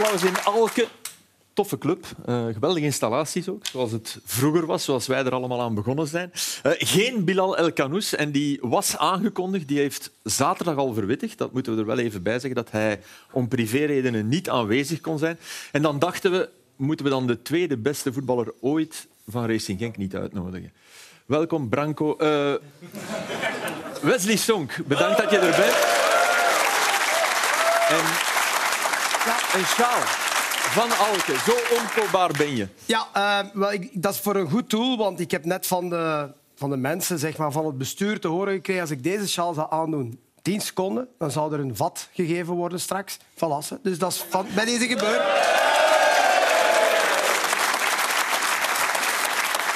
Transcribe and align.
Applaus 0.00 0.22
in 0.22 0.44
Alke. 0.44 0.88
Toffe 1.52 1.78
club. 1.78 2.06
Eh, 2.26 2.46
geweldige 2.52 2.84
installaties 2.84 3.48
ook, 3.48 3.66
zoals 3.66 3.92
het 3.92 4.18
vroeger 4.24 4.66
was, 4.66 4.84
zoals 4.84 5.06
wij 5.06 5.24
er 5.24 5.32
allemaal 5.32 5.60
aan 5.60 5.74
begonnen 5.74 6.06
zijn. 6.06 6.32
Eh, 6.62 6.72
geen 6.78 7.24
Bilal 7.24 7.56
El 7.56 7.72
Kanous 7.72 8.14
en 8.14 8.30
die 8.30 8.58
was 8.60 8.96
aangekondigd. 8.96 9.68
Die 9.68 9.78
heeft 9.78 10.10
zaterdag 10.22 10.76
al 10.76 10.94
verwittigd, 10.94 11.38
dat 11.38 11.52
moeten 11.52 11.74
we 11.74 11.80
er 11.80 11.86
wel 11.86 11.98
even 11.98 12.22
bij 12.22 12.32
zeggen, 12.32 12.54
dat 12.54 12.70
hij 12.70 13.00
om 13.30 13.48
privéredenen 13.48 14.28
niet 14.28 14.50
aanwezig 14.50 15.00
kon 15.00 15.18
zijn. 15.18 15.38
En 15.72 15.82
dan 15.82 15.98
dachten 15.98 16.30
we, 16.30 16.48
moeten 16.76 17.04
we 17.04 17.10
dan 17.10 17.26
de 17.26 17.42
tweede 17.42 17.76
beste 17.76 18.12
voetballer 18.12 18.52
ooit 18.60 19.06
van 19.28 19.46
Racing 19.46 19.78
Genk 19.78 19.96
niet 19.96 20.14
uitnodigen? 20.14 20.72
Welkom, 21.26 21.68
Branco. 21.68 22.16
Eh, 22.16 22.54
Wesley 24.02 24.36
Sonk, 24.36 24.86
bedankt 24.86 25.18
dat 25.18 25.30
je 25.30 25.38
er 25.38 25.56
bent. 25.56 25.98
En 27.88 28.29
een 29.54 29.64
sjaal 29.64 30.00
van 30.70 30.90
Alke. 30.90 31.34
Zo 31.44 31.76
onkoopbaar 31.80 32.30
ben 32.38 32.56
je. 32.56 32.68
Ja, 32.84 33.08
eh, 33.12 33.50
wel, 33.52 33.72
ik, 33.72 34.02
dat 34.02 34.14
is 34.14 34.20
voor 34.20 34.36
een 34.36 34.50
goed 34.50 34.70
doel, 34.70 34.96
want 34.96 35.20
ik 35.20 35.30
heb 35.30 35.44
net 35.44 35.66
van 35.66 35.88
de, 35.88 36.32
van 36.54 36.70
de 36.70 36.76
mensen, 36.76 37.18
zeg 37.18 37.36
maar, 37.36 37.52
van 37.52 37.66
het 37.66 37.78
bestuur 37.78 38.20
te 38.20 38.28
horen 38.28 38.54
gekregen 38.54 38.80
als 38.80 38.90
ik 38.90 39.02
deze 39.02 39.28
sjaal 39.28 39.54
zou 39.54 39.66
aandoen, 39.70 40.20
10 40.42 40.60
seconden, 40.60 41.08
dan 41.18 41.30
zou 41.30 41.52
er 41.52 41.60
een 41.60 41.76
vat 41.76 42.08
gegeven 42.12 42.54
worden 42.54 42.80
straks 42.80 43.18
van 43.36 43.48
Lassen. 43.48 43.78
Dus 43.82 43.98
dat 43.98 44.12
is 44.12 44.24
van, 44.28 44.46
bij 44.54 44.64
deze 44.64 44.86
gebeurd. 44.86 45.22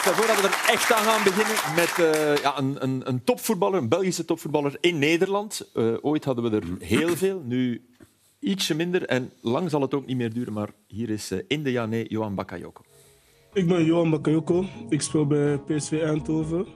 Stel 0.00 0.14
voor 0.14 0.26
dat 0.26 0.40
we 0.40 0.46
er 0.46 0.72
echt 0.72 0.92
aan 0.92 1.04
gaan 1.04 1.22
beginnen 1.22 1.56
met 1.76 1.98
eh, 1.98 2.36
ja, 2.36 2.58
een, 2.58 2.76
een, 2.82 3.02
een 3.04 3.24
topvoetballer, 3.24 3.78
een 3.78 3.88
Belgische 3.88 4.24
topvoetballer 4.24 4.76
in 4.80 4.98
Nederland. 4.98 5.70
Eh, 5.74 5.84
ooit 6.00 6.24
hadden 6.24 6.50
we 6.50 6.56
er 6.56 6.86
heel 6.86 7.16
veel, 7.16 7.42
nu 7.44 7.88
ietsje 8.44 8.74
minder. 8.74 9.04
En 9.04 9.32
lang 9.40 9.70
zal 9.70 9.80
het 9.80 9.94
ook 9.94 10.06
niet 10.06 10.16
meer 10.16 10.32
duren, 10.32 10.52
maar 10.52 10.70
hier 10.86 11.10
is 11.10 11.32
uh, 11.32 11.38
in 11.48 11.62
de 11.62 11.72
Jané 11.72 12.04
Johan 12.08 12.34
Bakayoko. 12.34 12.82
Ik 13.52 13.66
ben 13.66 13.84
Johan 13.84 14.10
Bakayoko. 14.10 14.64
Ik 14.88 15.00
speel 15.00 15.26
bij 15.26 15.58
PSV 15.58 16.00
Eindhoven. 16.02 16.66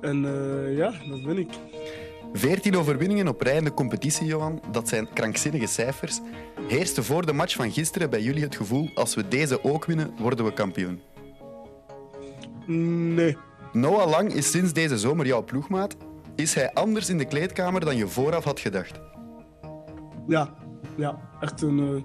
En 0.00 0.24
uh, 0.24 0.76
ja, 0.76 0.92
dat 1.08 1.22
ben 1.24 1.38
ik. 1.38 1.48
14 2.32 2.76
overwinningen 2.76 3.28
op 3.28 3.40
rij 3.40 3.56
in 3.56 3.64
de 3.64 3.74
competitie, 3.74 4.26
Johan. 4.26 4.62
Dat 4.70 4.88
zijn 4.88 5.08
krankzinnige 5.12 5.66
cijfers. 5.66 6.20
Heerste 6.68 7.02
voor 7.02 7.26
de 7.26 7.32
match 7.32 7.54
van 7.54 7.72
gisteren 7.72 8.10
bij 8.10 8.22
jullie 8.22 8.42
het 8.42 8.56
gevoel... 8.56 8.90
als 8.94 9.14
we 9.14 9.28
deze 9.28 9.64
ook 9.64 9.84
winnen, 9.84 10.14
worden 10.18 10.44
we 10.44 10.52
kampioen? 10.52 11.00
Nee. 12.66 13.36
Noah 13.72 14.10
Lang 14.10 14.32
is 14.32 14.50
sinds 14.50 14.72
deze 14.72 14.98
zomer 14.98 15.26
jouw 15.26 15.44
ploegmaat. 15.44 15.96
Is 16.34 16.54
hij 16.54 16.72
anders 16.72 17.08
in 17.08 17.18
de 17.18 17.24
kleedkamer 17.24 17.80
dan 17.80 17.96
je 17.96 18.08
vooraf 18.08 18.44
had 18.44 18.60
gedacht? 18.60 19.00
Ja, 20.26 20.54
ja. 20.98 21.30
Echt 21.40 21.62
een... 21.62 21.78
Uh... 21.78 22.02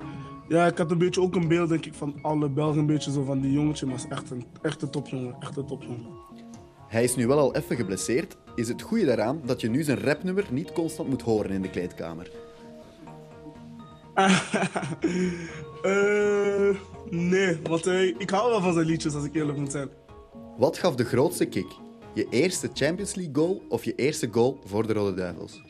Ja, 0.47 0.65
ik 0.65 0.77
had 0.77 0.91
een 0.91 0.97
beetje 0.97 1.21
ook 1.21 1.35
een 1.35 1.47
beeld, 1.47 1.69
denk 1.69 1.85
ik, 1.85 1.93
van 1.93 2.15
alle 2.21 2.49
Belgen. 2.49 2.79
Een 2.79 2.85
beetje 2.85 3.11
zo 3.11 3.23
van 3.23 3.41
die 3.41 3.51
jongetje, 3.51 3.85
maar 3.85 3.95
is 3.95 4.07
echt 4.09 4.31
een 4.31 4.45
echte 4.61 4.89
topjongen. 4.89 5.35
Echt 5.39 5.57
een 5.57 5.65
topjongen. 5.65 6.05
Hij 6.87 7.03
is 7.03 7.15
nu 7.15 7.27
wel 7.27 7.39
al 7.39 7.55
even 7.55 7.75
geblesseerd. 7.75 8.37
Is 8.55 8.67
het 8.67 8.81
goede 8.81 9.05
daaraan 9.05 9.41
dat 9.45 9.61
je 9.61 9.69
nu 9.69 9.83
zijn 9.83 9.99
rapnummer 9.99 10.45
niet 10.51 10.71
constant 10.71 11.09
moet 11.09 11.21
horen 11.21 11.51
in 11.51 11.61
de 11.61 11.69
kleedkamer? 11.69 12.31
uh, 15.83 16.75
nee, 17.31 17.59
want 17.63 17.87
uh, 17.87 18.01
ik 18.01 18.29
hou 18.29 18.49
wel 18.49 18.61
van 18.61 18.73
zijn 18.73 18.85
liedjes, 18.85 19.15
als 19.15 19.25
ik 19.25 19.35
eerlijk 19.35 19.57
moet 19.57 19.71
zijn. 19.71 19.89
Wat 20.57 20.77
gaf 20.77 20.95
de 20.95 21.05
grootste 21.05 21.45
kick? 21.45 21.67
Je 22.13 22.27
eerste 22.29 22.69
Champions 22.73 23.15
League 23.15 23.35
goal 23.35 23.61
of 23.69 23.83
je 23.83 23.95
eerste 23.95 24.27
goal 24.31 24.59
voor 24.65 24.87
de 24.87 24.93
Rode 24.93 25.13
Duivels? 25.15 25.61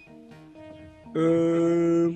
Uh, 1.13 2.15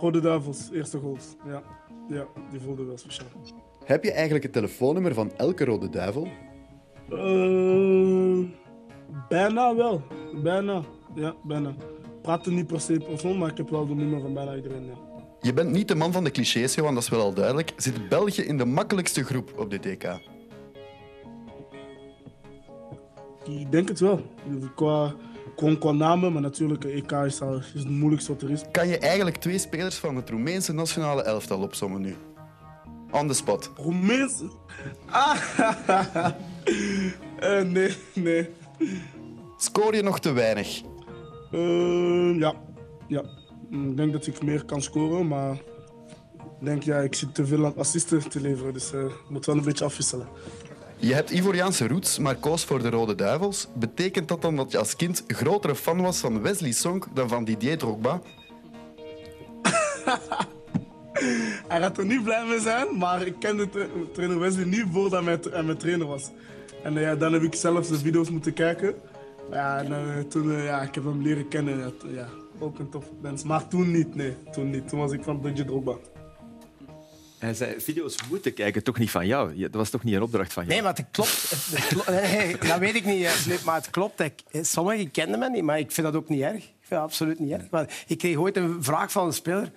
Rode 0.00 0.20
Duivels, 0.20 0.70
eerste 0.72 0.98
goals. 0.98 1.24
Ja. 1.46 1.62
ja, 2.08 2.26
die 2.50 2.60
voelde 2.60 2.84
wel 2.84 2.98
speciaal. 2.98 3.26
Heb 3.84 4.04
je 4.04 4.12
eigenlijk 4.12 4.42
het 4.42 4.52
telefoonnummer 4.52 5.14
van 5.14 5.32
elke 5.36 5.64
Rode 5.64 5.88
Duivel? 5.88 6.28
Uh, 7.10 8.48
bijna 9.28 9.74
wel. 9.74 10.02
Bijna. 10.42 10.82
Ja, 11.14 11.34
bijna. 11.44 11.74
Praten 12.22 12.54
niet 12.54 12.66
per 12.66 12.80
se 12.80 12.98
persoon, 13.08 13.38
maar 13.38 13.50
ik 13.50 13.56
heb 13.56 13.70
wel 13.70 13.86
de 13.86 13.94
nummer 13.94 14.20
van 14.20 14.34
bijna 14.34 14.56
iedereen. 14.56 14.84
Ja. 14.84 15.08
Je 15.40 15.52
bent 15.52 15.70
niet 15.70 15.88
de 15.88 15.94
man 15.94 16.12
van 16.12 16.24
de 16.24 16.30
clichés, 16.30 16.74
Johan, 16.74 16.94
dat 16.94 17.02
is 17.02 17.08
wel 17.08 17.20
al 17.20 17.34
duidelijk. 17.34 17.72
Zit 17.76 18.08
België 18.08 18.42
in 18.42 18.56
de 18.56 18.64
makkelijkste 18.64 19.24
groep 19.24 19.52
op 19.58 19.70
dit 19.70 19.86
EK? 19.86 20.04
Ik 23.44 23.70
denk 23.70 23.88
het 23.88 24.00
wel. 24.00 24.20
Qua, 24.74 25.14
gewoon 25.60 25.78
qua 25.78 25.92
namen, 25.92 26.32
maar 26.32 26.42
natuurlijk, 26.42 26.84
EK 26.84 27.12
is, 27.12 27.40
al, 27.40 27.56
is 27.56 27.80
het 27.80 27.88
moeilijkste 27.88 28.32
wat 28.32 28.42
er 28.42 28.50
is. 28.50 28.62
Kan 28.70 28.88
je 28.88 28.98
eigenlijk 28.98 29.36
twee 29.36 29.58
spelers 29.58 29.96
van 29.96 30.16
het 30.16 30.30
Roemeense 30.30 30.72
nationale 30.72 31.22
elftal 31.22 31.60
opzommen 31.60 32.00
nu? 32.00 32.16
On 33.10 33.28
the 33.28 33.34
spot. 33.34 33.70
Roemeense? 33.76 34.44
Ah, 35.10 35.36
uh, 37.40 37.62
nee, 37.76 37.94
nee. 38.14 38.48
Scoor 39.56 39.94
je 39.94 40.02
nog 40.02 40.20
te 40.20 40.32
weinig? 40.32 40.82
Uh, 41.52 42.38
ja. 42.38 42.54
ja. 43.08 43.22
Ik 43.70 43.96
denk 43.96 44.12
dat 44.12 44.26
ik 44.26 44.42
meer 44.42 44.64
kan 44.64 44.82
scoren, 44.82 45.28
maar 45.28 45.52
ik 46.60 46.66
denk, 46.66 46.82
ja, 46.82 46.98
ik 46.98 47.14
zit 47.14 47.34
te 47.34 47.46
veel 47.46 47.64
aan 47.64 47.76
assisten 47.76 48.28
te 48.28 48.40
leveren, 48.40 48.72
dus 48.72 48.92
uh, 48.92 49.04
ik 49.04 49.28
moet 49.28 49.46
wel 49.46 49.56
een 49.56 49.64
beetje 49.64 49.84
afwisselen. 49.84 50.28
Je 51.00 51.14
hebt 51.14 51.30
Ivoriaanse 51.30 51.88
roots, 51.88 52.18
maar 52.18 52.34
koos 52.34 52.64
voor 52.64 52.82
de 52.82 52.90
Rode 52.90 53.14
Duivels. 53.14 53.68
Betekent 53.74 54.28
dat 54.28 54.42
dan 54.42 54.56
dat 54.56 54.70
je 54.70 54.78
als 54.78 54.96
kind 54.96 55.24
grotere 55.26 55.74
fan 55.74 56.00
was 56.00 56.18
van 56.18 56.42
Wesley 56.42 56.72
Sonk 56.72 57.06
dan 57.14 57.28
van 57.28 57.44
Didier 57.44 57.78
Drogba? 57.78 58.20
hij 61.68 61.80
gaat 61.80 61.98
er 61.98 62.06
niet 62.06 62.24
blij 62.24 62.46
mee 62.46 62.60
zijn, 62.60 62.98
maar 62.98 63.26
ik 63.26 63.34
kende 63.38 63.68
trainer 64.12 64.38
Wesley 64.38 64.64
niet 64.64 64.84
voordat 64.92 65.44
hij 65.44 65.62
mijn 65.62 65.76
trainer 65.76 66.06
was. 66.06 66.30
En 66.82 66.96
uh, 66.96 67.02
ja, 67.02 67.14
dan 67.14 67.32
heb 67.32 67.42
ik 67.42 67.54
zelf 67.54 67.86
de 67.86 67.98
video's 67.98 68.30
moeten 68.30 68.52
kijken. 68.52 68.94
Ja, 69.50 69.78
en 69.78 69.92
uh, 69.92 70.24
toen 70.28 70.48
uh, 70.48 70.64
ja, 70.64 70.82
ik 70.82 70.94
heb 70.94 71.04
hem 71.04 71.22
leren 71.22 71.48
kennen. 71.48 71.92
Ja, 72.14 72.28
ook 72.58 72.78
een 72.78 72.88
tof 72.88 73.04
mens. 73.20 73.42
Maar 73.42 73.68
toen 73.68 73.90
niet, 73.90 74.14
nee. 74.14 74.36
Toen 74.52 74.70
niet. 74.70 74.88
Toen 74.88 74.98
was 74.98 75.12
ik 75.12 75.22
van 75.22 75.40
Didier 75.42 75.66
Drogba. 75.66 75.96
Hij 77.40 77.54
zei, 77.54 77.80
video's 77.80 78.16
moeten 78.28 78.54
kijken, 78.54 78.82
toch 78.82 78.98
niet 78.98 79.10
van 79.10 79.26
jou. 79.26 79.58
Dat 79.58 79.74
was 79.74 79.90
toch 79.90 80.04
niet 80.04 80.14
een 80.14 80.22
opdracht 80.22 80.52
van 80.52 80.62
jou? 80.62 80.74
Nee, 80.74 80.84
maar 80.84 80.94
het 80.96 81.06
klopt. 81.10 81.50
Het 81.50 81.86
klopt 81.86 82.08
nee, 82.32 82.56
dat 82.58 82.78
weet 82.78 82.94
ik 82.94 83.04
niet, 83.04 83.64
maar 83.64 83.74
het 83.74 83.90
klopt. 83.90 84.22
Sommigen 84.52 85.10
kenden 85.10 85.38
me 85.38 85.50
niet, 85.50 85.62
maar 85.62 85.78
ik 85.78 85.92
vind 85.92 86.06
dat 86.06 86.16
ook 86.16 86.28
niet 86.28 86.42
erg. 86.42 86.54
Ik 86.54 86.62
vind 86.80 86.90
dat 86.90 87.00
absoluut 87.00 87.38
niet 87.38 87.50
erg. 87.50 87.70
Maar 87.70 88.04
ik 88.06 88.18
kreeg 88.18 88.36
ooit 88.36 88.56
een 88.56 88.84
vraag 88.84 89.12
van 89.12 89.26
een 89.26 89.32
speler. 89.32 89.72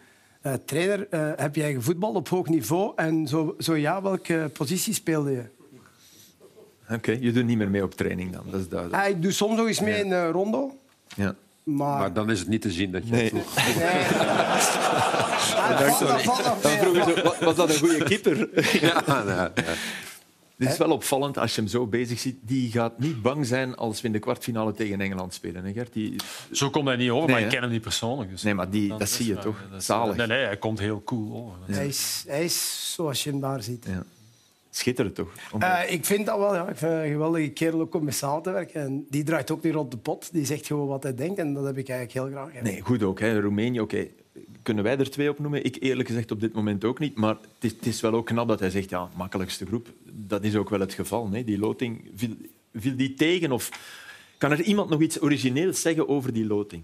Uh, 0.45 0.53
trainer, 0.65 1.07
uh, 1.11 1.31
heb 1.35 1.55
jij 1.55 1.73
gevoetbald 1.73 2.15
op 2.15 2.29
hoog 2.29 2.47
niveau? 2.47 2.91
En 2.95 3.27
zo, 3.27 3.55
zo 3.59 3.75
ja, 3.75 4.01
welke 4.01 4.49
positie 4.53 4.93
speelde 4.93 5.31
je? 5.31 5.43
Oké, 6.83 6.93
okay, 6.93 7.17
je 7.19 7.31
doet 7.31 7.45
niet 7.45 7.57
meer 7.57 7.69
mee 7.69 7.83
op 7.83 7.95
training 7.95 8.31
dan, 8.31 8.43
dat 8.49 8.59
is 8.59 8.67
duidelijk. 8.69 9.03
Ah, 9.03 9.09
ik 9.09 9.21
doe 9.21 9.31
soms 9.31 9.57
nog 9.57 9.67
eens 9.67 9.79
mee 9.79 9.93
ja. 9.93 10.03
in 10.03 10.09
uh, 10.09 10.29
rondo. 10.31 10.77
Ja. 11.15 11.35
Maar... 11.63 11.99
maar... 11.99 12.13
dan 12.13 12.31
is 12.31 12.39
het 12.39 12.47
niet 12.47 12.61
te 12.61 12.71
zien 12.71 12.91
dat 12.91 13.07
je 13.07 13.11
nee. 13.11 13.31
Bedankt, 15.67 15.99
Dan 16.63 16.71
vroegen 16.71 17.03
ze, 17.03 17.35
was 17.39 17.55
dat 17.55 17.69
een 17.69 17.79
goede 17.79 18.03
keeper? 18.03 18.49
ja, 18.87 19.03
ja, 19.07 19.23
ja. 19.25 19.51
Het 20.57 20.71
is 20.71 20.77
wel 20.77 20.91
opvallend 20.91 21.37
als 21.37 21.55
je 21.55 21.61
hem 21.61 21.69
zo 21.69 21.87
bezig 21.87 22.19
ziet. 22.19 22.37
Die 22.41 22.71
gaat 22.71 22.99
niet 22.99 23.21
bang 23.21 23.45
zijn 23.45 23.75
als 23.75 24.01
we 24.01 24.07
in 24.07 24.13
de 24.13 24.19
kwartfinale 24.19 24.73
tegen 24.73 25.01
Engeland 25.01 25.33
spelen. 25.33 25.65
Hè, 25.65 25.73
Gert? 25.73 25.93
Die... 25.93 26.15
Zo 26.51 26.69
komt 26.69 26.87
hij 26.87 26.95
niet 26.95 27.09
over, 27.09 27.27
nee, 27.27 27.35
maar 27.35 27.45
ik 27.45 27.49
ken 27.49 27.61
hem 27.61 27.71
niet 27.71 27.81
persoonlijk. 27.81 28.29
Dus 28.29 28.43
nee, 28.43 28.53
maar 28.53 28.69
die, 28.69 28.89
dat, 28.89 28.99
dat 28.99 29.09
zie 29.09 29.27
je 29.27 29.37
toch? 29.37 29.57
Dat 29.71 29.83
Zalig. 29.83 30.15
Nee, 30.15 30.27
nee, 30.27 30.45
hij 30.45 30.57
komt 30.57 30.79
heel 30.79 31.01
cool 31.03 31.35
over. 31.35 31.75
Hij, 31.75 31.87
is, 31.87 32.23
hij 32.27 32.43
is 32.43 32.91
zoals 32.93 33.23
je 33.23 33.29
hem 33.29 33.39
daar 33.39 33.63
ziet. 33.63 33.85
Ja. 33.87 34.03
Schitterend 34.75 35.15
toch? 35.15 35.33
Om... 35.51 35.61
Uh, 35.61 35.79
ik 35.87 36.05
vind 36.05 36.25
dat 36.25 36.37
wel. 36.37 36.55
Ja. 36.55 36.67
Ik 36.67 36.77
vind 36.77 36.91
een 36.91 37.11
geweldige 37.11 37.49
kerel 37.49 37.81
ook 37.81 37.95
om 37.95 38.03
mee 38.03 38.13
samen 38.13 38.43
te 38.43 38.51
werken. 38.51 38.81
En 38.81 39.05
die 39.09 39.23
draait 39.23 39.51
ook 39.51 39.63
niet 39.63 39.73
rond 39.73 39.91
de 39.91 39.97
pot. 39.97 40.29
Die 40.31 40.45
zegt 40.45 40.67
gewoon 40.67 40.87
wat 40.87 41.03
hij 41.03 41.15
denkt. 41.15 41.39
En 41.39 41.53
dat 41.53 41.65
heb 41.65 41.77
ik 41.77 41.89
eigenlijk 41.89 42.27
heel 42.27 42.37
graag. 42.39 42.61
Nee, 42.61 42.81
goed 42.81 43.03
ook. 43.03 43.19
Hè. 43.19 43.39
Roemenië, 43.39 43.79
oké. 43.79 43.95
Okay. 43.95 44.11
Kunnen 44.61 44.83
wij 44.83 44.97
er 44.97 45.09
twee 45.09 45.29
op 45.29 45.39
noemen? 45.39 45.65
Ik 45.65 45.77
eerlijk 45.79 46.07
gezegd 46.09 46.31
op 46.31 46.39
dit 46.39 46.53
moment 46.53 46.83
ook 46.83 46.99
niet. 46.99 47.15
Maar 47.15 47.35
het 47.35 47.63
is, 47.63 47.71
het 47.71 47.85
is 47.85 48.01
wel 48.01 48.13
ook 48.13 48.25
knap 48.25 48.47
dat 48.47 48.59
hij 48.59 48.69
zegt, 48.69 48.89
ja, 48.89 49.09
makkelijkste 49.15 49.65
groep. 49.65 49.87
Dat 50.03 50.43
is 50.43 50.55
ook 50.55 50.69
wel 50.69 50.79
het 50.79 50.93
geval. 50.93 51.27
Nee? 51.27 51.43
Die 51.43 51.59
loting, 51.59 52.09
viel, 52.15 52.35
viel 52.75 52.95
die 52.95 53.13
tegen? 53.13 53.51
Of 53.51 53.69
kan 54.37 54.51
er 54.51 54.61
iemand 54.61 54.89
nog 54.89 55.01
iets 55.01 55.21
origineels 55.21 55.81
zeggen 55.81 56.09
over 56.09 56.33
die 56.33 56.45
loting? 56.45 56.83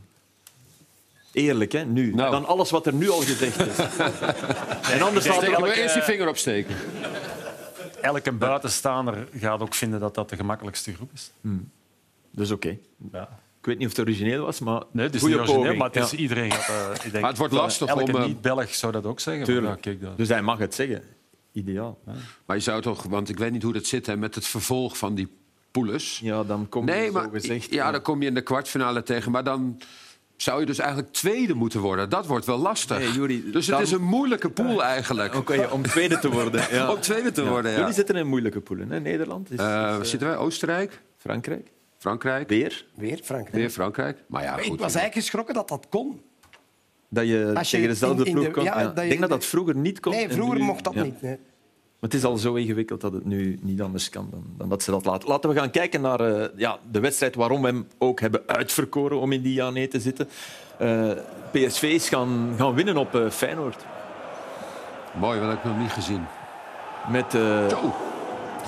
Eerlijk, 1.32 1.72
hè, 1.72 1.86
nu. 1.86 2.14
Nou. 2.14 2.32
Dan 2.32 2.46
alles 2.46 2.70
wat 2.70 2.86
er 2.86 2.94
nu 2.94 3.10
al 3.10 3.20
gezegd 3.22 3.60
is. 3.60 3.78
en 4.94 5.02
anders 5.02 5.28
Laten 5.28 5.50
we 5.50 5.56
elke- 5.56 5.82
eerst 5.82 5.94
die 5.94 6.04
vinger 6.04 6.28
opsteken. 6.28 6.76
Elke 8.02 8.32
buitenstaander 8.32 9.28
gaat 9.36 9.62
ook 9.62 9.74
vinden 9.74 10.00
dat 10.00 10.16
dat 10.16 10.30
de 10.30 10.36
gemakkelijkste 10.36 10.94
groep 10.94 11.10
is. 11.14 11.32
Dus 12.32 12.52
oké. 12.52 12.78
Ja. 13.12 13.40
Ik 13.60 13.66
weet 13.66 13.78
niet 13.78 13.88
of 13.88 13.96
het 13.98 14.08
origineel 14.08 14.46
was, 14.46 14.60
maar 14.60 14.84
Nee, 14.92 15.06
het 15.06 15.16
is 15.16 15.22
niet 15.22 15.36
origineel, 15.36 15.62
poging. 15.62 15.78
maar 15.80 15.88
het 15.92 16.04
is, 16.04 16.12
Ja. 16.12 16.18
iedereen 16.18 16.52
gaat... 16.52 16.70
eh, 16.70 16.96
ik 16.96 17.02
denk, 17.12 17.20
Maar 17.20 17.30
het 17.30 17.38
wordt 17.38 17.54
lastig 17.54 17.88
Elke 17.88 18.04
om, 18.14 18.16
eh, 18.22 18.26
niet-Belg 18.28 18.74
zou 18.76 18.92
dat 18.92 19.06
ook 19.06 19.20
zeggen. 19.20 19.44
Tuurlijk. 19.46 19.66
Maar 19.68 19.78
kijk, 19.78 20.02
dat- 20.02 20.18
Dus 20.18 20.28
hij 20.30 20.42
mag 20.42 20.58
het 20.58 20.76
zeggen. 20.76 21.04
Ideaal. 21.52 21.98
Maar 22.46 22.56
je 22.56 22.62
zou 22.62 22.82
toch, 22.82 23.04
want 23.04 23.30
ik 23.30 23.38
weet 23.38 23.52
niet 23.52 23.64
hoe 23.64 23.74
dat 23.74 23.86
zit 23.86 24.06
hè, 24.06 24.18
met 24.18 24.36
het 24.36 24.46
vervolg 24.48 24.98
van 24.98 25.16
die 25.16 25.28
poules. 25.72 26.20
Ja, 26.24 26.44
dan 26.44 26.70
kom 26.70 26.86
je 26.86 26.92
Nee, 26.92 27.06
zo 27.06 27.12
maar 27.12 27.30
gezegd. 27.32 27.72
ja, 27.74 27.92
dan 27.92 28.02
kom 28.02 28.22
je 28.22 28.28
in 28.28 28.34
de 28.34 28.42
kwartfinale 28.42 29.04
tegen. 29.04 29.32
Maar 29.32 29.44
dan 29.44 29.78
zou 30.42 30.60
je 30.60 30.66
dus 30.66 30.80
eigenlijk 30.80 31.12
tweede 31.14 31.54
moeten 31.54 31.80
worden. 31.80 32.10
Dat 32.10 32.26
wordt 32.26 32.46
wel 32.46 32.58
lastig. 32.58 32.98
Nee, 33.00 33.12
Juri, 33.12 33.52
dus 33.52 33.66
het 33.66 33.76
dan- 33.76 33.84
is 33.84 33.92
een 33.92 34.04
moeilijke 34.04 34.50
pool 34.50 34.84
eigenlijk. 34.84 35.36
Oké, 35.36 35.68
om 35.72 35.82
tweede 35.82 36.20
te 36.20 36.30
worden. 36.30 36.64
Ja. 36.72 36.92
Om 36.94 37.00
tweede 37.00 37.32
te 37.32 37.46
worden, 37.48 37.72
ja. 37.72 37.78
Jullie 37.78 37.94
zitten 37.94 38.16
in 38.16 38.28
moeilijke 38.28 38.60
poelen. 38.62 38.92
Hè? 38.92 39.00
Nederland, 39.00 39.52
is, 39.52 39.58
Eh, 39.60 39.66
is, 39.66 39.98
eh, 39.98 40.04
zitten 40.04 40.28
wij? 40.28 40.38
Oostenrijk, 40.38 41.02
Frankrijk. 41.18 41.72
Frankrijk, 41.98 42.50
Weer. 42.50 42.86
Weer 42.96 43.20
Frankrijk. 43.24 43.56
weer 43.56 43.70
Frankrijk. 43.70 44.24
Maar 44.28 44.44
ja, 44.44 44.58
Ik 44.58 44.64
goed. 44.64 44.80
was 44.80 44.94
eigenlijk 44.96 45.14
geschrokken 45.14 45.54
dat 45.54 45.68
dat 45.68 45.86
kon. 45.90 46.22
Dat 47.10 47.28
je, 47.28 47.52
Als 47.56 47.70
je 47.72 47.76
tegen 47.78 47.92
dezelfde 47.92 48.22
in- 48.22 48.28
in 48.28 48.34
ploeg 48.34 48.46
de- 48.46 48.52
komt. 48.52 48.66
ja, 48.66 48.80
Ja, 48.80 48.86
dat 48.86 48.96
je- 48.96 49.02
ik 49.04 49.08
denk 49.10 49.20
dat 49.22 49.30
dat 49.30 49.46
vroeger 49.46 49.76
niet 49.76 50.00
kon. 50.00 50.12
Nee, 50.14 50.30
vroeger 50.30 50.58
nu- 50.60 50.64
mocht 50.64 50.84
dat 50.84 50.94
ja. 50.94 51.04
niet. 51.04 51.22
Nee. 51.22 51.38
Maar 52.00 52.10
het 52.10 52.20
is 52.20 52.26
al 52.26 52.38
zo 52.38 52.54
ingewikkeld 52.54 53.02
dat 53.02 53.14
het 53.14 53.26
nu 53.26 53.60
niet 53.62 53.82
anders 53.82 54.10
kan 54.10 54.28
dan, 54.32 54.44
dan 54.58 54.70
dat 54.70 54.84
ze 54.84 54.92
dat 54.92 55.06
laten. 55.06 55.30
Laten 55.30 55.50
we 55.50 55.56
gaan 55.56 55.70
kijken 55.72 56.02
naar 56.02 56.20
eh, 56.20 56.48
ja, 56.56 56.78
de 56.92 57.00
wedstrijd 57.00 57.36
waarom 57.36 57.62
we 57.62 57.68
hem 57.68 57.88
ook 57.98 58.20
hebben 58.20 58.42
uitverkoren 58.46 59.20
om 59.20 59.32
in 59.32 59.42
die 59.42 59.54
ja 59.54 59.70
nee 59.70 59.88
te 59.88 60.00
zitten. 60.00 60.30
Eh, 60.78 61.10
PSV 61.52 61.84
is 61.84 62.10
gaan, 62.10 62.54
gaan 62.58 62.74
winnen 62.74 62.98
op 62.98 63.16
eh, 63.16 63.30
Feyenoord. 63.30 63.86
Mooi, 65.20 65.40
dat 65.40 65.50
heb 65.50 65.58
ik 65.58 65.64
nog 65.64 65.78
niet 65.78 65.92
gezien. 65.92 66.26
Met. 67.12 67.38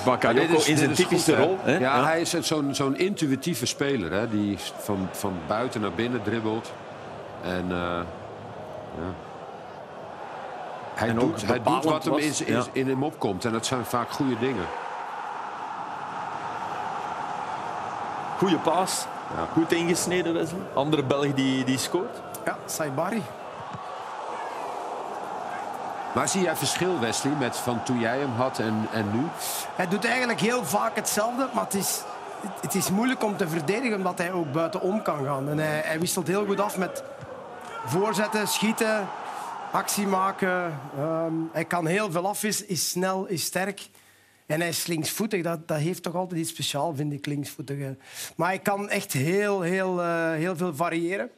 Bakayoko 0.05 0.55
is- 0.55 0.67
in 0.67 0.77
zijn 0.77 0.89
is 0.91 0.97
typische 0.97 1.35
goed, 1.35 1.45
rol. 1.45 1.57
Hè? 1.61 1.77
Ja, 1.77 2.03
hij 2.05 2.21
is 2.21 2.29
zo'n 2.39 2.75
zo'n 2.75 2.97
intuïtieve 2.97 3.65
speler. 3.65 4.11
Hè? 4.11 4.29
Die 4.29 4.57
van, 4.57 5.07
van 5.11 5.33
buiten 5.47 5.81
naar 5.81 5.91
binnen 5.93 6.23
dribbelt. 6.23 6.73
En 7.43 7.65
ja. 7.69 8.05
Hij, 11.01 11.09
En 11.09 11.19
ook 11.19 11.29
doet, 11.29 11.45
hij 11.45 11.55
doet 11.55 11.63
bepalend 11.63 12.03
wat 12.05 12.39
hem 12.39 12.65
in, 12.73 12.87
hem 12.87 13.03
opkomt. 13.03 13.45
En 13.45 13.51
dat 13.51 13.65
zijn 13.65 13.85
vaak 13.85 14.11
goede 14.11 14.39
dingen. 14.39 14.65
Goeie 18.37 18.57
paas. 18.57 19.05
Ja. 19.35 19.47
Goed 19.53 19.71
ingesneden, 19.71 20.33
Wesley. 20.33 20.59
Andere 20.73 21.03
Belg 21.03 21.33
die, 21.33 21.63
die 21.63 21.77
scoort. 21.77 22.21
Ja, 22.45 22.57
Saibari. 22.65 23.21
Maar 26.13 26.27
zie 26.27 26.41
jij 26.41 26.55
verschil, 26.55 26.99
Wesley, 26.99 27.33
met 27.39 27.57
van 27.57 27.83
toen 27.83 27.99
jij 27.99 28.17
hem 28.17 28.31
had 28.37 28.59
en, 28.59 28.87
en 28.91 29.11
nu? 29.13 29.27
Hij 29.75 29.87
doet 29.87 30.05
eigenlijk 30.05 30.39
heel 30.39 30.65
vaak 30.65 30.95
hetzelfde, 30.95 31.47
maar 31.53 31.63
het 31.63 31.73
is, 31.73 32.01
het 32.61 32.75
is 32.75 32.89
moeilijk 32.89 33.23
om 33.23 33.37
te 33.37 33.47
verdedigen 33.47 33.97
omdat 33.97 34.17
hij 34.17 34.31
ook 34.31 34.51
buitenom 34.51 35.01
kan 35.01 35.25
gaan. 35.25 35.49
En 35.49 35.57
hij, 35.57 35.81
hij 35.85 35.99
wisselt 35.99 36.27
heel 36.27 36.45
goed 36.45 36.59
af 36.59 36.77
met 36.77 37.03
voorzetten, 37.85 38.47
schieten, 38.47 39.07
actie 39.71 40.07
maken. 40.07 40.79
Ehm, 40.97 41.33
hij 41.51 41.65
kan 41.65 41.85
heel 41.85 42.11
veel 42.11 42.27
af, 42.27 42.43
is, 42.43 42.65
is 42.65 42.89
snel, 42.89 43.25
is 43.27 43.43
sterk. 43.43 43.87
En 44.45 44.59
hij 44.59 44.69
is 44.69 44.85
linksvoetig. 44.87 45.43
Dat, 45.43 45.67
dat 45.67 45.77
heeft 45.77 46.03
toch 46.03 46.15
altijd 46.15 46.39
iets 46.39 46.49
speciaals, 46.49 46.97
vind 46.97 47.13
ik, 47.13 47.25
linksvoetig. 47.25 47.79
eh. 47.79 47.87
Maar 48.35 48.47
hij 48.47 48.59
kan 48.59 48.89
echt 48.89 49.13
heel, 49.13 49.61
heel, 49.61 50.01
eh, 50.01 50.31
heel 50.31 50.55
veel 50.55 50.75
variëren. 50.75 51.29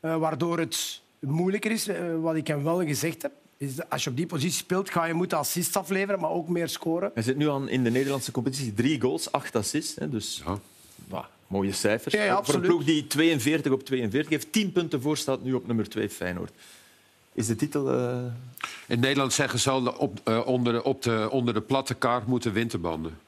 Eh, 0.00 0.16
waardoor 0.16 0.58
het 0.58 1.00
moeilijker 1.18 1.70
is. 1.70 1.88
Eh, 1.88 1.96
wat 2.20 2.34
ik 2.34 2.46
hem 2.46 2.62
wel 2.64 2.84
gezegd 2.84 3.22
heb, 3.22 3.32
is 3.56 3.74
dat 3.74 3.90
als 3.90 4.04
je 4.04 4.10
op 4.10 4.16
die 4.16 4.26
positie 4.26 4.58
speelt, 4.58 4.90
ga 4.90 5.04
je 5.04 5.14
moeten 5.14 5.38
assists 5.38 5.76
afleveren, 5.76 6.20
maar 6.20 6.30
ook 6.30 6.48
meer 6.48 6.68
scoren. 6.68 7.10
Hij 7.14 7.22
zit 7.22 7.36
nu 7.36 7.50
aan 7.50 7.68
in 7.68 7.84
de 7.84 7.90
Nederlandse 7.90 8.32
competitie. 8.32 8.74
Drie 8.74 9.00
goals, 9.00 9.32
acht 9.32 9.56
assists. 9.56 9.94
Hè, 9.96 10.08
dus 10.08 10.42
Ja. 11.10 11.28
mooie 11.46 11.72
cijfers. 11.72 12.14
Ja, 12.14 12.24
ja, 12.24 12.42
Voor 12.44 12.54
een 12.54 12.60
ploeg 12.60 12.84
die 12.84 13.06
42 13.06 13.72
op 13.72 13.84
42 13.84 14.30
heeft, 14.30 14.52
10 14.52 14.72
punten 14.72 15.02
voor 15.02 15.16
staat 15.16 15.42
nu 15.42 15.52
op 15.54 15.66
nummer 15.66 15.88
2 15.88 16.08
Feyenoord. 16.10 16.52
Is 17.34 17.46
de 17.46 17.56
titel... 17.56 17.90
eh, 17.92 18.16
In 18.86 19.00
Nederland 19.00 19.32
zeggen 19.32 19.58
ze 19.58 19.70
al, 19.70 19.86
op, 19.86 20.20
eh, 20.24 20.46
onder, 20.46 20.72
de, 20.72 20.82
op 20.84 21.02
de, 21.02 21.28
onder 21.30 21.54
de 21.54 21.60
platte 21.60 21.94
kaart 21.94 22.26
moeten 22.26 22.52
winterbanden. 22.52 23.18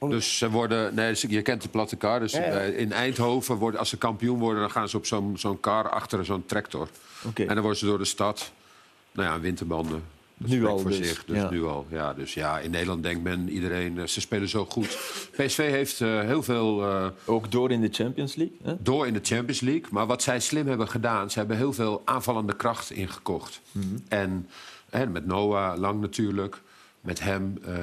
Dus 0.00 0.38
ze 0.38 0.50
worden, 0.50 0.94
nee, 0.94 1.14
je 1.28 1.42
kent 1.42 1.62
de 1.62 1.68
platte 1.68 1.96
kar. 1.96 2.20
Dus 2.20 2.32
Ja, 2.32 2.40
ja. 2.44 2.50
eh, 2.58 2.78
in 2.78 2.92
Eindhoven, 2.92 3.56
worden, 3.56 3.80
als 3.80 3.88
ze 3.88 3.96
kampioen 3.96 4.38
worden, 4.38 4.60
dan 4.60 4.70
gaan 4.70 4.88
ze 4.88 4.96
op 4.96 5.06
zo'n 5.06 5.38
zo'n 5.38 5.60
kar 5.60 5.88
achter 5.90 6.24
zo'n 6.24 6.46
tractor. 6.46 6.88
Oké. 7.24 7.42
En 7.42 7.48
dan 7.54 7.60
worden 7.60 7.78
ze 7.78 7.84
door 7.86 7.98
de 7.98 8.04
stad, 8.04 8.50
nou 9.12 9.28
ja, 9.28 9.40
winterbanden. 9.40 10.02
Dat 10.38 10.50
Nu 10.50 10.66
al 10.66 10.78
voor 10.78 10.90
dus, 10.90 11.08
zich. 11.08 11.24
Dus 11.24 11.36
ja. 11.36 11.50
nu 11.50 11.64
al. 11.64 11.86
Ja, 11.90 12.14
dus 12.14 12.34
ja, 12.34 12.58
in 12.58 12.70
Nederland 12.70 13.02
denkt 13.02 13.22
men 13.22 13.48
iedereen, 13.48 13.98
eh, 13.98 14.06
ze 14.06 14.20
spelen 14.20 14.48
zo 14.48 14.64
goed. 14.64 14.86
PSV 15.36 15.70
heeft 15.70 16.00
eh, 16.00 16.20
heel 16.20 16.42
veel 16.42 16.82
eh, 16.82 17.06
ook 17.24 17.50
door 17.50 17.70
in 17.70 17.80
de 17.80 17.88
Champions 17.90 18.34
League. 18.34 18.56
Hè? 18.62 18.74
door 18.78 19.06
in 19.06 19.12
de 19.12 19.20
Champions 19.22 19.60
League. 19.60 19.86
Maar 19.90 20.06
wat 20.06 20.22
zij 20.22 20.40
slim 20.40 20.68
hebben 20.68 20.88
gedaan, 20.88 21.30
ze 21.30 21.38
hebben 21.38 21.56
heel 21.56 21.72
veel 21.72 22.02
aanvallende 22.04 22.56
kracht 22.56 22.90
ingekocht. 22.90 23.60
Mhm. 23.72 23.86
En 24.08 24.48
hè, 24.90 25.06
met 25.06 25.26
Noah 25.26 25.78
lang 25.78 26.00
natuurlijk. 26.00 26.62
Met 27.06 27.20
hem, 27.20 27.58
eh, 27.64 27.74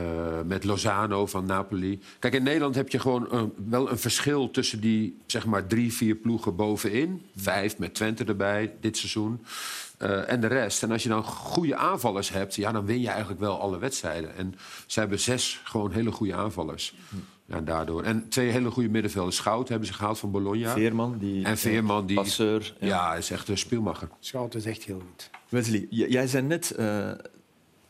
met 0.46 0.64
Lozano 0.64 1.25
van 1.25 1.46
Napoli. 1.46 2.00
Kijk, 2.20 2.34
in 2.34 2.44
Nederland 2.44 2.75
heb 2.75 2.90
je 2.90 3.00
gewoon 3.00 3.28
een, 3.31 3.54
wel 3.70 3.92
een 3.92 4.00
verschil 4.00 4.52
tussen 4.52 4.80
die 4.81 5.18
zeg 5.25 5.46
maar, 5.46 5.68
drie, 5.68 5.94
vier 5.94 6.16
ploegen 6.16 6.56
bovenin. 6.56 7.22
Vijf 7.36 7.78
met 7.78 7.94
Twente 7.94 8.24
erbij 8.24 8.74
dit 8.80 8.98
seizoen. 8.98 9.46
Eh, 9.98 10.31
en 10.31 10.42
de 10.42 10.48
rest. 10.48 10.84
En 10.84 10.92
als 10.92 11.04
je 11.04 11.10
dan 11.10 11.24
goede 11.24 11.75
aanvallers 11.75 12.30
hebt, 12.30 12.56
ja, 12.56 12.72
dan 12.72 12.86
win 12.86 13.02
je 13.02 13.10
eigenlijk 13.10 13.40
wel 13.40 13.60
alle 13.60 13.78
wedstrijden. 13.78 14.36
En 14.36 14.56
ze 14.88 15.00
hebben 15.00 15.20
zes 15.20 15.62
gewoon 15.64 15.92
hele 15.92 16.12
goede 16.12 16.36
aanvallers. 16.36 16.96
Ja, 17.46 17.62
daardoor. 17.62 18.04
En 18.04 18.30
twee 18.30 18.50
hele 18.50 18.72
goede 18.72 18.90
middenvelders. 18.90 19.36
Schout 19.36 19.70
hebben 19.70 19.88
ze 19.88 19.94
gehaald 19.94 20.20
van 20.20 20.31
Bologna. 20.31 20.74
Veerman, 20.74 21.18
die, 21.18 21.46
En 21.46 21.58
Veerman, 21.58 22.06
die... 22.06 22.16
passeur. 22.16 22.74
Ja, 22.80 23.16
is 23.16 23.31
echt 23.31 23.48
een 23.48 23.58
speelmacher. 23.58 24.10
Schout 24.20 24.56
is 24.56 24.66
echt 24.66 24.84
heel 24.84 25.00
goed. 25.00 25.30
Wesley, 25.50 25.88
jij 25.90 26.28
zei 26.28 26.44
net... 26.44 26.72
eh, 26.72 27.12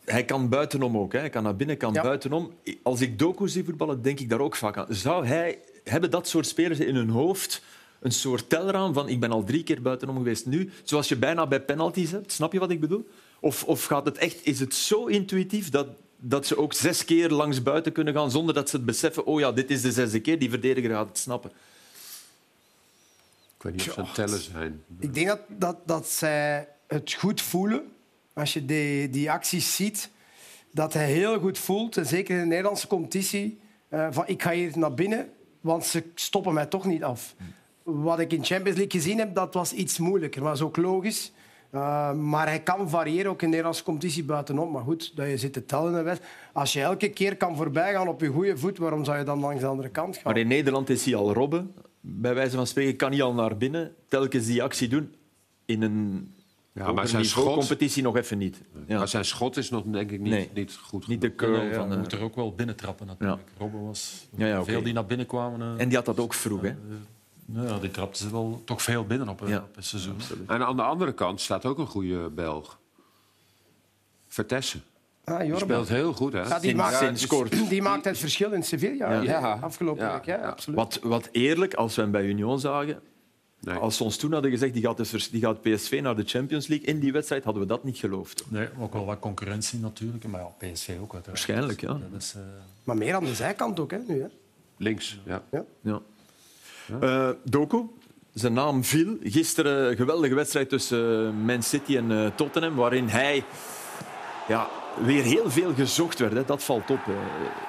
hij 0.05 0.25
kan 0.25 0.49
buitenom 0.49 0.97
ook. 0.97 1.13
Hè. 1.13 1.19
Hij 1.19 1.29
kan 1.29 1.43
naar 1.43 1.55
binnen, 1.55 1.77
kan 1.77 1.93
Ja. 1.93 2.01
buitenom. 2.01 2.53
Als 2.83 3.01
ik 3.01 3.19
Doku 3.19 3.47
zie 3.47 3.63
voetballen, 3.63 4.01
denk 4.01 4.19
ik 4.19 4.29
daar 4.29 4.39
ook 4.39 4.55
vaak 4.55 4.77
aan. 4.77 4.85
Zou 4.89 5.25
hij... 5.25 5.59
Hebben 5.83 6.11
dat 6.11 6.27
soort 6.27 6.47
spelers 6.47 6.79
in 6.79 6.95
hun 6.95 7.09
hoofd 7.09 7.61
een 7.99 8.11
soort 8.11 8.49
telraam 8.49 8.93
van 8.93 9.09
ik 9.09 9.19
ben 9.19 9.31
al 9.31 9.43
drie 9.43 9.63
keer 9.63 9.81
buitenom 9.81 10.15
geweest 10.17 10.45
nu, 10.45 10.71
zoals 10.83 11.07
je 11.07 11.15
bijna 11.15 11.47
bij 11.47 11.61
penalties 11.61 12.11
hebt? 12.11 12.31
Snap 12.31 12.53
je 12.53 12.59
wat 12.59 12.69
ik 12.71 12.79
bedoel? 12.79 13.07
Of, 13.39 13.63
of 13.63 13.85
gaat 13.85 14.05
het 14.05 14.17
echt, 14.17 14.45
is 14.45 14.59
het 14.59 14.73
zo 14.75 15.05
intuïtief 15.05 15.69
dat, 15.69 15.87
dat 16.17 16.47
ze 16.47 16.57
ook 16.57 16.73
zes 16.73 17.05
keer 17.05 17.29
langs 17.29 17.63
buiten 17.63 17.91
kunnen 17.91 18.13
gaan 18.13 18.31
zonder 18.31 18.53
dat 18.55 18.69
ze 18.69 18.75
het 18.75 18.85
beseffen, 18.85 19.25
oh 19.25 19.39
ja, 19.39 19.51
dit 19.51 19.71
is 19.71 19.81
de 19.81 19.91
zesde 19.91 20.19
keer, 20.19 20.39
die 20.39 20.49
verdediger 20.49 20.89
gaat 20.89 21.07
het 21.07 21.17
snappen. 21.17 21.51
Ik 23.57 23.63
weet 23.63 23.73
niet 23.73 23.97
of 23.97 24.07
ze 24.07 24.13
tellen 24.13 24.41
zijn. 24.41 24.83
Ik 24.99 25.13
denk 25.13 25.27
dat, 25.27 25.39
dat, 25.47 25.77
dat 25.85 26.07
zij 26.07 26.67
het 26.87 27.13
goed 27.13 27.41
voelen. 27.41 27.91
Als 28.33 28.53
je 28.53 28.65
die, 28.65 29.09
acties 29.31 29.75
ziet, 29.75 30.09
dat 30.71 30.93
hij 30.93 31.11
heel 31.11 31.39
goed 31.39 31.57
voelt. 31.57 31.97
En 31.97 32.05
zeker 32.05 32.35
in 32.35 32.41
de 32.41 32.47
Nederlandse 32.47 32.87
competitie. 32.87 33.59
eh, 33.89 34.07
van 34.11 34.23
ik 34.27 34.41
ga 34.41 34.51
hier 34.51 34.71
naar 34.77 34.93
binnen, 34.93 35.29
want 35.61 35.85
ze 35.85 36.03
stoppen 36.15 36.53
mij 36.53 36.65
toch 36.65 36.85
niet 36.85 37.03
af. 37.03 37.35
Wat 37.83 38.19
ik 38.19 38.33
in 38.33 38.43
Champions 38.45 38.77
League 38.77 39.01
gezien 39.01 39.17
heb, 39.17 39.35
dat 39.35 39.53
was 39.53 39.73
iets 39.73 39.97
moeilijker. 39.97 40.41
Dat 40.41 40.53
is 40.55 40.61
ook 40.61 40.77
logisch. 40.77 41.31
Uh, 41.71 42.13
maar 42.13 42.47
hij 42.47 42.61
kan 42.61 42.89
variëren, 42.89 43.31
ook 43.31 43.33
in 43.33 43.39
de 43.39 43.47
Nederlandse 43.47 43.83
competitie 43.83 44.23
buitenom. 44.23 44.71
Maar 44.71 44.83
goed, 44.83 45.15
dat 45.15 45.27
je 45.29 45.37
zit 45.37 45.53
te 45.53 45.65
tellen. 45.65 45.99
in 45.99 46.05
de. 46.05 46.17
Als 46.53 46.73
je 46.73 46.81
elke 46.81 47.09
keer 47.09 47.37
kan 47.37 47.55
voorbijgaan 47.55 48.07
op 48.07 48.21
je 48.21 48.27
goede 48.27 48.57
voet, 48.57 48.77
waarom 48.77 49.05
zou 49.05 49.17
je 49.17 49.23
dan 49.23 49.39
langs 49.39 49.61
de 49.61 49.67
andere 49.67 49.89
kant 49.89 50.15
gaan? 50.15 50.23
Maar 50.25 50.37
in 50.37 50.47
Nederland 50.47 50.89
is 50.89 51.05
hij 51.05 51.15
al 51.15 51.33
robben. 51.33 51.73
Bij 51.99 52.33
wijze 52.33 52.55
van 52.55 52.67
spreken 52.67 52.95
kan 52.95 53.11
hij 53.11 53.21
al 53.21 53.33
naar 53.33 53.57
binnen, 53.57 53.95
telkens 54.07 54.45
die 54.45 54.63
actie 54.63 54.87
doen. 54.87 55.15
In 55.65 55.81
een 55.81 56.33
Ja, 56.73 56.91
maar 56.91 57.07
zijn 57.07 57.25
schot, 57.25 57.53
competitie 57.53 58.03
nog 58.03 58.15
even 58.17 58.37
niet. 58.37 58.61
Ja. 58.87 58.97
maar 58.97 59.07
zijn 59.07 59.25
schot 59.25 59.57
is 59.57 59.69
nog 59.69 59.83
denk 59.85 60.11
ik 60.11 60.19
niet, 60.19 60.31
Nee. 60.31 60.49
niet 60.53 60.77
goed. 60.83 61.07
Niet 61.07 61.21
de 61.21 61.35
curl 61.35 61.61
Ja, 61.61 61.73
van... 61.73 61.91
eh, 61.91 61.97
moet 61.97 62.11
er 62.11 62.21
ook 62.21 62.35
wel 62.35 62.53
binnentrappen 62.55 63.07
natuurlijk. 63.07 63.41
Robben 63.57 63.85
was 63.85 64.27
Ja, 64.35 64.45
ja, 64.47 64.55
oké. 64.61 64.71
veel 64.71 64.83
die 64.83 64.93
naar 64.93 65.05
binnen 65.05 65.25
kwamen. 65.27 65.61
eh, 65.61 65.81
En 65.81 65.87
die 65.87 65.97
had 65.97 66.05
dat 66.05 66.19
ook 66.19 66.33
vroeg, 66.33 66.61
hè? 66.61 66.75
nou 67.45 67.67
ja, 67.67 67.79
die 67.79 67.91
trapte 67.91 68.17
ze 68.23 68.31
wel 68.31 68.61
toch 68.65 68.81
veel 68.81 69.05
binnen 69.05 69.29
op, 69.29 69.41
eh, 69.43 69.49
Ja. 69.49 69.57
op 69.57 69.77
een 69.77 69.83
seizoen. 69.83 70.15
En 70.47 70.65
aan 70.65 70.75
de 70.75 70.81
andere 70.81 71.13
kant 71.13 71.41
staat 71.41 71.65
ook 71.65 71.77
een 71.77 71.87
goede 71.87 72.29
Belg. 72.29 72.79
Vertessen. 74.27 74.83
Ah, 75.23 75.39
Die 75.39 75.57
speelt 75.57 75.89
heel 75.89 76.13
goed, 76.13 76.33
hè? 76.33 76.41
Ja, 76.41 76.59
die, 76.59 76.75
maakt, 76.75 77.69
die 77.69 77.81
maakt 77.81 78.05
het 78.05 78.17
verschil 78.17 78.51
in 78.51 78.63
Sevilla. 78.63 79.11
Ja. 79.13 79.21
Ja. 79.21 79.57
Afgelopen 79.61 80.03
Ja. 80.05 80.13
week, 80.13 80.25
ja, 80.25 80.37
Ja. 80.37 80.47
absoluut. 80.49 80.79
Wat, 80.79 80.99
wat 81.03 81.29
eerlijk, 81.31 81.73
als 81.73 81.95
we 81.95 82.01
hem 82.01 82.11
bij 82.11 82.25
Union 82.25 82.59
zagen... 82.59 82.99
Nee. 83.65 83.75
Als 83.75 83.97
ze 83.97 84.03
ons 84.03 84.17
toen 84.17 84.31
hadden 84.33 84.51
gezegd, 84.51 84.73
die 84.73 84.83
gaat, 84.83 85.07
vers- 85.07 85.29
die 85.29 85.41
gaat 85.41 85.61
PSV 85.61 85.99
naar 86.03 86.15
de 86.15 86.23
Champions 86.25 86.67
League 86.67 86.87
in 86.87 86.99
die 86.99 87.11
wedstrijd, 87.11 87.43
hadden 87.43 87.61
we 87.61 87.67
dat 87.67 87.83
niet 87.83 87.97
geloofd. 87.97 88.43
Nee, 88.47 88.67
ook 88.79 88.93
wel 88.93 89.05
wat 89.05 89.19
concurrentie 89.19 89.79
natuurlijk. 89.79 90.27
Maar 90.27 90.41
ja, 90.41 90.47
PSV 90.57 90.89
ook 90.89 91.13
uiteraard. 91.13 91.25
Waarschijnlijk, 91.25 91.81
ja. 91.81 91.87
Dat 91.87 92.21
is, 92.21 92.33
eh, 92.35 92.41
Maar 92.83 92.97
meer 92.97 93.15
aan 93.15 93.23
de 93.25 93.35
zijkant 93.35 93.79
ook, 93.79 93.91
hè, 93.91 93.97
nu. 94.07 94.21
Hè. 94.21 94.27
Links, 94.77 95.19
ja. 95.25 95.43
ja. 95.81 96.01
Eh, 97.01 97.29
Doku, 97.43 97.83
zijn 98.33 98.53
naam 98.53 98.83
viel. 98.83 99.17
Gisteren 99.23 99.89
een 99.89 99.95
geweldige 99.95 100.35
wedstrijd 100.35 100.69
tussen 100.69 101.27
eh, 101.27 101.45
Man 101.45 101.63
City 101.63 101.97
en 101.97 102.11
eh, 102.11 102.27
Tottenham, 102.35 102.75
waarin 102.75 103.07
hij 103.07 103.43
ja, 104.47 104.69
weer 105.05 105.23
heel 105.23 105.51
veel 105.51 105.73
gezocht 105.73 106.19
werd. 106.19 106.33
Hè. 106.33 106.45
Dat 106.45 106.63
valt 106.63 106.89
op. 106.89 107.05
hè. 107.05 107.13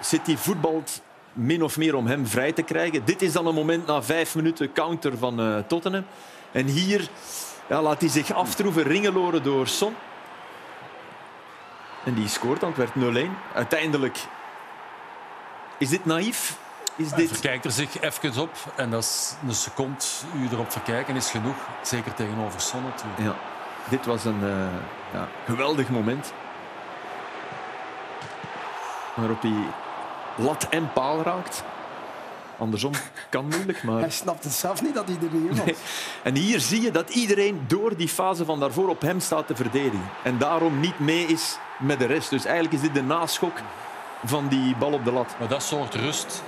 City 0.03 0.37
voetbalt 0.37 1.03
min 1.35 1.63
of 1.63 1.77
meer 1.77 1.95
om 1.95 2.07
hem 2.07 2.27
vrij 2.27 2.53
te 2.53 2.63
krijgen. 2.63 3.05
Dit 3.05 3.23
is 3.23 3.33
dan 3.33 3.47
een 3.47 3.55
moment 3.55 3.87
na 3.87 4.03
vijf 4.03 4.35
minuten 4.35 4.73
counter 4.73 5.19
van 5.19 5.41
eh, 5.41 5.59
Tottenham. 5.59 6.05
En 6.53 6.67
hier 6.67 7.09
ja, 7.69 7.83
laat 7.83 8.01
hij 8.01 8.11
zich 8.11 8.33
aftroeven, 8.33 8.83
ringeloren 8.83 9.43
door 9.43 9.67
Son. 9.67 9.95
En 12.05 12.15
die 12.15 12.29
scoort 12.29 12.61
dan, 12.61 12.73
het 12.77 12.95
werd 12.95 13.27
0-1. 13.27 13.31
Uiteindelijk 13.55 14.19
is 15.79 15.89
dit 15.89 16.05
naïef? 16.05 16.57
Is 16.97 17.09
Hij 17.09 17.19
dit... 17.19 17.29
verkijkt 17.29 17.65
er 17.65 17.71
zich 17.71 18.01
even 18.01 18.43
op 18.43 18.51
en 18.77 18.91
dat 18.91 19.03
is 19.03 19.35
een 19.47 19.55
seconde 19.55 20.05
u 20.37 20.49
erop 20.53 20.71
verkijken 20.71 21.17
is 21.17 21.31
genoeg. 21.31 21.57
Zeker 21.83 22.15
tegenover 22.15 22.61
Son 22.61 22.83
natuurlijk. 22.83 23.21
Ja, 23.21 23.35
dit 23.89 24.07
was 24.07 24.25
een 24.25 24.43
eh, 24.43 24.67
ja, 25.13 25.29
geweldig 25.45 25.89
moment. 25.89 26.33
Waarop 29.15 29.43
hij 29.43 29.67
lat 30.37 30.67
en 30.71 30.93
paal 30.93 31.23
raakt. 31.23 31.65
Andersom 32.59 32.93
kan 33.29 33.47
moeilijk, 33.49 33.81
Hij 33.83 33.91
maar... 33.93 34.13
snapt 34.13 34.45
het 34.45 34.53
zelf 34.53 34.83
niet 34.83 34.95
dat 34.95 35.07
hij 35.07 35.17
er 35.17 35.37
niet 35.37 35.65
was. 35.65 35.77
En 36.23 36.35
hier 36.37 36.61
zie 36.61 36.83
je 36.83 36.91
dat 36.91 37.11
iedereen 37.11 37.65
door 37.67 37.97
die 37.97 38.09
fase 38.09 38.45
van 38.45 38.61
daarvoor 38.61 38.89
op 38.89 39.01
hem 39.01 39.21
staat 39.21 39.47
te 39.47 39.57
verdedigen. 39.57 40.11
En 40.23 40.39
daarom 40.39 40.81
niet 40.81 40.99
mee 40.99 41.27
is 41.27 41.59
met 41.79 41.99
de 41.99 42.07
rest. 42.07 42.31
Dus 42.31 42.45
eigenlijk 42.45 42.75
is 42.75 42.81
dit 42.81 42.95
de 42.95 43.03
naschok 43.03 43.57
van 44.25 44.49
die 44.49 44.77
bal 44.77 44.93
op 44.93 45.05
de 45.05 45.13
lat. 45.13 45.35
Maar 45.39 45.49
dat 45.49 45.63
soort 45.63 45.95
rust 45.95 46.43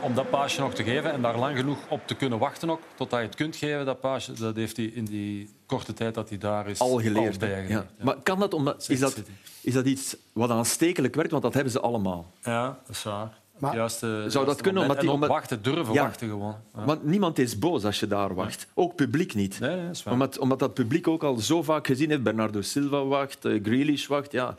om 0.00 0.14
dat 0.14 0.30
paasje 0.30 0.60
nog 0.60 0.74
te 0.74 0.82
geven 0.84 1.12
en 1.12 1.22
daar 1.22 1.38
lang 1.38 1.56
genoeg 1.56 1.78
op 1.88 2.00
te 2.06 2.14
kunnen 2.14 2.38
wachten 2.38 2.70
ook, 2.70 2.80
totdat 2.94 3.20
je 3.20 3.26
het 3.26 3.34
kunt 3.34 3.56
geven, 3.56 3.86
dat 3.86 4.00
paasje, 4.00 4.32
dat 4.32 4.56
heeft 4.56 4.76
hij 4.76 4.86
in 4.86 5.04
die 5.04 5.50
korte 5.66 5.92
tijd 5.94 6.14
dat 6.14 6.28
hij 6.28 6.38
daar 6.38 6.68
is 6.68 6.78
Al 6.78 7.00
geleerd. 7.00 7.38
bijgeleerd. 7.38 7.68
Ja. 7.98 8.04
Maar 8.04 8.16
kan 8.22 8.38
dat 8.38 8.54
omdat... 8.54 8.86
Is 8.88 8.98
dat, 9.00 9.22
is 9.60 9.72
dat 9.72 9.86
iets 9.86 10.16
wat 10.32 10.50
aanstekelijk 10.50 11.14
werkt? 11.14 11.30
Want 11.30 11.42
dat 11.42 11.54
hebben 11.54 11.72
ze 11.72 11.80
allemaal. 11.80 12.32
Ja, 12.42 12.66
dat 12.86 12.96
is 12.96 13.02
waar. 13.02 13.38
Maar- 13.58 13.72
eh, 14.00 14.32
dat 14.32 14.60
kunnen, 14.60 14.82
omdat 14.82 14.96
en 14.96 15.00
die- 15.02 15.08
ook 15.10 15.14
omdat- 15.14 15.28
wachten, 15.30 15.62
durven 15.62 15.94
Ja. 15.94 16.02
wachten 16.02 16.28
gewoon. 16.28 16.56
Ja. 16.76 16.84
Want 16.84 17.04
niemand 17.04 17.38
is 17.38 17.58
boos 17.58 17.84
als 17.84 18.00
je 18.00 18.06
daar 18.06 18.34
wacht. 18.34 18.66
Ook 18.74 18.94
publiek 18.94 19.34
niet. 19.34 19.60
Nee, 19.60 19.76
nee, 19.76 19.86
dat 19.86 19.94
is 19.94 20.02
waar. 20.02 20.12
Omdat, 20.12 20.38
omdat 20.38 20.58
dat 20.58 20.74
publiek 20.74 21.08
ook 21.08 21.22
al 21.22 21.36
zo 21.36 21.62
vaak 21.62 21.86
gezien 21.86 22.10
heeft. 22.10 22.22
Bernardo 22.22 22.60
Silva 22.60 23.04
wacht, 23.04 23.44
eh, 23.44 23.60
Grealish 23.62 24.06
wacht. 24.06 24.32
Ja, 24.32 24.56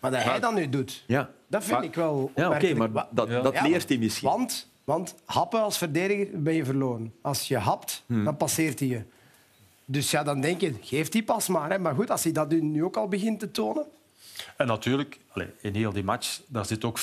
Maar 0.00 0.10
dat 0.10 0.22
hij 0.22 0.40
dat 0.40 0.54
nu 0.54 0.68
doet, 0.68 1.02
ja. 1.06 1.30
Dat 1.54 1.64
vind 1.64 1.82
ik 1.82 1.94
wel 1.94 2.30
ja 2.34 2.50
oké, 2.50 2.74
maar 2.74 3.06
dat, 3.10 3.28
Ja. 3.28 3.40
dat 3.40 3.60
leert 3.62 3.88
hij 3.88 3.98
misschien. 3.98 4.28
Want, 4.28 4.68
want 4.84 5.14
happen 5.24 5.62
als 5.62 5.78
verdediger 5.78 6.42
ben 6.42 6.54
je 6.54 6.64
verloren. 6.64 7.12
Als 7.20 7.48
je 7.48 7.56
hapt, 7.56 8.02
Hmm. 8.06 8.24
dan 8.24 8.36
passeert 8.36 8.78
hij 8.78 8.88
je. 8.88 9.02
Dus 9.84 10.10
ja, 10.10 10.22
dan 10.22 10.40
denk 10.40 10.60
je, 10.60 10.74
geef 10.80 11.08
die 11.08 11.22
pas 11.22 11.48
maar. 11.48 11.70
Hè. 11.70 11.78
Maar 11.78 11.94
goed, 11.94 12.10
als 12.10 12.22
hij 12.24 12.32
dat 12.32 12.50
nu 12.50 12.84
ook 12.84 12.96
al 12.96 13.08
begint 13.08 13.38
te 13.40 13.50
tonen... 13.50 13.86
En 14.56 14.66
natuurlijk, 14.66 15.18
in 15.60 15.74
heel 15.74 15.92
die 15.92 16.04
match, 16.04 16.40
daar 16.46 16.66
zit 16.66 16.84
ook 16.84 16.98
50% 16.98 17.02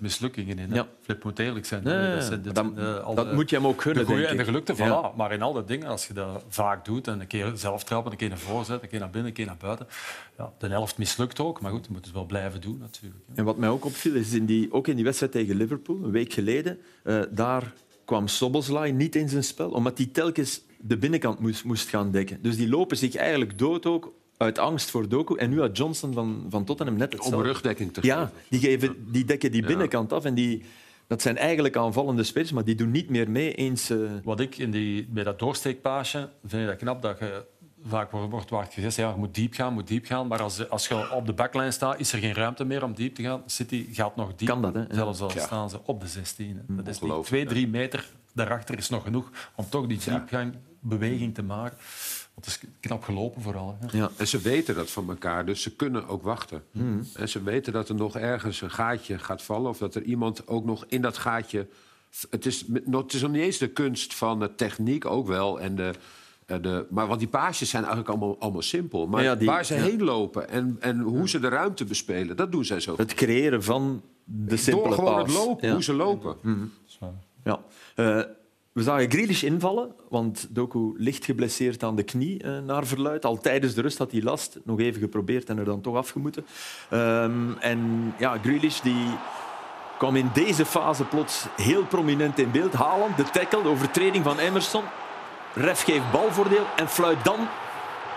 mislukkingen 0.00 0.58
in. 0.58 0.68
hè. 0.70 0.74
Ja. 0.76 0.86
Flip 1.02 1.24
moet 1.24 1.38
eerlijk 1.38 1.66
zijn. 1.66 1.82
Nee, 1.82 2.14
dat 2.14 2.24
zijn 2.24 2.42
Dat- 2.42 2.54
de- 2.76 3.30
moet 3.34 3.50
je 3.50 3.56
hem 3.56 3.66
ook 3.66 3.82
gunnen, 3.82 4.02
De 4.02 4.08
goeie 4.08 4.20
denk 4.26 4.32
en 4.32 4.38
de 4.38 4.44
gelukte, 4.50 4.74
Ja. 4.76 5.12
voilà. 5.12 5.16
Maar 5.16 5.32
in 5.32 5.42
al 5.42 5.52
dat 5.52 5.68
dingen, 5.68 5.86
als 5.88 6.06
je 6.06 6.12
dat 6.12 6.44
vaak 6.48 6.84
doet 6.84 7.06
en 7.08 7.20
een 7.20 7.26
keer 7.26 7.52
zelf 7.54 7.84
trappen, 7.84 8.12
een 8.12 8.18
keer 8.18 8.28
naar 8.28 8.38
voren 8.38 8.64
zetten, 8.64 8.84
een 8.84 8.90
keer 8.90 9.00
naar 9.00 9.10
binnen, 9.10 9.28
een 9.30 9.36
keer 9.36 9.46
naar 9.46 9.56
buiten. 9.56 9.86
Ja, 10.38 10.52
de 10.58 10.68
helft 10.68 10.98
mislukt 10.98 11.40
ook, 11.40 11.60
maar 11.60 11.70
goed, 11.70 11.86
je 11.86 11.92
moet 11.92 12.04
het 12.04 12.14
wel 12.14 12.26
blijven 12.26 12.60
doen 12.60 12.78
natuurlijk. 12.78 13.20
En 13.34 13.44
wat 13.44 13.56
mij 13.56 13.68
ook 13.68 13.84
opviel, 13.84 14.14
is 14.14 14.32
in 14.32 14.46
die, 14.46 14.72
ook 14.72 14.88
in 14.88 14.94
die 14.94 15.04
wedstrijd 15.04 15.32
tegen 15.32 15.56
Liverpool, 15.56 15.96
een 16.04 16.10
week 16.10 16.32
geleden, 16.32 16.78
eh, 17.02 17.20
daar 17.30 17.72
kwam 18.04 18.28
Soboslai 18.28 18.92
niet 18.92 19.16
in 19.16 19.28
zijn 19.28 19.44
spel, 19.44 19.70
omdat 19.70 19.98
hij 19.98 20.06
telkens 20.06 20.60
de 20.80 20.96
binnenkant 20.96 21.38
moest, 21.38 21.64
moest 21.64 21.88
gaan 21.88 22.10
dekken. 22.10 22.42
Dus 22.42 22.56
die 22.56 22.68
lopen 22.68 22.96
zich 22.96 23.14
eigenlijk 23.14 23.58
dood 23.58 23.86
ook 23.86 24.12
uit 24.38 24.58
angst 24.58 24.90
voor 24.90 25.08
Doku. 25.08 25.36
En 25.36 25.50
nu 25.50 25.60
had 25.60 25.76
Johnson 25.76 26.12
van, 26.12 26.46
van 26.48 26.64
Tottenham 26.64 26.96
net 26.96 27.12
Om 27.12 27.18
hetzelfde. 27.18 27.46
rugdekking 27.48 27.92
te 27.94 28.00
Ja, 28.02 28.16
geven. 28.18 28.32
die, 28.48 28.60
geven, 28.60 29.12
die 29.12 29.24
dekken 29.24 29.50
die 29.52 29.66
binnenkant 29.66 30.12
af. 30.12 30.24
En 30.24 30.34
die, 30.34 30.62
dat 31.06 31.22
zijn 31.22 31.36
eigenlijk 31.36 31.76
aanvallende 31.76 32.22
spelers, 32.22 32.52
maar 32.52 32.64
die 32.64 32.74
doen 32.74 32.90
niet 32.90 33.10
meer 33.10 33.30
mee 33.30 33.54
eens... 33.54 33.90
eh, 33.90 33.98
Wat 34.24 34.40
ik 34.40 34.58
in 34.58 34.70
die, 34.70 35.06
bij 35.10 35.24
dat 35.24 35.38
doorsteekpaasje 35.38 36.28
vind 36.46 36.62
ik 36.62 36.68
dat 36.68 36.76
knap 36.76 37.02
dat 37.02 37.18
je 37.18 37.44
vaak 37.86 38.10
wordt, 38.10 38.50
wordt 38.50 38.74
gezegd 38.74 38.94
ja, 38.96 39.10
je 39.10 39.16
moet 39.16 39.34
diep 39.34 39.54
gaan, 39.54 39.72
moet 39.72 39.86
diep 39.88 40.06
gaan. 40.06 40.26
Maar 40.26 40.42
als, 40.42 40.68
als 40.70 40.88
je 40.88 41.10
op 41.12 41.26
de 41.26 41.32
backlijn 41.32 41.72
staat, 41.72 42.00
is 42.00 42.12
er 42.12 42.18
geen 42.18 42.34
ruimte 42.34 42.64
meer 42.64 42.82
om 42.84 42.94
diep 42.94 43.14
te 43.14 43.22
gaan. 43.22 43.42
City 43.46 43.86
gaat 43.92 44.16
nog 44.16 44.34
diep, 44.34 44.48
Kan 44.48 44.62
dat, 44.62 44.74
hè? 44.74 44.80
Ja. 44.80 44.94
zelfs 44.94 45.20
al 45.20 45.30
staan 45.30 45.70
ze 45.70 45.78
op 45.84 46.00
de 46.00 46.06
16. 46.06 46.62
hè. 46.66 46.74
Dat 46.74 46.86
is 46.88 47.00
niet 47.00 47.24
twee, 47.24 47.44
drie 47.46 47.68
meter 47.68 48.06
daarachter 48.34 48.78
is 48.78 48.88
nog 48.88 49.02
genoeg 49.02 49.30
om 49.54 49.68
toch 49.68 49.86
die 49.86 49.98
diepgang, 49.98 50.54
beweging 50.80 51.34
te 51.34 51.42
maken. 51.42 51.78
Want 52.38 52.52
het 52.52 52.62
is 52.62 52.68
knap 52.80 53.02
gelopen 53.02 53.42
vooral. 53.42 53.76
Hè. 53.80 53.98
ja. 53.98 54.10
En 54.16 54.28
ze 54.28 54.38
weten 54.38 54.74
dat 54.74 54.90
van 54.90 55.08
elkaar, 55.08 55.46
dus 55.46 55.62
ze 55.62 55.76
kunnen 55.76 56.08
ook 56.08 56.22
wachten. 56.22 56.62
En 57.14 57.28
ze 57.28 57.42
weten 57.42 57.72
dat 57.72 57.88
er 57.88 57.94
nog 57.94 58.16
ergens 58.16 58.60
een 58.60 58.70
gaatje 58.70 59.18
gaat 59.18 59.42
vallen... 59.42 59.70
of 59.70 59.78
dat 59.78 59.94
er 59.94 60.02
iemand 60.02 60.46
ook 60.48 60.64
nog 60.64 60.84
in 60.88 61.02
dat 61.02 61.18
gaatje... 61.18 61.66
Het 62.30 62.46
is, 62.46 62.64
nog- 62.84 63.02
het 63.02 63.12
is 63.14 63.22
nog 63.22 63.30
niet 63.30 63.42
eens 63.42 63.58
de 63.58 63.68
kunst 63.68 64.14
van 64.14 64.38
de 64.38 64.54
techniek, 64.54 65.04
ook 65.04 65.26
wel. 65.26 65.60
En 65.60 65.74
de, 65.74 65.90
eh, 66.46 66.56
de, 66.62 66.86
maar, 66.90 67.06
want 67.06 67.18
die 67.18 67.28
paasjes 67.28 67.70
zijn 67.70 67.84
eigenlijk 67.84 68.12
allemaal, 68.14 68.36
allemaal 68.40 68.62
simpel. 68.62 69.06
Maar 69.06 69.22
Ja, 69.22 69.34
die- 69.34 69.46
waar 69.48 69.64
ze 69.64 69.74
ja. 69.74 69.80
heen 69.82 70.02
lopen 70.02 70.48
en, 70.48 70.76
en 70.80 71.00
hoe 71.00 71.28
ze 71.28 71.38
de 71.40 71.48
ruimte 71.48 71.84
bespelen... 71.84 72.36
dat 72.36 72.52
doen 72.52 72.64
zij 72.64 72.80
zo. 72.80 72.94
Het 72.96 73.14
creëren 73.14 73.62
van 73.62 74.02
de 74.24 74.56
simpele 74.56 74.86
Door 74.88 74.94
gewoon 74.94 75.18
het 75.18 75.32
lopen, 75.32 75.66
Ja. 75.68 75.74
hoe 75.74 75.82
ze 75.82 75.92
lopen. 75.92 76.36
Ja. 77.44 77.60
Eh, 77.94 78.20
we 78.78 78.84
zagen 78.84 79.10
Grealish 79.10 79.42
invallen, 79.42 79.94
want 80.08 80.46
Doku 80.50 80.94
licht 80.96 81.24
geblesseerd 81.24 81.82
aan 81.82 81.96
de 81.96 82.02
knie 82.02 82.42
eh, 82.42 82.58
naar 82.58 82.86
verluid. 82.86 83.24
Al 83.24 83.38
tijdens 83.38 83.74
de 83.74 83.80
rust 83.80 83.98
had 83.98 84.12
hij 84.12 84.22
last. 84.22 84.58
Nog 84.64 84.80
even 84.80 85.00
geprobeerd 85.00 85.48
en 85.48 85.58
er 85.58 85.64
dan 85.64 85.80
toch 85.80 85.96
afgemoeten. 85.96 86.46
Ehm, 86.90 87.52
en 87.60 88.12
ja, 88.18 88.38
Grealish 88.42 88.80
die 88.80 89.06
kwam 89.98 90.16
in 90.16 90.30
deze 90.32 90.66
fase 90.66 91.04
plots 91.04 91.46
heel 91.56 91.84
prominent 91.84 92.38
in 92.38 92.50
beeld. 92.50 92.72
Haaland, 92.72 93.16
de 93.16 93.24
tackle, 93.24 93.62
de 93.62 93.68
overtreding 93.68 94.24
van 94.24 94.38
Emerson. 94.38 94.84
Ref 95.54 95.84
geeft 95.84 96.10
balvoordeel 96.12 96.66
en 96.76 96.88
fluit 96.88 97.24
dan 97.24 97.48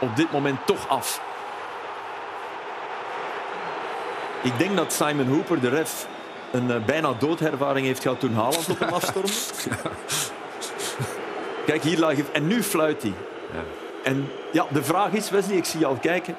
op 0.02 0.16
dit 0.16 0.32
moment 0.32 0.66
toch 0.66 0.88
af. 0.88 1.22
Ik 4.44 4.58
denk 4.58 4.76
dat 4.76 4.94
Simon 4.94 5.28
Hooper, 5.28 5.60
de 5.60 5.70
ref, 5.70 6.08
een 6.52 6.72
eh, 6.72 6.86
bijna 6.86 7.14
doodhervaring 7.20 7.86
heeft 7.86 8.02
gehad 8.02 8.20
toen 8.20 8.34
Haaland 8.34 8.70
op 8.70 8.80
hem 8.80 8.94
afstormde. 9.00 9.32
Kijk, 11.66 11.84
hier 11.84 12.00
lag. 12.00 12.14
En 12.14 12.48
nu 12.48 12.64
fluit 12.64 13.02
hij. 13.02 13.14
En 14.04 14.28
ja, 14.52 14.66
de 14.72 14.84
vraag 14.84 15.12
is, 15.12 15.30
Wesley, 15.30 15.58
ik 15.58 15.66
zie 15.66 15.80
je 15.80 15.86
al 15.86 15.96
kijken. 15.96 16.36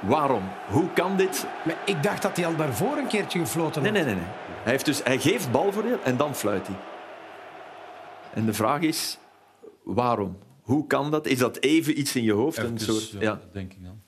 Waarom? 0.00 0.42
Hoe 0.68 0.92
kan 0.94 1.16
dit? 1.16 1.46
Maar 1.64 1.76
ik 1.86 2.02
dacht 2.02 2.22
dat 2.22 2.36
hij 2.36 2.46
al 2.46 2.56
daarvoor 2.56 2.96
een 2.96 3.06
keertje 3.06 3.38
gefloten 3.38 3.82
Nee, 3.82 3.92
had. 3.92 4.00
nee, 4.04 4.14
nee. 4.14 4.22
nee. 4.22 4.32
Hij, 4.62 4.72
heeft 4.72 4.84
dus, 4.84 5.02
hij 5.02 5.18
geeft 5.18 5.50
balvoordeel 5.50 5.98
en 6.04 6.16
dan 6.16 6.34
fluit 6.34 6.66
hij. 6.66 6.76
En 8.34 8.46
de 8.46 8.52
vraag 8.52 8.80
is, 8.80 9.18
waarom? 9.84 10.38
Hoe 10.62 10.86
kan 10.86 11.10
dat? 11.10 11.26
Is 11.26 11.38
dat 11.38 11.58
even 11.60 11.98
iets 11.98 12.16
in 12.16 12.22
je 12.22 12.32
hoofd? 12.32 12.58
Een 12.58 12.78
soort, 12.78 13.10
ja, 13.18 13.40
denk 13.52 13.72
ik 13.72 13.78
dan. 13.82 14.00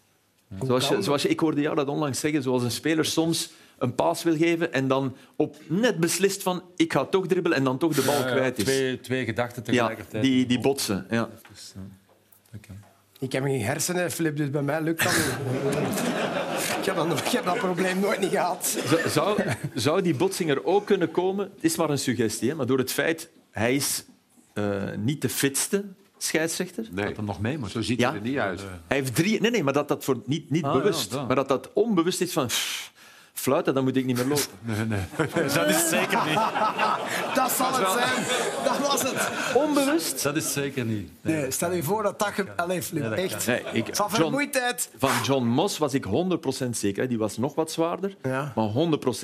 Zoals 0.66 0.88
je, 0.88 1.02
zoals 1.02 1.22
je, 1.22 1.28
ik 1.28 1.40
hoorde 1.40 1.60
jou 1.60 1.76
dat 1.76 1.88
onlangs 1.88 2.20
zeggen, 2.20 2.42
zoals 2.42 2.62
een 2.62 2.70
speler 2.70 3.04
soms 3.04 3.52
een 3.78 3.94
paas 3.94 4.22
wil 4.22 4.36
geven 4.36 4.72
en 4.72 4.88
dan 4.88 5.16
op 5.36 5.56
net 5.66 5.96
beslist 6.00 6.42
van 6.42 6.62
ik 6.76 6.92
ga 6.92 7.04
toch 7.04 7.26
dribbelen 7.26 7.58
en 7.58 7.64
dan 7.64 7.78
toch 7.78 7.94
de 7.94 8.02
bal 8.02 8.14
Ja, 8.20 8.26
ja, 8.28 8.34
kwijt 8.34 8.58
is. 8.58 8.64
Twee, 8.64 9.00
twee 9.00 9.24
gedachten 9.24 9.62
ja, 9.66 9.70
tegelijkertijd. 9.72 10.22
die, 10.22 10.46
die 10.46 10.60
botsen. 10.60 11.06
Ja. 11.10 11.28
Dus, 11.52 11.72
ja, 12.52 12.58
kan. 12.66 12.76
Ik 13.18 13.32
heb 13.32 13.42
geen 13.44 13.60
hersenen, 13.62 14.10
Flip, 14.10 14.36
dus 14.36 14.50
bij 14.50 14.62
mij 14.62 14.82
lukt 14.82 15.02
dat 15.04 15.12
niet. 15.16 15.26
ik, 16.78 16.84
heb 16.84 16.96
dat, 16.96 17.18
ik 17.18 17.26
heb 17.28 17.44
dat 17.44 17.58
probleem 17.58 18.00
nooit 18.00 18.20
niet 18.20 18.30
gehad. 18.30 18.78
Zou- 19.06 19.40
Zou, 19.74 20.02
die 20.02 20.14
botsing 20.14 20.50
er 20.50 20.64
ook 20.64 20.86
kunnen 20.86 21.10
komen? 21.10 21.50
Het 21.54 21.64
is 21.64 21.76
maar 21.76 21.90
een 21.90 21.98
suggestie, 21.98 22.48
hè, 22.48 22.54
maar 22.54 22.66
door 22.66 22.78
het 22.78 22.92
feit 22.92 23.30
hij 23.50 23.74
is 23.74 24.04
eh, 24.52 24.82
niet 24.98 25.22
de 25.22 25.28
fitste 25.28 25.84
scheidsrechter. 26.18 26.86
Nee, 26.90 27.04
Dat 27.04 27.16
er 27.16 27.22
nog 27.22 27.40
mee 27.40 27.58
moet. 27.58 27.70
zo 27.70 27.80
ziet 27.82 28.00
Ja. 28.00 28.08
hij 28.08 28.18
er 28.18 28.24
niet 28.24 28.38
uit. 28.38 28.60
Hij 28.86 28.96
heeft 28.96 29.14
drie... 29.14 29.40
Nee, 29.40 29.50
nee, 29.50 29.62
maar 29.64 29.72
dat 29.72 29.88
dat 29.88 30.04
voor 30.04 30.22
niet, 30.26 30.50
niet 30.50 30.64
Ah, 30.64 30.72
bewust, 30.72 31.12
ja, 31.12 31.24
maar 31.24 31.36
dat 31.36 31.48
dat 31.48 31.70
onbewust 31.72 32.20
is 32.20 32.32
van 32.32 32.46
pff, 32.46 32.92
fluiten, 33.34 33.74
dan 33.74 33.84
moet 33.84 33.96
ik 33.96 34.04
niet 34.04 34.16
meer 34.16 34.26
lopen. 34.26 34.44
Nee, 34.60 34.84
nee. 34.84 35.00
Dat 35.54 35.68
is 35.68 35.88
zeker 35.88 36.18
niet. 36.26 36.38
Dat 37.34 37.50
zal 37.50 37.66
het 37.72 37.90
zijn. 37.90 38.24
Dat 38.64 38.78
was 38.88 39.02
het. 39.02 39.30
Onbewust? 39.54 40.22
Dat 40.22 40.36
is 40.36 40.52
zeker 40.52 40.84
niet. 40.84 41.10
Nee, 41.20 41.50
stel 41.50 41.72
je 41.72 41.82
voor 41.82 42.02
dat 42.02 42.18
dat... 42.18 42.28
Ge... 42.28 42.44
Allee, 42.56 42.82
Flip, 42.82 43.00
Nee, 43.02 43.10
dat 43.10 43.18
echt. 43.18 43.46
Nee, 43.46 43.62
ik, 43.72 43.96
Van 43.96 44.06
John, 44.08 44.20
vermoeidheid. 44.20 44.90
van 44.98 45.10
John 45.22 45.44
Moss 45.46 45.78
was 45.78 45.94
ik 45.94 46.04
100% 46.66 46.70
zeker. 46.70 47.08
Die 47.08 47.18
was 47.18 47.36
nog 47.36 47.54
wat 47.54 47.70
zwaarder, 47.70 48.16
Ja. 48.22 48.52
maar 48.54 48.68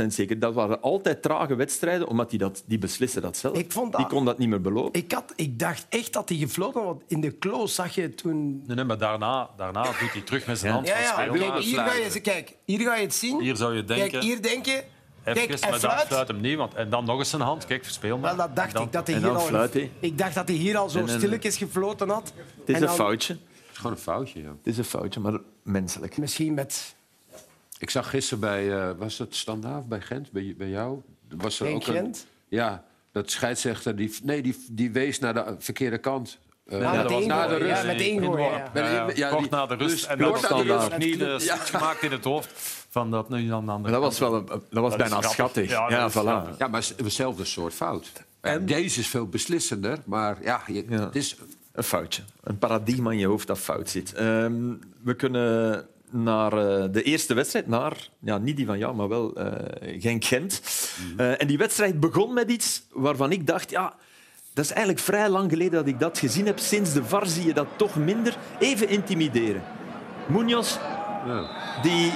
100% 0.05 0.07
zeker. 0.07 0.39
Dat 0.39 0.55
waren 0.55 0.81
altijd 0.83 1.23
trage 1.23 1.55
wedstrijden, 1.55 2.09
omdat 2.09 2.31
die, 2.31 2.39
dat, 2.39 2.63
die 2.67 2.79
beslissen 2.79 3.23
dat 3.23 3.37
zelf. 3.37 3.57
Ik 3.59 3.73
vond 3.73 3.93
dat- 3.93 4.01
Die 4.01 4.11
kon 4.11 4.25
dat 4.25 4.39
niet 4.39 4.49
meer 4.49 4.61
belopen. 4.61 5.01
Ik, 5.01 5.13
had, 5.13 5.33
ik 5.37 5.59
dacht 5.59 5.87
echt 5.89 6.13
dat 6.13 6.29
hij 6.29 6.39
gefloten 6.39 6.81
had. 6.81 6.89
want 6.89 7.03
In 7.07 7.21
de 7.21 7.39
close 7.39 7.75
zag 7.75 7.95
je 7.95 8.15
toen... 8.15 8.63
Nee, 8.67 8.77
nee, 8.77 8.85
maar 8.85 8.99
daarna, 8.99 9.51
daarna 9.57 9.83
doet 9.83 10.13
hij 10.13 10.23
terug 10.25 10.47
met 10.47 10.59
zijn 10.59 10.71
Ja. 10.71 10.75
hand 10.77 10.89
Ja, 10.89 10.95
van 10.95 11.03
ja. 11.03 11.13
spelen. 11.13 11.41
Kijk, 11.41 11.63
hier 11.65 11.79
ga 11.79 11.93
je, 12.15 12.21
kijk, 12.21 12.57
hier 12.65 12.81
ga 12.81 12.95
je 12.95 13.03
het 13.03 13.15
zien. 13.15 13.41
Hier 13.41 13.57
zou 13.57 13.75
je 13.77 13.85
denken... 13.85 14.00
Kijk, 14.09 14.23
hier 14.23 14.43
denk 14.43 14.67
je... 14.67 14.85
Even, 15.25 15.47
Kijk, 15.47 15.61
hij 15.61 15.71
maar 15.71 15.81
dan 15.81 15.91
fluit. 15.91 16.07
fluit 16.07 16.29
hem 16.29 16.41
niet. 16.41 16.57
Want, 16.57 16.75
en 16.75 16.91
dan 16.91 17.05
nog 17.05 17.19
eens 17.19 17.31
zijn 17.31 17.43
hand. 17.43 17.65
Kijk, 17.67 17.85
speel 17.85 18.19
maar. 18.19 18.37
Wel, 18.37 18.47
dat 18.47 18.57
dacht 18.57 18.73
dan- 18.73 18.83
ik. 18.87 18.93
Dat 18.93 19.07
hij 19.07 19.17
hier 19.17 19.25
dan 19.27 19.37
al, 19.37 19.43
fluit 19.43 19.75
ik 20.01 20.19
dacht 20.19 20.35
dat 20.35 20.49
hij 20.49 20.57
hier 20.57 20.77
al 20.77 20.89
zo 20.89 21.07
stilletjes 21.07 21.57
gefloten 21.57 22.09
had. 22.09 22.33
Het 22.59 22.69
is 22.69 22.75
En 22.75 22.81
een 22.81 22.87
dan 22.87 22.97
foutje. 22.97 23.33
Het 23.33 23.71
is 23.73 23.77
gewoon 23.77 23.93
een 23.93 23.99
foutje, 24.03 24.43
ja. 24.43 24.49
Het 24.49 24.67
is 24.67 24.79
een 24.79 24.85
foutje, 24.85 25.21
maar 25.21 25.39
menselijk. 25.63 26.19
Misschien 26.19 26.55
met... 26.55 26.95
Ik 27.79 27.91
zag 27.91 28.11
gisteren 28.11 28.41
bij, 28.41 28.73
eh, 28.81 28.91
was 28.99 29.19
het 29.19 29.35
Standaard 29.37 29.89
bij 29.89 30.01
Gent, 30.01 30.33
bij, 30.33 30.55
bij 30.59 30.69
jou? 30.69 31.01
Was 31.37 31.61
er 31.61 31.67
ook 31.69 31.87
een- 31.87 31.95
Gent? 31.95 32.27
ja, 32.49 32.85
dat 33.13 33.31
scheidsrechter, 33.31 33.97
die, 33.97 34.17
nee, 34.23 34.43
die, 34.43 34.65
die 34.71 34.91
wees 34.91 35.19
naar 35.19 35.35
de 35.35 35.55
verkeerde 35.59 35.99
kant. 35.99 36.39
Eh, 36.71 36.81
Ja, 36.81 36.93
met 36.93 37.09
de- 37.09 37.15
ja, 37.25 37.45
rust. 37.45 37.87
met 37.87 38.01
één 38.01 38.25
goal, 38.25 38.39
ja. 38.39 38.71
Ja, 38.75 38.91
ja, 38.91 39.11
ja, 39.15 39.29
Kort 39.29 39.51
na 39.51 39.67
de 39.67 39.75
rust. 39.75 39.91
dus 39.95 40.07
en 40.07 40.19
de 40.19 40.33
standaard 40.37 40.93
rust. 40.93 40.99
niet 40.99 41.15
switch 41.43 41.71
gemaakt 41.77 42.03
in 42.03 42.11
het 42.13 42.25
hoofd. 42.25 42.53
Van 42.91 43.11
dat 43.11 43.29
nu 43.29 43.49
dan 43.49 43.71
aan 43.71 43.77
de 43.77 43.83
Maar 43.83 43.91
dat 43.91 44.01
was, 44.01 44.19
wel 44.19 44.35
een, 44.35 44.47
dat 44.47 44.83
was 44.83 44.97
bijna 44.97 45.23
schattig. 45.23 45.71
Ja, 45.71 45.89
Ja, 45.91 46.09
dat 46.09 46.13
voilà. 46.13 46.59
Ja, 46.59 46.67
maar 46.69 46.85
hetzelfde 46.97 47.45
soort 47.45 47.75
fout. 47.75 48.13
En 48.41 48.67
deze 48.67 49.01
is 49.01 49.07
veel 49.07 49.27
beslissender, 49.27 49.99
maar 50.05 50.37
ja, 50.43 50.63
je, 50.67 50.85
Ja. 50.89 51.01
het 51.01 51.17
is... 51.17 51.37
Een 51.73 51.83
foutje. 51.83 52.23
Een 52.43 52.59
paradigma 52.59 53.11
in 53.11 53.19
je 53.19 53.27
hoofd 53.27 53.47
dat 53.47 53.59
fout 53.59 53.89
zit. 53.91 54.15
Ehm, 54.15 54.53
we 55.03 55.15
kunnen 55.15 55.87
naar 56.11 56.53
eh, 56.53 56.85
de 56.91 57.03
eerste 57.03 57.35
wedstrijd, 57.35 57.67
naar, 57.67 58.09
ja, 58.19 58.39
niet 58.39 58.57
die 58.57 58.67
van 58.67 58.79
jou, 58.79 58.95
maar 58.95 59.09
wel 59.09 59.35
eh 59.35 60.01
Genk-Gent. 60.01 60.61
Eh, 61.17 61.41
en 61.41 61.47
die 61.47 61.59
wedstrijd 61.59 62.01
begon 62.01 62.35
met 62.35 62.51
iets 62.51 62.83
waarvan 62.93 63.33
ik 63.33 63.47
dacht, 63.47 63.71
ja, 63.71 63.95
dat 64.61 64.69
is 64.69 64.75
eigenlijk 64.77 65.05
vrij 65.05 65.29
lang 65.29 65.51
geleden 65.51 65.73
dat 65.73 65.87
ik 65.87 66.01
dat 66.01 66.19
gezien 66.19 66.47
heb. 66.47 66.59
Sinds 66.59 66.93
de 66.93 67.05
VAR 67.05 67.27
zie 67.27 67.47
je 67.47 67.55
dat 67.55 67.67
toch 67.77 67.97
minder. 67.97 68.37
Even 68.59 68.89
intimideren. 68.89 69.63
Munoz, 70.27 70.77
Ja, 71.27 71.51
die... 71.83 72.13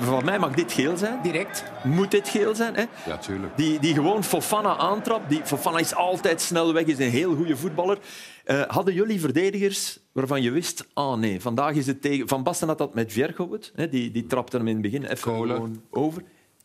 Van 0.00 0.24
mij 0.24 0.38
mag 0.38 0.54
dit 0.54 0.72
geel 0.72 0.96
zijn. 0.96 1.18
Direct. 1.22 1.64
Moet 1.84 2.10
dit 2.10 2.28
geel 2.28 2.54
zijn, 2.54 2.74
hè? 2.74 2.84
ja 3.06 3.16
tuurlijk. 3.18 3.56
Die, 3.56 3.78
die 3.78 3.94
gewoon 3.94 4.24
Fofana 4.24 4.76
aantrapt. 4.76 5.28
Die, 5.28 5.40
Fofana 5.44 5.78
is 5.78 5.94
altijd 5.94 6.40
snel 6.40 6.72
weg, 6.72 6.84
is 6.84 6.98
een 6.98 7.10
heel 7.10 7.34
goede 7.34 7.56
voetballer. 7.56 7.98
Eh, 8.44 8.62
hadden 8.66 8.94
jullie 8.94 9.20
verdedigers 9.20 9.98
waarvan 10.12 10.42
je 10.42 10.50
wist... 10.50 10.86
Ah 10.94 11.16
nee, 11.18 11.40
vandaag 11.40 11.74
is 11.74 11.86
het 11.86 12.02
tegen... 12.02 12.28
Van 12.28 12.42
Basten 12.42 12.68
had 12.68 12.78
dat 12.78 12.94
met 12.94 13.12
Viergewoed. 13.12 13.72
hè, 13.74 13.88
Die, 13.88 14.10
die 14.10 14.26
trapte 14.26 14.56
hem 14.56 14.66
in 14.68 14.72
het 14.72 14.82
begin 14.82 15.04
even 15.04 15.80
over. 15.90 16.22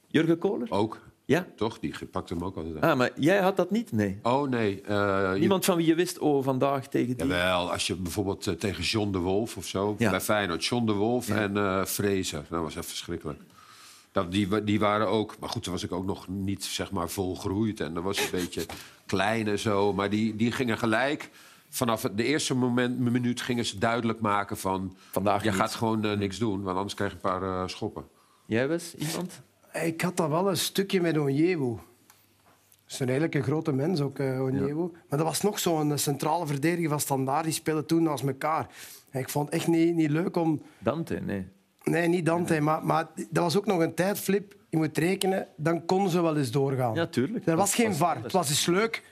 Jurgen 0.08 0.38
Kohler? 0.38 0.68
Ook, 0.72 1.00
Ja? 1.32 1.46
toch? 1.56 1.80
Die 1.80 1.94
pakt 2.12 2.30
hem 2.30 2.44
ook 2.44 2.56
altijd 2.56 2.76
aan. 2.82 2.90
Ah, 2.92 2.98
maar 2.98 3.12
jij 3.16 3.40
had 3.42 3.56
dat 3.56 3.72
niet? 3.72 3.92
Nee. 3.92 4.20
Oh 4.24 4.50
nee, 4.50 4.76
je- 4.88 5.36
Niemand 5.40 5.66
van 5.66 5.78
wie 5.78 5.86
je 5.86 5.96
wist, 5.96 6.20
oh, 6.20 6.44
vandaag 6.44 6.88
tegen 6.88 7.18
die... 7.18 7.26
Jawel, 7.28 7.72
als 7.72 7.88
je 7.88 7.96
bijvoorbeeld 7.96 8.48
eh, 8.48 8.54
tegen 8.54 8.84
John 8.84 9.12
de 9.12 9.18
Wolf 9.18 9.58
of 9.58 9.66
zo, 9.66 9.96
Ja. 9.98 10.10
bij 10.10 10.22
Feyenoord, 10.22 10.66
John 10.66 10.86
de 10.86 10.94
Wolf 10.94 11.30
en 11.30 11.58
eh 11.58 11.86
Fraser. 11.86 12.44
Dat 12.50 12.62
was 12.62 12.76
echt 12.76 12.86
verschrikkelijk. 12.86 13.42
Dat, 14.12 14.32
die, 14.32 14.64
die 14.64 14.80
waren 14.80 15.08
ook, 15.08 15.36
maar 15.40 15.50
goed, 15.50 15.64
toen 15.64 15.74
was 15.74 15.84
ik 15.84 15.92
ook 15.92 16.06
nog 16.06 16.28
niet 16.28 16.64
zeg 16.64 16.92
maar 16.92 17.10
volgroeid 17.10 17.80
en 17.80 17.94
dat 17.94 18.04
was 18.04 18.18
een 18.20 18.32
beetje 18.42 18.66
klein 19.06 19.48
en 19.48 19.60
zo. 19.60 19.94
Maar 19.94 20.10
die, 20.10 20.36
die 20.36 20.52
gingen 20.52 20.78
gelijk, 20.78 21.30
vanaf 21.70 22.02
het 22.02 22.18
de 22.18 22.24
eerste 22.24 22.56
moment, 22.56 23.00
minuut 23.00 23.42
gingen 23.42 23.66
ze 23.66 23.78
duidelijk 23.78 24.20
maken 24.20 24.58
van... 24.58 24.96
Vandaag 25.12 25.44
je 25.44 25.50
niet. 25.50 25.60
gaat 25.60 25.76
gewoon 25.76 26.00
niks 26.18 26.38
doen, 26.38 26.62
want 26.62 26.76
anders 26.76 26.94
krijg 26.96 27.12
je 27.12 27.16
een 27.16 27.40
paar 27.40 27.70
schoppen. 27.70 28.04
Jij 28.46 28.68
was 28.68 28.96
iemand? 28.96 29.42
Ik 29.74 30.02
had 30.02 30.18
dat 30.18 30.30
wel 30.30 30.50
een 30.50 30.58
stukje 30.58 31.02
met 31.02 31.18
Onyewu. 31.18 31.70
Dat 31.70 31.80
is 32.88 33.00
een 33.00 33.08
redelijk 33.08 33.44
grote 33.44 33.72
mens, 33.72 34.02
ook 34.02 34.20
uh. 34.20 34.40
Maar 35.10 35.20
dat 35.20 35.22
was 35.22 35.42
nog 35.42 35.60
zo'n 35.60 35.98
centrale 35.98 36.48
verdediger 36.48 36.90
van 36.90 37.00
Standaard. 37.00 37.44
Die 37.44 37.54
speelden 37.54 37.86
toen 37.86 38.04
naast 38.04 38.24
elkaar. 38.24 38.68
En 39.10 39.20
ik 39.20 39.30
vond 39.30 39.46
het 39.46 39.56
echt 39.56 39.68
niet, 39.68 39.96
niet 39.96 40.10
leuk 40.10 40.36
om... 40.36 40.62
Dante, 40.80 41.20
nee. 41.20 41.48
Nee, 41.84 42.08
niet 42.08 42.26
Dante, 42.26 42.60
maar, 42.60 42.86
maar 42.86 43.08
dat 43.30 43.44
was 43.44 43.58
ook 43.58 43.66
nog 43.66 43.80
een 43.80 43.94
tijd, 43.94 44.20
Flip. 44.20 44.56
Je 44.70 44.78
moet 44.78 44.98
rekenen, 44.98 45.48
dan 45.56 45.86
konden 45.86 46.12
ze 46.12 46.22
wel 46.22 46.38
eens 46.38 46.52
doorgaan. 46.52 46.96
Ja, 46.96 47.08
tuurlijk. 47.08 47.48
Er 47.48 47.56
was 47.56 47.70
Dat 47.70 47.80
geen 47.80 47.88
was 47.88 47.98
VAR. 47.98 48.24
Het 48.24 48.32
was 48.32 48.50
eens 48.50 48.66
leuk. 48.66 49.04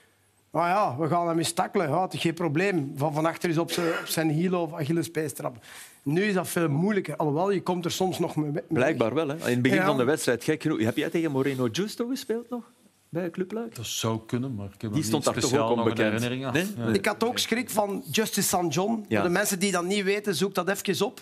Maar 0.51 0.69
ja, 0.69 0.97
we 0.97 1.07
gaan 1.07 1.27
hem 1.27 1.37
eens. 1.37 1.53
Ja, 1.73 2.07
is 2.11 2.19
geen 2.19 2.33
probleem. 2.33 2.91
Van, 2.95 3.13
van 3.13 3.25
achter 3.25 3.49
is 3.49 3.57
op 3.57 3.71
zijn, 3.71 3.87
op 3.87 4.07
zijn 4.07 4.55
of 4.55 4.73
Achillespees 4.73 5.33
trappen. 5.33 5.61
Nu 6.03 6.23
is 6.23 6.33
dat 6.33 6.47
veel 6.47 6.69
moeilijker. 6.69 7.15
Alhoewel, 7.15 7.51
je 7.51 7.61
komt 7.63 7.85
er 7.85 7.91
soms 7.91 8.19
nog 8.19 8.35
mee. 8.35 8.51
Blijkbaar 8.67 9.13
wel. 9.13 9.27
Hè. 9.27 9.35
In 9.35 9.41
het 9.43 9.61
begin 9.61 9.77
Ja. 9.77 9.85
van 9.85 9.97
de 9.97 10.03
wedstrijd, 10.03 10.43
gek 10.43 10.61
genoeg. 10.61 10.79
Heb 10.79 10.97
jij 10.97 11.09
tegen 11.09 11.31
Moreno 11.31 11.67
Justo 11.67 12.07
gespeeld 12.07 12.49
nog? 12.49 12.63
Bij 13.11 13.29
Club 13.29 13.51
Luik? 13.51 13.75
Dat 13.75 13.85
zou 13.85 14.19
kunnen, 14.27 14.55
maar 14.55 14.69
ik 14.75 14.81
heb 14.81 14.93
Die 14.93 15.03
stond 15.03 15.23
daar 15.23 15.33
toch 15.39 15.57
ook 15.57 15.77
onbekend? 15.77 16.19
Nee? 16.29 16.39
Ja. 16.39 16.53
Ik 16.93 17.05
had 17.05 17.23
ook 17.23 17.37
schrik 17.39 17.69
van 17.69 18.03
Justice 18.11 18.47
St. 18.47 18.73
John. 18.73 19.05
Ja. 19.07 19.19
Voor 19.19 19.27
de 19.27 19.33
mensen 19.33 19.59
die 19.59 19.71
dat 19.71 19.83
niet 19.83 20.03
weten, 20.03 20.35
zoek 20.35 20.55
dat 20.55 20.69
even 20.69 21.05
op. 21.05 21.21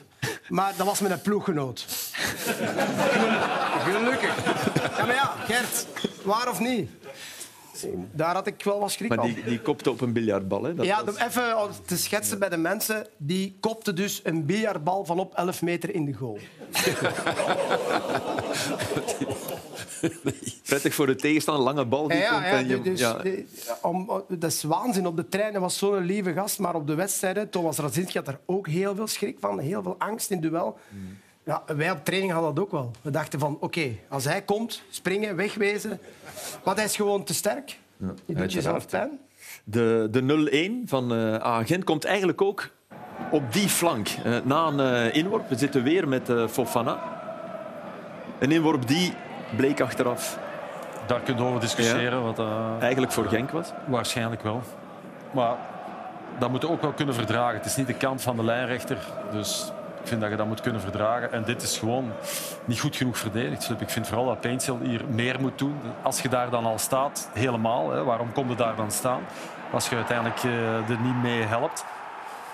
Maar 0.49 0.73
dat 0.78 0.86
was 0.88 0.99
met 0.99 1.12
een 1.12 1.21
ploeggenoot. 1.21 1.86
Gelukkig. 3.88 4.36
Ja, 4.97 5.06
maar 5.06 5.15
ja, 5.15 5.34
Gert, 5.47 5.88
waar 6.23 6.49
of 6.49 6.60
niet? 6.60 6.89
Daar 8.12 8.34
had 8.34 8.48
ik 8.48 8.63
wel 8.63 8.80
wat 8.80 8.92
schrik 8.92 9.10
Maar 9.10 9.18
van. 9.18 9.28
die, 9.34 9.44
die 9.44 9.60
kopte 9.62 9.92
op 9.92 10.02
een 10.02 10.13
biljartbal. 10.13 10.63
Hè. 10.63 10.76
Dat 10.76 10.86
Ja, 10.86 11.04
was- 11.06 11.16
om 11.16 11.22
even 11.28 11.62
om 11.63 11.70
te 11.86 11.98
schetsen 11.98 12.40
bij 12.40 12.50
de 12.50 12.58
mensen. 12.58 13.08
Die 13.18 13.58
kopte 13.60 13.94
dus 13.94 14.22
een 14.24 14.46
biljartbal 14.46 15.06
van 15.06 15.20
op 15.20 15.34
11 15.36 15.62
meter 15.62 15.94
in 15.94 16.06
de 16.06 16.13
goal. 16.13 16.38
Prettig 20.63 20.94
voor 20.94 21.06
de 21.06 21.16
tegenstander, 21.16 21.63
lange 21.63 21.86
bal 21.86 22.08
die 22.08 22.18
Ja, 22.18 22.32
komt. 22.32 22.44
ja, 22.44 22.52
en 22.52 22.68
je- 22.68 22.82
dus, 22.82 23.00
ja. 23.00 23.22
om, 23.82 24.24
dat 24.30 24.52
is 24.52 24.63
waanzin. 24.63 25.08
Op 25.08 25.16
de 25.16 25.30
trein 25.30 25.60
was 25.60 25.78
zo'n 25.78 26.00
lieve 26.04 26.34
gast, 26.34 26.60
maar 26.60 26.76
op 26.76 26.88
de 26.88 26.96
wedstrijden, 26.96 27.50
Thomas 27.50 27.78
Radzinski 27.78 28.18
had 28.18 28.28
er 28.28 28.40
ook 28.46 28.68
heel 28.68 28.96
veel 28.96 29.08
schrik 29.08 29.38
van, 29.40 29.60
heel 29.60 29.84
veel 29.84 29.96
angst 29.98 30.32
in 30.32 30.40
duel. 30.42 30.78
Ja, 31.47 31.63
wij 31.65 31.91
op 31.91 32.05
training 32.05 32.31
hadden 32.31 32.55
dat 32.55 32.63
ook 32.63 32.71
wel. 32.71 32.91
We 33.01 33.12
dachten 33.12 33.39
van, 33.39 33.57
oké, 33.60 33.89
als 34.10 34.25
hij 34.25 34.41
komt, 34.41 34.83
springen, 34.89 35.36
wegwezen. 35.36 35.99
Want 36.63 36.77
hij 36.77 36.86
is 36.86 36.95
gewoon 36.95 37.23
te 37.23 37.33
sterk. 37.33 37.79
Je 38.25 38.33
doet 38.33 38.53
jezelf 38.53 38.88
pijn. 38.88 39.19
De, 39.63 40.07
de 40.12 40.81
0-1 40.86 40.89
van 40.89 41.13
eh 41.13 41.36
Agent 41.36 41.83
komt 41.83 42.05
eigenlijk 42.05 42.41
ook 42.41 42.69
op 43.31 43.53
die 43.53 43.69
flank. 43.69 44.07
Eh, 44.07 44.38
na 44.43 44.65
een 44.65 44.79
eh, 44.79 45.15
inworp. 45.15 45.49
We 45.49 45.57
zitten 45.57 45.83
weer 45.83 46.07
met 46.07 46.29
eh, 46.29 46.47
Fofana. 46.47 46.99
Een 48.39 48.51
inworp 48.51 48.88
die 48.88 49.13
bleek 49.55 49.81
achteraf 49.81 50.39
Daar 51.07 51.19
kun 51.19 51.36
je 51.36 51.43
over 51.43 51.60
discussiëren. 51.60 52.23
Wat, 52.23 52.39
eigenlijk 52.79 53.12
voor 53.12 53.25
Genk 53.25 53.51
was. 53.51 53.71
Waarschijnlijk 53.86 54.41
wel. 54.41 54.62
Maar 55.33 55.55
dat 56.39 56.49
moet 56.49 56.62
je 56.62 56.69
ook 56.69 56.81
wel 56.81 56.93
kunnen 56.93 57.15
verdragen. 57.15 57.57
Het 57.57 57.65
is 57.65 57.75
niet 57.75 57.88
de 57.88 57.93
kant 57.93 58.21
van 58.21 58.36
de 58.36 58.43
lijnrechter. 58.43 58.97
Dus 59.31 59.71
ik 60.08 60.13
vind 60.13 60.26
dat 60.26 60.32
je 60.32 60.43
dat 60.43 60.48
moet 60.48 60.62
kunnen 60.62 60.82
verdragen. 60.82 61.32
En 61.32 61.43
dit 61.43 61.62
is 61.62 61.78
gewoon 61.78 62.12
niet 62.65 62.80
goed 62.80 62.96
genoeg 62.96 63.17
verdedigd. 63.17 63.67
Dus 63.67 63.80
ik 63.80 63.89
vind 63.89 64.08
vooral 64.08 64.26
dat 64.26 64.39
Pencil 64.39 64.80
hier 64.84 65.02
meer 65.10 65.39
moet 65.39 65.58
doen. 65.58 65.76
Als 66.04 66.22
je 66.22 66.30
daar 66.30 66.50
dan 66.50 66.65
al 66.65 66.78
staat, 66.78 67.30
helemaal. 67.34 67.91
Hè, 67.91 68.04
waarom 68.04 68.34
kom 68.34 68.50
je 68.50 68.56
daar 68.56 68.76
dan 68.76 68.91
staan? 68.91 69.22
Als 69.72 69.89
je 69.89 69.96
uiteindelijk 69.96 70.43
eh, 70.43 70.89
er 70.89 71.00
niet 71.02 71.22
mee 71.22 71.41
helpt. 71.41 71.86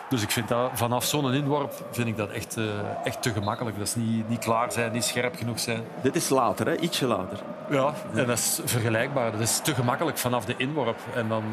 Dus 0.10 0.22
ik 0.22 0.32
vind 0.32 0.48
dat 0.48 0.70
vanaf 0.74 1.04
zo'n 1.04 1.34
inworp 1.34 1.74
vind 1.92 2.08
ik 2.08 2.18
dat 2.18 2.30
echt, 2.30 2.58
eh, 2.58 2.66
echt 3.04 3.22
te 3.22 3.32
gemakkelijk. 3.32 3.78
Dat 3.78 3.88
is 3.88 3.96
niet, 3.96 4.30
niet 4.30 4.40
klaar 4.40 4.72
zijn, 4.72 4.92
niet 4.92 5.04
scherp 5.04 5.36
genoeg 5.36 5.60
zijn. 5.60 5.84
Dit 6.02 6.16
is 6.16 6.30
later, 6.30 6.66
hè? 6.66 6.78
ietsje 6.78 7.06
later. 7.08 7.40
Ja, 7.70 7.94
en 8.14 8.28
dat 8.28 8.38
is 8.38 8.60
vergelijkbaar. 8.66 9.32
Dat 9.32 9.40
is 9.40 9.60
te 9.60 9.76
gemakkelijk 9.76 10.18
vanaf 10.18 10.46
de 10.46 10.56
inworp. 10.58 11.00
En 11.16 11.28
dan 11.28 11.44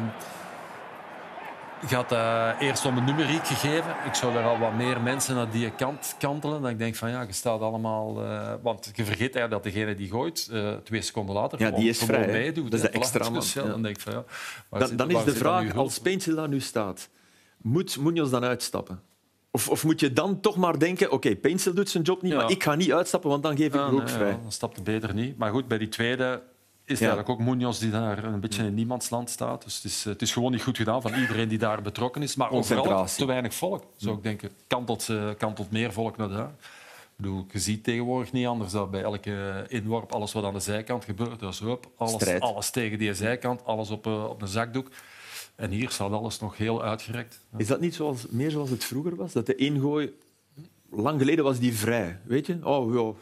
gaat 1.87 2.09
dat 2.09 2.55
eerst 2.59 2.85
om 2.85 2.97
een 2.97 3.03
numeriek 3.03 3.47
gegeven. 3.47 3.95
Ik 4.05 4.13
zou 4.13 4.35
er 4.35 4.43
al 4.43 4.59
wat 4.59 4.73
meer 4.73 5.01
mensen 5.01 5.35
naar 5.35 5.49
die 5.51 5.71
kant 5.71 6.15
kantelen. 6.19 6.61
Dan 6.61 6.71
ik 6.71 6.77
denk 6.77 6.95
van 6.95 7.09
ja, 7.09 7.21
je 7.21 7.33
staat 7.33 7.61
allemaal... 7.61 8.23
eh, 8.23 8.53
want 8.61 8.91
je 8.95 9.03
vergeet 9.05 9.35
eigenlijk 9.35 9.63
dat 9.63 9.73
degene 9.73 9.95
die 9.95 10.09
gooit, 10.09 10.49
eh, 10.51 10.73
twee 10.83 11.01
seconden 11.01 11.35
later 11.35 11.59
Ja, 11.59 11.65
gewoon, 11.65 11.79
die 11.79 11.89
is 11.89 11.97
vrij, 12.03 12.27
meedoet. 12.27 12.71
Dat 12.71 12.79
is 12.79 12.81
de 12.81 12.89
extra 12.89 13.23
man, 13.23 13.33
dus 13.33 13.53
ja. 13.53 13.63
Dan 13.63 13.81
denk 13.81 13.95
ik 13.95 14.01
van 14.01 14.13
ja... 14.13 14.23
Dan, 14.79 14.87
zit- 14.87 14.97
dan 14.97 15.09
is 15.09 15.17
de 15.17 15.25
dan 15.25 15.35
vraag, 15.35 15.75
als 15.75 15.99
Pencil 15.99 16.35
daar 16.35 16.49
nu 16.49 16.59
staat, 16.59 17.09
moet 17.61 17.97
Munoz 17.99 18.29
dan 18.31 18.43
uitstappen? 18.43 19.01
Of, 19.51 19.69
of 19.69 19.83
moet 19.83 19.99
je 19.99 20.13
dan 20.13 20.39
toch 20.39 20.55
maar 20.57 20.79
denken, 20.79 21.11
oké, 21.11 21.35
Pencil 21.35 21.73
doet 21.73 21.89
zijn 21.89 22.03
job 22.03 22.21
niet, 22.21 22.31
Ja. 22.31 22.37
maar 22.37 22.51
ik 22.51 22.63
ga 22.63 22.75
niet 22.75 22.91
uitstappen, 22.93 23.29
want 23.29 23.43
dan 23.43 23.57
geef 23.57 23.67
ik 23.67 23.73
Ja, 23.73 23.89
hoek 23.89 23.99
nee, 23.99 24.07
vrij. 24.07 24.29
ja, 24.29 24.39
dan 24.41 24.51
stapt 24.51 24.75
het 24.75 24.83
beter 24.85 25.13
niet. 25.13 25.37
Maar 25.37 25.51
goed, 25.51 25.67
bij 25.67 25.77
die 25.77 25.89
tweede 25.89 26.41
is 26.91 26.99
Ja. 26.99 27.05
eigenlijk 27.07 27.39
ook 27.39 27.47
Munoz 27.47 27.79
die 27.79 27.89
daar 27.91 28.23
een 28.23 28.39
beetje 28.39 28.63
in 28.63 28.73
niemandsland 28.73 29.29
staat. 29.29 29.63
Dus 29.63 29.75
het 29.75 29.83
is, 29.83 30.03
het 30.03 30.21
is 30.21 30.33
gewoon 30.33 30.51
niet 30.51 30.61
goed 30.61 30.77
gedaan 30.77 31.01
van 31.01 31.13
iedereen 31.13 31.47
die 31.47 31.57
daar 31.57 31.81
betrokken 31.81 32.21
is. 32.23 32.35
Maar 32.35 32.51
overal 32.51 33.05
te 33.05 33.25
weinig 33.25 33.53
volk, 33.53 33.83
zou 33.95 34.15
ik 34.17 34.23
denken. 34.23 34.49
Kantelt, 34.67 35.09
eh, 35.09 35.29
kantelt 35.37 35.71
meer 35.71 35.93
volk 35.93 36.17
naar 36.17 36.29
daar. 36.29 36.49
Ik 36.49 37.27
bedoel, 37.27 37.45
je 37.51 37.59
ziet 37.59 37.83
tegenwoordig 37.83 38.31
niet 38.31 38.47
anders 38.47 38.71
dat 38.71 38.91
bij 38.91 39.01
elke 39.01 39.65
inworp, 39.67 40.11
alles 40.11 40.33
wat 40.33 40.43
aan 40.43 40.53
de 40.53 40.59
zijkant 40.59 41.05
gebeurt, 41.05 41.41
is 41.41 41.59
hup, 41.59 41.89
alles, 41.97 42.39
alles 42.39 42.69
tegen 42.69 42.97
die 42.99 43.13
zijkant, 43.13 43.65
alles 43.65 43.89
op, 43.89 44.05
eh, 44.07 44.23
op 44.29 44.41
een 44.41 44.47
zakdoek. 44.47 44.89
En 45.55 45.71
hier 45.71 45.89
staat 45.89 46.11
alles 46.11 46.39
nog 46.39 46.57
heel 46.57 46.83
uitgerekt. 46.83 47.39
Is 47.57 47.67
dat 47.67 47.79
niet 47.79 47.95
zoals, 47.95 48.25
meer 48.29 48.51
zoals 48.51 48.69
het 48.69 48.83
vroeger 48.83 49.15
was? 49.15 49.33
Dat 49.33 49.45
de 49.45 49.55
ingooi... 49.55 50.13
Lang 50.93 51.19
geleden 51.19 51.43
was 51.43 51.59
die 51.59 51.73
vrij, 51.73 52.19
weet 52.23 52.45
je? 52.45 52.57
Oh, 52.63 52.93
ja, 52.93 53.13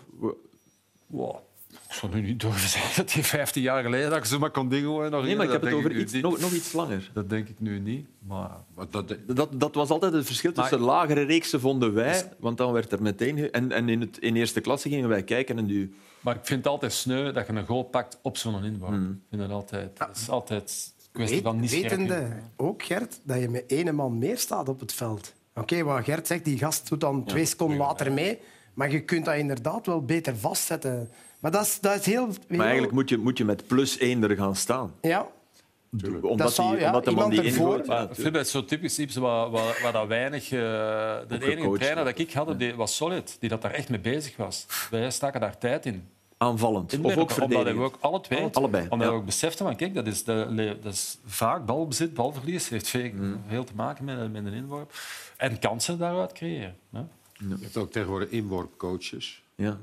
Wow. 1.08 1.36
Ik 1.70 1.96
zou 1.96 2.14
nu 2.16 2.22
niet 2.22 2.40
durven 2.40 2.70
zeggen 2.80 2.96
dat 2.96 3.14
hij 3.14 3.24
15 3.24 3.62
jaar 3.62 3.84
geleden 3.84 4.10
dat 4.10 4.18
ik 4.20 4.26
zo 4.26 4.40
maar 4.40 4.52
kon 4.52 4.70
dingen 4.70 5.12
nog 5.12 5.24
Nee, 5.24 5.36
maar 5.36 5.46
ik 5.46 5.52
heb 5.52 5.62
het 5.62 5.74
over 5.74 5.90
nu 5.94 6.00
iets, 6.00 6.14
nog, 6.14 6.40
nog 6.40 6.52
iets 6.52 6.74
langer. 6.74 7.10
Dat 7.14 7.30
denk 7.30 7.48
ik 7.50 7.60
nu 7.60 7.80
niet. 7.80 8.08
Maar 8.28 8.50
Maar 8.76 8.86
dat, 8.90 9.16
Dat, 9.28 9.50
dat 9.60 9.76
was 9.76 9.90
altijd 9.90 10.14
het 10.14 10.26
verschil 10.26 10.52
Maar- 10.56 10.70
tussen 10.70 10.86
lagere 10.88 11.22
reeksen, 11.22 11.60
vonden 11.60 11.94
wij. 11.94 12.32
Want 12.40 12.58
dan 12.58 12.72
werd 12.72 12.92
er 12.92 13.02
meteen... 13.02 13.52
En, 13.52 13.72
en 13.72 13.90
in, 13.90 14.02
het, 14.02 14.18
in 14.18 14.36
eerste 14.36 14.62
klasse 14.62 14.90
gingen 14.90 15.10
wij 15.10 15.24
kijken 15.24 15.58
en 15.58 15.66
die... 15.66 15.94
Maar 16.20 16.36
ik 16.36 16.46
vind 16.46 16.64
het 16.64 16.68
altijd 16.74 16.94
sneu 16.94 17.32
dat 17.32 17.48
je 17.48 17.54
een 17.54 17.66
goal 17.66 17.84
pakt 17.84 18.20
op 18.22 18.38
zo'n 18.38 18.64
inworp. 18.64 18.92
Hmm. 18.92 19.12
Ik 19.12 19.28
vind 19.30 19.42
dat 19.42 19.52
altijd... 19.52 19.98
Dat 19.98 20.16
is 20.16 20.30
altijd 20.30 20.94
een 21.04 21.10
kwestie 21.12 21.36
Weet, 21.36 21.46
van 21.46 21.60
niet 21.60 21.72
wetende 21.72 22.28
ook, 22.56 22.84
Gert, 22.84 23.20
dat 23.24 23.40
je 23.40 23.50
met 23.50 23.64
één 23.68 23.96
man 23.96 24.18
meer 24.18 24.38
staat 24.38 24.70
op 24.70 24.80
het 24.80 24.94
veld. 24.94 25.34
Oké, 25.56 25.84
wat 25.84 26.04
Gert 26.04 26.28
zegt, 26.28 26.46
die 26.46 26.58
gast 26.58 26.90
doet 26.90 27.02
dan 27.02 27.24
twee 27.26 27.46
seconden 27.46 27.78
later 27.78 28.12
mee. 28.12 28.40
Maar 28.74 28.92
je 28.92 29.00
kunt 29.04 29.26
dat 29.26 29.36
inderdaad 29.36 29.86
wel 29.86 30.02
beter 30.06 30.38
vastzetten. 30.38 31.10
Maar 31.40 31.52
dat 31.52 31.66
is, 31.66 31.80
dat 31.80 32.00
is 32.00 32.06
heel... 32.06 32.28
Maar 32.48 32.60
eigenlijk 32.60 32.94
moet 32.94 33.10
je, 33.10 33.18
moet 33.18 33.38
je 33.38 33.46
met 33.46 33.68
plus 33.68 33.98
één 33.98 34.24
er 34.24 34.36
gaan 34.36 34.56
staan. 34.56 34.94
Ja, 35.02 35.28
Omdat, 36.22 36.38
Dat 36.38 36.54
zou- 36.54 36.72
die, 36.72 36.80
ja, 36.80 36.86
omdat 36.88 37.06
de 37.06 37.12
man 37.12 37.32
iemand 37.32 37.54
die. 37.86 37.88
Maar 37.88 38.02
Ja, 38.02 38.10
ik 38.10 38.16
vind 38.16 38.36
het 38.36 38.48
zo 38.50 38.66
typisch 38.66 39.00
iets 39.00 39.16
wat, 39.16 39.50
wat, 39.52 39.80
wat 39.82 39.94
dat 39.94 40.08
weinig... 40.08 40.44
eh, 40.44 40.50
de 40.50 41.26
enige 41.42 41.78
trainer 41.78 42.04
dat 42.06 42.20
ik 42.20 42.34
had, 42.34 42.60
die 42.60 42.76
was 42.76 42.96
solid. 42.96 43.38
Die 43.40 43.50
dat 43.50 43.62
daar 43.62 43.72
echt 43.72 43.90
mee 43.90 44.00
bezig 44.00 44.38
was. 44.38 44.66
Wij 44.90 45.12
staken 45.12 45.40
daar 45.42 45.58
tijd 45.58 45.86
in. 45.86 46.08
aanvallend. 46.38 46.94
Of 46.94 47.00
ook 47.00 47.18
omdat 47.18 47.34
verdedigend. 47.34 47.76
we 47.78 47.84
ook 47.84 47.98
alle 48.00 48.22
twee, 48.22 48.48
Allebei, 48.52 48.84
omdat 48.90 49.08
ja. 49.08 49.14
we 49.14 49.20
ook 49.20 49.26
beseften 49.26 49.66
van 49.66 49.76
kijk, 49.76 49.94
dat 49.94 50.08
is, 50.08 50.24
de, 50.24 50.78
dat 50.82 50.94
is 50.94 51.18
vaak 51.26 51.66
balbezit, 51.66 52.14
balverlies, 52.14 52.70
heeft 52.70 52.88
veel, 52.88 53.12
Mm. 53.14 53.42
veel 53.48 53.64
te 53.64 53.74
maken 53.76 54.06
met, 54.06 54.32
met 54.32 54.46
een 54.46 54.54
inworp. 54.54 54.92
En 55.38 55.60
kansen 55.60 55.98
daaruit 55.98 56.32
creëren. 56.32 56.76
Hè? 56.92 57.00
je 57.34 57.56
hebt 57.62 57.78
ook 57.78 57.92
tegenwoordig 57.92 58.30
inworpcoaches. 58.30 59.44
Ja. 59.60 59.78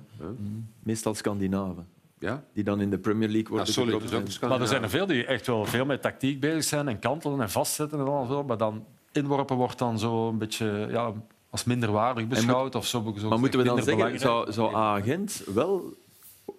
Meestal 0.82 1.14
Scandinaven. 1.14 1.86
Ja? 2.18 2.44
Die 2.52 2.64
dan 2.64 2.80
in 2.80 2.90
de 2.90 2.98
Premier 2.98 3.28
League 3.28 3.48
Ja, 3.48 3.56
worden 3.56 3.72
sorry, 3.72 3.92
een 3.92 4.48
Maar 4.48 4.60
er 4.60 4.66
zijn 4.66 4.82
er 4.82 4.90
veel 4.90 5.06
die 5.06 5.24
echt 5.24 5.46
wel 5.46 5.64
veel 5.64 5.84
met 5.84 6.02
tactiek 6.02 6.40
bezig 6.40 6.64
zijn 6.64 6.88
en 6.88 6.98
kantelen 6.98 7.40
en 7.40 7.50
vastzetten 7.50 7.98
en 7.98 8.06
al 8.06 8.26
zo. 8.26 8.44
Maar 8.44 8.58
dan 8.58 8.84
inworpen 9.12 9.56
wordt 9.56 9.78
dan 9.78 9.98
zo 9.98 10.28
een 10.28 10.38
beetje 10.38 10.86
ja, 10.90 11.12
als 11.50 11.64
minderwaardig 11.64 12.26
beschouwd. 12.26 12.74
of 12.74 12.86
zo, 12.86 13.14
zo 13.18 13.28
Maar 13.28 13.38
moeten 13.38 13.58
we 13.58 13.64
dan 13.64 13.82
zeggen, 13.82 14.18
zou, 14.18 14.52
zou 14.52 14.74
A-agent 14.74 15.42
wel... 15.54 15.94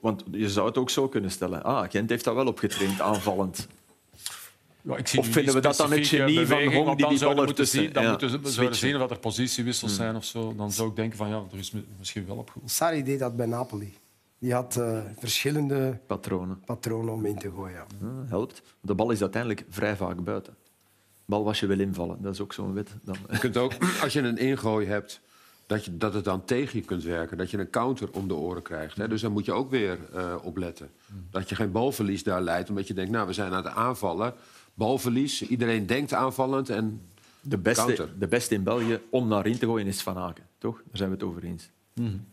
Want 0.01 0.23
je 0.31 0.49
zou 0.49 0.67
het 0.67 0.77
ook 0.77 0.89
zo 0.89 1.07
kunnen 1.07 1.31
stellen. 1.31 1.63
Ah, 1.63 1.77
agent 1.77 2.09
heeft 2.09 2.23
dat 2.23 2.35
wel 2.35 2.47
opgetraind, 2.47 3.01
aanvallend. 3.01 3.67
Ja, 4.87 4.97
ik 4.97 5.07
zie 5.07 5.19
Of 5.19 5.27
vinden 5.27 5.53
we 5.53 5.59
dat 5.59 5.77
dan 5.77 5.91
het 5.91 6.07
genie 6.07 6.45
van 6.47 6.57
Hong 6.63 6.87
die 6.95 6.95
dan 6.97 7.09
die 7.09 7.19
we 7.19 7.33
moeten 7.45 7.67
zien, 7.67 7.93
Dan 7.93 8.03
ja, 8.03 8.09
moeten 8.09 8.29
ze 8.29 8.35
zouden 8.35 8.53
switchen. 8.53 8.75
zien 8.89 9.01
of 9.01 9.09
er 9.11 9.19
positiewissels 9.19 9.95
zijn 9.95 10.15
of 10.15 10.25
zo. 10.25 10.53
Dan 10.55 10.71
zou 10.71 10.89
ik 10.89 10.95
denken 10.95 11.17
van 11.17 11.29
ja, 11.29 11.43
er 11.51 11.57
is 11.57 11.71
mi- 11.71 11.85
misschien 11.97 12.25
wel 12.25 12.35
op 12.37 12.51
Sarri 12.65 13.03
deed 13.03 13.19
dat 13.19 13.35
bij 13.35 13.45
Napoli. 13.45 13.93
Die 14.39 14.53
had 14.53 14.75
eh, 14.77 14.99
verschillende 15.19 15.99
Patronen. 16.07 16.59
patronen 16.65 17.13
om 17.13 17.25
in 17.25 17.37
te 17.37 17.51
gooien. 17.55 17.75
Ja, 18.01 18.07
helpt. 18.27 18.61
De 18.81 18.93
bal 18.95 19.11
is 19.11 19.21
uiteindelijk 19.21 19.65
vrij 19.69 19.95
vaak 19.95 20.23
buiten. 20.23 20.55
Bal 21.25 21.43
was 21.43 21.59
je 21.59 21.65
wil 21.67 21.79
invallen. 21.79 22.21
Dat 22.21 22.33
is 22.33 22.41
ook 22.41 22.53
zo'n 22.53 22.73
wet. 22.73 22.89
Dan, 23.03 23.15
Je 23.31 23.37
kunt 23.39 23.57
ook, 23.57 23.73
als 24.03 24.13
je 24.13 24.21
een 24.21 24.37
ingooi 24.37 24.87
hebt, 24.87 25.19
dat, 25.65 25.85
je, 25.85 25.97
dat 25.97 26.13
het 26.13 26.23
dan 26.23 26.45
tegen 26.45 26.79
je 26.79 26.85
kunt 26.85 27.03
werken. 27.03 27.37
Dat 27.37 27.51
je 27.51 27.57
een 27.57 27.69
counter 27.69 28.09
om 28.11 28.27
de 28.27 28.35
oren 28.35 28.61
krijgt. 28.61 28.97
Hè. 28.97 29.07
Dus 29.07 29.21
daar 29.21 29.31
moet 29.31 29.45
je 29.45 29.53
ook 29.53 29.69
weer 29.71 29.97
eh 30.13 30.35
op 30.43 30.57
letten. 30.57 30.89
Dat 31.31 31.49
je 31.49 31.55
geen 31.55 31.71
balverlies 31.71 32.23
daar 32.23 32.41
leidt, 32.41 32.69
omdat 32.69 32.87
je 32.87 32.93
denkt... 32.93 33.11
nou, 33.11 33.27
we 33.27 33.33
zijn 33.33 33.51
aan 33.53 33.65
het 33.65 33.73
aanvallen. 33.73 34.33
Balverlies, 34.77 35.41
iedereen 35.47 35.85
denkt 35.85 36.13
aanvallend 36.13 36.69
en 36.69 37.01
de, 37.41 37.57
beste, 37.57 37.83
counter. 37.93 38.09
de 38.19 38.27
beste 38.27 38.55
in 38.55 38.63
België 38.63 38.99
om 39.09 39.27
naar 39.27 39.45
in 39.47 39.57
te 39.57 39.65
gooien 39.65 39.87
is 39.87 40.01
Van 40.01 40.17
Aken. 40.17 40.43
Toch? 40.57 40.75
Daar 40.75 40.97
zijn 40.97 41.09
we 41.09 41.15
het 41.15 41.23
over 41.23 41.43
eens. 41.43 41.69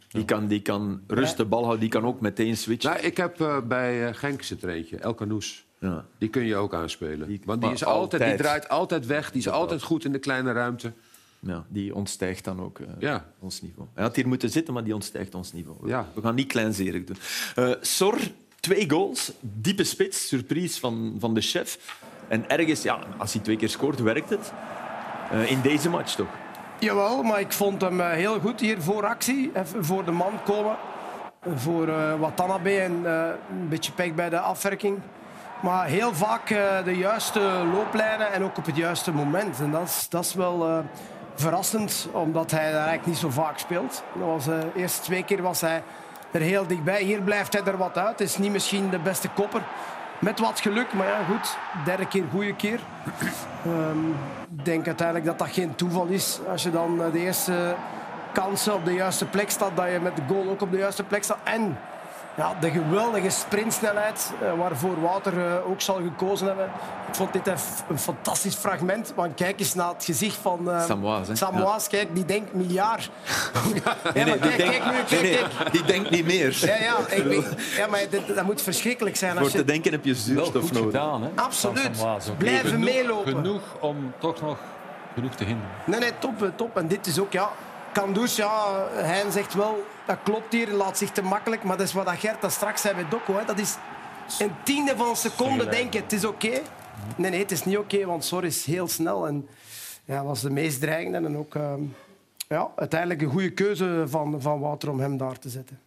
Die 0.09 0.24
kan, 0.24 0.46
die 0.46 0.62
kan 0.62 1.00
rust 1.07 1.37
de 1.37 1.44
bal 1.44 1.61
houden, 1.61 1.80
die 1.80 1.88
kan 1.88 2.04
ook 2.04 2.20
meteen 2.20 2.57
switchen. 2.57 2.90
Nou, 2.90 3.02
ik 3.04 3.16
heb 3.16 3.40
eh, 3.40 3.61
bij 3.61 4.09
eh, 4.09 4.14
Genk 4.14 4.42
zit 4.42 4.62
er 4.62 4.68
eentje, 4.68 4.96
El 4.96 5.14
Canoes. 5.14 5.64
Ja. 5.78 6.04
Die 6.18 6.28
kun 6.28 6.44
je 6.44 6.57
ook 6.57 6.74
aanspelen. 6.74 7.28
Die- 7.28 7.40
Want 7.44 7.62
die, 7.62 7.72
is 7.72 7.85
altijd, 7.85 8.22
die 8.24 8.35
draait 8.37 8.68
altijd 8.68 9.07
weg. 9.07 9.30
Die 9.30 9.40
is 9.40 9.48
altijd 9.48 9.83
goed 9.83 10.04
in 10.04 10.12
de 10.12 10.18
kleine 10.18 10.52
ruimte. 10.52 10.92
Ja, 11.38 11.64
die 11.68 11.94
ontstijgt 11.94 12.44
dan 12.44 12.61
ook 12.61 12.78
eh, 12.78 12.87
Ja. 12.98 13.33
ons 13.38 13.62
niveau. 13.62 13.88
Hij 13.94 14.04
had 14.04 14.16
hier 14.16 14.28
moeten 14.28 14.50
zitten, 14.50 14.74
maar 14.74 14.85
die 14.85 14.94
ontstijgt 14.94 15.35
ons 15.35 15.52
niveau. 15.52 15.76
We- 15.80 15.88
Ja. 15.88 16.09
We 16.14 16.20
gaan 16.20 16.35
niet 16.35 16.46
kleinzerig 16.48 17.04
doen. 17.04 17.16
Eh 17.54 17.70
Sor, 17.80 18.18
twee 18.61 18.90
goals, 18.90 19.33
diepe 19.40 19.85
spits, 19.85 20.28
surprise 20.28 20.80
van, 20.80 21.16
van 21.18 21.35
de 21.35 21.40
chef. 21.40 21.98
En 22.35 22.49
ergens, 22.49 22.83
ja, 22.83 22.99
als 23.16 23.33
hij 23.33 23.42
twee 23.42 23.57
keer 23.57 23.68
scoort, 23.68 24.01
werkt 24.01 24.31
het. 24.31 24.53
Eh, 25.31 25.51
in 25.51 25.61
deze 25.61 25.90
match 25.90 26.14
toch? 26.14 26.27
Jawel, 26.79 27.23
maar 27.23 27.40
ik 27.40 27.53
vond 27.53 27.81
hem 27.81 28.01
eh, 28.01 28.11
heel 28.11 28.40
goed 28.40 28.61
hier 28.61 28.83
voor 28.83 29.07
actie. 29.07 29.51
Even 29.55 29.85
voor 29.85 30.05
de 30.05 30.11
man 30.11 30.33
komen. 30.44 30.77
Voor 31.55 31.88
eh, 31.88 32.14
Watanabe 32.20 32.79
en 32.79 33.01
eh, 33.05 33.27
een 33.51 33.68
beetje 33.68 33.92
pech 33.92 34.14
bij 34.14 34.29
de 34.29 34.38
afwerking. 34.38 35.01
Maar 35.64 35.87
heel 35.87 36.14
vaak 36.14 36.51
eh, 36.51 36.85
de 36.85 36.97
juiste 36.97 37.40
looplijnen 37.73 38.33
en 38.33 38.42
ook 38.42 38.59
op 38.59 38.66
het 38.66 38.77
juiste 38.77 39.12
moment. 39.12 39.61
En 39.61 39.70
dat 39.70 39.83
is, 39.83 40.07
dat 40.09 40.25
is 40.25 40.35
wel 40.35 40.68
eh, 40.68 40.79
verrassend, 41.35 42.09
omdat 42.12 42.51
hij 42.51 42.64
daar 42.64 42.73
eigenlijk 42.73 43.07
niet 43.07 43.18
zo 43.18 43.31
vaak 43.31 43.59
speelt. 43.59 44.03
Eh, 44.20 44.44
de 44.44 44.70
eerste 44.77 45.01
twee 45.03 45.25
keer 45.25 45.42
was 45.42 45.61
hij 45.61 45.83
er 46.31 46.40
heel 46.40 46.66
dichtbij. 46.66 47.03
Hier 47.03 47.20
blijft 47.20 47.53
hij 47.53 47.64
er 47.64 47.77
wat 47.77 47.99
uit. 47.99 48.20
Is 48.20 48.38
niet 48.38 48.53
misschien 48.53 48.90
de 48.90 48.99
beste 48.99 49.29
kopper. 49.29 49.62
Met 50.25 50.39
wat 50.39 50.61
geluk, 50.61 50.93
maar 50.93 51.07
ja, 51.07 51.25
goed. 51.25 51.57
Derde 51.85 52.07
keer, 52.07 52.25
goede 52.31 52.55
keer. 52.55 52.81
Ehm, 53.65 54.09
Ik 54.59 54.65
denk 54.65 54.87
uiteindelijk 54.87 55.27
dat 55.27 55.39
dat 55.39 55.49
geen 55.49 55.75
toeval 55.75 56.07
is. 56.07 56.39
Als 56.49 56.63
je 56.63 56.71
dan 56.71 57.03
eh, 57.03 57.13
de 57.13 57.19
eerste 57.19 57.75
kansen 58.33 58.75
op 58.75 58.85
de 58.85 58.93
juiste 58.93 59.25
plek 59.27 59.51
staat, 59.51 59.77
dat 59.77 59.91
je 59.91 60.01
met 60.01 60.17
de 60.17 60.23
goal 60.29 60.49
ook 60.49 60.61
op 60.61 60.71
de 60.71 60.77
juiste 60.77 61.03
plek 61.03 61.25
staat. 61.25 61.39
En 61.45 61.79
ja, 62.37 62.55
de 62.61 62.70
geweldige 62.70 63.31
sprintsnelheid, 63.31 64.33
eh, 64.42 64.53
waarvoor 64.59 65.01
Wouter 65.01 65.47
eh, 65.47 65.70
ook 65.70 65.81
zal 65.81 65.94
gekozen 65.97 66.47
hebben. 66.47 66.70
Ik 67.09 67.14
vond 67.14 67.33
dit 67.33 67.47
een, 67.47 67.99
fantastisch 67.99 68.55
fragment. 68.55 69.12
Want 69.16 69.35
kijk 69.35 69.61
eens 69.61 69.75
naar 69.75 69.88
het 69.88 70.05
gezicht 70.05 70.37
van? 70.37 70.70
Samoas. 71.33 71.88
Kijk, 71.88 72.14
die 72.14 72.25
denkt 72.25 72.55
miljard. 72.55 73.11
Nee, 74.14 74.25
nee, 74.25 74.38
die 74.38 74.40
kijk, 74.40 74.57
denkt- 74.57 74.73
kijk 74.73 74.85
nu, 74.85 74.90
nee, 74.92 75.05
kijk, 75.05 75.23
nee, 75.23 75.38
kijk. 75.59 75.73
die 75.73 75.83
denkt 75.85 76.11
niet 76.11 76.25
meer. 76.27 76.57
Ja, 76.66 76.75
ja, 76.77 76.97
ik 77.09 77.25
weet- 77.25 77.73
ja 77.77 77.87
maar 77.87 78.01
dit, 78.11 78.35
dat 78.35 78.44
moet 78.44 78.62
verschrikkelijk 78.62 79.16
zijn. 79.16 79.33
Voor 79.33 79.40
Als 79.42 79.51
te 79.51 79.59
je, 79.59 79.64
denken 79.64 79.92
heb 79.92 80.05
je 80.05 80.14
zuurstof 80.14 80.62
goed 80.62 80.73
nodig. 80.73 80.90
gedaan, 81.01 81.23
hè? 81.23 81.29
Absoluut. 81.35 81.90
Blijven 82.38 82.68
genoeg, 82.68 82.85
meelopen. 82.85 83.33
Genoeg 83.35 83.62
om 83.81 84.12
toch 84.18 84.40
nog 84.40 84.59
genoeg 85.14 85.35
te 85.35 85.44
hinderen. 85.44 85.70
Nee, 85.85 86.01
nee, 86.01 86.12
top, 86.18 86.51
top. 86.57 86.77
En 86.77 86.87
dit 86.88 87.07
is 87.07 87.18
ook, 87.18 87.33
ja... 87.33 87.51
Kandus, 87.92 88.37
ja, 88.37 88.51
hij 88.92 89.23
zegt 89.31 89.55
wel, 89.55 89.85
dat 90.07 90.19
klopt 90.23 90.53
hier, 90.53 90.71
laat 90.71 90.99
zich 90.99 91.11
te 91.11 91.23
makkelijk. 91.23 91.62
Maar 91.62 91.77
dat 91.77 91.87
is 91.87 91.93
wat 91.93 92.09
Gert 92.09 92.40
dat 92.40 92.53
straks 92.53 92.81
zei 92.81 92.95
bij 92.95 93.09
Dokko. 93.09 93.37
Hè. 93.37 93.45
Dat 93.45 93.59
is 93.59 93.77
een 94.38 94.53
tiende 94.62 94.97
van 94.97 95.09
een 95.09 95.17
seconde 95.17 95.69
denken, 95.69 96.03
het 96.03 96.12
is 96.12 96.25
oké. 96.25 96.61
Nee, 97.17 97.31
nee, 97.31 97.40
het 97.40 97.51
is 97.51 97.64
niet 97.64 97.79
oké, 97.79 98.05
want 98.05 98.25
Sor 98.25 98.45
is 98.45 98.64
heel 98.64 98.88
snel. 98.88 99.27
En 99.27 99.49
ja, 100.05 100.25
was 100.25 100.40
de 100.40 100.51
meest 100.51 100.81
dreigende. 100.81 101.29
En 101.29 101.37
ook 101.37 101.55
ehm, 101.55 101.83
ja, 102.49 102.71
uiteindelijk 102.77 103.23
een 103.23 103.31
goede 103.31 103.51
keuze 103.51 104.05
van, 104.07 104.40
van 104.40 104.61
Wouter 104.61 104.90
om 104.90 105.01
hem 105.01 105.17
daar 105.17 105.38
te 105.38 105.49
zetten. 105.49 105.79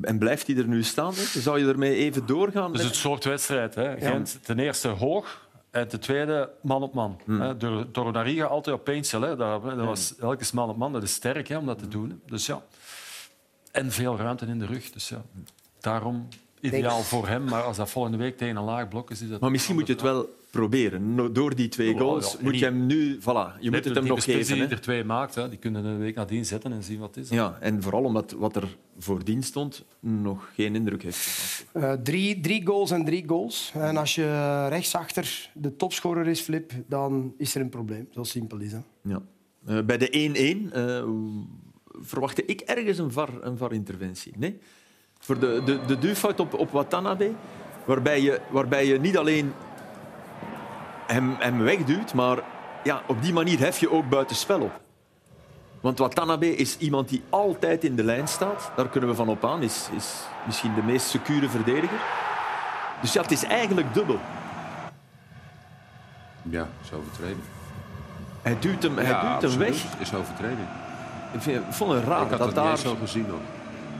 En 0.00 0.18
blijft 0.18 0.46
hij 0.46 0.56
er 0.56 0.66
nu 0.66 0.82
staan? 0.82 1.14
hè? 1.14 1.40
Zou 1.40 1.58
je 1.58 1.66
ermee 1.66 1.94
even 1.94 2.26
doorgaan? 2.26 2.72
Dus 2.72 2.84
het 2.84 2.94
soort 2.94 3.24
wedstrijd. 3.24 3.74
Hè. 3.74 3.96
Gent 4.00 4.38
ten 4.42 4.58
eerste 4.58 4.88
hoog 4.88 5.48
en 5.70 5.88
ten 5.88 6.00
tweede 6.00 6.50
man 6.62 6.82
op 6.82 6.94
man. 6.94 7.20
Hè. 7.26 7.56
Door, 7.56 7.86
door 7.92 8.12
Nariga 8.12 8.44
altijd 8.44 8.76
op 8.76 8.84
Peensel. 8.84 9.20
Dat, 9.20 9.38
dat 9.38 9.76
was 9.76 10.14
elke 10.18 10.44
man 10.52 10.68
op 10.68 10.76
man. 10.76 10.92
Dat 10.92 11.02
is 11.02 11.12
sterk 11.12 11.48
hè, 11.48 11.56
om 11.56 11.66
dat 11.66 11.78
te 11.78 11.88
doen. 11.88 12.22
Dus 12.26 12.46
ja. 12.46 12.62
En 13.72 13.92
veel 13.92 14.16
ruimte 14.16 14.46
in 14.46 14.58
de 14.58 14.66
rug. 14.66 14.90
Dus 14.90 15.08
ja. 15.08 15.24
Daarom 15.80 16.28
ideaal 16.60 17.02
voor 17.02 17.28
hem. 17.28 17.44
Maar 17.44 17.62
als 17.62 17.76
dat 17.76 17.90
volgende 17.90 18.18
week 18.18 18.36
tegen 18.36 18.56
een 18.56 18.64
laag 18.64 18.88
blok 18.88 19.10
is, 19.10 19.22
is 19.22 19.28
dat... 19.28 19.40
Maar 19.40 19.50
misschien 19.50 19.74
moet 19.74 19.86
je 19.86 19.92
het 19.92 20.02
wel 20.02 20.28
proberen. 20.50 21.32
Door 21.32 21.54
die 21.54 21.68
twee 21.68 21.98
goals 21.98 22.32
ja. 22.32 22.38
moet 22.40 22.58
je 22.58 22.64
hem 22.64 22.86
nu... 22.86 23.18
Voilà, 23.20 23.60
je 23.60 23.70
moet 23.70 23.84
het 23.84 23.94
hem 23.94 24.06
nog 24.06 24.24
geven. 24.24 24.54
Die 24.54 24.66
er 24.66 24.80
twee 24.80 25.04
maakt, 25.04 25.34
hè. 25.34 25.48
die 25.48 25.58
kunnen 25.58 25.84
een 25.84 25.98
week 25.98 26.14
nadien 26.14 26.44
zetten 26.44 26.72
en 26.72 26.82
zien 26.82 26.98
wat 26.98 27.14
het 27.14 27.24
is. 27.24 27.30
Ja, 27.30 27.56
en 27.60 27.82
vooral 27.82 28.04
omdat 28.04 28.32
wat 28.32 28.56
er 28.56 28.76
voordien 28.98 29.42
stond 29.42 29.84
nog 30.00 30.50
geen 30.54 30.74
indruk 30.74 31.02
heeft. 31.02 31.66
Eh, 31.72 31.92
drie, 31.92 32.40
drie 32.40 32.66
goals 32.66 32.90
en 32.90 33.04
drie 33.04 33.24
goals. 33.26 33.72
En 33.74 33.96
als 33.96 34.14
je 34.14 34.66
rechtsachter 34.68 35.50
de 35.54 35.76
topscorer 35.76 36.26
is, 36.26 36.40
Flip, 36.40 36.72
dan 36.86 37.34
is 37.38 37.54
er 37.54 37.60
een 37.60 37.68
probleem. 37.68 38.08
Zo 38.10 38.22
simpel 38.22 38.58
is 38.58 38.70
dat. 38.70 38.84
Ja. 39.02 39.22
Eh, 39.66 39.82
bij 39.84 39.98
de 39.98 40.08
1-1 40.10 40.72
eh, 40.72 41.04
verwachtte 42.00 42.44
ik 42.44 42.60
ergens 42.60 42.98
een 42.98 43.12
VAR, 43.12 43.28
een 43.40 43.56
VAR-interventie. 43.56 44.32
Nee? 44.36 44.58
Voor 45.18 45.38
de, 45.38 45.62
de, 45.64 45.80
de 45.86 45.98
duwfout 45.98 46.40
op, 46.40 46.54
op 46.54 46.70
Watanabe, 46.70 47.32
waarbij 47.84 48.20
je, 48.20 48.40
waarbij 48.50 48.86
je 48.86 49.00
niet 49.00 49.16
alleen 49.16 49.52
hem, 51.06 51.34
hem 51.38 51.58
wegduwt, 51.58 52.14
maar 52.14 52.38
ja, 52.84 53.02
op 53.06 53.22
die 53.22 53.32
manier 53.32 53.58
hef 53.58 53.78
je 53.78 53.90
ook 53.90 54.08
buitenspel 54.08 54.60
op. 54.60 54.80
Want 55.80 55.98
Watanabe 55.98 56.56
is 56.56 56.78
iemand 56.78 57.08
die 57.08 57.22
altijd 57.30 57.84
in 57.84 57.96
de 57.96 58.04
lijn 58.04 58.28
staat. 58.28 58.72
Daar 58.76 58.88
kunnen 58.88 59.10
we 59.10 59.16
van 59.16 59.28
op 59.28 59.44
aan. 59.44 59.62
Is, 59.62 59.88
is 59.96 60.22
misschien 60.46 60.74
de 60.74 60.82
meest 60.82 61.06
secure 61.06 61.48
verdediger. 61.48 62.00
Dus 63.00 63.12
ja, 63.12 63.22
het 63.22 63.30
is 63.30 63.44
eigenlijk 63.44 63.94
dubbel. 63.94 64.18
Ja, 66.42 66.68
is 66.82 66.92
overtreding. 66.92 67.40
Hij 68.42 68.58
duwt 68.58 68.82
hem, 68.82 68.96
hij 68.96 69.04
ja, 69.04 69.20
duwt 69.20 69.52
hem 69.52 69.60
absoluut. 69.60 69.82
weg. 69.82 70.00
is 70.00 70.14
overtreding. 70.14 70.68
Ik, 71.32 71.42
vind, 71.42 71.56
ik 71.56 71.72
vond 71.72 71.92
het 71.92 72.04
raar 72.04 72.22
ik 72.22 72.28
had 72.28 72.38
dat 72.38 72.38
dat 72.38 72.54
daar... 72.54 72.64
niet 72.64 72.72
eens 72.72 72.82
zo 72.82 72.96
gezien. 73.00 73.26
Hoor. 73.28 73.38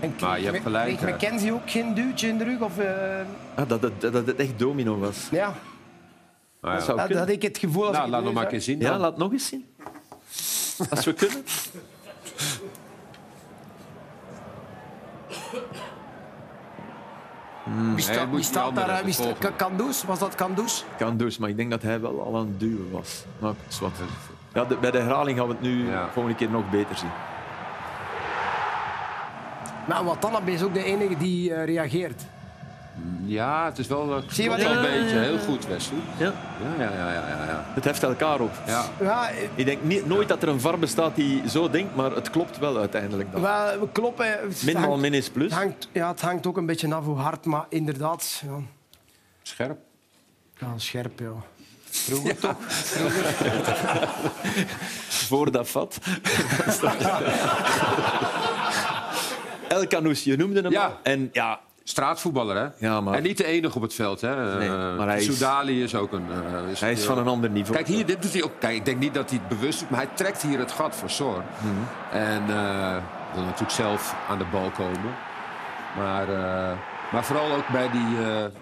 En 0.01 0.14
Maar 0.21 0.40
je 0.40 0.47
hebt 0.47 0.62
gelijk, 0.62 0.97
Kreeg. 0.97 1.14
McKenzie 1.14 1.53
ook 1.53 1.71
geen 1.71 1.95
duwtje 1.95 2.29
in 2.29 2.38
de 2.38 2.45
rug? 2.45 2.61
Of, 2.61 2.79
eh, 2.79 3.21
Ah, 3.55 3.68
dat, 3.68 3.83
het, 3.83 4.01
dat 4.01 4.27
het 4.27 4.37
echt 4.37 4.59
domino 4.59 4.99
was. 4.99 5.29
ja, 5.31 5.55
Maar 6.61 6.71
ja. 6.71 6.77
Dat 6.77 6.87
zou 6.87 7.09
dat, 7.09 7.18
had 7.18 7.29
ik 7.29 7.42
het 7.42 7.59
gevoel. 7.59 7.87
Als 7.87 7.92
Nou, 7.92 8.05
ik 8.05 8.11
laat 8.11 8.25
het 8.25 8.33
nog 8.33 8.35
maar 8.35 8.42
een 8.45 8.53
nu 8.53 8.57
keer 8.59 8.66
zien. 8.66 8.81
Ja, 8.81 8.99
laat 8.99 9.18
nog 9.18 9.33
eens 9.33 9.47
zien. 9.47 9.64
Als 10.90 11.05
we 11.05 11.12
kunnen. 11.12 11.42
zag. 17.97 18.31
Wie 18.31 18.42
staat, 18.42 18.68
wie 18.71 18.75
daar? 18.75 19.05
Wie 19.05 19.53
Kandus? 19.57 20.05
Was 20.05 20.18
dat 20.18 20.35
Kandus? 20.35 20.85
Kan 20.99 21.16
dus, 21.16 21.38
maar 21.38 21.49
ik 21.49 21.57
denk 21.57 21.71
dat 21.71 21.83
hij 21.83 22.01
wel 22.01 22.23
al 22.23 22.37
aan 22.37 22.47
het 22.47 22.61
duwen 22.61 22.90
was. 22.90 23.25
Nou, 23.38 23.55
zwart. 23.68 23.97
Ja, 24.55 24.65
de- 24.65 24.77
bij 24.77 24.91
de 24.91 24.99
herhaling 24.99 25.38
gaan 25.38 25.47
we 25.47 25.53
het 25.53 25.62
nu 25.62 25.91
Ja. 25.91 26.05
de 26.05 26.12
volgende 26.12 26.37
keer 26.38 26.51
nog 26.51 26.71
beter 26.71 26.97
zien. 26.97 27.11
Nou, 29.87 30.05
Watanabe 30.07 30.53
is 30.53 30.62
ook 30.62 30.75
de 30.75 30.85
enige 30.85 31.17
die 31.17 31.55
eh, 31.55 31.65
reageert. 31.65 32.23
Ja, 33.25 33.65
het 33.65 33.79
is 33.79 33.87
wel, 33.87 34.17
eh, 34.17 34.23
Zie 34.29 34.45
je 34.45 34.51
wat 34.51 34.62
wel 34.62 34.73
een 34.77 34.83
beetje. 34.83 35.19
Heel 35.19 35.38
goed, 35.38 35.67
Wesley. 35.67 35.99
Ja, 36.17 36.33
Ja, 36.79 36.85
ja, 36.85 36.91
ja, 36.93 37.12
ja, 37.12 37.29
ja, 37.29 37.45
ja. 37.47 37.65
het 37.75 37.85
heft 37.85 38.03
elkaar 38.03 38.41
op. 38.41 38.51
ja. 38.67 38.85
Ja, 39.01 39.29
eh, 39.31 39.49
Ik 39.55 39.65
denk 39.65 39.83
niet, 39.83 40.07
nooit 40.07 40.29
dat 40.29 40.43
er 40.43 40.49
een 40.49 40.61
VAR 40.61 40.79
bestaat 40.79 41.15
die 41.17 41.49
zo 41.49 41.71
denkt, 41.71 41.95
maar 41.97 42.11
het 42.11 42.31
klopt 42.31 42.59
wel 42.59 42.77
uiteindelijk. 42.79 43.33
Dan. 43.33 43.41
wel, 43.41 43.81
we 43.81 43.88
kloppen. 43.93 44.27
Min 44.65 44.77
hangt- 44.77 45.01
min 45.01 45.15
is 45.15 45.31
plus. 45.31 45.51
het 45.51 45.61
hangt, 45.61 45.88
ja, 45.93 46.09
het 46.09 46.21
hangt 46.21 46.47
ook 46.47 46.57
een 46.57 46.67
beetje 46.67 46.95
af 46.95 47.05
hoe 47.05 47.17
hard, 47.19 47.45
maar 47.45 47.65
inderdaad, 47.69 48.43
ja, 48.47 48.57
Scherp. 49.43 49.79
ja 50.59 50.67
scherp. 50.77 51.19
Ja. 51.21 51.33
Vroeger 51.94 52.38
toch? 52.38 52.55
Voor 55.28 55.50
dat 55.50 55.68
vat. 55.68 55.98
El 59.68 59.87
Canoes, 59.87 60.24
je 60.24 60.37
noemde 60.37 60.61
hem 60.61 60.70
Ja. 60.70 60.85
al. 60.85 60.96
En 61.02 61.28
ja, 61.33 61.61
Straatvoetballer, 61.85 62.57
hè? 62.57 62.87
Ja, 62.87 63.00
maar- 63.00 63.14
En 63.14 63.22
niet 63.22 63.37
de 63.37 63.44
enige 63.44 63.76
op 63.76 63.83
het 63.83 63.94
veld, 63.94 64.20
hè? 64.20 64.59
Nee, 64.59 64.68
Eh, 64.68 64.96
maar 64.96 65.07
hij 65.07 65.18
is- 65.18 65.24
Soudali 65.24 65.83
is 65.83 65.94
ook 65.94 66.12
een... 66.12 66.26
eh, 66.31 66.70
is, 66.70 66.81
hij 66.81 66.92
is 66.92 67.05
van 67.05 67.18
een 67.18 67.26
ander 67.26 67.50
niveau. 67.50 67.76
Kijk, 67.76 67.87
hier, 67.88 68.07
dit 68.07 68.22
doet 68.22 68.33
hij 68.33 68.42
ook. 68.42 68.52
Kijk, 68.59 68.74
ik 68.76 68.85
denk 68.85 68.98
niet 68.98 69.14
dat 69.14 69.31
hij 69.31 69.38
het 69.46 69.59
bewust 69.59 69.81
doet, 69.81 69.90
maar 69.90 70.00
hij 70.00 70.09
trekt 70.14 70.42
hier 70.42 70.59
het 70.59 70.72
gat 70.72 70.94
voor 70.96 71.11
Sor. 71.11 71.42
En 72.12 72.42
eh, 72.48 72.96
wil 73.35 73.42
natuurlijk 73.42 73.70
zelf 73.70 74.14
aan 74.28 74.38
de 74.38 74.44
bal 74.52 74.70
komen. 74.70 75.14
Maar, 75.96 76.26
maar 77.12 77.24
vooral 77.24 77.52
ook 77.57 77.68
bij 77.68 77.90
die... 77.90 78.16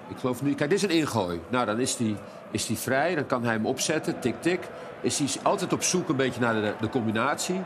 ik 0.08 0.16
geloof 0.20 0.42
nu... 0.42 0.54
Kijk, 0.54 0.70
dit 0.70 0.78
is 0.78 0.84
een 0.84 0.90
ingooi. 0.96 1.40
Nou, 1.48 1.66
dan 1.66 1.78
is 1.80 1.96
hij 1.96 2.16
is 2.50 2.66
die 2.66 2.78
vrij. 2.78 3.14
Dan 3.14 3.26
kan 3.26 3.44
hij 3.44 3.52
hem 3.52 3.66
opzetten. 3.66 4.18
Tik-tik. 4.20 4.60
Is 5.00 5.18
hij 5.18 5.28
altijd 5.42 5.72
op 5.72 5.82
zoek 5.82 6.08
een 6.08 6.16
beetje 6.16 6.40
naar 6.40 6.54
de, 6.54 6.72
de 6.80 6.88
combinatie. 6.88 7.60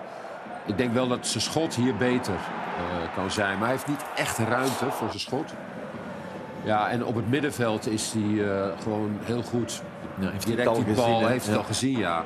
Ik 0.67 0.77
denk 0.77 0.93
wel 0.93 1.09
dat 1.09 1.27
zijn 1.27 1.43
schot 1.43 1.75
hier 1.75 1.97
beter 1.97 2.35
eh, 2.35 3.15
kan 3.15 3.31
zijn. 3.31 3.53
Maar 3.59 3.69
hij 3.69 3.77
heeft 3.77 3.87
niet 3.89 4.05
echt 4.17 4.39
ruimte 4.39 4.91
voor 4.91 5.09
zijn 5.09 5.21
schot. 5.21 5.55
Ja, 6.63 6.89
en 6.89 7.05
op 7.05 7.15
het 7.15 7.29
middenveld 7.29 7.89
is 7.89 8.13
hij 8.13 8.51
eh, 8.51 8.67
gewoon 8.83 9.19
heel 9.25 9.43
goed. 9.43 9.83
Ja, 10.19 10.31
heeft 10.31 10.45
hij 10.45 10.57
Direct 10.57 10.75
die 10.85 10.95
bal 10.95 11.05
gezien, 11.05 11.29
heeft 11.29 11.45
het 11.45 11.55
Ja. 11.55 11.61
al 11.61 11.67
gezien, 11.67 11.99
ja. 11.99 12.23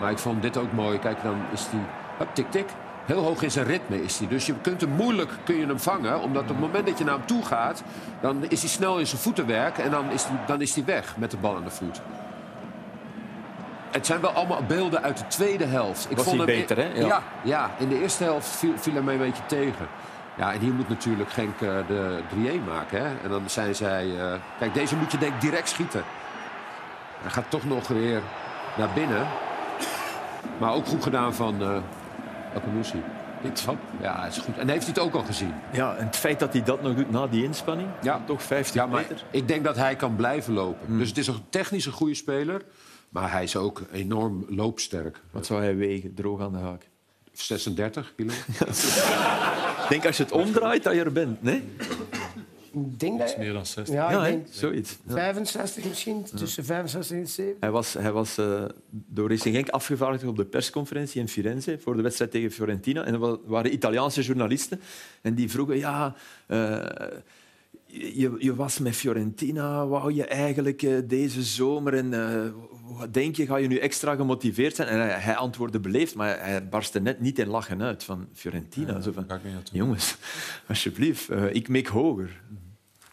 Maar 0.00 0.10
ik 0.10 0.18
vond 0.18 0.42
dit 0.42 0.56
ook 0.56 0.72
mooi. 0.72 0.98
Kijk, 0.98 1.22
dan 1.22 1.36
is 1.52 1.66
hij... 1.70 1.80
Tik-tik. 2.32 2.66
Heel 3.08 3.22
hoog 3.22 3.42
in 3.42 3.50
zijn 3.50 3.66
ritme 3.66 4.02
is 4.02 4.18
hij. 4.18 4.28
Dus 4.28 4.46
je 4.46 4.54
kunt 4.62 4.80
hem 4.80 4.90
moeilijk 4.90 5.30
kun 5.44 5.56
je 5.56 5.66
hem 5.66 5.78
vangen. 5.80 6.20
Omdat 6.20 6.42
op 6.42 6.48
het 6.48 6.58
moment 6.60 6.86
dat 6.86 6.98
je 6.98 7.04
naar 7.04 7.14
hem 7.14 7.26
toe 7.26 7.44
gaat... 7.44 7.82
dan 8.20 8.44
is 8.48 8.60
hij 8.60 8.68
snel 8.68 8.98
in 8.98 9.06
zijn 9.06 9.20
voetenwerk. 9.20 9.78
En 9.78 9.90
dan 9.90 10.10
is 10.10 10.24
hij, 10.24 10.36
dan 10.46 10.60
is 10.60 10.74
hij 10.74 10.84
weg 10.84 11.16
met 11.16 11.30
de 11.30 11.36
bal 11.36 11.56
aan 11.56 11.64
de 11.64 11.70
voet. 11.70 12.00
Het 13.90 14.06
zijn 14.06 14.20
wel 14.20 14.30
allemaal 14.30 14.62
beelden 14.66 15.02
uit 15.02 15.18
de 15.18 15.26
tweede 15.26 15.64
helft. 15.64 16.10
Ik 16.10 16.16
Was 16.16 16.26
vond 16.26 16.36
hij 16.36 16.46
hem 16.46 16.56
beter, 16.56 16.76
hè? 16.76 16.88
Ja. 17.00 17.06
Ja. 17.06 17.22
Ja, 17.42 17.70
in 17.78 17.88
de 17.88 18.00
eerste 18.02 18.24
helft 18.24 18.48
viel, 18.48 18.72
viel 18.76 18.92
hij 18.92 19.02
mij 19.02 19.14
een 19.14 19.20
beetje 19.20 19.46
tegen. 19.46 19.86
Ja, 20.34 20.52
en 20.52 20.58
hier 20.60 20.72
moet 20.72 20.88
natuurlijk 20.88 21.30
Genk 21.30 21.60
eh, 21.60 21.68
de 21.86 22.18
3-1 22.60 22.64
maken. 22.66 23.00
Hè? 23.00 23.06
En 23.22 23.28
dan 23.30 23.42
zijn 23.46 23.74
zij... 23.74 24.20
eh, 24.20 24.32
Kijk, 24.58 24.74
deze 24.74 24.96
moet 24.96 25.12
je 25.12 25.18
denk 25.18 25.34
ik 25.34 25.40
direct 25.40 25.68
schieten. 25.68 26.02
Hij 27.22 27.30
gaat 27.30 27.44
toch 27.50 27.64
nog 27.64 27.88
weer 27.88 28.22
naar 28.76 28.88
binnen. 28.94 29.26
Maar 30.58 30.72
ook 30.72 30.86
goed 30.86 31.02
gedaan 31.02 31.34
van 31.34 31.62
uh, 31.62 31.76
Akamoussi. 32.62 33.02
Dit 33.42 33.60
van? 33.60 33.78
Ja, 34.00 34.26
is 34.26 34.38
goed. 34.38 34.58
En 34.58 34.68
heeft 34.68 34.82
hij 34.86 34.92
het 34.94 34.98
ook 35.02 35.14
al 35.14 35.22
gezien? 35.24 35.52
Ja, 35.72 35.96
en 35.96 36.06
het 36.06 36.16
feit 36.16 36.38
dat 36.38 36.52
hij 36.52 36.62
dat 36.62 36.82
nog 36.82 36.94
doet 36.94 37.10
na 37.10 37.26
die 37.26 37.44
inspanning, 37.44 37.88
Ja. 38.02 38.20
toch 38.26 38.42
50 38.42 38.74
Ja, 38.74 38.86
maar 38.86 39.00
meter. 39.08 39.24
ik 39.30 39.48
denk 39.48 39.64
dat 39.64 39.76
hij 39.76 39.96
kan 39.96 40.16
blijven 40.16 40.52
lopen. 40.54 40.98
Dus 40.98 41.08
het 41.08 41.18
is 41.18 41.26
een 41.26 41.42
technisch 41.50 41.86
een 41.86 41.92
goede 41.92 42.14
speler. 42.14 42.62
Maar 43.08 43.30
hij 43.32 43.42
is 43.42 43.56
ook 43.56 43.82
enorm 43.92 44.44
loopsterk. 44.48 45.20
Wat 45.30 45.46
zou 45.46 45.60
hij 45.62 45.76
wegen, 45.76 46.14
droog 46.14 46.40
aan 46.40 46.52
de 46.52 46.58
haak? 46.58 46.88
36 47.32 48.12
kilo. 48.16 48.32
Ik 49.82 49.88
denk 49.88 50.06
als 50.06 50.16
je 50.16 50.22
het 50.22 50.32
omdraait 50.32 50.82
dat 50.82 50.94
je 50.94 51.04
er 51.04 51.12
bent, 51.12 51.42
nee? 51.42 51.64
Ik 52.72 53.00
denk 53.00 53.18
dat... 53.18 53.36
Meer 53.38 53.52
dan 53.52 53.66
60. 53.66 53.94
Ja, 53.94 54.22
denk 54.22 54.46
zoiets. 54.50 54.96
Ja. 55.06 55.12
65 55.14 55.84
misschien, 55.84 56.24
tussen 56.34 56.64
65 56.64 57.16
en 57.16 57.26
70. 57.28 57.60
Hij 57.60 57.70
was, 57.70 57.92
hij 57.94 58.12
was 58.12 58.38
eh, 58.38 58.64
door 58.90 59.28
Racing 59.28 59.54
Genk 59.54 59.68
afgevaardigd 59.68 60.24
op 60.24 60.36
de 60.36 60.44
persconferentie 60.44 61.20
in 61.20 61.28
Firenze 61.28 61.78
voor 61.80 61.96
de 61.96 62.02
wedstrijd 62.02 62.30
tegen 62.30 62.50
Fiorentina. 62.50 63.04
En 63.04 63.12
er 63.12 63.18
wa- 63.18 63.36
waren 63.44 63.72
Italiaanse 63.72 64.22
journalisten 64.22 64.80
en 65.22 65.34
die 65.34 65.50
vroegen... 65.50 65.76
Ja, 65.78 66.14
eh, 66.46 66.86
je, 67.88 68.34
je 68.38 68.54
was 68.54 68.78
met 68.78 68.94
Fiorentina, 68.94 69.86
wou 69.86 70.12
je 70.12 70.24
eigenlijk 70.24 70.82
eh, 70.82 70.98
deze 71.04 71.42
zomer... 71.42 71.94
En, 71.94 72.14
eh, 72.14 72.50
wat 72.98 73.14
denk 73.14 73.36
je, 73.36 73.46
ga 73.46 73.56
je 73.56 73.68
nu 73.68 73.76
extra 73.76 74.14
gemotiveerd 74.14 74.76
zijn? 74.76 74.88
En 74.88 74.98
hij, 74.98 75.08
hij 75.08 75.36
antwoordde 75.36 75.80
beleefd, 75.80 76.14
maar 76.14 76.40
hij 76.40 76.68
barstte 76.68 77.00
net 77.00 77.20
niet 77.20 77.38
in 77.38 77.48
lachen 77.48 77.82
uit 77.82 78.04
van 78.04 78.28
Fiorentina. 78.32 79.00
Zo 79.00 79.12
van, 79.12 79.26
jongens, 79.72 80.16
alsjeblieft, 80.68 81.28
eh, 81.28 81.54
ik 81.54 81.68
mik 81.68 81.86
hoger. 81.86 82.42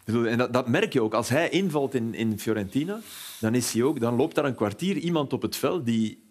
Bedoel, 0.06 0.28
En 0.28 0.38
dat, 0.38 0.54
dat 0.54 0.68
merk 0.68 0.94
je 0.94 1.02
ook. 1.02 1.14
Als 1.14 1.30
hij 1.30 1.50
invalt 1.50 1.94
in, 1.94 2.14
in 2.14 2.40
Fiorentina, 2.40 3.00
dan, 3.40 3.56
is 3.56 3.74
hij 3.74 3.84
ook, 3.84 4.00
dan 4.00 4.16
loopt 4.16 4.36
daar 4.36 4.46
een 4.46 4.56
kwartier 4.56 4.98
iemand 4.98 5.34
op 5.34 5.42
het 5.42 5.56
veld 5.56 5.86
die, 5.86 6.30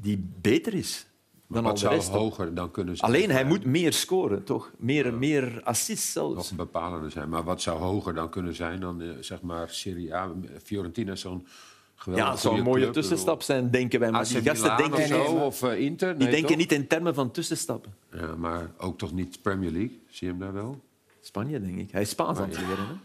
die 0.00 0.30
beter 0.40 0.74
is 0.74 1.06
dan 1.52 1.66
al 1.66 1.74
de 1.74 1.88
rest. 1.88 2.08
hoger 2.08 2.54
dan 2.54 2.70
kunnen 2.70 2.96
zijn? 2.96 3.10
Alleen 3.10 3.30
hij 3.30 3.44
moet 3.44 3.64
meer 3.64 3.92
scoren, 3.92 4.44
toch? 4.44 4.70
Meer, 4.76 5.14
meer 5.14 5.60
assists 5.64 6.14
nog 6.14 6.32
zelfs. 6.32 6.50
een 6.50 6.56
bepalende 6.56 7.10
zijn. 7.10 7.28
Maar 7.28 7.44
wat 7.44 7.62
zou 7.62 7.78
hoger 7.78 8.14
dan 8.14 8.28
kunnen 8.30 8.54
zijn 8.54 8.80
dan 8.80 9.00
eh, 9.02 9.08
zeg 9.20 9.40
maar 9.42 9.68
Serie 9.68 10.14
A? 10.14 10.30
Fiorentina 10.62 11.12
is 11.12 11.20
zo'n 11.20 11.46
geweldige 11.94 12.26
Ja, 12.28 12.32
het 12.34 12.42
zou 12.42 12.58
een 12.58 12.64
mooie 12.64 12.80
club. 12.82 12.92
tussenstap 12.92 13.42
zijn, 13.42 13.70
denken 13.70 14.00
wij. 14.00 14.10
Maar 14.10 14.20
AC 14.20 14.26
die 14.28 14.42
gasten 14.42 14.74
Milan 14.74 14.90
denken, 14.90 15.20
of 15.20 15.26
zo, 15.26 15.34
of 15.36 15.62
eh, 15.62 15.80
Inter? 15.80 16.08
die 16.08 16.18
Nee, 16.22 16.30
denken 16.30 16.48
toch? 16.48 16.58
niet 16.58 16.72
in 16.72 16.86
termen 16.86 17.14
van 17.14 17.30
tussenstappen. 17.30 17.94
Ja, 18.12 18.36
maar 18.36 18.70
ook 18.78 18.98
toch 18.98 19.12
niet 19.12 19.42
Premier 19.42 19.70
League? 19.70 20.00
Zie 20.08 20.26
je 20.26 20.32
hem 20.32 20.42
daar 20.42 20.52
wel? 20.52 20.80
Spanje, 21.20 21.60
denk 21.60 21.78
ik. 21.78 21.90
Hij 21.90 22.02
is 22.02 22.08
Spaans 22.10 22.38
aan 22.38 22.48
het 22.48 22.58
leren. 22.58 23.00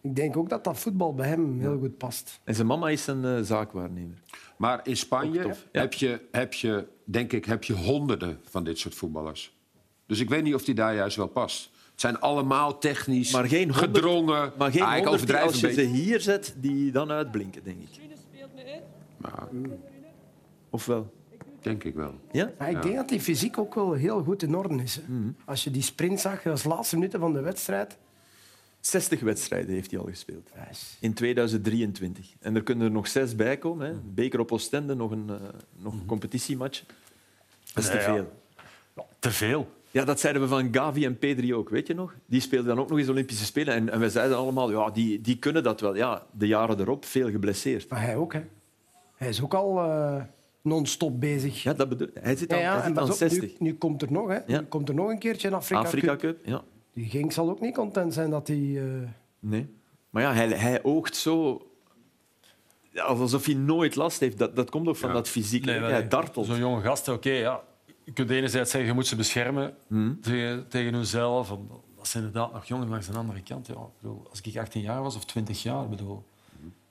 Ik 0.00 0.16
denk 0.16 0.36
ook 0.36 0.48
dat 0.48 0.64
dat 0.64 0.78
voetbal 0.78 1.14
bij 1.14 1.28
hem 1.28 1.60
heel 1.60 1.78
goed 1.78 1.96
past. 1.98 2.40
En 2.44 2.54
zijn 2.54 2.66
mama 2.66 2.88
is 2.88 3.06
een 3.06 3.24
eh, 3.24 3.40
zaakwaarnemer. 3.42 4.16
Maar 4.62 4.80
in 4.84 4.96
Spanje 4.96 5.42
tof, 5.42 5.66
ja. 5.72 5.80
heb, 5.80 5.92
je, 5.92 6.20
heb 6.30 6.54
je, 6.54 6.86
denk 7.04 7.32
ik, 7.32 7.44
heb 7.44 7.64
je 7.64 7.72
honderden 7.72 8.40
van 8.44 8.64
dit 8.64 8.78
soort 8.78 8.94
voetballers. 8.94 9.56
Dus 10.06 10.20
ik 10.20 10.28
weet 10.28 10.42
niet 10.42 10.54
of 10.54 10.64
die 10.64 10.74
daar 10.74 10.94
juist 10.94 11.16
wel 11.16 11.26
past. 11.26 11.70
Het 11.90 12.00
zijn 12.00 12.20
allemaal 12.20 12.78
technisch, 12.78 13.32
Maar 13.32 13.48
geen 13.48 13.70
honderd- 13.70 13.96
gedrongen. 13.96 14.52
Maar 14.58 14.70
geen 14.72 14.82
Ah, 14.82 14.94
die 14.96 15.36
als 15.36 15.60
je 15.60 15.72
ze 15.72 15.80
hier 15.80 16.20
zet, 16.20 16.54
die 16.56 16.92
dan 16.92 17.10
uitblinken, 17.10 17.64
denk 17.64 17.80
ik. 17.82 17.88
Maar, 19.16 19.48
Of 20.70 20.86
wel? 20.86 21.12
denk 21.60 21.84
ik 21.84 21.94
wel. 21.94 22.14
Ja? 22.32 22.50
Maar 22.58 22.70
ik 22.70 22.82
denk 22.82 22.96
dat 22.96 23.08
die 23.08 23.20
fysiek 23.20 23.58
ook 23.58 23.74
wel 23.74 23.92
heel 23.92 24.22
goed 24.22 24.42
in 24.42 24.56
orde 24.56 24.82
is. 24.82 24.96
Hè. 24.96 25.02
Als 25.44 25.64
je 25.64 25.70
die 25.70 25.82
sprint 25.82 26.20
zag, 26.20 26.46
als 26.46 26.64
laatste 26.64 26.96
minuten 26.96 27.20
van 27.20 27.32
de 27.32 27.40
wedstrijd. 27.40 27.98
60 28.86 29.20
wedstrijden 29.20 29.74
heeft 29.74 29.90
hij 29.90 30.00
al 30.00 30.06
gespeeld. 30.06 30.50
In 31.00 31.14
2023. 31.14 32.32
En 32.40 32.56
er 32.56 32.62
kunnen 32.62 32.86
er 32.86 32.92
nog 32.92 33.08
zes 33.08 33.36
bij 33.36 33.56
komen. 33.56 33.86
Hè. 33.86 33.94
Beker 34.04 34.40
op 34.40 34.52
Oostende, 34.52 34.94
nog 34.94 35.10
een, 35.10 35.30
eh, 35.30 35.36
nog 35.76 35.92
een 35.92 36.06
competitiematch. 36.06 36.82
Dat 37.74 37.84
is 37.84 37.90
te 37.90 37.96
Nee, 37.96 38.06
ja. 38.06 38.12
veel. 38.14 38.32
Te 39.18 39.30
veel. 39.30 39.68
Ja, 39.90 40.04
dat 40.04 40.20
zeiden 40.20 40.42
we 40.42 40.48
van 40.48 40.68
Gavi 40.74 41.04
en 41.04 41.18
Pedri 41.18 41.54
ook, 41.54 41.68
weet 41.68 41.86
je 41.86 41.94
nog? 41.94 42.14
Die 42.26 42.40
speelden 42.40 42.68
dan 42.68 42.78
ook 42.84 42.88
nog 42.88 42.98
eens 42.98 43.08
Olympische 43.08 43.44
Spelen. 43.44 43.74
En, 43.74 43.90
en 43.90 44.00
we 44.00 44.10
zeiden 44.10 44.36
allemaal, 44.36 44.70
ja, 44.70 44.90
die, 44.90 45.20
die 45.20 45.38
kunnen 45.38 45.62
dat 45.62 45.80
wel. 45.80 45.96
Ja, 45.96 46.26
de 46.30 46.46
jaren 46.46 46.80
erop, 46.80 47.04
veel 47.04 47.30
geblesseerd. 47.30 47.88
Maar 47.88 48.02
hij 48.02 48.16
ook, 48.16 48.32
hè. 48.32 48.42
Hij 49.16 49.28
is 49.28 49.42
ook 49.42 49.54
al 49.54 49.78
eh, 49.78 50.22
non-stop 50.62 51.20
bezig. 51.20 51.62
Ja, 51.62 51.72
dat 51.72 51.88
bedoel 51.88 52.08
Hij 52.14 52.36
zit 52.36 52.50
Ja, 52.50 52.56
aan, 52.56 52.62
ja, 52.62 52.68
hij 52.68 52.78
en 52.78 52.84
zit 52.84 52.94
pas 52.94 53.04
aan 53.04 53.10
op, 53.10 53.16
60. 53.16 53.40
nu, 53.40 53.54
nu 53.58 53.74
komt 53.74 54.02
er 54.02 54.12
nog, 54.12 54.28
hè. 54.28 54.38
Ja. 54.46 54.60
Nu 54.60 54.66
komt 54.66 54.88
er 54.88 54.94
nog 54.94 55.08
een 55.08 55.18
keertje 55.18 55.48
een 55.48 55.54
Afrika, 55.54 55.80
Afrika 55.80 56.16
Cup. 56.16 56.20
Cup, 56.20 56.46
ja. 56.46 56.62
Die 56.92 57.08
Genk 57.10 57.32
zal 57.32 57.48
ook 57.50 57.60
niet 57.60 57.74
content 57.74 58.14
zijn 58.14 58.30
dat 58.30 58.48
hij... 58.48 58.56
eh, 58.76 59.08
Nee. 59.38 59.68
Maar 60.10 60.22
ja, 60.22 60.32
hij, 60.34 60.48
hij 60.48 60.82
oogt 60.82 61.16
zo... 61.16 61.66
Ja, 62.90 63.02
alsof 63.02 63.44
hij 63.46 63.54
nooit 63.54 63.94
last 63.96 64.20
heeft. 64.20 64.38
Dat, 64.38 64.56
dat 64.56 64.70
komt 64.70 64.88
ook 64.88 64.96
van 64.96 65.08
Ja. 65.08 65.14
dat 65.14 65.28
fysiek. 65.28 65.64
Nee, 65.64 65.80
hij 65.80 66.08
dartelt. 66.08 66.46
Zo'n 66.46 66.58
jonge 66.58 66.80
gast, 66.80 67.08
oké, 67.08 67.30
ja. 67.30 67.60
Je 68.04 68.12
kunt 68.12 68.30
enerzijds 68.30 68.70
zeggen, 68.70 68.88
je 68.90 68.94
moet 68.94 69.06
ze 69.06 69.16
beschermen 69.16 69.74
Hmm. 69.86 70.20
tegen, 70.20 70.68
tegen 70.68 70.94
hunzelf. 70.94 71.48
Dat 71.96 72.08
zijn 72.08 72.24
inderdaad 72.24 72.52
nog 72.52 72.64
jong 72.64 72.88
langs 72.88 73.06
de 73.06 73.16
andere 73.18 73.42
kant. 73.42 73.66
Ja, 73.66 73.72
ik 73.72 73.78
bedoel, 74.00 74.26
als 74.30 74.40
ik 74.40 74.56
18 74.58 74.80
jaar 74.82 75.02
was 75.02 75.16
of 75.16 75.24
20 75.24 75.62
jaar, 75.62 75.88
bedoel, 75.88 76.24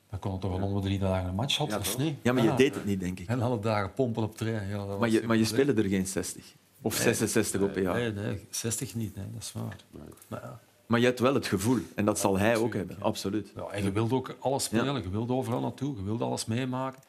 dan 0.09 0.19
kon 0.19 0.31
het 0.31 0.41
toch 0.41 0.57
wel 0.57 0.67
om 0.67 0.75
de 0.75 0.81
drie 0.81 0.99
dagen 0.99 1.29
een 1.29 1.35
match 1.35 1.57
hadden, 1.57 1.79
of 1.79 1.97
niet? 1.97 2.15
Ja, 2.21 2.33
maar 2.33 2.43
je 2.43 2.53
deed 2.55 2.75
het 2.75 2.85
niet, 2.85 2.99
denk 2.99 3.19
ik. 3.19 3.27
En 3.27 3.41
alle 3.41 3.59
dagen 3.59 3.93
pompen 3.93 4.23
op 4.23 4.37
trein. 4.37 4.67
Ja, 4.69 4.85
Maar 4.85 5.09
je, 5.09 5.21
maar 5.25 5.37
je 5.37 5.45
speelde 5.45 5.73
er 5.83 5.89
geen 5.89 6.07
60. 6.07 6.55
Of 6.81 6.95
66 6.95 7.61
op 7.61 7.75
een 7.75 7.81
jaar. 7.81 7.95
Nee, 7.95 8.11
nee, 8.11 8.47
60 8.49 8.95
niet. 8.95 9.15
Nee, 9.15 9.25
dat 9.33 9.41
is 9.41 9.51
waar. 9.51 9.75
Maar, 10.27 10.41
ja. 10.41 10.59
Maar 10.91 10.99
je 10.99 11.05
hebt 11.05 11.19
wel 11.19 11.33
het 11.33 11.47
gevoel. 11.47 11.79
En 11.95 12.05
dat 12.05 12.19
zal 12.19 12.37
hij 12.37 12.55
ook 12.55 12.73
hebben, 12.73 12.95
absoluut. 12.99 13.51
Ja, 13.55 13.67
en 13.67 13.83
je 13.83 13.91
wilt 13.91 14.11
ook 14.11 14.35
alles 14.39 14.63
spelen, 14.63 15.03
je 15.03 15.09
wilt 15.09 15.29
overal 15.29 15.61
naartoe, 15.61 15.95
je 15.95 16.03
wilt 16.03 16.21
alles 16.21 16.45
meemaken. 16.45 17.01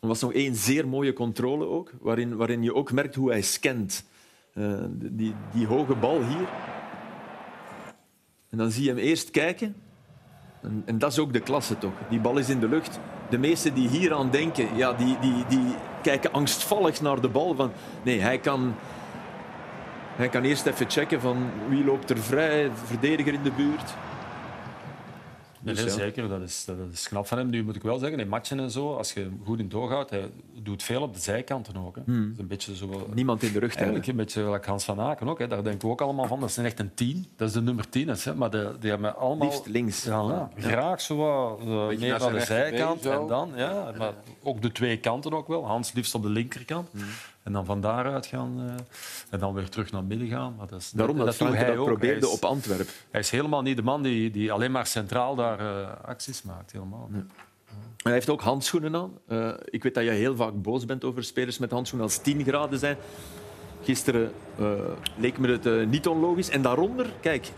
Er 0.00 0.08
was 0.08 0.20
nog 0.20 0.32
één 0.32 0.54
zeer 0.54 0.88
mooie 0.88 1.12
controle 1.12 1.66
ook, 1.66 1.92
waarin, 2.00 2.36
waarin 2.36 2.62
je 2.62 2.74
ook 2.74 2.92
merkt 2.92 3.14
hoe 3.14 3.30
hij 3.30 3.42
scant. 3.42 4.04
Eh, 4.52 4.84
die, 4.90 5.34
die 5.52 5.66
hoge 5.66 5.94
bal 5.94 6.22
hier. 6.22 6.48
En 8.48 8.58
dan 8.58 8.70
zie 8.70 8.82
je 8.82 8.88
hem 8.88 8.98
eerst 8.98 9.30
kijken. 9.30 9.76
En, 10.62 10.82
en 10.86 10.98
dat 10.98 11.12
is 11.12 11.18
ook 11.18 11.32
de 11.32 11.40
klasse 11.40 11.78
toch. 11.78 11.92
Die 12.10 12.20
bal 12.20 12.38
is 12.38 12.48
in 12.48 12.60
de 12.60 12.68
lucht. 12.68 12.98
De 13.30 13.38
meesten 13.38 13.74
die 13.74 13.88
hier 13.88 14.14
aan 14.14 14.30
denken, 14.30 14.76
ja, 14.76 14.92
die, 14.92 15.18
die, 15.18 15.46
die 15.48 15.74
kijken 16.08 16.32
angstvallig 16.32 17.00
naar 17.00 17.20
de 17.20 17.28
bal. 17.28 17.54
Van, 17.54 17.72
nee, 18.02 18.20
hij 18.20 18.38
kan, 18.38 18.74
hij 20.16 20.28
kan 20.28 20.42
eerst 20.42 20.66
even 20.66 20.90
checken 20.90 21.20
van 21.20 21.50
wie 21.68 21.84
loopt 21.84 22.10
er 22.10 22.18
vrij, 22.18 22.70
verdediger 22.84 23.32
in 23.32 23.42
de 23.42 23.50
buurt. 23.50 23.94
Dus 25.68 25.84
nee, 25.84 25.90
zeker. 25.90 26.28
Dat 26.28 26.40
is, 26.40 26.64
dat 26.64 26.76
is 26.92 27.08
knap 27.08 27.26
van 27.26 27.38
hem. 27.38 27.50
Nu 27.50 27.64
moet 27.64 27.76
ik 27.76 27.82
wel 27.82 27.98
zeggen, 27.98 28.20
in 28.20 28.28
matchen 28.28 28.60
en 28.60 28.70
zo, 28.70 28.94
als 28.94 29.12
je 29.12 29.20
hem 29.20 29.40
goed 29.44 29.58
in 29.58 29.68
doorhoudt, 29.68 30.10
hij 30.10 30.30
doet 30.62 30.82
veel 30.82 31.02
op 31.02 31.14
de 31.14 31.20
zijkanten 31.20 31.76
ook. 31.76 31.96
Hè. 31.96 32.02
Hmm. 32.04 32.30
Is 32.32 32.38
een 32.38 32.46
beetje 32.46 32.76
zo... 32.76 33.08
Niemand 33.14 33.42
in 33.42 33.52
de 33.52 33.58
rug 33.58 33.74
Eigenlijk 33.74 34.06
een 34.06 34.16
beetje 34.16 34.60
Hans 34.64 34.84
van 34.84 35.00
Aken 35.00 35.28
ook. 35.28 35.38
Hè. 35.38 35.46
Daar 35.46 35.62
denken 35.62 35.86
we 35.86 35.92
ook 35.92 36.00
allemaal 36.00 36.26
van. 36.26 36.40
Dat 36.40 36.48
is 36.48 36.56
echt 36.56 36.78
een 36.78 36.94
tien. 36.94 37.26
Dat 37.36 37.48
is 37.48 37.54
de 37.54 37.62
nummer 37.62 37.88
tien. 37.88 38.08
Hè. 38.08 38.34
Maar 38.34 38.50
de, 38.50 38.76
die 38.80 38.90
hebben 38.90 39.16
allemaal... 39.16 39.46
Liefst 39.48 39.66
links. 39.66 40.04
Ja, 40.04 40.22
ja. 40.22 40.50
Graag 40.56 41.00
zo 41.00 41.16
wat, 41.16 41.60
eh, 41.60 41.98
meer 41.98 42.18
naar 42.18 42.32
de 42.32 42.40
zijkant. 42.40 43.06
En 43.06 43.26
dan, 43.26 43.52
ja, 43.56 43.92
maar 43.98 44.12
ook 44.42 44.62
de 44.62 44.72
twee 44.72 44.98
kanten 44.98 45.32
ook 45.32 45.48
wel. 45.48 45.66
Hans 45.66 45.92
liefst 45.92 46.14
op 46.14 46.22
de 46.22 46.28
linkerkant. 46.28 46.88
Hmm. 46.90 47.04
En 47.42 47.52
dan 47.52 47.64
van 47.64 47.80
daaruit 47.80 48.26
gaan. 48.26 48.54
eh, 48.58 48.74
en 49.30 49.38
dan 49.38 49.54
weer 49.54 49.68
terug 49.68 49.90
naar 49.92 50.00
het 50.00 50.08
midden 50.08 50.28
gaan. 50.28 50.54
Maar 50.56 50.66
dat 50.66 50.80
is, 50.80 50.90
Daarom 50.90 51.16
dat, 51.16 51.38
hij 51.38 51.66
dat 51.66 51.76
ook. 51.76 51.86
probeerde 51.86 52.20
Hij 52.26 52.28
is- 52.28 52.34
op 52.36 52.44
Antwerpen. 52.44 52.86
hij 53.10 53.20
is 53.20 53.30
helemaal 53.30 53.62
niet 53.62 53.76
de 53.76 53.82
man 53.82 54.02
die, 54.02 54.30
die 54.30 54.52
alleen 54.52 54.70
maar 54.70 54.86
centraal 54.86 55.34
daar 55.34 55.60
eh, 55.60 56.04
acties 56.04 56.42
maakt. 56.42 56.72
Helemaal. 56.72 57.08
niet. 57.12 57.24
Hij 58.02 58.12
heeft 58.12 58.28
ook 58.30 58.40
handschoenen 58.40 58.94
aan. 58.96 59.12
Eh, 59.26 59.50
ik 59.64 59.82
weet 59.82 59.94
dat 59.94 60.04
je 60.04 60.10
heel 60.10 60.36
vaak 60.36 60.62
boos 60.62 60.84
bent 60.84 61.04
over 61.04 61.24
spelers 61.24 61.58
met 61.58 61.70
handschoenen 61.70 62.08
als 62.08 62.18
10 62.18 62.44
graden 62.44 62.78
zijn. 62.78 62.96
Gisteren 63.82 64.32
leek 65.16 65.38
me 65.38 65.48
het 65.58 65.88
niet 65.90 66.06
onlogisch. 66.06 66.48
En 66.50 66.62
daaronder, 66.62 67.06
kijk, 67.20 67.50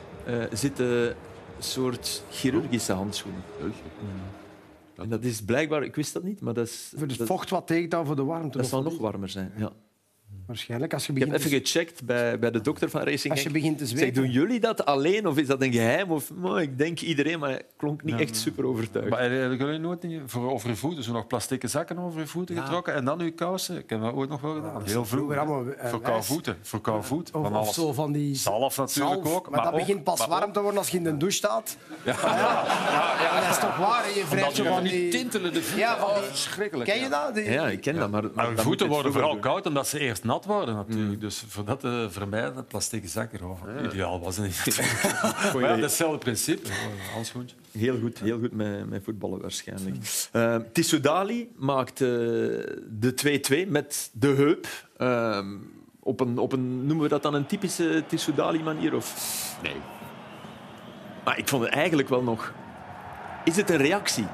zitten 0.52 0.86
een 1.08 1.14
soort 1.58 2.22
chirurgische 2.30 2.92
handschoenen. 2.92 3.42
En 5.00 5.08
dat 5.08 5.24
is 5.24 5.42
blijkbaar, 5.42 5.82
ik 5.82 5.94
wist 5.94 6.12
dat 6.12 6.22
niet, 6.22 6.40
maar 6.40 6.54
dat, 6.54 6.66
is, 6.66 6.92
Voor 6.96 7.06
het 7.06 7.18
dat, 7.18 7.26
vocht 7.26 7.50
wat 7.50 7.66
tegen 7.66 7.88
dan 7.88 8.06
voor 8.06 8.16
de 8.16 8.24
warmte. 8.24 8.58
dat 8.58 8.66
zal 8.66 8.82
nog 8.82 8.98
warmer 8.98 9.28
zijn. 9.28 9.52
Ja. 9.56 9.72
Waarschijnlijk. 10.46 10.92
Als 10.94 11.06
je 11.06 11.12
Ik 11.12 11.18
heb 11.18 11.28
begint, 11.28 11.46
even 11.52 11.58
gecheckt 11.66 12.04
bij, 12.04 12.38
bij 12.38 12.50
de 12.50 12.60
dokter 12.60 12.90
van 12.90 13.02
Racing 13.02 13.32
als 13.32 13.42
je 13.42 13.50
begint 13.50 13.78
te 13.78 13.82
Ik 13.84 13.88
zeg, 13.90 13.98
zweten. 13.98 14.22
doen 14.22 14.30
jullie 14.30 14.60
dat 14.60 14.84
alleen 14.84 15.26
of 15.26 15.36
is 15.38 15.46
dat 15.46 15.62
een 15.62 15.72
geheim? 15.72 16.10
Of, 16.10 16.30
oh, 16.42 16.60
ik 16.60 16.78
denk 16.78 17.00
iedereen, 17.00 17.38
maar 17.38 17.48
hij 17.50 17.62
klonk 17.76 18.02
niet 18.04 18.20
echt 18.20 18.36
super 18.36 18.64
overtuigd. 18.66 19.08
Maar 19.10 19.20
hebben 19.30 19.58
jullie 19.58 19.78
nooit 19.78 20.06
voor 20.26 20.50
over 20.50 20.68
je 20.68 20.76
voeten, 20.76 21.02
zo 21.04 21.12
nog 21.12 21.26
plastieke 21.26 21.68
zakken 21.68 21.98
over 21.98 22.20
je 22.20 22.26
voeten 22.26 22.56
getrokken 22.62 22.94
en 22.94 23.04
dan 23.04 23.18
je 23.18 23.30
kousen? 23.30 23.76
Ik 23.78 23.90
heb 23.90 24.00
dat 24.00 24.12
ooit 24.14 24.28
nog 24.28 24.40
wel 24.40 24.54
gedaan. 24.54 24.82
Heel 24.84 25.04
vroeger. 25.04 25.38
allemaal, 25.38 25.66
eh, 25.72 25.90
voor 25.90 26.00
koude 26.00 26.22
voeten. 26.22 26.56
Voor 26.62 26.80
koude 26.80 27.02
voet. 27.06 27.26
Of, 27.32 27.42
Van 27.42 27.52
of 27.56 27.62
alles. 27.62 27.74
zo 27.74 27.92
van 27.92 28.12
die 28.12 28.34
Zalf 28.34 28.76
natuurlijk 28.76 29.22
zalf. 29.24 29.36
ook. 29.36 29.50
Maar, 29.50 29.62
dat 29.62 29.72
ook- 29.72 29.78
begint 29.78 30.04
pas 30.04 30.18
maar 30.18 30.28
warm 30.28 30.44
ook- 30.44 30.52
te 30.54 30.60
worden 30.60 30.78
als 30.78 30.88
je 30.88 30.96
in 30.96 31.04
de 31.04 31.16
douche 31.16 31.36
staat. 31.36 31.76
Ja. 32.04 32.16
Ja, 32.22 33.40
dat 33.40 33.50
is 33.50 33.58
toch 33.58 33.76
waar? 33.76 34.04
Je 34.14 34.24
wrijft 34.30 34.56
zo 34.56 34.64
van 34.64 34.82
die... 34.82 35.08
tintelende 35.08 35.62
voeten. 35.62 35.78
Ja, 35.78 35.98
van 35.98 36.14
die- 36.14 36.22
verschrikkelijk. 36.22 36.90
Ken 36.90 37.00
je 37.00 37.08
dat? 37.08 37.44
Ja, 37.44 37.68
ik 37.68 37.80
ken 37.80 37.94
dat. 37.96 38.10
Maar, 38.10 38.24
Maar 38.34 38.56
voeten 38.56 38.88
worden 38.88 39.12
vooral 39.12 39.38
koud 39.38 39.66
omdat 39.66 39.86
ze 39.88 39.98
eerst 39.98 40.19
nat 40.24 40.44
worden 40.44 40.74
natuurlijk. 40.74 41.20
Dus 41.20 41.44
voor 41.48 41.64
dat 41.64 41.80
te 41.80 42.06
vermijden, 42.10 42.66
plastic 42.66 43.08
zak 43.08 43.32
erover. 43.32 43.84
Ideaal 43.84 44.20
was 44.20 44.36
het 44.36 44.46
niet. 44.46 44.80
maar 45.54 45.60
ja, 45.60 45.78
hetzelfde 45.78 46.18
principe. 46.18 46.68
Handschoentje. 47.14 47.56
Heel 47.70 47.98
goed, 48.00 48.18
heel 48.18 48.38
goed 48.38 48.52
met, 48.52 48.88
met 48.88 49.04
voetballen 49.04 49.40
waarschijnlijk. 49.40 50.28
Uh, 50.32 50.56
Tissoudali 50.72 51.52
maakt 51.56 52.00
eh, 52.00 52.08
de 52.88 53.64
2-2 53.66 53.70
met 53.70 54.10
de 54.12 54.28
heup. 54.28 54.66
Ehm, 54.96 55.56
op 56.00 56.20
een, 56.20 56.38
op 56.38 56.52
een, 56.52 56.86
noemen 56.86 57.02
we 57.02 57.08
dat 57.08 57.22
dan 57.22 57.34
een 57.34 57.46
typische 57.46 58.04
Tissoudali-manier? 58.06 58.94
Of... 58.94 59.58
Nee. 59.62 59.76
Maar 61.24 61.38
ik 61.38 61.48
vond 61.48 61.64
het 61.64 61.72
eigenlijk 61.72 62.08
wel 62.08 62.22
nog... 62.22 62.52
Is 63.44 63.56
het 63.56 63.70
een 63.70 63.76
reactie? 63.76 64.26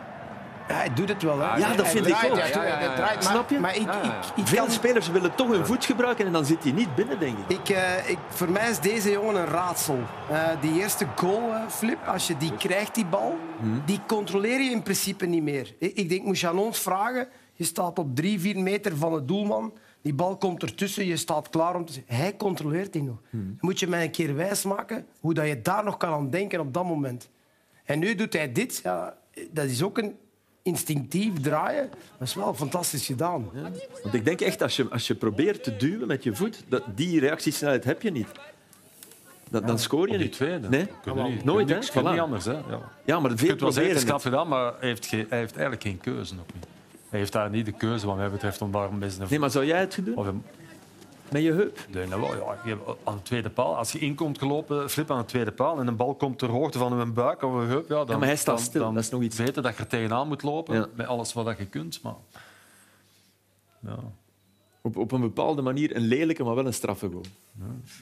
Ja, 0.68 0.74
hij 0.74 0.94
doet 0.94 1.08
het 1.08 1.22
wel. 1.22 1.38
Hè. 1.38 1.56
Ja, 1.56 1.74
dat 1.74 1.86
Hij 1.86 1.94
vind 1.94 2.06
ik 2.06 2.16
ook. 2.30 2.36
Ja, 2.36 2.64
ja, 2.64 2.96
ja, 2.96 3.20
Snap 3.20 3.50
je? 3.50 3.58
Maar 3.58 3.76
ik, 3.76 3.82
Ja, 3.82 4.02
ja. 4.02 4.18
ik, 4.18 4.36
ik 4.36 4.46
Veel 4.46 4.64
kan... 4.64 4.70
spelers 4.70 5.08
willen 5.08 5.34
toch 5.34 5.48
hun 5.50 5.66
voet 5.66 5.84
gebruiken 5.84 6.26
en 6.26 6.32
dan 6.32 6.44
zit 6.44 6.62
hij 6.62 6.72
niet 6.72 6.94
binnen, 6.94 7.18
denk 7.20 7.38
ik. 7.38 7.58
Ik, 7.58 7.68
eh, 7.68 8.10
ik, 8.10 8.18
voor 8.28 8.50
mij 8.50 8.70
is 8.70 8.80
deze 8.80 9.10
jongen 9.10 9.34
een 9.34 9.46
raadsel. 9.46 9.98
Eh, 10.30 10.48
die 10.60 10.80
eerste 10.80 11.06
goal, 11.16 11.52
eh, 11.52 11.68
Flip, 11.68 11.98
als 12.06 12.26
je 12.26 12.36
die 12.36 12.56
krijgt, 12.56 12.94
die 12.94 13.06
bal, 13.06 13.38
die 13.84 14.00
controleer 14.06 14.60
je 14.60 14.70
in 14.70 14.82
principe 14.82 15.26
niet 15.26 15.42
meer. 15.42 15.74
Ik, 15.78 15.96
ik 15.96 16.08
denk, 16.08 16.24
moet 16.24 16.38
je 16.38 16.48
aan 16.48 16.58
ons 16.58 16.78
vragen, 16.78 17.28
je 17.52 17.64
staat 17.64 17.98
op 17.98 18.16
drie, 18.16 18.40
vier 18.40 18.58
meter 18.58 18.96
van 18.96 19.12
het 19.12 19.28
doelman, 19.28 19.72
die 20.02 20.14
bal 20.14 20.36
komt 20.36 20.62
ertussen, 20.62 21.06
je 21.06 21.16
staat 21.16 21.48
klaar 21.48 21.74
om 21.74 21.84
te... 21.84 22.02
Hij 22.06 22.36
controleert 22.36 22.92
die 22.92 23.02
nog. 23.02 23.16
Dan 23.30 23.56
moet 23.60 23.80
je 23.80 23.86
mij 23.86 24.04
een 24.04 24.10
keer 24.10 24.34
wijsmaken 24.34 25.06
hoe 25.20 25.34
dat 25.34 25.46
je 25.46 25.62
daar 25.62 25.84
nog 25.84 25.96
kan 25.96 26.12
aan 26.12 26.30
denken 26.30 26.60
op 26.60 26.74
dat 26.74 26.84
moment. 26.84 27.30
En 27.84 27.98
nu 27.98 28.14
doet 28.14 28.32
hij 28.32 28.52
dit. 28.52 28.80
Ja, 28.82 29.16
dat 29.50 29.64
is 29.64 29.82
ook 29.82 29.98
een 29.98 30.16
instinctief 30.66 31.40
draaien. 31.40 31.90
Dat 32.18 32.28
is 32.28 32.34
wel 32.34 32.54
fantastisch 32.54 33.06
gedaan. 33.06 33.50
Want 34.02 34.14
ik 34.14 34.24
denk 34.24 34.40
echt, 34.40 34.62
als 34.62 34.76
je, 34.76 34.88
als 34.90 35.06
je 35.06 35.14
probeert 35.14 35.62
te 35.64 35.76
duwen 35.76 36.06
met 36.06 36.22
je 36.22 36.34
voet, 36.34 36.64
dat, 36.68 36.82
die 36.94 37.20
reactiesnelheid 37.20 37.84
heb 37.84 38.02
je 38.02 38.10
niet. 38.10 38.28
Dat, 39.50 39.66
dan 39.66 39.78
scoor 39.78 40.06
je 40.06 40.12
Op 40.12 40.18
die 40.18 40.26
niet. 40.26 40.32
tweede. 40.36 40.68
Nee? 40.68 40.86
Niet- 41.14 41.44
Nooit, 41.44 41.68
hè? 41.68 41.78
Voilà. 41.82 42.10
niet 42.10 42.20
anders. 42.20 42.44
Hè? 42.44 42.52
Ja. 42.52 42.80
Ja, 43.04 43.20
maar 43.20 43.30
Je 43.30 43.36
veel 43.36 43.48
kunt 43.48 43.60
wel 43.60 43.72
zeggen, 43.72 43.72
het 43.72 43.72
proberen 43.72 43.96
is 43.96 44.04
knap 44.04 44.20
gedaan, 44.20 44.48
maar 44.48 44.72
hij 44.78 44.88
heeft, 44.88 45.06
geen- 45.06 45.26
hij 45.28 45.38
heeft 45.38 45.52
eigenlijk 45.52 45.82
geen 45.82 45.98
keuze 46.00 46.34
nog 46.34 46.44
niet. 46.54 46.66
Hij 47.10 47.18
heeft 47.18 47.32
daar 47.32 47.50
niet 47.50 47.66
de 47.66 47.72
keuze 47.72 48.06
wat 48.06 48.16
mij 48.16 48.30
betreft 48.30 48.62
om 48.62 48.72
daar 48.72 48.88
een 48.90 48.98
beetje... 48.98 49.24
Nee, 49.30 49.38
maar 49.38 49.50
zou 49.50 49.64
jij 49.66 49.80
het 49.80 49.98
doen? 50.04 50.16
Of 50.16 50.26
Met 51.30 51.42
je 51.42 51.52
heup? 51.52 51.78
Nee, 51.92 52.06
nou 52.06 52.20
wel, 52.20 52.34
ja, 52.36 52.58
je 52.64 52.68
hebt 52.70 52.82
aan 53.04 53.14
de 53.16 53.22
tweede 53.22 53.50
paal. 53.50 53.76
Als 53.76 53.92
je 53.92 53.98
inkomt 53.98 54.38
gelopen, 54.38 54.90
flip 54.90 55.10
aan 55.10 55.18
de 55.18 55.24
tweede 55.24 55.52
paal 55.52 55.78
en 55.80 55.86
een 55.86 55.96
bal 55.96 56.14
komt 56.14 56.38
ter 56.38 56.48
hoogte 56.48 56.78
van 56.78 56.92
een 57.00 57.12
buik 57.12 57.42
of 57.42 57.52
een 57.52 57.66
heup, 57.66 57.88
ja, 57.88 57.94
dan, 57.96 58.06
Ja, 58.08 58.16
maar 58.16 58.26
hij 58.26 58.36
staat 58.36 58.56
dan, 58.56 58.64
stil, 58.64 58.80
dan 58.82 58.94
dat 58.94 59.02
is 59.02 59.10
nog 59.10 59.22
iets. 59.22 59.36
weten 59.36 59.62
dat 59.62 59.76
je 59.76 59.82
er 59.82 59.86
tegenaan 59.88 60.28
moet 60.28 60.42
lopen 60.42 60.74
Ja. 60.76 60.86
met 60.94 61.06
alles 61.06 61.32
wat 61.32 61.58
je 61.58 61.66
kunt. 61.66 62.02
Maar... 62.02 62.14
Ja. 63.80 63.96
Op, 64.80 64.96
op 64.96 65.12
een 65.12 65.20
bepaalde 65.20 65.62
manier 65.62 65.96
een 65.96 66.02
lelijke, 66.06 66.44
maar 66.44 66.54
wel 66.54 66.66
een 66.66 66.74
straffe 66.74 67.08
goal. 67.08 67.24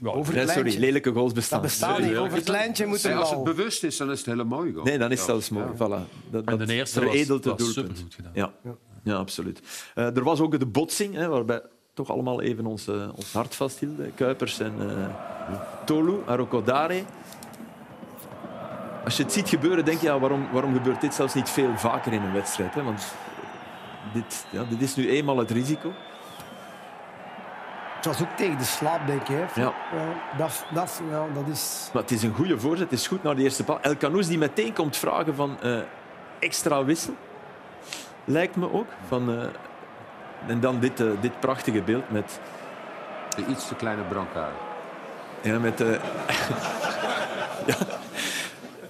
Ja, 0.02 0.10
Over 0.10 0.32
Nee, 0.34 0.42
het 0.42 0.50
sorry, 0.52 0.78
lelijke 0.78 1.12
goals 1.12 1.32
bestaan. 1.32 1.60
Dat 1.60 1.68
bestaat 1.70 1.98
niet. 1.98 2.16
Over 2.16 2.36
het 2.38 2.48
lijntje 2.48 2.86
moet 2.86 3.04
een 3.04 3.16
als 3.16 3.30
het 3.30 3.44
bewust 3.44 3.84
is, 3.84 3.96
dan 3.96 4.10
is 4.10 4.18
het 4.18 4.26
hele 4.26 4.44
mooi. 4.44 4.72
goal. 4.72 4.84
Nee, 4.84 4.98
dan 4.98 5.10
is 5.10 5.18
het 5.18 5.26
zelfs 5.26 5.48
mooi. 5.48 5.66
Voilà. 5.74 5.78
Dat, 5.78 6.44
En 6.44 6.44
de 6.44 6.56
dat 6.56 6.68
eerste 6.68 7.04
was- 7.04 7.14
het 7.18 7.28
was 7.28 7.40
doelpunt. 7.40 7.68
supergoed 7.72 8.14
gedaan. 8.14 8.32
Ja. 8.34 8.52
Ja. 9.04 9.14
absoluut. 9.14 9.60
Eh, 9.94 10.16
er 10.16 10.22
was 10.24 10.40
ook 10.40 10.58
de 10.58 10.66
botsing, 10.66 11.14
hè, 11.14 11.28
waarbij 11.28 11.62
toch 11.94 12.10
allemaal 12.10 12.42
even 12.42 12.66
ons, 12.66 12.88
eh, 12.88 13.08
ons 13.14 13.32
hart 13.32 13.54
vasthielden. 13.54 14.14
Kuipers 14.14 14.60
en 14.60 14.74
eh 14.78 15.06
Tolu, 15.84 16.22
Arokodare. 16.26 17.02
Als 19.04 19.16
je 19.16 19.22
het 19.22 19.32
ziet 19.32 19.48
gebeuren, 19.48 19.84
denk 19.84 20.00
je, 20.00 20.06
ja, 20.06 20.18
waarom, 20.18 20.48
waarom 20.52 20.74
gebeurt 20.74 21.00
dit 21.00 21.14
zelfs 21.14 21.34
niet 21.34 21.48
veel 21.48 21.76
vaker 21.76 22.12
in 22.12 22.22
een 22.22 22.32
wedstrijd? 22.32 22.74
Hè? 22.74 22.82
Want 22.82 23.14
dit, 24.12 24.46
ja, 24.50 24.64
dit 24.68 24.80
is 24.80 24.96
nu 24.96 25.10
eenmaal 25.10 25.36
het 25.36 25.50
risico. 25.50 25.92
Het 27.96 28.04
was 28.04 28.22
ook 28.22 28.36
tegen 28.36 28.58
de 28.58 28.64
slaap, 28.64 29.06
denk 29.06 29.20
ik. 29.20 29.28
Hè. 29.28 29.62
Ja. 29.62 29.72
dat, 30.38 30.64
dat, 30.74 31.02
ja, 31.10 31.26
dat 31.34 31.46
is... 31.48 31.90
Maar 31.92 32.02
het 32.02 32.10
is 32.10 32.22
een 32.22 32.34
goede 32.34 32.58
voorzet, 32.58 32.90
het 32.90 32.98
is 32.98 33.06
goed 33.06 33.22
naar 33.22 33.36
de 33.36 33.42
eerste 33.42 33.64
paal. 33.64 33.80
El 33.80 33.96
Canoes 33.96 34.26
die 34.26 34.38
meteen 34.38 34.72
komt 34.72 34.96
vragen 34.96 35.34
van 35.34 35.60
eh, 35.60 35.78
extra 36.38 36.84
wissel, 36.84 37.14
lijkt 38.24 38.56
me 38.56 38.72
ook. 38.72 38.88
Van, 39.08 39.50
en 40.46 40.60
dan 40.60 40.80
dit, 40.80 41.00
eh, 41.00 41.10
dit 41.20 41.40
prachtige 41.40 41.82
beeld 41.82 42.10
met... 42.10 42.40
De 43.36 43.44
iets 43.46 43.68
te 43.68 43.74
kleine 43.74 44.02
brancard. 44.02 44.54
Ja, 45.42 45.58
met 45.58 45.80
eh, 45.80 45.90
ja. 47.66 47.76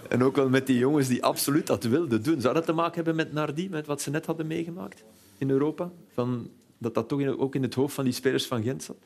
En 0.08 0.22
ook 0.22 0.36
wel 0.36 0.48
met 0.48 0.66
die 0.66 0.78
jongens 0.78 1.08
die 1.08 1.24
absoluut 1.24 1.66
dat 1.66 1.84
wilden 1.84 2.22
doen. 2.22 2.40
Zou 2.40 2.54
dat 2.54 2.64
te 2.64 2.72
maken 2.72 2.94
hebben 2.94 3.16
met 3.16 3.32
Nardi, 3.32 3.68
met 3.68 3.86
wat 3.86 4.00
ze 4.00 4.10
net 4.10 4.26
hadden 4.26 4.46
meegemaakt 4.46 5.04
in 5.38 5.50
Europa? 5.50 5.90
Van, 6.14 6.50
dat 6.78 6.94
dat 6.94 7.08
toch 7.08 7.20
in- 7.20 7.38
ook 7.38 7.54
in 7.54 7.62
het 7.62 7.74
hoofd 7.74 7.94
van 7.94 8.04
die 8.04 8.12
spelers 8.12 8.46
van 8.46 8.62
Gent 8.62 8.82
zat? 8.82 8.96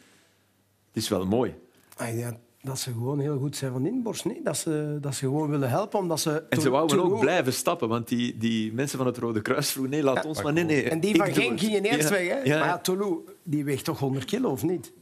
Het 0.88 0.96
is 1.02 1.08
wel 1.08 1.26
mooi. 1.26 1.54
Ah, 1.96 2.18
ja, 2.18 2.36
dat 2.62 2.78
ze 2.78 2.92
gewoon 2.92 3.20
heel 3.20 3.38
goed 3.38 3.56
zijn 3.56 3.72
van 3.72 3.86
inborst. 3.86 4.24
Nee? 4.24 4.40
Dat, 4.44 4.56
ze, 4.56 4.98
dat 5.00 5.14
ze 5.14 5.24
gewoon 5.24 5.50
willen 5.50 5.70
helpen. 5.70 5.98
Omdat 5.98 6.20
ze 6.20 6.42
En 6.48 6.60
ze 6.60 6.70
wouden 6.70 7.02
ook 7.04 7.20
blijven 7.20 7.52
stappen, 7.52 7.88
want 7.88 8.08
die, 8.08 8.38
die 8.38 8.72
mensen 8.72 8.98
van 8.98 9.06
het 9.06 9.18
Rode 9.18 9.42
Kruis 9.42 9.70
vroegen 9.70 9.92
nee, 9.92 10.02
laat 10.02 10.24
ons 10.24 10.42
maar. 10.42 10.52
Nee, 10.52 10.64
nee, 10.64 10.82
En 10.82 11.00
die 11.00 11.16
van 11.16 11.32
Genk 11.32 11.60
gingen 11.60 11.82
eerst 11.84 12.08
Ja, 12.08 12.14
weg. 12.14 12.28
Hè? 12.28 12.38
ja. 12.38 12.58
Maar 12.58 12.68
ja, 12.68 12.78
Tolu, 12.78 13.18
die 13.42 13.64
weegt 13.64 13.84
toch 13.84 13.98
100 13.98 14.24
kilo, 14.24 14.50
of 14.50 14.62
niet? 14.62 14.92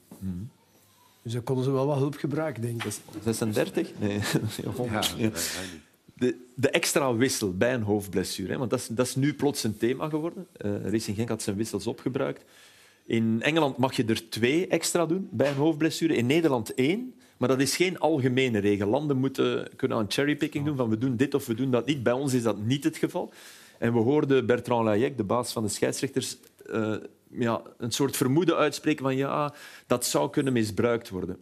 Dus 1.23 1.33
dan 1.33 1.43
konden 1.43 1.65
ze 1.65 1.71
wel 1.71 1.87
wat 1.87 1.97
hulp 1.97 2.15
gebruiken, 2.15 2.63
denk 2.63 2.85
ik. 2.85 2.93
36? 3.25 3.91
Nee, 3.99 4.19
Ja, 4.63 4.71
100. 4.71 5.17
nee, 5.17 5.31
Ja. 5.31 5.31
De, 6.15 6.37
de 6.55 6.71
extra 6.71 7.15
wissel 7.15 7.57
bij 7.57 7.75
een 7.75 7.83
hoofdblessure. 7.83 8.53
Hè, 8.53 8.59
want 8.59 8.71
dat 8.71 8.79
is, 8.79 8.87
dat 8.87 9.07
is 9.07 9.15
nu 9.15 9.35
plots 9.35 9.65
een 9.65 9.77
thema 9.77 10.09
geworden. 10.09 10.47
Eh 10.57 10.91
Racing 10.91 11.17
Genk 11.17 11.29
had 11.29 11.43
zijn 11.43 11.57
wissels 11.57 11.87
opgebruikt. 11.87 12.45
In 13.07 13.43
Engeland 13.43 13.77
mag 13.77 13.97
je 13.97 14.05
er 14.05 14.29
twee 14.31 14.67
extra 14.67 15.07
doen 15.07 15.29
bij 15.31 15.49
een 15.49 15.55
hoofdblessure. 15.57 16.17
In 16.17 16.27
Nederland 16.27 16.75
één. 16.75 17.15
Maar 17.37 17.49
dat 17.49 17.61
is 17.61 17.77
geen 17.77 17.99
algemene 17.99 18.59
regel. 18.59 18.89
Landen 18.89 19.17
moeten 19.17 19.69
kunnen 19.77 19.99
aan 19.99 20.05
cherrypicking 20.09 20.65
doen, 20.65 20.77
van 20.77 20.89
we 20.89 20.99
doen 20.99 21.17
dit 21.17 21.35
of 21.35 21.47
we 21.47 21.55
doen 21.55 21.71
dat 21.71 21.87
niet. 21.87 22.03
Bij 22.03 22.13
ons 22.13 22.35
is 22.35 22.43
dat 22.43 22.59
niet 22.59 22.85
het 22.85 22.97
geval. 22.97 23.33
En 23.79 23.93
we 23.93 23.99
hoorden 23.99 24.47
Bertrand 24.47 24.85
Layek, 24.85 25.17
de 25.17 25.25
baas 25.25 25.53
van 25.53 25.63
de 25.63 25.69
scheidsrechters, 25.69 26.37
eh, 26.67 26.95
ja, 27.31 27.63
een 27.79 27.91
soort 27.93 28.17
vermoeden 28.17 28.57
uitspreken 28.57 29.05
van 29.05 29.17
ja, 29.17 29.55
dat 29.87 30.05
zou 30.07 30.31
kunnen 30.31 30.53
misbruikt 30.53 31.09
worden. 31.09 31.37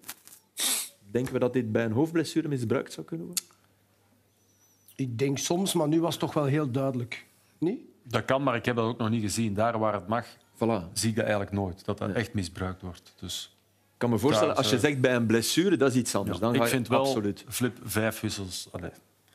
Denken 1.11 1.33
we 1.33 1.39
dat 1.39 1.53
dit 1.53 1.73
bij 1.73 1.85
een 1.85 1.93
hoofdblessure 1.93 2.49
misbruikt 2.49 2.93
zou 2.93 3.07
kunnen 3.07 3.27
worden? 3.27 3.45
Ik 4.97 5.19
denk 5.19 5.39
soms, 5.39 5.73
maar 5.73 5.89
nu 5.89 6.01
was 6.01 6.11
het 6.11 6.21
toch 6.21 6.35
wel 6.35 6.45
heel 6.45 6.71
duidelijk. 6.71 7.27
Niet? 7.59 7.81
Dat 8.03 8.25
kan, 8.25 8.43
maar 8.43 8.57
ik 8.57 8.65
heb 8.65 8.77
dat 8.77 8.85
ook 8.85 8.99
nog 8.99 9.11
niet 9.11 9.23
gezien. 9.23 9.55
Daar 9.55 9.79
waar 9.79 9.95
het 9.95 10.09
mag, 10.09 10.27
Voilà. 10.55 10.93
zie 10.93 11.09
ik 11.09 11.15
dat 11.15 11.25
eigenlijk 11.25 11.53
nooit. 11.53 11.85
Dat 11.85 11.99
dat 11.99 12.11
echt 12.13 12.35
misbruikt 12.35 12.83
wordt. 12.83 13.15
Dus 13.21 13.54
kan 14.05 14.13
me 14.13 14.19
voorstellen, 14.19 14.55
Ja, 14.55 14.61
als 14.61 14.71
je 14.71 14.79
zegt 14.79 15.01
bij 15.01 15.15
een 15.15 15.27
blessure, 15.27 15.77
dat 15.77 15.91
is 15.91 15.97
iets 15.97 16.15
anders. 16.15 16.39
Dan 16.39 16.51
ga 16.55 16.57
ik 16.57 16.63
je 16.63 16.69
vind 16.69 16.89
wel, 16.89 17.01
absoluut. 17.01 17.45
Flip, 17.49 17.77
vijf 17.85 18.21
wissels. 18.21 18.69
Allee, 18.73 18.91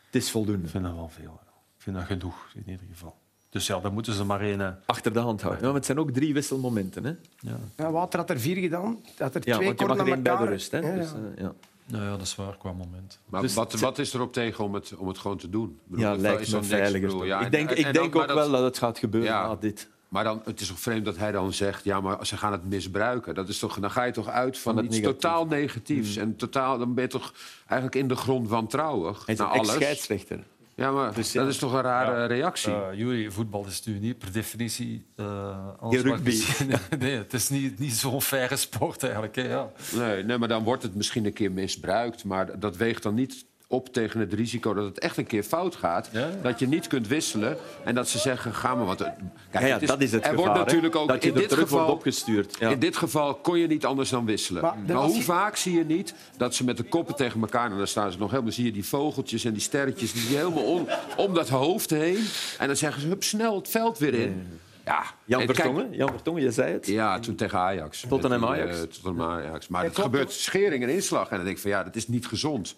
Het 0.06 0.16
is 0.16 0.32
voldoende. 0.32 0.64
ik 0.64 0.70
vind 0.70 0.84
dat 0.84 0.94
wel 0.94 1.10
veel. 1.10 1.40
Ik 1.78 1.84
vind 1.84 1.96
dat 1.96 2.06
genoeg, 2.06 2.36
in 2.56 2.64
ieder 2.72 2.86
geval. 2.92 3.16
Dus 3.50 3.68
ja, 3.68 3.80
dan 3.80 3.94
moeten 3.94 4.14
ze 4.14 4.24
maar 4.26 4.42
één... 4.42 4.62
eh, 4.62 4.68
Achter 4.86 5.14
de 5.14 5.20
hand 5.20 5.42
houden. 5.42 5.62
Ja, 5.62 5.68
maar 5.68 5.78
het 5.78 5.86
zijn 5.86 6.00
ook 6.00 6.12
drie 6.12 6.34
wisselmomenten. 6.34 7.04
Hè? 7.04 7.14
Ja. 7.40 7.58
Ja, 7.78 7.92
Wouter 7.92 8.20
had 8.20 8.30
er 8.30 8.40
vier 8.40 8.56
gedaan. 8.58 8.98
Had 9.18 9.36
er 9.36 9.42
Ja, 9.48 9.56
twee 9.56 9.68
want 9.68 9.80
je 9.80 9.86
mag 9.86 9.98
er 9.98 10.08
één 10.08 10.24
bij 10.24 10.38
de 10.38 10.46
rust. 10.46 10.72
Hè? 10.72 10.78
Ja, 10.78 10.88
ja. 10.88 10.96
Dus, 10.96 11.08
eh, 11.12 11.20
ja. 11.44 11.54
Nou 11.86 12.04
ja, 12.04 12.10
dat 12.12 12.22
is 12.22 12.36
waar 12.36 12.58
qua 12.58 12.72
moment. 12.72 13.20
Maar 13.26 13.42
Dus 13.42 13.54
wat, 13.54 13.74
wat 13.80 13.98
is 14.00 14.14
er 14.14 14.22
op 14.22 14.34
tegen 14.34 14.64
om 14.64 14.74
het, 14.74 14.96
om 14.96 15.08
het 15.08 15.18
gewoon 15.18 15.38
te 15.38 15.50
doen? 15.50 15.70
Ik 15.70 15.90
bedoel, 15.92 16.06
Ja, 16.06 16.16
lijkt 16.16 16.52
me 16.52 16.64
veiliger. 16.64 17.26
ik 17.26 17.32
en- 17.32 17.52
denk, 17.52 17.70
en- 17.70 17.78
ik 17.78 17.86
en 17.86 17.94
denk 17.94 18.16
ook 18.16 18.26
maar 18.28 18.36
wel 18.36 18.50
dat 18.52 18.64
het 18.64 18.78
gaat 18.78 18.98
gebeuren 19.00 19.30
Ja. 19.32 19.48
na 19.48 19.56
dit. 19.56 19.90
Maar 20.10 20.24
dan, 20.24 20.42
het 20.46 20.62
is 20.62 20.68
toch 20.68 20.80
vreemd 20.80 21.06
dat 21.06 21.18
hij 21.18 21.32
dan 21.32 21.54
zegt, 21.54 21.84
ja, 21.84 22.02
maar 22.02 22.26
ze 22.26 22.38
gaan 22.38 22.52
het 22.52 22.66
misbruiken. 22.70 23.36
Dat 23.36 23.50
is 23.50 23.60
toch, 23.60 23.80
dan 23.80 23.92
ga 23.92 24.04
je 24.04 24.12
toch 24.12 24.28
uit 24.28 24.58
van, 24.58 24.78
iets 24.78 24.96
negatief. 24.96 25.12
totaal 25.22 25.46
negatiefs. 25.46 26.16
En 26.16 26.36
totaal, 26.36 26.78
dan 26.78 26.94
ben 26.94 27.04
je 27.04 27.10
toch 27.10 27.34
eigenlijk 27.60 27.96
in 27.96 28.08
de 28.08 28.16
grond 28.16 28.48
wantrouwig 28.50 29.26
Hij 29.26 29.34
is 29.34 29.40
naar 29.40 29.48
een 29.52 29.54
alles. 29.60 29.68
ex-scheidsrechter. 29.70 30.40
Ja, 30.76 30.92
maar 30.92 31.14
Dus 31.14 31.32
ja. 31.32 31.42
dat 31.42 31.50
is 31.50 31.58
toch 31.58 31.74
een 31.74 31.82
rare 31.82 32.20
Ja. 32.20 32.26
reactie. 32.26 32.72
Uh, 32.72 32.86
Jury, 32.94 33.32
voetbal 33.32 33.66
is 33.66 33.84
nu 33.84 34.00
niet 34.00 34.18
per 34.18 34.32
definitie... 34.32 35.06
eh 35.16 35.68
alles 35.80 35.96
wat 36.02 36.06
rugby. 36.06 36.42
nee, 37.00 37.18
het 37.18 37.34
is 37.34 37.50
niet, 37.50 37.80
niet 37.80 37.94
zo'n 37.94 38.22
faire 38.22 38.56
sport 38.56 39.04
eigenlijk. 39.04 39.36
Hè, 39.36 39.42
ja. 39.48 39.72
Nee, 39.96 40.24
nee, 40.24 40.38
maar 40.38 40.48
dan 40.48 40.64
wordt 40.64 40.84
het 40.84 40.96
misschien 40.96 41.26
een 41.26 41.34
keer 41.34 41.52
misbruikt. 41.52 42.24
Maar 42.24 42.60
dat 42.60 42.78
weegt 42.78 43.04
dan 43.04 43.14
niet 43.14 43.46
op 43.72 43.94
tegen 43.94 44.20
het 44.20 44.34
risico 44.34 44.74
dat 44.74 44.86
het 44.86 45.00
echt 45.00 45.18
een 45.18 45.26
keer 45.26 45.44
fout 45.44 45.76
gaat. 45.76 46.10
Ja, 46.12 46.20
ja. 46.20 46.28
Dat 46.42 46.60
je 46.60 46.68
niet 46.68 46.88
kunt 46.88 47.08
wisselen. 47.08 47.58
En 47.84 47.96
dat 47.96 48.08
ze 48.10 48.18
zeggen, 48.18 48.54
ga 48.54 48.76
maar. 48.76 48.86
Want, 48.86 49.02
eh, 49.02 49.08
kijk, 49.52 49.64
Ja, 49.64 49.68
ja, 49.68 49.74
het 49.74 49.82
is- 49.82 49.88
dat 49.88 50.02
is 50.02 50.12
het 50.12 50.24
Er 50.24 50.30
gevaar. 50.30 50.46
wordt 50.46 50.60
natuurlijk 50.66 50.96
ook 50.96 51.08
dat 51.08 51.24
je 51.24 51.30
in 51.30 51.36
dit 51.36 51.50
terug 51.50 51.64
geval... 51.64 51.78
wordt 51.80 51.94
opgestuurd. 51.96 52.56
Ja. 52.60 52.70
In 52.70 52.80
dit 52.80 52.98
geval 52.98 53.36
kon 53.36 53.60
je 53.60 53.68
niet 53.68 53.86
anders 53.86 54.10
dan 54.10 54.26
wisselen. 54.26 54.62
Maar 54.88 54.96
hoe 54.96 55.22
vaak 55.22 55.56
zie 55.56 55.78
je 55.78 55.86
niet 55.86 56.14
dat 56.38 56.56
ze 56.56 56.64
met 56.64 56.78
de 56.78 56.84
koppen 56.84 57.16
tegen 57.16 57.42
elkaar... 57.42 57.72
en 57.72 57.78
dan 57.78 57.88
staan 57.88 58.12
ze 58.12 58.18
nog 58.18 58.30
helemaal... 58.32 58.52
zie 58.52 58.66
je 58.66 58.72
die 58.72 58.86
vogeltjes 58.86 59.44
en 59.46 59.54
die 59.54 59.62
sterretjes... 59.62 60.14
die 60.14 60.38
helemaal 60.38 60.64
om, 60.64 60.88
om 61.18 61.34
dat 61.34 61.50
hoofd 61.50 61.90
heen. 61.90 62.26
En 62.58 62.68
dan 62.68 62.76
zeggen 62.76 63.02
ze, 63.02 63.08
hup, 63.08 63.24
snel 63.24 63.56
het 63.56 63.68
veld 63.70 63.98
weer 63.98 64.14
in. 64.14 64.48
Ja, 64.86 65.04
Jan 65.26 65.42
Vertongen, 65.46 65.88
Jan 65.92 66.10
Vertongen, 66.10 66.42
je 66.42 66.52
zei 66.52 66.74
het. 66.74 66.88
ja, 66.88 67.20
toen 67.20 67.36
tegen 67.36 67.60
Ajax. 67.60 68.06
Tottenham 68.10 68.46
Ajax. 68.46 68.76
eh, 68.78 68.82
Tottenham 68.82 69.22
Ajax. 69.22 69.68
Maar 69.68 69.82
Ja, 69.84 69.88
het 69.90 70.00
gebeurt 70.00 70.32
schering 70.32 70.84
en 70.84 70.90
inslag. 70.90 71.30
En 71.30 71.36
dan 71.36 71.46
denk 71.46 71.56
ik 71.56 71.62
van 71.62 71.72
ja, 71.72 71.84
dat 71.84 71.96
is 71.96 72.08
niet 72.08 72.28
gezond. 72.28 72.76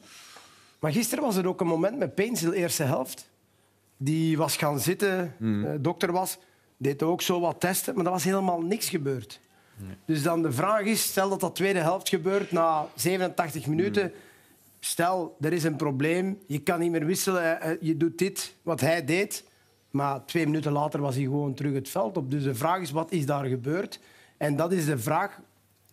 Maar 0.81 0.91
gisteren 0.91 1.23
was 1.23 1.35
er 1.35 1.47
ook 1.47 1.61
een 1.61 1.67
moment 1.67 1.97
met 1.97 2.15
de 2.17 2.55
eerste 2.55 2.83
helft. 2.83 3.29
Die 3.97 4.37
was 4.37 4.57
gaan 4.57 4.79
zitten, 4.79 5.35
Hmm. 5.37 5.65
eh, 5.65 5.71
dokter 5.79 6.11
was, 6.11 6.37
deed 6.77 7.03
ook 7.03 7.21
zo 7.21 7.39
wat 7.39 7.59
testen, 7.59 7.95
maar 7.95 8.05
er 8.05 8.11
was 8.11 8.23
helemaal 8.23 8.61
niks 8.61 8.89
gebeurd. 8.89 9.39
Dus 10.05 10.23
dan 10.23 10.41
de 10.41 10.51
vraag 10.51 10.81
is, 10.81 11.03
stel 11.03 11.29
dat 11.29 11.39
dat 11.39 11.55
tweede 11.55 11.79
helft 11.79 12.09
gebeurt 12.09 12.51
na 12.51 12.87
87 12.95 13.67
minuten. 13.67 14.01
Hmm. 14.01 14.11
Stel, 14.79 15.37
er 15.41 15.53
is 15.53 15.63
een 15.63 15.75
probleem, 15.75 16.39
je 16.45 16.59
kan 16.59 16.79
niet 16.79 16.91
meer 16.91 17.05
wisselen, 17.05 17.61
eh, 17.61 17.71
je 17.79 17.97
doet 17.97 18.17
dit 18.17 18.55
wat 18.61 18.79
hij 18.81 19.05
deed. 19.05 19.43
Maar 19.89 20.25
twee 20.25 20.45
minuten 20.45 20.71
later 20.71 21.01
was 21.01 21.15
hij 21.15 21.23
gewoon 21.23 21.53
terug 21.53 21.73
het 21.73 21.89
veld 21.89 22.17
op. 22.17 22.31
Dus 22.31 22.43
de 22.43 22.55
vraag 22.55 22.81
is, 22.81 22.91
wat 22.91 23.11
is 23.11 23.25
daar 23.25 23.45
gebeurd? 23.45 23.99
En 24.37 24.55
dat 24.55 24.71
is 24.71 24.85
de 24.85 24.97
vraag 24.97 25.39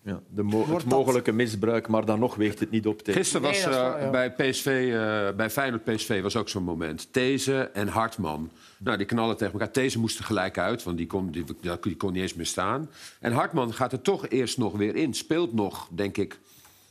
Ja, 0.09 0.21
de 0.35 0.43
mo- 0.43 0.51
Wordt 0.57 0.69
het 0.83 0.91
dat- 0.91 0.99
mogelijke 0.99 1.33
misbruik, 1.33 1.89
maar 1.89 2.05
dan 2.05 2.19
nog 2.19 2.35
weegt 2.35 2.61
het 2.61 2.71
niet 2.71 2.87
op 2.87 3.03
tegen. 3.03 3.21
Gisteren 3.21 3.43
was 3.47 3.63
eh, 3.65 3.71
ja. 3.73 4.11
bij 4.11 4.33
PSV, 4.33 4.67
eh, 4.67 5.37
bij 5.37 5.51
Feyenoord 5.51 5.85
PSV 5.85 6.23
was 6.23 6.37
ook 6.37 6.49
zo'n 6.49 6.63
moment. 6.63 7.13
These 7.13 7.71
en 7.73 7.89
Hartman. 7.89 8.51
Nou, 8.79 8.97
die 8.97 9.07
knallen 9.07 9.37
tegen 9.37 9.53
elkaar. 9.53 9.71
These 9.71 9.99
moest 9.99 10.19
er 10.19 10.25
gelijk 10.25 10.59
uit, 10.59 10.83
want 10.83 10.97
die 10.97 11.07
kon, 11.07 11.31
die, 11.31 11.45
die 11.81 11.97
kon 11.97 12.13
niet 12.13 12.23
eens 12.23 12.35
meer 12.35 12.47
staan. 12.47 12.91
En 13.21 13.33
Hartman 13.33 13.75
gaat 13.75 13.93
er 13.93 14.03
toch 14.03 14.29
eerst 14.29 14.59
nog 14.59 14.77
weer 14.77 14.97
in. 14.97 15.15
Speelt 15.15 15.53
nog, 15.55 15.89
denk 15.91 16.17
ik, 16.17 16.39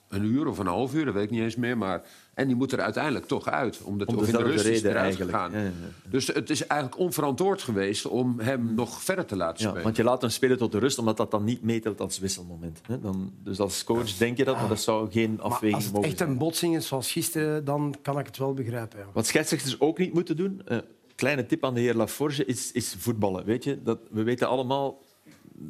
een 0.10 0.24
uur 0.24 0.48
of 0.48 0.58
een 0.58 0.68
half 0.68 0.94
uur, 0.94 1.06
dat 1.06 1.14
weet 1.14 1.24
ik 1.24 1.30
niet 1.30 1.42
eens 1.42 1.56
meer. 1.56 1.78
Maar, 1.78 2.02
en 2.34 2.48
die 2.48 2.56
moet 2.56 2.72
er 2.72 2.80
uiteindelijk 2.82 3.26
toch 3.26 3.48
uit. 3.48 3.82
Omdat, 3.84 4.08
Om 4.08 4.16
of 4.18 4.28
in 4.28 4.32
de 4.34 4.44
rust 4.44 4.66
is 4.66 4.82
eruit 4.82 4.96
eigenlijk. 4.96 5.32
gegaan. 5.32 5.52
Ja, 5.52 5.60
ja, 5.62 5.72
Dus 6.10 6.28
het 6.28 6.50
is 6.50 6.68
eigenlijk 6.68 7.00
onverantwoord 7.02 7.62
geweest 7.62 8.06
om 8.06 8.40
hem 8.40 8.74
nog 8.76 9.02
verder 9.02 9.26
te 9.26 9.36
laten 9.36 9.58
Ja, 9.62 9.66
spelen. 9.68 9.84
want 9.84 9.96
je 9.96 10.04
laat 10.04 10.22
hem 10.22 10.30
spelen 10.30 10.58
tot 10.58 10.72
de 10.72 10.80
rust, 10.80 10.98
omdat 11.00 11.18
dat 11.18 11.32
dan 11.32 11.44
niet 11.44 11.62
meetelt 11.64 12.02
als 12.02 12.20
wisselmoment. 12.20 12.82
Hè? 12.88 13.00
Dan, 13.00 13.34
dus 13.44 13.60
als 13.60 13.84
coach 13.84 14.18
denk 14.18 14.38
je 14.38 14.44
dat, 14.44 14.56
maar 14.60 14.68
dat 14.70 14.82
zou 14.82 15.12
geen 15.12 15.34
Maar 15.36 15.46
afweging 15.46 15.74
als 15.76 15.84
het 15.84 15.94
mogen 15.94 16.10
echt 16.10 16.18
zijn. 16.18 16.30
een 16.30 16.38
botsing 16.38 16.76
is 16.76 16.88
zoals 16.88 17.12
gisteren, 17.12 17.66
dan 17.66 17.96
kan 18.02 18.20
ik 18.20 18.26
het 18.26 18.38
wel 18.38 18.54
begrijpen. 18.54 19.00
Ja. 19.00 19.06
Wat 19.14 19.26
scheidsrechters 19.28 19.80
ook 19.80 19.98
niet 19.98 20.14
moeten 20.14 20.36
doen, 20.36 20.62
eh, 20.66 20.78
kleine 21.16 21.46
tip 21.46 21.66
aan 21.66 21.74
de 21.74 21.80
heer 21.80 21.94
Laforge, 21.96 22.46
is, 22.46 22.72
is 22.72 22.96
voetballen. 22.98 23.46
Weet 23.46 23.64
je? 23.64 23.82
Dat, 23.84 24.00
we 24.12 24.24
weten 24.24 24.48
allemaal, 24.48 24.98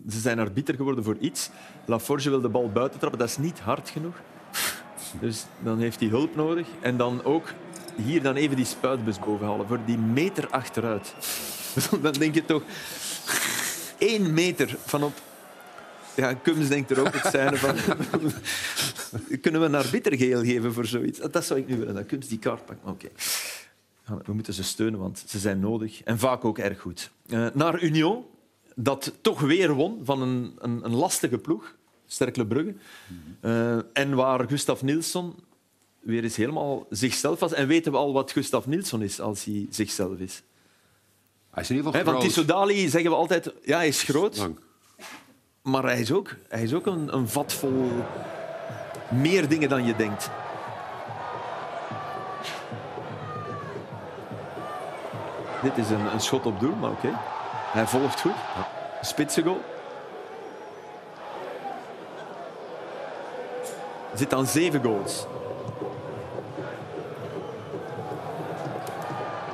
ze 0.10 0.20
zijn 0.20 0.40
arbiter 0.40 0.76
geworden 0.76 1.04
voor 1.04 1.18
iets. 1.20 1.50
Laforge 1.86 2.30
wil 2.30 2.42
de 2.42 2.50
bal 2.50 2.72
buiten 2.72 3.00
trappen, 3.00 3.20
dat 3.20 3.30
is 3.30 3.38
niet 3.38 3.60
hard 3.60 3.90
genoeg. 3.90 4.16
Dus 5.20 5.46
dan 5.64 5.80
heeft 5.80 6.00
hij 6.00 6.10
hulp 6.10 6.36
nodig. 6.36 6.68
En 6.82 6.98
dan 6.98 7.24
ook 7.24 7.54
hier 7.96 8.22
dan 8.22 8.36
even 8.36 8.56
die 8.56 8.66
spuitbus 8.66 9.20
bovenhalen, 9.20 9.68
voor 9.68 9.80
die 9.86 9.98
meter 9.98 10.50
achteruit. 10.50 11.14
Dan 12.02 12.14
denk 12.14 12.36
je 12.36 12.46
toch, 12.46 12.64
één 13.98 14.34
meter 14.34 14.76
van 14.86 15.04
op... 15.04 15.14
Ja, 16.16 16.34
Kums 16.34 16.68
denkt 16.68 16.92
er 16.92 17.00
ook 17.00 17.14
het 17.14 17.32
zijn 17.32 17.58
van... 17.58 17.76
Kunnen 19.42 19.62
we 19.62 19.68
een 19.68 19.76
arbiter 19.76 20.18
geel 20.18 20.44
geven 20.44 20.74
voor 20.74 20.86
zoiets? 20.86 21.20
Dat 21.20 21.46
zou 21.46 21.60
ik 21.60 21.68
nu 21.68 21.78
willen, 21.78 21.94
dat 21.94 22.06
Kums 22.06 22.28
die 22.28 22.40
kaart. 22.40 22.68
Maar 22.68 22.78
Oké. 22.94 23.08
We 24.26 24.34
moeten 24.34 24.54
ze 24.54 24.64
steunen, 24.64 25.00
want 25.00 25.24
ze 25.28 25.40
zijn 25.40 25.60
nodig. 25.60 26.04
En 26.04 26.20
vaak 26.20 26.46
ook 26.46 26.58
erg 26.58 26.80
goed. 26.80 27.12
Eh, 27.30 27.48
naar 27.54 27.84
Union, 27.84 28.26
dat 28.80 29.14
toch 29.22 29.40
weer 29.40 29.74
won 29.74 30.00
van 30.04 30.22
een, 30.22 30.56
een, 30.58 30.86
een 30.86 30.96
lastige 30.96 31.38
ploeg. 31.38 31.76
Sterkle 32.06 32.46
Brugge. 32.46 32.76
Eh, 33.40 33.78
en 33.94 34.16
waar 34.16 34.50
Gustav 34.50 34.82
Nilsson 34.82 35.36
weer 36.00 36.24
eens 36.24 36.36
helemaal 36.36 36.86
zichzelf 36.90 37.40
was. 37.40 37.54
En 37.54 37.68
weten 37.68 37.92
we 37.92 37.98
al 37.98 38.14
wat 38.14 38.32
Gustav 38.32 38.66
Nilsson 38.66 39.02
is 39.02 39.20
als 39.20 39.44
hij 39.44 39.68
zichzelf 39.70 40.18
is. 40.18 40.44
Hij 41.50 41.64
is 41.64 41.70
in 41.70 41.76
ieder 41.76 41.92
geval 41.92 42.06
van 42.06 42.14
groot. 42.14 42.28
Tissoudali 42.28 42.90
zeggen 42.90 43.10
we 43.10 43.16
altijd, 43.16 43.54
ja, 43.64 43.78
hij 43.78 43.88
is 43.88 44.04
groot. 44.04 44.38
Lang. 44.38 44.60
Maar 45.62 45.84
hij 45.84 46.00
is 46.00 46.12
ook, 46.12 46.36
hij 46.48 46.64
is 46.64 46.74
ook 46.74 46.86
een, 46.86 47.14
een 47.16 47.28
vat 47.28 47.54
vol 47.54 47.92
meer 49.12 49.48
dingen 49.48 49.70
dan 49.70 49.86
je 49.86 49.96
denkt. 49.96 50.30
Dit 55.62 55.78
is 55.78 55.90
een, 55.90 56.14
een 56.14 56.22
schot 56.22 56.46
op 56.46 56.60
doel, 56.60 56.76
maar 56.76 56.92
oké. 56.92 57.20
Hij 57.72 57.88
volgt 57.88 58.22
goed. 58.22 58.32
Spitse 59.02 59.44
goal. 59.44 59.62
Zit 64.14 64.34
aan 64.34 64.46
zeven 64.48 64.84
goals. 64.84 65.26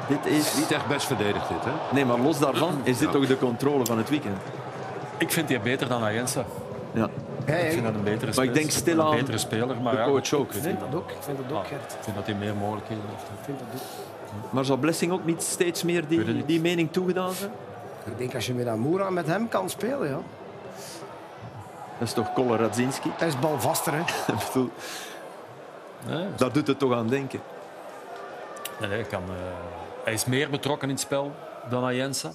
Dit 0.07 0.26
is... 0.26 0.55
Niet 0.55 0.72
echt 0.72 0.88
best 0.88 1.05
verdedigd 1.05 1.47
dit, 1.47 1.64
hè? 1.64 1.72
Nee, 1.93 2.05
maar 2.05 2.20
los 2.20 2.39
daarvan 2.39 2.80
is 2.84 2.97
dit 2.97 3.07
Ja. 3.07 3.14
toch 3.14 3.28
de 3.28 3.38
controle 3.38 3.86
van 3.86 3.97
het 3.97 4.09
weekend. 4.09 4.38
Ik 5.18 5.32
vind 5.32 5.47
die 5.47 5.59
beter 5.59 5.88
dan 5.88 6.03
Ayensa. 6.03 6.43
Ja. 6.91 7.09
Ik 7.45 7.72
vind 7.72 7.84
dat 7.84 7.93
een 7.93 8.03
betere 8.03 8.26
Maar 8.26 8.34
speler. 8.34 8.49
ik 8.49 8.53
denk 8.55 8.72
stilaan 8.72 9.11
Een 9.11 9.18
betere 9.20 9.38
speler, 9.38 9.82
maar 9.82 9.93
de 9.93 9.99
ja, 9.99 10.05
coach 10.05 10.34
ook. 10.34 10.53
Ik 10.53 10.61
vind 10.61 10.80
dat, 10.80 10.91
Dat 10.91 10.99
ook. 11.01 11.09
Ik 11.11 11.18
vind 11.20 11.38
dat 11.38 11.57
ook, 11.57 11.64
Ah, 11.64 11.68
Gert. 11.70 11.91
ik 11.93 11.97
vind 12.03 12.16
dat 12.16 12.26
hij 12.26 12.36
meer 12.36 12.55
mogelijkheden 12.55 13.03
heeft. 13.09 13.24
Ik 13.24 13.45
vind 13.45 13.59
dat 13.59 13.68
ook. 13.82 14.53
Maar 14.53 14.66
zal 14.66 14.78
Blessing 14.78 15.11
ook 15.11 15.26
niet 15.26 15.41
steeds 15.43 15.84
meer 15.84 16.07
die, 16.07 16.45
die 16.45 16.61
mening 16.61 16.91
toegedaan 16.91 17.32
zijn? 17.34 17.51
Ik 18.06 18.18
denk 18.18 18.36
als 18.36 18.45
je 18.45 18.54
met 18.54 18.68
Amoura 18.68 19.10
met 19.10 19.28
hem 19.28 19.47
kan 19.49 19.70
spelen, 19.70 20.08
ja. 20.10 20.20
Dat 21.99 22.08
is 22.08 22.14
toch 22.14 22.34
Kolle 22.34 22.56
Radzinski? 22.58 23.12
Hij 23.18 23.28
is 23.28 23.39
balvaster, 23.39 23.93
hè. 23.93 23.99
Ik 24.34 24.47
bedoel, 24.47 24.70
Nee, 26.08 26.28
Daar 26.36 26.51
doet 26.51 26.68
het 26.68 26.80
toch 26.80 26.93
aan 26.93 27.08
denken. 27.08 27.39
nee, 28.80 28.89
hij, 28.89 29.04
kan, 29.04 29.24
eh, 29.24 29.36
hij 30.04 30.14
is 30.14 30.26
meer 30.26 30.49
betrokken 30.49 30.88
in 30.88 30.93
het 30.93 31.04
spel 31.04 31.32
dan 31.70 31.84
Ayensa. 31.84 32.32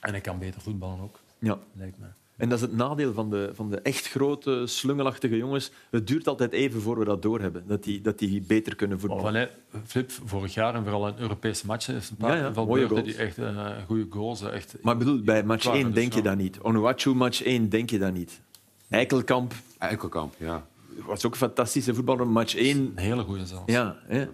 En 0.00 0.10
hij 0.10 0.20
kan 0.20 0.38
beter 0.38 0.60
voetballen 0.60 1.00
ook, 1.02 1.18
Ja. 1.38 1.58
lijkt 1.72 1.98
mij. 1.98 2.08
En 2.36 2.48
dat 2.48 2.58
is 2.58 2.64
het 2.64 2.76
nadeel 2.76 3.12
van 3.12 3.30
de, 3.30 3.50
van 3.54 3.70
de 3.70 3.80
echt 3.80 4.08
grote, 4.08 4.62
slungelachtige 4.66 5.36
jongens. 5.36 5.70
Het 5.90 6.06
duurt 6.06 6.28
altijd 6.28 6.52
even 6.52 6.80
voor 6.80 6.98
we 6.98 7.04
dat 7.04 7.22
doorhebben, 7.22 7.64
dat 7.66 7.82
die, 7.84 8.00
dat 8.00 8.18
die 8.18 8.40
beter 8.42 8.74
kunnen 8.76 8.96
Oh, 8.96 9.02
voetballen. 9.02 9.32
nee, 9.32 9.48
Flip, 9.86 10.10
vorig 10.24 10.54
jaar 10.54 10.74
en 10.74 10.82
vooral 10.82 11.08
in 11.08 11.14
Europese 11.18 11.66
matchen 11.66 11.94
heeft 11.94 12.10
een 12.10 12.16
paar 12.16 12.36
Ja, 12.36 12.42
ja, 12.44 12.52
van 12.52 12.66
mooie 12.66 12.86
beurten 12.86 12.96
goals. 13.04 13.16
die 13.16 13.26
echt 13.26 13.38
eh, 13.38 13.66
goede 13.86 14.06
goals. 14.10 14.42
eh, 14.42 14.52
Echt, 14.54 14.76
Maar 14.82 14.96
bedoel, 14.96 15.20
bij 15.22 15.44
match 15.44 15.62
Klaar, 15.62 15.74
1 15.74 15.84
dus 15.84 15.94
denk 15.94 16.12
je 16.12 16.18
ja. 16.22 16.24
dat 16.24 16.36
niet. 16.36 16.58
Onuachu, 16.60 17.14
match 17.14 17.42
1, 17.42 17.68
denk 17.68 17.90
je 17.90 17.98
dat 17.98 18.12
niet. 18.12 18.40
Eikelkamp 18.88 19.52
Eikelkamp, 19.78 20.34
ja. 20.38 20.66
was 21.06 21.24
ook 21.26 21.32
een 21.32 21.38
fantastische 21.38 21.94
voetballer. 21.94 22.26
Match 22.28 22.54
1, 22.56 22.76
een 22.78 22.92
hele 23.02 23.22
goede 23.22 23.46
zelfs. 23.46 23.72
ja. 23.72 23.96
Hè. 24.06 24.26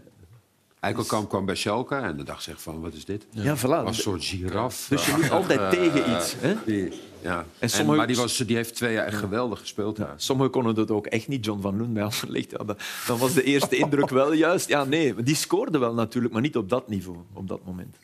Eikelkamp 0.80 1.28
kwam 1.28 1.44
bij 1.46 1.54
Schalke 1.54 1.94
en 1.94 2.16
de 2.16 2.22
dag 2.22 2.42
zegt 2.42 2.62
van, 2.62 2.80
wat 2.80 2.92
is 2.94 3.04
dit? 3.04 3.26
Ja, 3.30 3.56
voilà. 3.58 3.60
Als 3.62 3.96
een 3.96 4.02
soort 4.02 4.24
giraf. 4.24 4.86
Dus 4.88 5.06
je 5.06 5.12
moet 5.16 5.30
altijd 5.30 5.70
tegen 5.70 6.10
iets. 6.16 6.34
Hè? 6.38 6.54
Die, 6.66 6.92
ja. 7.22 7.44
en 7.58 7.70
sommige- 7.70 7.96
maar 7.96 8.06
die, 8.06 8.16
was, 8.16 8.36
die 8.36 8.56
heeft 8.56 8.74
twee 8.74 8.92
jaar 8.92 9.06
echt 9.06 9.16
geweldig 9.18 9.58
gespeeld. 9.58 9.96
Ja. 9.96 10.14
Sommigen 10.16 10.52
konden 10.52 10.74
dat 10.74 10.90
ook 10.90 11.06
echt 11.06 11.28
niet. 11.28 11.44
John 11.44 11.60
van 11.60 11.76
Loen 11.76 11.92
bij 11.92 12.02
Anderlecht. 12.02 12.50
Ja, 12.50 12.64
dat, 12.64 12.82
dan 13.06 13.18
was 13.18 13.32
de 13.34 13.42
eerste 13.42 13.76
indruk 13.76 14.08
wel 14.08 14.32
juist. 14.32 14.68
Ja, 14.68 14.84
nee, 14.84 15.14
die 15.22 15.34
scoorde 15.34 15.78
wel 15.78 15.94
natuurlijk, 15.94 16.32
maar 16.32 16.42
niet 16.42 16.56
op 16.56 16.68
dat 16.68 16.88
niveau, 16.88 17.18
op 17.32 17.48
dat 17.48 17.64
moment. 17.64 17.96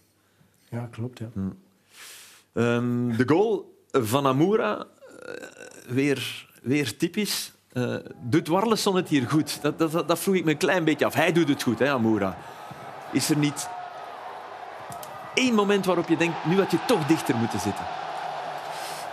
Ja, 0.70 0.88
klopt. 0.90 1.18
Ja. 1.18 1.28
Ehm, 2.52 3.16
de 3.16 3.22
goal 3.26 3.74
van 3.90 4.26
Amoura, 4.26 4.86
eh, 5.24 5.32
weer, 5.88 6.46
weer 6.62 6.96
typisch. 6.96 7.52
Eh, 7.72 7.94
doet 8.22 8.48
Warleson 8.48 8.96
het 8.96 9.08
hier 9.08 9.28
goed? 9.28 9.62
Dat, 9.62 9.78
dat, 9.78 10.08
dat 10.08 10.18
vroeg 10.18 10.34
ik 10.34 10.44
me 10.44 10.50
een 10.50 10.56
klein 10.56 10.84
beetje 10.84 11.04
af. 11.04 11.14
Hij 11.14 11.32
doet 11.32 11.48
het 11.48 11.62
goed, 11.62 11.78
hè, 11.78 11.90
Amoura. 11.90 12.38
Is 13.12 13.30
er 13.30 13.36
niet 13.36 13.68
één 15.34 15.54
moment 15.54 15.84
waarop 15.86 16.08
je 16.08 16.16
denkt, 16.16 16.44
nu 16.44 16.56
had 16.58 16.70
je 16.70 16.78
toch 16.86 17.06
dichter 17.06 17.36
moeten 17.36 17.60
zitten? 17.60 17.84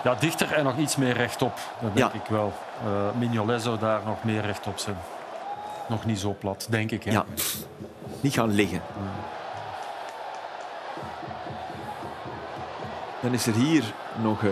Ja, 0.04 0.16
dichter 0.20 0.51
en 0.51 0.64
nog 0.64 0.78
iets 0.78 0.95
meer 0.95 1.14
rechtop. 1.14 1.56
Dat 1.82 1.95
denk 1.95 2.14
Ja. 2.14 2.20
ik 2.20 2.26
wel. 2.30 2.54
Eh 2.86 2.89
Mignolet 3.20 3.62
zou 3.62 3.80
daar 3.80 3.99
nog 4.06 4.24
meer 4.24 4.41
rechtop 4.41 4.78
zijn. 4.80 4.97
Nog 5.89 6.06
niet 6.06 6.20
zo 6.20 6.36
plat, 6.39 6.68
denk 6.70 6.91
ik. 6.91 7.04
Hè. 7.04 7.12
Ja. 7.12 7.26
Niet 8.22 8.34
gaan 8.34 8.51
liggen. 8.51 8.82
Dan 13.22 13.34
is 13.34 13.47
er 13.47 13.54
hier 13.54 13.84
nog 14.22 14.43
eh, 14.43 14.49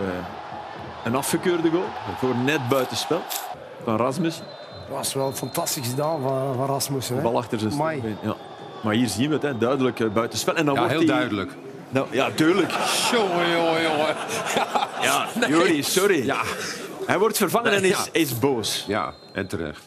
een 1.04 1.14
afgekeurde 1.16 1.70
goal 1.70 1.84
voor 2.18 2.34
net 2.36 2.68
buitenspel 2.68 3.20
van 3.84 3.96
Rasmus. 3.96 4.36
Dat 4.88 4.96
was 4.96 5.14
wel 5.14 5.32
fantastisch 5.32 5.88
gedaan 5.88 6.20
van, 6.22 6.54
van 6.56 6.66
Rasmussen. 6.66 7.16
Hè? 7.16 7.22
Bal 7.22 7.36
achter 7.38 7.58
zijn. 7.58 8.16
Ja. 8.22 8.34
Maar 8.82 8.94
hier 8.94 9.08
zien 9.08 9.28
we 9.28 9.34
het, 9.34 9.42
hè. 9.42 9.58
duidelijk 9.58 10.00
eh, 10.00 10.08
buitenspel. 10.08 10.54
En 10.54 10.64
dan 10.64 10.74
Ja, 10.74 10.80
wordt 10.80 10.96
heel 10.96 11.06
duidelijk. 11.06 11.52
Nou, 11.92 12.06
ja, 12.10 12.30
tuurlijk. 12.30 12.70
Jongen, 13.12 13.50
jongen, 13.50 13.82
jongen. 13.82 14.16
Ja, 15.02 15.28
Jori, 15.48 15.82
sorry. 15.82 16.24
Ja. 16.26 16.42
Hij 17.06 17.18
wordt 17.18 17.36
vervangen 17.36 17.72
en 17.72 17.82
is, 17.84 17.90
Ja. 17.90 18.06
is 18.12 18.38
boos. 18.38 18.84
Ja, 18.88 19.14
en 19.32 19.46
terecht. 19.48 19.84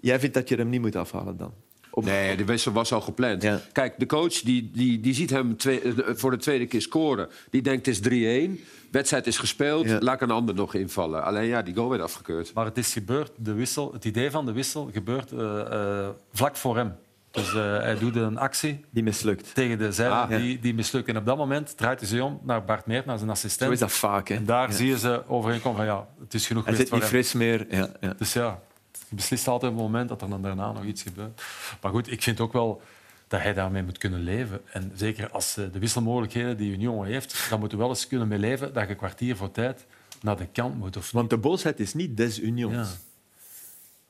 Jij 0.00 0.20
vindt 0.20 0.34
dat 0.34 0.48
je 0.48 0.56
hem 0.56 0.68
niet 0.68 0.80
moet 0.80 0.96
afhalen 0.96 1.36
dan? 1.36 1.52
Op- 1.90 2.04
Nee, 2.04 2.36
de 2.36 2.44
wissel 2.44 2.72
was 2.72 2.92
al 2.92 3.00
gepland. 3.00 3.42
Ja. 3.42 3.60
Kijk, 3.72 3.98
de 3.98 4.06
coach 4.06 4.40
die, 4.40 4.70
die, 4.72 5.00
die 5.00 5.14
ziet 5.14 5.30
hem 5.30 5.56
twee- 5.56 5.80
eh, 5.80 6.14
voor 6.14 6.30
de 6.30 6.36
tweede 6.36 6.66
keer 6.66 6.82
scoren. 6.82 7.28
Die 7.50 7.62
denkt, 7.62 7.86
het 7.86 7.94
is 7.94 8.00
3-1. 8.00 8.64
Wedstrijd 8.90 9.26
is 9.26 9.38
gespeeld. 9.38 9.86
Ja. 9.86 9.98
Laat 10.00 10.14
ik 10.14 10.20
een 10.20 10.30
ander 10.30 10.54
nog 10.54 10.74
invallen. 10.74 11.24
Alleen 11.24 11.46
ja, 11.46 11.62
die 11.62 11.74
goal 11.74 11.88
werd 11.88 12.02
afgekeurd. 12.02 12.52
Maar 12.54 12.64
het 12.64 12.78
is 12.78 12.92
gebeurd, 12.92 13.30
de 13.36 13.52
wissel, 13.52 13.92
het 13.92 14.04
idee 14.04 14.30
van 14.30 14.46
de 14.46 14.52
wissel 14.52 14.90
gebeurt 14.92 15.32
eh, 15.32 15.60
eh, 15.60 16.08
vlak 16.32 16.56
voor 16.56 16.76
hem. 16.76 16.94
Dus 17.36 17.54
eh, 17.54 17.76
hij 17.78 17.98
doet 17.98 18.16
een 18.16 18.38
actie 18.38 18.84
Die 18.90 19.02
mislukt. 19.02 19.54
tegen 19.54 19.78
de 19.78 19.92
zijde 19.92 20.14
Ah, 20.14 20.30
ja. 20.30 20.38
die, 20.38 20.58
die 20.60 20.74
mislukt. 20.74 21.08
En 21.08 21.16
op 21.16 21.26
dat 21.26 21.36
moment 21.36 21.76
draait 21.76 22.00
hij 22.00 22.08
zich 22.08 22.20
om 22.20 22.40
naar 22.42 22.64
Bart 22.64 22.86
Meert, 22.86 23.06
naar 23.06 23.18
zijn 23.18 23.30
assistent. 23.30 23.66
Zo 23.68 23.72
is 23.74 23.78
dat 23.80 23.92
vaak. 23.92 24.28
Hè. 24.28 24.34
En 24.34 24.44
daar 24.44 24.68
Ja. 24.70 24.74
zie 24.76 24.86
je 24.88 24.98
ze 24.98 25.22
overeenkomen 25.28 25.76
van 25.76 25.86
ja, 25.86 26.06
het 26.20 26.34
is 26.34 26.46
genoeg 26.46 26.64
Hij 26.64 26.74
zit 26.74 26.92
niet 26.92 27.04
fris 27.04 27.32
meer. 27.32 27.66
Ja, 27.70 27.88
ja. 28.00 28.14
Dus 28.18 28.32
ja, 28.32 28.60
je 29.08 29.14
beslist 29.14 29.48
altijd 29.48 29.72
op 29.72 29.78
het 29.78 29.86
moment 29.86 30.08
dat 30.08 30.22
er 30.22 30.28
dan 30.28 30.42
daarna 30.42 30.72
nog 30.72 30.84
iets 30.84 31.02
gebeurt. 31.02 31.42
Maar 31.82 31.90
goed, 31.90 32.10
ik 32.12 32.22
vind 32.22 32.40
ook 32.40 32.52
wel 32.52 32.82
dat 33.28 33.40
hij 33.42 33.54
daarmee 33.54 33.82
moet 33.82 33.98
kunnen 33.98 34.20
leven. 34.20 34.60
En 34.72 34.92
zeker 34.94 35.30
als 35.30 35.56
eh, 35.56 35.64
de 35.72 35.78
wisselmogelijkheden 35.78 36.56
die 36.56 36.72
Union 36.72 37.04
heeft, 37.06 37.46
dan 37.50 37.60
moet 37.60 37.70
je 37.70 37.76
wel 37.76 37.88
eens 37.88 38.06
kunnen 38.06 38.28
mee 38.28 38.38
leven 38.38 38.72
dat 38.72 38.82
je 38.84 38.90
een 38.90 38.96
kwartier 38.96 39.36
voor 39.36 39.50
tijd 39.50 39.84
naar 40.22 40.36
de 40.36 40.46
kant 40.52 40.78
moet. 40.78 40.96
Of 40.96 41.10
Want 41.10 41.30
de 41.30 41.36
boosheid 41.38 41.80
is 41.80 41.94
niet 41.94 42.16
des 42.16 42.40
unions. 42.40 42.88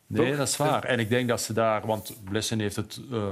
Nee, 0.07 0.29
Toch? 0.29 0.37
dat 0.37 0.49
is 0.49 0.57
waar. 0.57 0.85
En 0.85 0.99
ik 0.99 1.09
denk 1.09 1.29
dat 1.29 1.41
ze 1.41 1.53
daar... 1.53 1.87
Want 1.87 2.13
Blessen 2.25 2.61
heeft 2.61 2.77
het, 2.77 3.01
eh, 3.13 3.31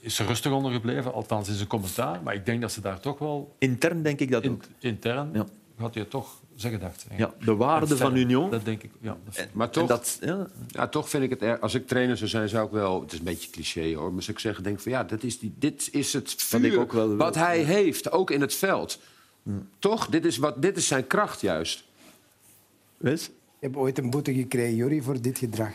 is 0.00 0.18
er 0.18 0.26
rustig 0.26 0.52
onder 0.52 0.72
gebleven, 0.72 1.12
althans 1.12 1.48
in 1.48 1.54
zijn 1.54 1.68
commentaar. 1.68 2.22
Maar 2.22 2.34
ik 2.34 2.46
denk 2.46 2.60
dat 2.60 2.72
ze 2.72 2.80
daar 2.80 3.00
toch 3.00 3.18
wel 3.18 3.54
Intern 3.58 4.02
denk 4.02 4.20
ik 4.20 4.30
dat 4.30 4.42
in, 4.42 4.50
ook. 4.52 4.62
intern... 4.78 5.30
Ja. 5.32 5.46
had 5.76 5.94
je 5.94 6.08
toch 6.08 6.40
zijn 6.54 6.72
gedacht. 6.72 7.06
Ja, 7.16 7.32
de 7.44 7.54
waarde 7.56 7.96
van 7.96 8.16
Union. 8.16 8.50
Dat 8.50 8.64
denk 8.64 8.82
ik, 8.82 8.90
ja. 9.00 9.16
dat- 9.24 9.46
Maar 9.52 9.70
toch, 9.70 9.88
dat, 9.88 10.18
ja, 10.20 10.46
ja, 10.68 10.88
toch 10.88 11.08
vind 11.08 11.22
ik 11.24 11.30
het... 11.30 11.42
er- 11.42 11.58
Als 11.58 11.74
ik 11.74 11.86
trainer 11.86 12.16
zou 12.16 12.30
zijn, 12.30 12.48
zou 12.48 12.66
ik 12.66 12.72
wel... 12.72 13.00
Het 13.00 13.12
is 13.12 13.18
een 13.18 13.24
beetje 13.24 13.50
cliché, 13.50 13.94
hoor. 13.94 14.12
Maar 14.12 14.22
zou 14.22 14.36
ik 14.36 14.42
zeggen, 14.42 14.64
denk 14.64 14.80
van, 14.80 14.92
ja, 14.92 15.04
dat 15.04 15.22
is 15.22 15.38
die, 15.38 15.54
dit 15.58 15.88
is 15.92 16.12
het 16.12 16.34
vuur 16.36 16.64
ik 16.64 16.78
ook 16.78 16.92
wel 16.92 17.08
wil. 17.08 17.16
wat 17.16 17.34
hij 17.34 17.58
heeft, 17.58 18.10
ook 18.12 18.30
in 18.30 18.40
het 18.40 18.54
veld. 18.54 18.98
Toch? 19.78 20.06
Dit 20.06 20.24
is, 20.24 20.36
wat, 20.36 20.62
dit 20.62 20.76
is 20.76 20.86
zijn 20.86 21.06
kracht 21.06 21.40
juist. 21.40 21.84
Wes? 22.96 23.30
Heb 23.62 23.76
ooit 23.76 23.98
een 23.98 24.10
boete 24.10 24.34
gekregen, 24.34 24.74
Jori, 24.74 25.02
voor 25.02 25.20
dit 25.20 25.38
gedrag. 25.38 25.72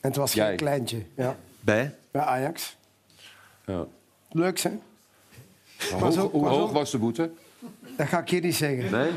En 0.00 0.08
het 0.08 0.16
was 0.16 0.32
Jij? 0.32 0.46
geen 0.46 0.56
kleintje. 0.56 1.02
Ja. 1.14 1.36
Bij? 1.60 1.94
Bij 2.10 2.22
Ajax. 2.22 2.76
Ja. 3.66 3.86
Leuk, 4.30 4.58
hè? 4.60 4.70
Hoe 5.90 6.00
hoog, 6.00 6.30
hoe 6.30 6.72
was 6.72 6.90
de 6.90 6.98
boete? 6.98 7.30
Dat 7.96 8.06
ga 8.08 8.18
ik 8.20 8.28
hier 8.28 8.40
niet 8.40 8.54
zeggen. 8.56 8.90
Nee? 8.90 9.10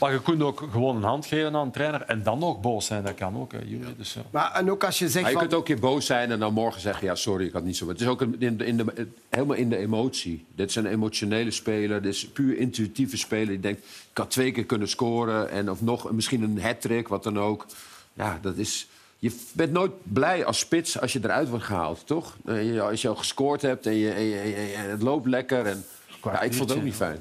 Maar 0.00 0.12
je 0.12 0.22
kunt 0.22 0.42
ook 0.42 0.68
gewoon 0.70 0.96
een 0.96 1.02
hand 1.02 1.26
geven 1.26 1.54
aan 1.54 1.66
een 1.66 1.70
trainer 1.72 2.02
en 2.02 2.22
dan 2.22 2.38
nog 2.38 2.60
boos 2.60 2.86
zijn. 2.86 3.04
Dat 3.04 3.14
kan 3.14 3.36
ook, 3.36 3.52
hè. 3.52 3.58
Dus, 3.96 4.14
ja. 4.14 4.20
Maar, 4.30 4.52
en 4.52 4.70
ook 4.70 4.84
als 4.84 4.98
je 4.98 5.08
zegt 5.08 5.14
Maar 5.24 5.32
je 5.32 5.38
van... 5.38 5.46
kunt 5.48 5.54
ook 5.60 5.68
een 5.68 5.74
keer 5.74 5.82
boos 5.90 6.06
zijn 6.06 6.30
en 6.30 6.38
dan 6.38 6.52
morgen 6.52 6.80
zeggen... 6.80 7.06
ja, 7.06 7.14
sorry, 7.14 7.46
ik 7.46 7.52
had 7.52 7.64
niet 7.64 7.76
zo... 7.76 7.88
Het 7.88 8.00
is 8.00 8.06
ook 8.06 8.22
in 8.22 8.56
de, 8.56 8.64
in 8.66 8.76
de, 8.76 9.06
helemaal 9.28 9.56
in 9.56 9.68
de 9.68 9.76
emotie. 9.76 10.44
Dit 10.54 10.68
is 10.68 10.76
een 10.76 10.86
emotionele 10.86 11.50
speler. 11.50 12.02
Dit 12.02 12.14
is 12.14 12.22
een 12.22 12.32
puur 12.32 12.56
intuïtieve 12.58 13.16
speler. 13.16 13.46
Die 13.46 13.60
denkt, 13.60 13.80
ik 14.10 14.18
had 14.18 14.30
twee 14.30 14.52
keer 14.52 14.64
kunnen 14.64 14.88
scoren. 14.88 15.50
En 15.50 15.70
of 15.70 15.80
nog 15.82 16.10
misschien 16.12 16.42
een 16.42 16.60
hat-trick, 16.62 17.08
wat 17.08 17.22
dan 17.22 17.38
ook. 17.38 17.66
Ja, 18.12 18.38
dat 18.42 18.56
is... 18.56 18.88
Je 19.18 19.36
bent 19.52 19.72
nooit 19.72 19.92
blij 20.02 20.44
als 20.44 20.58
spits 20.58 21.00
als 21.00 21.12
je 21.12 21.20
eruit 21.22 21.48
wordt 21.48 21.64
gehaald, 21.64 22.06
toch? 22.06 22.36
Eh, 22.46 22.72
je- 22.74 22.80
Als 22.82 23.02
je 23.02 23.08
al 23.08 23.14
gescoord 23.16 23.62
hebt 23.62 23.86
en, 23.86 23.94
je, 23.94 24.10
en, 24.10 24.22
je- 24.22 24.38
en 24.40 24.48
je- 24.48 24.74
en 24.76 24.90
het 24.90 25.02
loopt 25.02 25.26
lekker. 25.26 25.66
En, 25.66 25.84
ja, 26.24 26.40
ik 26.40 26.54
vond 26.54 26.68
het 26.68 26.78
ook 26.78 26.84
niet 26.84 26.94
fijn. 26.94 27.18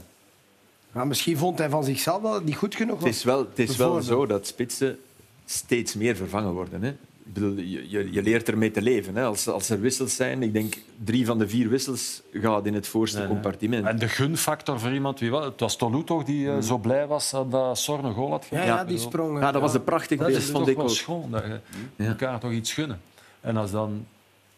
Maar 0.97 1.07
misschien 1.07 1.37
vond 1.37 1.57
hij 1.57 1.69
van 1.69 1.83
zichzelf 1.83 2.21
dat 2.21 2.33
het 2.33 2.43
niet 2.45 2.55
goed 2.55 2.75
genoeg 2.75 2.95
Het 2.95 3.03
was. 3.07 3.15
is 3.15 3.23
wel, 3.23 3.39
het 3.39 3.59
is 3.59 3.75
wel 3.75 4.01
zo 4.01 4.25
dat 4.25 4.47
spitsen 4.47 4.99
steeds 5.45 5.93
meer 5.95 6.15
vervangen 6.15 6.53
worden. 6.53 6.81
Hè. 6.83 6.89
Ik 6.89 7.33
bedoel, 7.33 7.55
je, 7.57 7.89
je, 7.89 8.11
je 8.11 8.21
leert 8.23 8.47
ermee 8.49 8.71
te 8.71 8.81
leven. 8.81 9.15
Hè. 9.15 9.23
Als, 9.23 9.47
als 9.47 9.69
er 9.69 9.79
wissels 9.79 10.15
zijn, 10.15 10.43
ik 10.43 10.53
denk 10.53 10.77
drie 11.03 11.25
van 11.25 11.37
de 11.37 11.47
vier 11.49 11.69
wissels 11.69 12.21
gaat 12.33 12.65
in 12.65 12.73
het 12.73 12.87
voorste 12.87 13.25
compartiment. 13.27 13.85
En 13.85 13.99
de 13.99 14.07
gunfactor 14.07 14.79
voor 14.79 14.91
iemand... 14.93 15.19
Wie 15.19 15.31
was, 15.31 15.45
het 15.45 15.59
was 15.59 15.75
Tolu 15.75 16.03
toch 16.03 16.23
die 16.23 16.49
eh, 16.51 16.61
zo 16.61 16.77
blij 16.77 17.07
was 17.07 17.29
dat 17.49 17.77
Sorn 17.77 18.05
een 18.05 18.13
goal 18.13 18.29
had 18.29 18.45
Ja, 18.49 18.61
gemaakt? 18.61 18.79
ja, 18.79 18.85
die 18.85 18.97
sprongen. 18.97 19.41
Ja, 19.41 19.51
dat 19.51 19.61
was 19.61 19.73
een 19.73 19.83
prachtig 19.83 20.17
Dat 20.17 20.27
beeld, 20.27 20.39
is 20.39 20.45
vond 20.49 20.57
toch 20.57 20.67
ik 20.67 20.75
wel 20.75 20.85
ook. 20.85 20.91
schoon. 20.91 21.31
Dat 21.31 21.43
je 21.43 21.59
Ja. 21.95 22.05
elkaar 22.05 22.39
toch 22.39 22.51
iets 22.51 22.73
gunnen. 22.73 22.99
En 23.41 23.57
als 23.57 23.71
dan 23.71 24.05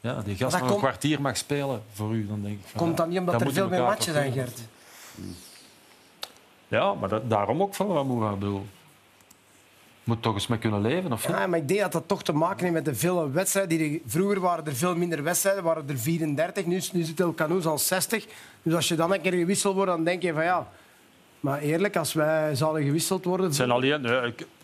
ja, 0.01 0.21
die 0.21 0.35
gast 0.35 0.59
nog 0.59 0.69
een 0.71 0.77
kwartier 0.77 1.21
mag 1.21 1.37
spelen 1.37 1.81
voor 1.93 2.13
u, 2.13 2.27
dan 2.27 2.41
denk 2.41 2.53
ik... 2.59 2.65
Van, 2.65 2.79
Komt 2.79 2.97
dat 2.97 3.07
niet 3.09 3.19
omdat 3.19 3.41
er 3.41 3.53
veel 3.53 3.69
meer 3.69 3.81
matchen 3.81 4.13
zijn. 4.13 4.31
Gert? 4.31 4.59
Ja, 6.69 6.93
maar 6.93 7.09
dat, 7.09 7.29
daarom 7.29 7.61
ook 7.61 7.75
van 7.75 7.91
Ramoura. 7.93 8.31
Ik 8.31 8.39
bedoel, 8.39 8.65
moet 10.03 10.21
toch 10.21 10.33
eens 10.33 10.47
mee 10.47 10.59
kunnen 10.59 10.81
leven, 10.81 11.11
of 11.11 11.27
niet? 11.27 11.37
Ja, 11.37 11.47
maar 11.47 11.59
ik 11.59 11.67
denk 11.67 11.79
dat 11.79 11.91
dat 11.91 12.07
toch 12.07 12.23
te 12.23 12.33
maken 12.33 12.59
heeft 12.61 12.73
met 12.73 12.85
de 12.85 12.95
vele 12.95 13.29
wedstrijden. 13.31 13.77
Die 13.77 13.93
er- 13.93 14.09
vroeger 14.11 14.39
waren 14.39 14.65
er 14.65 14.75
veel 14.75 14.95
minder 14.95 15.23
wedstrijden, 15.23 15.63
waren 15.63 15.89
er 15.89 15.97
34. 15.97 16.65
Nu, 16.65 16.81
nu 16.91 17.03
zit 17.03 17.19
El 17.19 17.33
Canoes 17.33 17.65
al 17.65 17.77
60. 17.77 18.25
Dus 18.63 18.73
als 18.73 18.87
je 18.87 18.95
dan 18.95 19.13
een 19.13 19.21
keer 19.21 19.33
gewisseld 19.33 19.75
wordt, 19.75 19.91
dan 19.91 20.03
denk 20.03 20.21
je 20.21 20.33
van 20.33 20.43
ja... 20.43 20.67
Maar 21.39 21.59
eerlijk, 21.59 21.95
als 21.95 22.13
wij 22.13 22.55
zouden 22.55 22.83
gewisseld 22.83 23.25
worden... 23.25 23.45
Het 23.45 23.55
zijn 23.55 23.71
alleen, 23.71 24.05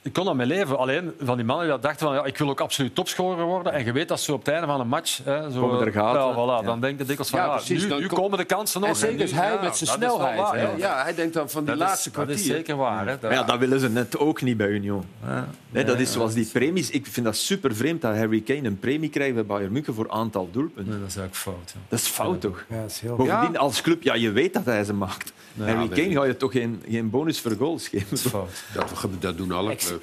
ik, 0.05 0.13
kon 0.13 0.25
dat 0.25 0.35
mee 0.35 0.47
leven. 0.47 0.77
Alleen 0.77 1.13
van 1.19 1.35
die 1.37 1.45
mannen 1.45 1.65
die 1.65 1.73
dat 1.73 1.83
dachten 1.83 2.05
van 2.07 2.15
ja, 2.15 2.23
ik 2.25 2.37
wil 2.37 2.49
ook 2.49 2.61
absoluut 2.61 2.95
topscorer 2.95 3.45
worden. 3.45 3.73
En 3.73 3.85
je 3.85 3.91
weet 3.91 4.07
dat 4.07 4.19
zo 4.21 4.33
op 4.33 4.39
het 4.45 4.47
einde 4.53 4.67
van 4.67 4.79
een 4.79 4.87
match. 4.87 5.19
Hè, 5.23 5.51
zo, 5.51 5.59
Komen 5.67 5.85
er 5.85 5.91
gaten. 5.91 6.21
Ja, 6.21 6.33
voilà, 6.33 6.61
Ja. 6.61 6.61
Dan 6.61 6.79
denk 6.81 6.97
je 6.99 7.05
dikwijls 7.05 7.29
van 7.29 7.39
Ja, 7.39 7.45
ja, 7.45 7.51
precies, 7.55 7.81
nu, 7.83 7.89
dan 7.89 7.99
nu 7.99 8.07
kom- 8.07 8.17
komen 8.17 8.37
de 8.37 8.45
kansen 8.45 8.79
nog. 8.81 8.89
En 8.89 8.95
zeker 8.95 9.25
nu- 9.25 9.31
hij 9.31 9.51
ja, 9.53 9.61
met 9.61 9.77
zijn 9.77 9.89
snelheid. 9.89 10.39
waar, 10.39 10.55
hè. 10.55 10.61
ja. 10.61 10.71
ja, 10.77 11.03
hij 11.03 11.15
denkt 11.15 11.33
dan 11.33 11.49
van 11.49 11.65
die 11.65 11.73
Dat 11.75 11.81
is- 11.83 11.87
laatste 11.89 12.09
Dat 12.11 12.19
is 12.29 12.33
kwartier. 12.35 12.53
zeker 12.55 12.75
waar. 12.75 12.99
Hè. 12.99 13.11
Dat, 13.11 13.21
Maar 13.21 13.33
ja, 13.33 13.43
dat 13.43 13.59
willen 13.59 13.79
ze 13.79 13.89
net 13.89 14.17
ook 14.17 14.41
niet 14.41 14.57
bij 14.57 14.67
Union. 14.67 15.05
ja. 15.25 15.47
Nee, 15.69 15.83
dat 15.83 15.99
is 15.99 16.11
zoals 16.11 16.33
die 16.33 16.45
premies. 16.53 16.89
Ik 16.89 17.05
vind 17.07 17.25
dat 17.25 17.35
super 17.35 17.75
vreemd 17.75 18.01
dat 18.01 18.15
Harry 18.15 18.41
Kane 18.41 18.63
een 18.67 18.79
premie 18.79 19.09
krijgt 19.09 19.33
bij 19.33 19.45
Bayern 19.45 19.71
München 19.71 19.93
voor 19.93 20.09
aantal 20.09 20.49
doelpunten. 20.51 20.91
Nee, 20.91 20.99
dat 21.01 21.09
is 21.09 21.15
eigenlijk 21.17 21.35
fout. 21.57 21.71
Ja. 21.73 21.79
Dat 21.89 21.99
is 21.99 22.07
fout, 22.07 22.41
toch? 22.41 22.65
Ja, 22.69 22.81
dat 22.81 22.89
is 22.91 22.99
heel... 22.99 23.15
Bovendien, 23.15 23.57
als 23.57 23.81
club, 23.81 24.03
ja, 24.03 24.13
je 24.13 24.31
weet 24.31 24.53
dat 24.53 24.65
hij 24.65 24.83
ze 24.83 24.93
maakt. 24.93 25.33
Harry 25.59 25.87
Kane 25.87 26.11
ga 26.11 26.23
je 26.23 26.37
toch 26.37 26.51
geen, 26.51 26.83
geen 26.89 27.09
bonus 27.09 27.39
voor 27.41 27.51
goals 27.51 27.87
geven? 27.87 28.07
Dat 28.09 28.19
is 28.19 28.25
fout. 28.27 28.49
Dat, 28.73 28.91
dat 29.19 29.37
doen 29.37 29.51
alle 29.51 29.75
clubs. 29.75 29.94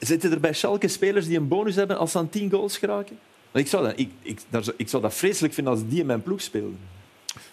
Zitten 0.00 0.30
er 0.30 0.40
bij 0.40 0.52
Schalke 0.52 0.88
spelers 0.88 1.26
die 1.26 1.36
een 1.36 1.48
bonus 1.48 1.74
hebben 1.74 1.98
als 1.98 2.12
ze 2.12 2.18
aan 2.18 2.28
10 2.28 2.50
goals 2.50 2.78
geraken? 2.78 3.18
Ik 3.52 3.66
zou, 3.66 3.84
dat, 3.84 3.98
ik, 3.98 4.10
ik, 4.22 4.40
ik 4.76 4.88
zou 4.88 5.02
dat 5.02 5.14
vreselijk 5.14 5.54
vinden 5.54 5.72
als 5.72 5.82
die 5.88 6.00
in 6.00 6.06
mijn 6.06 6.22
ploeg 6.22 6.40
speelden. 6.40 6.78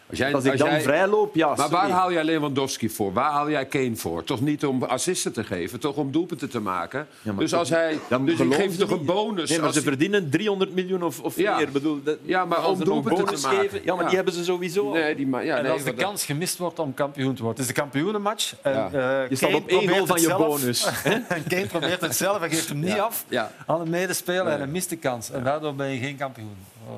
Als 0.10 0.18
jij, 0.18 0.34
Als 0.34 0.44
ik 0.46 0.58
dan 0.58 0.70
jij- 0.70 0.82
vrij 0.82 1.08
loop, 1.08 1.36
ja. 1.36 1.56
Maar 1.56 1.70
waar 1.70 1.90
haal 1.90 2.12
jij 2.12 2.24
Lewandowski 2.24 2.90
voor? 2.90 3.14
Waar 3.14 3.32
haal 3.32 3.50
jij 3.50 3.66
Kane 3.66 3.96
voor? 3.96 4.24
Toch 4.24 4.42
niet 4.42 4.66
om 4.66 4.84
assisten 4.84 5.34
te 5.34 5.44
geven, 5.44 5.80
toch 5.80 5.96
om 5.96 6.12
doelpunten 6.12 6.50
te 6.50 6.60
maken? 6.60 7.08
Ja, 7.22 7.32
dus 7.32 7.50
toch- 7.50 7.60
als 7.60 7.70
hij, 7.70 8.00
Dan 8.10 8.26
dus 8.26 8.40
ik 8.40 8.54
geef 8.54 8.72
ze 8.72 8.78
toch 8.78 8.90
een 8.92 9.06
bonus. 9.06 9.50
Nee, 9.50 9.58
maar 9.58 9.68
als 9.68 9.76
ze 9.76 9.82
die- 9.82 9.90
verdienen 9.92 10.30
300 10.30 10.74
miljoen 10.74 11.04
of, 11.04 11.20
of 11.20 11.36
Ja. 11.38 11.58
meer. 11.58 11.70
Bedoel, 11.72 12.04
dat, 12.04 12.18
Ja, 12.24 12.46
maar 12.46 12.68
om 12.68 12.84
doelpunten 12.84 13.26
te 13.26 13.42
maken. 13.42 13.60
geven. 13.60 13.82
Ja, 13.84 13.94
maar 13.94 14.04
Ja. 14.04 14.08
die 14.08 14.16
hebben 14.16 14.34
ze 14.34 14.44
sowieso. 14.44 14.92
Nee, 14.92 15.16
die 15.16 15.28
ma- 15.28 15.40
ja, 15.40 15.58
En 15.58 15.64
nee, 15.64 15.72
als 15.72 15.84
de 15.84 15.94
dat- 15.94 16.04
kans 16.04 16.26
gemist 16.26 16.58
wordt 16.58 16.80
om 16.80 16.94
kampioen 16.94 17.36
te 17.36 17.44
worden. 17.44 17.62
Het 17.62 17.70
is 17.70 17.76
de 17.76 17.82
kampioenenmatch. 17.82 18.54
En, 18.62 18.74
Ja. 18.74 18.90
eh, 19.24 19.30
Je 19.30 19.36
staat 19.36 19.54
op 19.54 19.68
één 19.68 19.90
goal 19.90 20.06
van 20.06 20.16
het 20.16 20.26
je 20.26 20.36
bonus. 20.36 20.88
En 21.28 21.44
Kane 21.48 21.66
probeert 21.68 22.02
het 22.02 22.16
zelf 22.16 22.42
en 22.42 22.50
geeft 22.50 22.70
hem 22.70 22.80
niet 22.80 23.00
af 23.00 23.26
Ja. 23.28 23.52
aan 23.66 23.82
een 23.82 23.90
medespeler. 23.90 24.48
En 24.48 24.58
hij 24.58 24.68
mist 24.68 24.90
de 24.90 24.96
kans. 24.98 25.32
En 25.32 25.44
daardoor 25.44 25.76
ben 25.76 25.88
je 25.88 26.00
geen 26.00 26.18
kampioen. 26.18 26.56
Oh. 26.88 26.94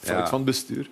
Fout 0.00 0.18
Ja. 0.18 0.26
van 0.28 0.36
het 0.36 0.44
bestuur. 0.46 0.88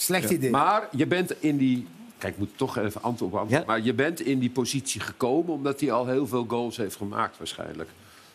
Slecht 0.00 0.30
idee. 0.30 0.50
Maar 0.50 0.88
je 0.96 1.06
bent 1.06 1.42
in 1.42 1.56
die... 1.56 1.86
Kijk, 2.18 2.32
ik 2.32 2.38
moet 2.38 2.50
toch 2.56 2.76
even 2.78 3.02
antwoord 3.02 3.32
op 3.32 3.38
antwoord. 3.38 3.60
Ja. 3.60 3.66
Maar 3.66 3.80
je 3.80 3.94
bent 3.94 4.20
in 4.20 4.38
die 4.38 4.50
positie 4.50 5.00
gekomen 5.00 5.52
omdat 5.52 5.80
hij 5.80 5.92
al 5.92 6.06
heel 6.06 6.26
veel 6.26 6.44
goals 6.48 6.76
heeft 6.76 6.96
gemaakt 6.96 7.38
waarschijnlijk. 7.38 7.88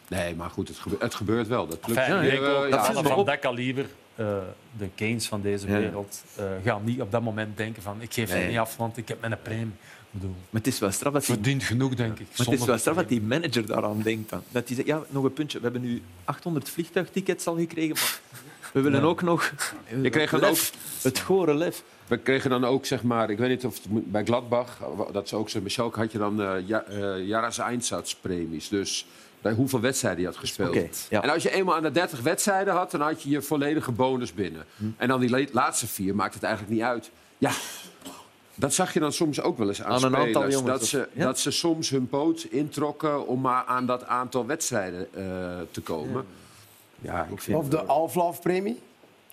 Nee, 0.07 0.36
maar 0.36 0.49
goed, 0.49 0.68
het 0.68 0.78
gebeurt, 0.78 1.01
het 1.01 1.16
gebeurt 1.16 1.47
wel. 1.47 1.68
Dat 1.68 1.88
lukt 1.88 1.99
Enfin, 1.99 2.32
ik 2.34 2.41
ook, 2.41 2.68
ja. 2.70 2.70
dat 2.70 2.86
van 3.03 3.16
op. 3.16 3.26
dat 3.26 3.39
kaliber, 3.39 3.86
eh, 4.16 4.38
de 4.78 4.89
Keynes 4.95 5.28
van 5.28 5.41
deze 5.41 5.68
Ja. 5.68 5.78
wereld, 5.80 6.24
eh, 6.36 6.45
gaan 6.63 6.82
niet 6.84 7.01
op 7.01 7.11
dat 7.11 7.22
moment 7.22 7.57
denken 7.57 7.82
van 7.82 8.01
ik 8.01 8.13
geef 8.13 8.30
Nee. 8.32 8.39
het 8.41 8.49
niet 8.49 8.57
af, 8.59 8.78
want 8.78 8.97
ik 8.97 9.07
heb 9.07 9.22
mijn 9.22 9.38
premie. 9.43 9.72
Bedoel, 10.11 10.30
Maar 10.49 10.61
het 10.61 10.68
is 10.68 10.80
wel 10.80 10.91
straf 10.91 11.13
dat 11.13 11.26
die, 11.26 11.34
verdient 11.36 11.63
genoeg, 11.63 11.95
denk 11.95 12.20
ik. 12.20 12.28
maar 12.38 12.47
het 12.47 12.59
is 12.59 12.66
wel 12.66 12.78
straf 12.78 12.95
dat 12.95 13.09
die 13.09 13.22
manager 13.22 13.66
daaraan 13.66 14.01
denkt. 14.01 14.30
Dan. 14.30 14.41
Dat 14.49 14.68
die 14.68 14.76
zegt, 14.76 14.88
ja, 14.88 15.01
nog 15.09 15.24
een 15.24 15.34
puntje. 15.34 15.57
We 15.57 15.63
hebben 15.63 15.82
nu 15.82 16.01
800 16.26 16.70
vliegtuigtickets 16.70 17.47
al 17.47 17.55
gekregen, 17.57 17.95
maar 17.95 18.20
we 18.76 18.82
willen 18.82 19.03
ook 19.03 19.21
nog... 19.21 19.53
Je 20.01 20.09
kreeg 20.09 20.32
dan 20.32 20.39
lef, 20.39 20.73
Het 21.01 21.19
gore 21.19 21.53
lef. 21.53 21.84
We 22.07 22.17
kregen 22.17 22.49
dan 22.49 22.65
ook, 22.65 22.86
zeg 22.86 23.03
maar, 23.03 23.30
ik 23.30 23.38
weet 23.38 23.49
niet 23.49 23.65
of 23.65 23.76
het 23.76 24.11
bij 24.11 24.23
Gladbach, 24.23 24.80
dat 25.11 25.26
is 25.26 25.34
ook 25.34 25.49
zo, 25.49 25.61
Schalke 25.65 25.99
had 25.99 26.11
je 26.11 26.17
dan 26.17 26.41
eh 26.41 26.67
ja, 26.67 26.84
eh. 26.84 28.69
Dus 28.69 29.05
bij 29.41 29.53
hoeveel 29.53 29.80
wedstrijden 29.80 30.21
je 30.21 30.28
had 30.28 30.38
gespeeld. 30.38 31.07
Ja. 31.09 31.21
En 31.21 31.30
als 31.30 31.43
je 31.43 31.51
eenmaal 31.51 31.76
aan 31.76 31.84
de 31.84 31.91
30 31.91 32.21
wedstrijden 32.21 32.73
had, 32.73 32.91
dan 32.91 33.01
had 33.01 33.23
je 33.23 33.30
je 33.30 33.41
volledige 33.41 33.91
bonus 33.91 34.34
binnen. 34.34 34.65
Hm. 34.78 34.84
En 34.97 35.07
dan 35.07 35.19
die 35.19 35.49
laatste 35.51 35.88
vier 35.88 36.15
maakt 36.15 36.34
het 36.34 36.43
eigenlijk 36.43 36.73
niet 36.73 36.84
uit. 36.84 37.11
Ja, 37.38 37.51
dat 38.55 38.73
zag 38.73 38.93
je 38.93 38.99
dan 38.99 39.11
soms 39.11 39.41
ook 39.41 39.57
wel 39.57 39.67
eens 39.67 39.82
aan, 39.82 39.91
Aan 39.91 40.03
een 40.03 40.15
aantal 40.15 40.49
jongens, 40.49 40.80
dat, 40.80 40.86
ze, 40.86 41.07
ja. 41.13 41.26
dat 41.26 41.39
ze 41.39 41.51
soms 41.51 41.89
hun 41.89 42.07
poot 42.07 42.43
introkken 42.43 43.28
om 43.28 43.41
maar 43.41 43.63
aan 43.65 43.86
dat 43.86 44.05
aantal 44.05 44.45
wedstrijden 44.45 45.07
eh, 45.13 45.23
te 45.71 45.82
komen. 45.82 46.13
Ja, 46.13 46.45
ik 47.32 47.41
vind, 47.41 47.58
Of 47.58 47.68
de 47.70 47.84
Alflaaf-premie. 47.84 48.80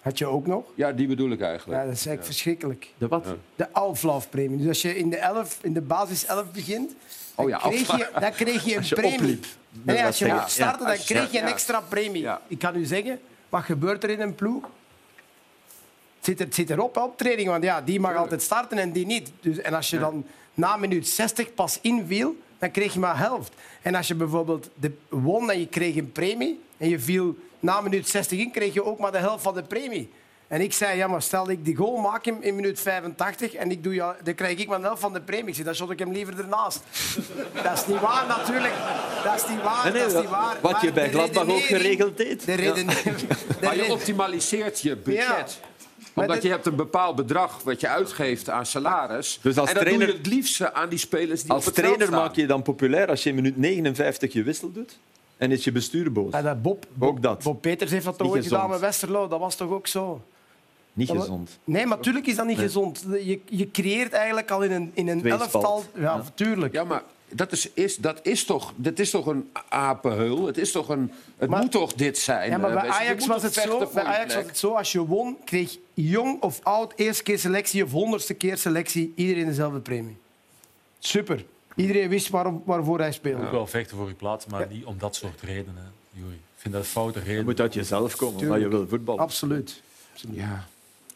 Had 0.00 0.18
je 0.18 0.26
ook 0.26 0.46
nog. 0.46 0.64
ja, 0.74 0.92
die 0.92 1.06
bedoel 1.06 1.30
ik 1.30 1.40
eigenlijk. 1.40 1.80
Ja, 1.80 1.86
dat 1.86 1.94
is 1.96 2.06
echt 2.06 2.24
verschrikkelijk. 2.24 2.88
De 2.98 3.08
wat? 3.08 3.26
De 3.56 3.72
Alflaaf-premie. 3.72 4.58
Dus 4.58 4.66
als 4.68 4.82
je 4.82 4.96
in 4.98 5.10
de, 5.10 5.16
elf, 5.16 5.58
in 5.62 5.72
de 5.72 5.80
basis 5.80 6.24
11 6.26 6.44
begint, 6.52 6.92
Oh 7.34 7.48
ja, 7.48 7.58
dan 7.58 7.70
kreeg 7.70 7.96
je, 7.96 8.08
dan 8.20 8.30
kreeg 8.32 8.64
je 8.64 8.76
een 8.76 8.82
je 8.84 8.94
premie. 8.94 9.12
opliep. 9.18 9.44
Nee, 9.82 10.04
als 10.04 10.18
je 10.18 10.26
Ja, 10.26 10.46
starten, 10.46 10.86
dan 10.86 10.96
kreeg 10.96 11.32
je 11.32 11.38
een 11.38 11.44
ja. 11.46 11.50
extra 11.52 11.80
premie. 11.80 12.22
Ja. 12.22 12.40
Ik 12.46 12.58
kan 12.58 12.76
u 12.76 12.84
zeggen, 12.84 13.20
wat 13.48 13.62
gebeurt 13.62 14.04
er 14.04 14.10
in 14.10 14.20
een 14.20 14.34
ploeg? 14.34 14.62
Het 16.16 16.24
zit, 16.30 16.38
er, 16.40 16.44
het 16.46 16.54
zit 16.54 16.70
erop, 16.70 16.94
hè, 16.94 17.02
op 17.02 17.18
training. 17.18 17.48
Want 17.48 17.64
ja, 17.64 17.80
die 17.80 18.00
mag 18.00 18.16
altijd 18.16 18.42
starten 18.42 18.78
en 18.78 18.92
die 18.92 19.06
niet. 19.06 19.30
Dus, 19.40 19.58
en 19.58 19.74
als 19.74 19.90
je 19.90 19.98
dan 19.98 20.24
na 20.54 20.76
minuut 20.76 21.08
60 21.08 21.54
pas 21.54 21.78
inviel, 21.80 22.36
dan 22.58 22.70
kreeg 22.70 22.92
je 22.92 22.98
maar 22.98 23.18
helft. 23.18 23.52
En 23.82 23.94
als 23.94 24.08
je 24.08 24.14
bijvoorbeeld 24.14 24.68
de, 24.74 24.92
won 25.08 25.50
en 25.50 25.58
je 25.58 25.66
kreeg 25.66 25.96
een 25.96 26.12
premie... 26.12 26.60
en 26.76 26.88
je 26.88 27.00
viel 27.00 27.36
na 27.62 27.80
minuut 27.80 28.08
60 28.08 28.38
in, 28.38 28.50
kreeg 28.50 28.74
je 28.74 28.84
ook 28.84 28.98
maar 28.98 29.12
de 29.12 29.18
helft 29.18 29.42
van 29.42 29.54
de 29.54 29.62
premie. 29.62 30.10
En 30.48 30.60
ik 30.60 30.72
zei, 30.72 30.96
ja, 30.96 31.06
maar 31.06 31.22
stel 31.22 31.44
dat 31.44 31.52
ik 31.52 31.64
die 31.64 31.76
goal 31.76 31.96
maak 31.96 32.26
in, 32.26 32.42
in 32.42 32.54
minuut 32.54 32.80
85 32.80 33.54
en 33.54 33.70
ik 33.70 33.82
doe, 33.82 33.94
ja, 33.94 34.16
dan 34.22 34.34
krijg 34.34 34.58
ik 34.58 34.68
maar 34.68 34.78
de 34.78 34.84
helft 34.84 35.00
van 35.00 35.12
de 35.12 35.20
premie. 35.20 35.48
Ik 35.48 35.54
zei, 35.54 35.66
dan 35.66 35.74
shot 35.74 35.90
ik 35.90 35.98
hem 35.98 36.12
liever 36.12 36.38
ernaast. 36.38 36.82
dat 37.64 37.72
is 37.72 37.86
niet 37.86 38.00
waar, 38.00 38.26
natuurlijk. 38.26 38.74
Dat 39.24 39.34
is 39.34 39.48
niet 39.48 39.62
waar. 39.62 39.84
Nee, 39.84 39.92
nee, 39.92 40.02
dat 40.02 40.12
is 40.12 40.20
niet 40.20 40.28
waar. 40.30 40.56
wat 40.60 40.72
Maar 40.72 40.84
je 40.84 40.92
bij 40.92 41.10
Gladbach 41.10 41.48
ook 41.48 41.60
geregeld 41.60 42.16
deed. 42.16 42.46
De 42.46 42.56
de 42.74 42.84
Maar 43.62 43.76
je 43.76 43.92
optimaliseert 43.92 44.80
je 44.80 44.96
budget. 44.96 45.60
Omdat 46.14 46.42
je 46.42 46.48
hebt 46.48 46.66
een 46.66 46.76
bepaald 46.76 47.16
bedrag 47.16 47.62
wat 47.62 47.80
je 47.80 47.88
uitgeeft 47.88 48.50
aan 48.50 48.66
salaris. 48.66 49.38
Dus 49.42 49.58
als 49.58 49.68
en 49.68 49.74
dat 49.74 49.82
trainer- 49.82 50.06
doe 50.06 50.16
je 50.16 50.22
het 50.22 50.32
liefste 50.32 50.74
aan 50.74 50.88
die 50.88 50.98
spelers 50.98 51.42
die 51.42 51.50
Als 51.50 51.66
op 51.66 51.74
het 51.74 51.84
veld 51.84 51.94
trainer 51.94 52.22
maak 52.22 52.34
je 52.34 52.40
je 52.40 52.46
dan 52.46 52.62
populair 52.62 53.08
als 53.08 53.22
je 53.22 53.28
in 53.28 53.34
minuut 53.34 53.56
59 53.56 54.32
je 54.32 54.42
wissel 54.42 54.72
doet. 54.72 54.98
En 55.42 55.50
is 55.50 55.64
je 55.64 55.72
bestuur 55.72 56.12
boos. 56.12 56.32
Ja, 56.32 56.42
dat 56.42 56.62
Bob, 56.62 56.86
Bob, 56.94 57.08
Ook 57.08 57.22
dat. 57.22 57.42
Bob 57.42 57.60
Peters 57.60 57.90
heeft 57.90 58.04
dat 58.04 58.18
toch 58.18 58.30
ooit 58.30 58.42
gedaan 58.44 58.70
met 58.70 58.80
Westerlo. 58.80 59.28
Dat 59.28 59.38
was 59.40 59.54
toch 59.54 59.70
ook 59.70 59.86
zo? 59.86 60.20
Niet 60.92 61.08
Dat 61.08 61.16
gezond. 61.16 61.58
Nee, 61.64 61.86
maar 61.86 61.96
natuurlijk 61.96 62.26
is 62.26 62.36
dat 62.36 62.46
niet 62.46 62.58
gezond. 62.58 63.04
Je, 63.10 63.40
je 63.48 63.70
creëert 63.70 64.12
eigenlijk 64.12 64.50
al 64.50 64.62
in 64.62 64.72
een, 64.72 64.90
in 64.94 65.08
een 65.08 65.26
elftal... 65.26 65.84
Ja, 65.94 66.22
tuurlijk. 66.34 66.72
Ja, 66.72 66.84
maar 66.84 67.02
dat 67.28 67.52
is, 67.52 67.70
is, 67.72 67.96
dat 67.96 68.20
is, 68.22 68.44
toch, 68.44 68.72
dat 68.76 68.98
is 68.98 69.10
toch 69.10 69.26
een 69.26 69.50
apenheul? 69.68 70.46
Het, 70.46 70.58
is 70.58 70.72
toch 70.72 70.88
een, 70.88 71.12
het 71.36 71.50
Maar- 71.50 71.60
moet 71.60 71.70
toch 71.70 71.92
dit 71.92 72.18
zijn? 72.18 72.50
Ja, 72.50 72.58
maar 72.58 72.74
eh, 72.74 72.80
bij 72.80 72.90
Ajax, 72.90 73.26
was 73.26 73.42
het, 73.42 73.54
zo, 73.54 73.90
bij 73.94 74.04
Ajax 74.04 74.34
was 74.34 74.44
het 74.44 74.58
zo, 74.58 74.74
als 74.74 74.92
je 74.92 75.06
won, 75.06 75.36
kreeg 75.44 75.78
jong 75.94 76.42
of 76.42 76.60
oud, 76.62 76.92
eerste 76.96 77.22
keer 77.22 77.38
selectie 77.38 77.84
of 77.84 77.90
honderdste 77.90 78.34
keer 78.34 78.58
selectie, 78.58 79.12
iedereen 79.16 79.46
dezelfde 79.46 79.80
premie. 79.80 80.16
Super. 80.98 81.44
Iedereen 81.76 82.08
wist 82.08 82.28
waar, 82.28 82.64
waarvoor 82.64 82.98
hij 82.98 83.12
speelde. 83.12 83.44
ook 83.44 83.50
wel 83.50 83.66
vechten 83.66 83.96
voor 83.96 84.08
je 84.08 84.14
plaats, 84.14 84.46
maar 84.46 84.66
niet 84.70 84.84
om 84.84 84.98
dat 84.98 85.14
soort 85.16 85.40
redenen. 85.40 85.92
Juri. 86.10 86.34
Ik 86.34 86.40
vind 86.56 86.74
dat 86.74 86.82
een 86.82 86.88
foute 86.88 87.18
reden. 87.18 87.36
Je 87.36 87.42
moet 87.42 87.60
uit 87.60 87.74
jezelf 87.74 88.16
komen, 88.16 88.40
omdat 88.40 88.60
je 88.60 88.68
wil 88.68 88.88
voetballen. 88.88 89.22
Absoluut. 89.22 89.82
Ja, 90.30 90.66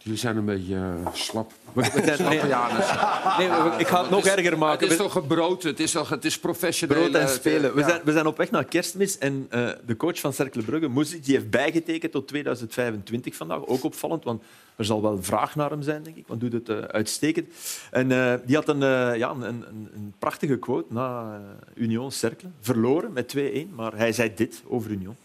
jullie 0.06 0.20
zijn 0.20 0.36
een 0.36 0.44
beetje 0.44 0.74
eh, 0.74 1.12
slap. 1.12 1.52
We 1.74 1.82
zijn- 2.04 2.22
nee, 3.38 3.48
we- 3.48 3.74
ik 3.78 3.86
ga 3.86 4.00
het 4.00 4.10
nog 4.10 4.26
erger 4.26 4.50
Het 4.50 4.58
maken. 4.58 4.86
is 4.86 4.96
We- 4.96 5.02
toch 5.02 5.12
gebrood? 5.12 5.62
Het 5.62 5.80
is, 5.80 5.90
toch, 5.90 6.08
het 6.08 6.24
is 6.24 6.38
professioneel. 6.38 6.96
Brood 7.02 7.14
en 7.14 7.28
spelen. 7.28 7.74
We 7.74 7.82
zijn, 7.82 8.00
we 8.04 8.12
zijn 8.12 8.26
op 8.26 8.36
weg 8.36 8.50
naar 8.50 8.64
kerstmis 8.64 9.18
en 9.18 9.46
eh, 9.50 9.68
de 9.86 9.96
coach 9.96 10.20
van 10.20 10.32
Cercle 10.32 10.62
Brugge, 10.62 10.88
Moesic, 10.88 11.24
die 11.24 11.34
heeft 11.34 11.50
bijgetekend 11.50 12.12
tot 12.12 12.28
2025 12.28 13.34
vandaag. 13.34 13.66
Ook 13.66 13.84
opvallend, 13.84 14.24
want 14.24 14.42
er 14.76 14.84
zal 14.84 15.02
wel 15.02 15.22
vraag 15.22 15.56
naar 15.56 15.70
hem 15.70 15.82
zijn, 15.82 16.02
denk 16.02 16.16
ik, 16.16 16.26
want 16.26 16.40
doet 16.40 16.52
het 16.52 16.68
eh, 16.68 16.76
uitstekend. 16.78 17.48
En 17.90 18.08
die 18.46 18.56
had 18.56 18.68
een, 18.68 18.80
ja, 19.18 19.30
een, 19.30 19.42
een, 19.42 19.64
een 19.94 20.14
prachtige 20.18 20.56
quote 20.58 20.92
na 20.92 21.40
Union 21.74 22.12
Cercle. 22.12 22.48
Verloren 22.60 23.12
met 23.12 23.34
2-1, 23.36 23.40
maar 23.74 23.96
hij 23.96 24.12
zei 24.12 24.32
dit 24.34 24.62
over 24.68 24.90
Union. 24.90 25.16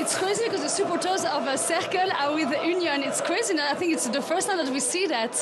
It's 0.00 0.16
crazy 0.16 0.44
because 0.44 0.62
the 0.62 0.68
supporters 0.68 1.24
of 1.26 1.46
a 1.46 1.58
circle 1.58 2.10
are 2.18 2.34
with 2.34 2.48
the 2.48 2.66
union. 2.66 3.02
It's 3.02 3.20
crazy. 3.20 3.52
And 3.52 3.60
I 3.60 3.74
think 3.74 3.92
it's 3.92 4.08
the 4.08 4.22
first 4.22 4.48
time 4.48 4.56
that 4.56 4.72
we 4.72 4.80
see 4.80 5.06
that. 5.06 5.32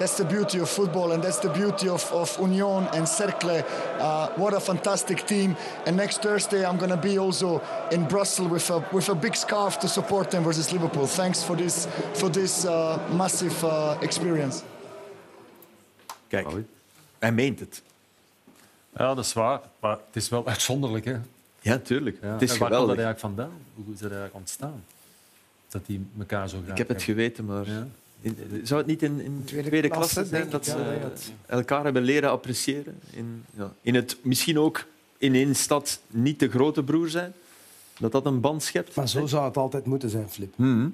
That's 0.00 0.16
the 0.16 0.24
beauty 0.24 0.58
of 0.58 0.68
football, 0.68 1.12
and 1.12 1.22
that's 1.22 1.38
the 1.38 1.50
beauty 1.50 1.88
of, 1.88 2.10
of 2.12 2.36
Union 2.40 2.88
and 2.92 3.06
Cercle. 3.06 3.62
Uh, 3.98 4.28
what 4.36 4.52
a 4.54 4.60
fantastic 4.60 5.26
team! 5.26 5.56
And 5.86 5.96
next 5.96 6.22
Thursday, 6.22 6.64
I'm 6.64 6.76
going 6.76 6.90
to 6.90 6.96
be 6.96 7.18
also 7.18 7.60
in 7.90 8.08
Brussels 8.08 8.48
with 8.48 8.70
a 8.70 8.82
with 8.92 9.08
a 9.10 9.14
big 9.14 9.36
scarf 9.36 9.78
to 9.78 9.88
support 9.88 10.30
them 10.30 10.42
versus 10.42 10.72
Liverpool. 10.72 11.06
Thanks 11.06 11.44
for 11.44 11.56
this 11.56 11.86
for 12.14 12.30
this 12.30 12.64
uh, 12.64 12.98
massive 13.12 13.66
uh, 13.66 13.96
experience. 14.00 14.62
Kijk, 16.28 16.46
hij 17.18 17.32
meent 17.32 17.60
het. 17.60 17.82
Ja, 18.96 19.14
dat 19.14 19.24
is 19.24 19.32
waar. 19.32 19.60
Maar 19.80 19.96
het 20.06 20.16
is 20.16 20.28
wel 20.28 20.46
uitzonderlijk. 20.46 21.04
Hè? 21.04 21.16
Ja, 21.60 21.78
tuurlijk. 21.78 22.18
Ja. 22.22 22.32
Het 22.32 22.42
is 22.42 22.52
en 22.52 22.58
waar 22.58 22.68
komt 22.70 22.80
dat 22.80 22.88
eigenlijk 22.98 23.18
vandaan? 23.18 23.52
Hoe 23.74 23.84
is 23.94 23.98
dat 24.00 24.10
eigenlijk 24.10 24.34
ontstaan? 24.34 24.84
Dat 25.68 25.86
die 25.86 26.06
elkaar 26.18 26.48
zo 26.48 26.56
graag 26.58 26.70
Ik 26.70 26.78
heb 26.78 26.88
het 26.88 26.96
hebben. 27.06 27.14
geweten, 27.16 27.44
maar... 27.44 27.66
Ja. 27.66 27.86
In- 28.20 28.60
zou 28.64 28.78
het 28.80 28.88
niet 28.88 29.02
in, 29.02 29.20
in 29.20 29.42
tweede, 29.44 29.68
Tweede 29.68 29.88
klasse, 29.88 30.14
klasse, 30.14 30.30
zijn 30.30 30.40
denk 30.50 30.52
dat 30.52 30.66
ik, 30.66 30.72
ze 31.22 31.30
elkaar 31.46 31.84
hebben 31.84 32.02
leren 32.02 32.30
appreciëren? 32.30 32.98
In, 33.10 33.44
ja, 33.56 33.72
in 33.82 33.94
het 33.94 34.16
misschien 34.22 34.58
ook 34.58 34.84
in 35.18 35.34
één 35.34 35.54
stad 35.54 36.00
niet 36.08 36.38
de 36.40 36.48
grote 36.48 36.82
broer 36.82 37.08
zijn? 37.08 37.32
Dat 37.98 38.12
dat 38.12 38.26
een 38.26 38.40
band 38.40 38.62
schept? 38.62 38.94
Maar 38.94 39.08
zo 39.08 39.26
zou 39.26 39.44
het 39.44 39.56
altijd 39.56 39.86
moeten 39.86 40.10
zijn, 40.10 40.28
Flip. 40.28 40.52
Mhm. 40.56 40.88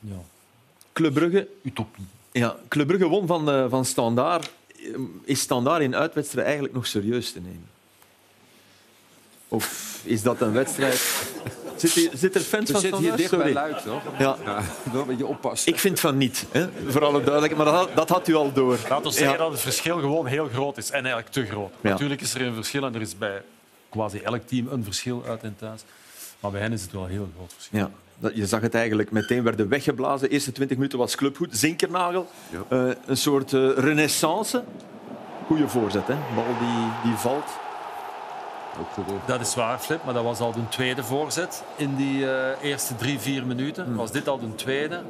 Ja. 0.00 0.16
Club 0.92 1.14
Brugge, 1.14 1.48
Utopie. 1.62 2.04
ja, 2.32 2.56
Club 2.68 2.86
Brugge 2.86 3.06
won 3.08 3.26
van, 3.26 3.50
eh, 3.50 3.66
van 3.68 3.84
Standaard. 3.84 4.52
Is 5.24 5.40
Standaard 5.40 5.82
in 5.82 5.94
uitwedstrijden 5.96 6.44
eigenlijk 6.44 6.74
nog 6.74 6.86
serieus 6.86 7.32
te 7.32 7.40
nemen? 7.40 7.68
Of 9.54 10.00
is 10.04 10.22
dat 10.22 10.40
een 10.40 10.52
wedstrijd... 10.52 11.22
Zit, 11.76 11.90
hier- 11.90 12.10
zit 12.14 12.34
er 12.34 12.40
fans 12.40 12.66
We 12.66 12.72
van 12.72 12.80
zitten 12.80 13.00
hier 13.00 13.16
dicht 13.16 13.30
bij 13.30 13.38
Sorry. 13.38 13.52
Luik, 13.54 13.76
toch? 13.76 14.02
Ja. 14.18 14.36
Ja, 14.44 14.62
wel 14.92 15.00
een 15.00 15.06
beetje 15.06 15.26
oppassen. 15.26 15.72
Ik 15.72 15.78
vind 15.78 16.00
van 16.00 16.16
niet, 16.16 16.44
hè? 16.50 16.66
voor 16.88 17.04
alle 17.04 17.22
duidelijkheid. 17.22 17.56
Maar 17.56 17.64
dat 17.64 17.74
had, 17.74 17.96
dat 17.96 18.08
had 18.08 18.28
u 18.28 18.34
al 18.34 18.52
door. 18.52 18.78
Laten 18.88 19.04
we 19.04 19.10
zeggen 19.10 19.32
Ja. 19.32 19.42
dat 19.42 19.52
het 19.52 19.60
verschil 19.60 19.98
gewoon 19.98 20.26
heel 20.26 20.48
groot 20.52 20.76
is. 20.76 20.86
En 20.90 20.98
eigenlijk 21.04 21.28
te 21.28 21.44
groot. 21.46 21.72
Ja. 21.80 21.90
Natuurlijk 21.90 22.20
is 22.20 22.34
er 22.34 22.42
een 22.42 22.54
verschil 22.54 22.84
en 22.84 22.94
er 22.94 23.00
is 23.00 23.18
bij 23.18 23.42
quasi 23.88 24.18
elk 24.18 24.42
team 24.46 24.68
een 24.70 24.84
verschil 24.84 25.24
uit 25.28 25.42
en 25.42 25.56
thuis. 25.58 25.80
Maar 26.40 26.50
bij 26.50 26.60
hen 26.60 26.72
is 26.72 26.82
het 26.82 26.92
wel 26.92 27.02
een 27.04 27.10
heel 27.10 27.28
groot 27.36 27.52
verschil. 27.54 27.78
Ja, 28.20 28.30
je 28.34 28.46
zag 28.46 28.60
het 28.60 28.74
eigenlijk 28.74 29.10
meteen 29.10 29.42
werden 29.42 29.68
weggeblazen. 29.68 30.28
De 30.28 30.34
eerste 30.34 30.52
20 30.52 30.76
minuten 30.76 30.98
was 30.98 31.14
clubgoed. 31.16 31.56
Zinkernagel, 31.56 32.30
Ja. 32.50 32.62
eh, 32.68 32.94
een 33.06 33.16
soort 33.16 33.52
eh, 33.52 33.68
renaissance. 33.76 34.62
Goeie 35.46 35.66
voorzet, 35.66 36.06
hè? 36.06 36.14
Bal 36.34 36.44
die, 36.60 37.10
die 37.10 37.18
valt. 37.18 37.44
Dat 39.24 39.40
is 39.40 39.54
waar, 39.54 39.78
Flip, 39.78 40.04
maar 40.04 40.14
dat 40.14 40.24
was 40.24 40.40
al 40.40 40.52
de 40.52 40.68
tweede 40.68 41.04
voorzet 41.04 41.62
in 41.76 41.96
die 41.96 42.30
eh, 42.30 42.70
eerste 42.70 42.96
drie, 42.96 43.18
vier 43.18 43.46
minuten. 43.46 43.96
Was 43.96 44.10
dit 44.10 44.28
al 44.28 44.38
de 44.38 44.54
tweede? 44.54 45.02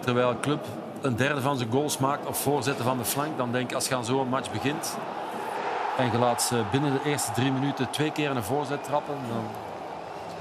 Terwijl 0.00 0.40
Club 0.40 0.64
een 1.00 1.16
derde 1.16 1.40
van 1.40 1.56
zijn 1.56 1.70
goals 1.70 1.98
maakt 1.98 2.26
op 2.26 2.34
voorzetten 2.34 2.84
van 2.84 2.98
de 2.98 3.04
flank, 3.04 3.36
dan 3.36 3.52
denk 3.52 3.68
ik 3.70 3.74
als 3.74 3.88
je 3.88 3.94
aan 3.94 4.04
zo'n 4.04 4.28
match 4.28 4.52
begint 4.52 4.96
en 5.96 6.10
je 6.12 6.18
laat 6.18 6.42
ze 6.42 6.62
binnen 6.70 6.92
de 6.92 7.10
eerste 7.10 7.32
drie 7.32 7.52
minuten 7.52 7.90
twee 7.90 8.12
keer 8.12 8.30
een 8.30 8.42
voorzet 8.42 8.84
trappen, 8.84 9.14
dan 9.28 9.44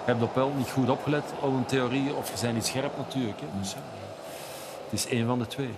heb 0.03 0.17
je 0.17 0.23
op 0.23 0.35
wel 0.35 0.51
niet 0.57 0.69
goed 0.69 0.89
opgelet 0.89 1.23
op 1.39 1.53
een 1.53 1.65
theorie 1.65 2.13
of 2.13 2.31
je 2.33 2.41
bent 2.41 2.53
niet 2.53 2.65
scherp 2.65 2.97
natuurlijk. 2.97 3.39
Hè. 3.39 3.47
Dus, 3.59 3.71
ja, 3.71 3.77
het 4.83 4.99
is 4.99 5.07
één 5.07 5.27
van 5.27 5.39
de 5.39 5.47
twee. 5.47 5.73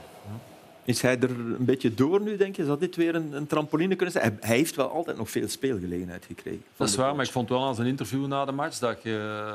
Is 0.88 1.02
hij 1.02 1.20
er 1.20 1.30
een 1.30 1.66
beetje 1.66 1.94
door 1.94 2.22
nu, 2.22 2.38
denk 2.38 2.56
je? 2.56 2.66
Zou 2.66 2.80
dit 2.80 2.96
weer 2.96 3.16
een, 3.16 3.34
een 3.34 3.48
trampoline 3.48 3.96
kunnen 3.96 4.14
zijn? 4.14 4.24
Hij, 4.26 4.38
hij 4.40 4.58
heeft 4.58 4.76
wel 4.76 4.90
altijd 4.90 5.18
nog 5.18 5.30
veel 5.30 5.48
speelgelegenheid 5.48 6.26
gekregen. 6.26 6.64
Dat 6.78 6.88
is 6.88 6.96
waar, 6.96 7.16
maar 7.16 7.26
ik 7.26 7.32
vond 7.32 7.50
wel 7.50 7.66
aan 7.66 7.76
zijn 7.76 7.88
interview 7.88 8.26
na 8.26 8.46
de 8.46 8.52
match 8.52 8.80
dat 8.80 9.04
je, 9.04 9.54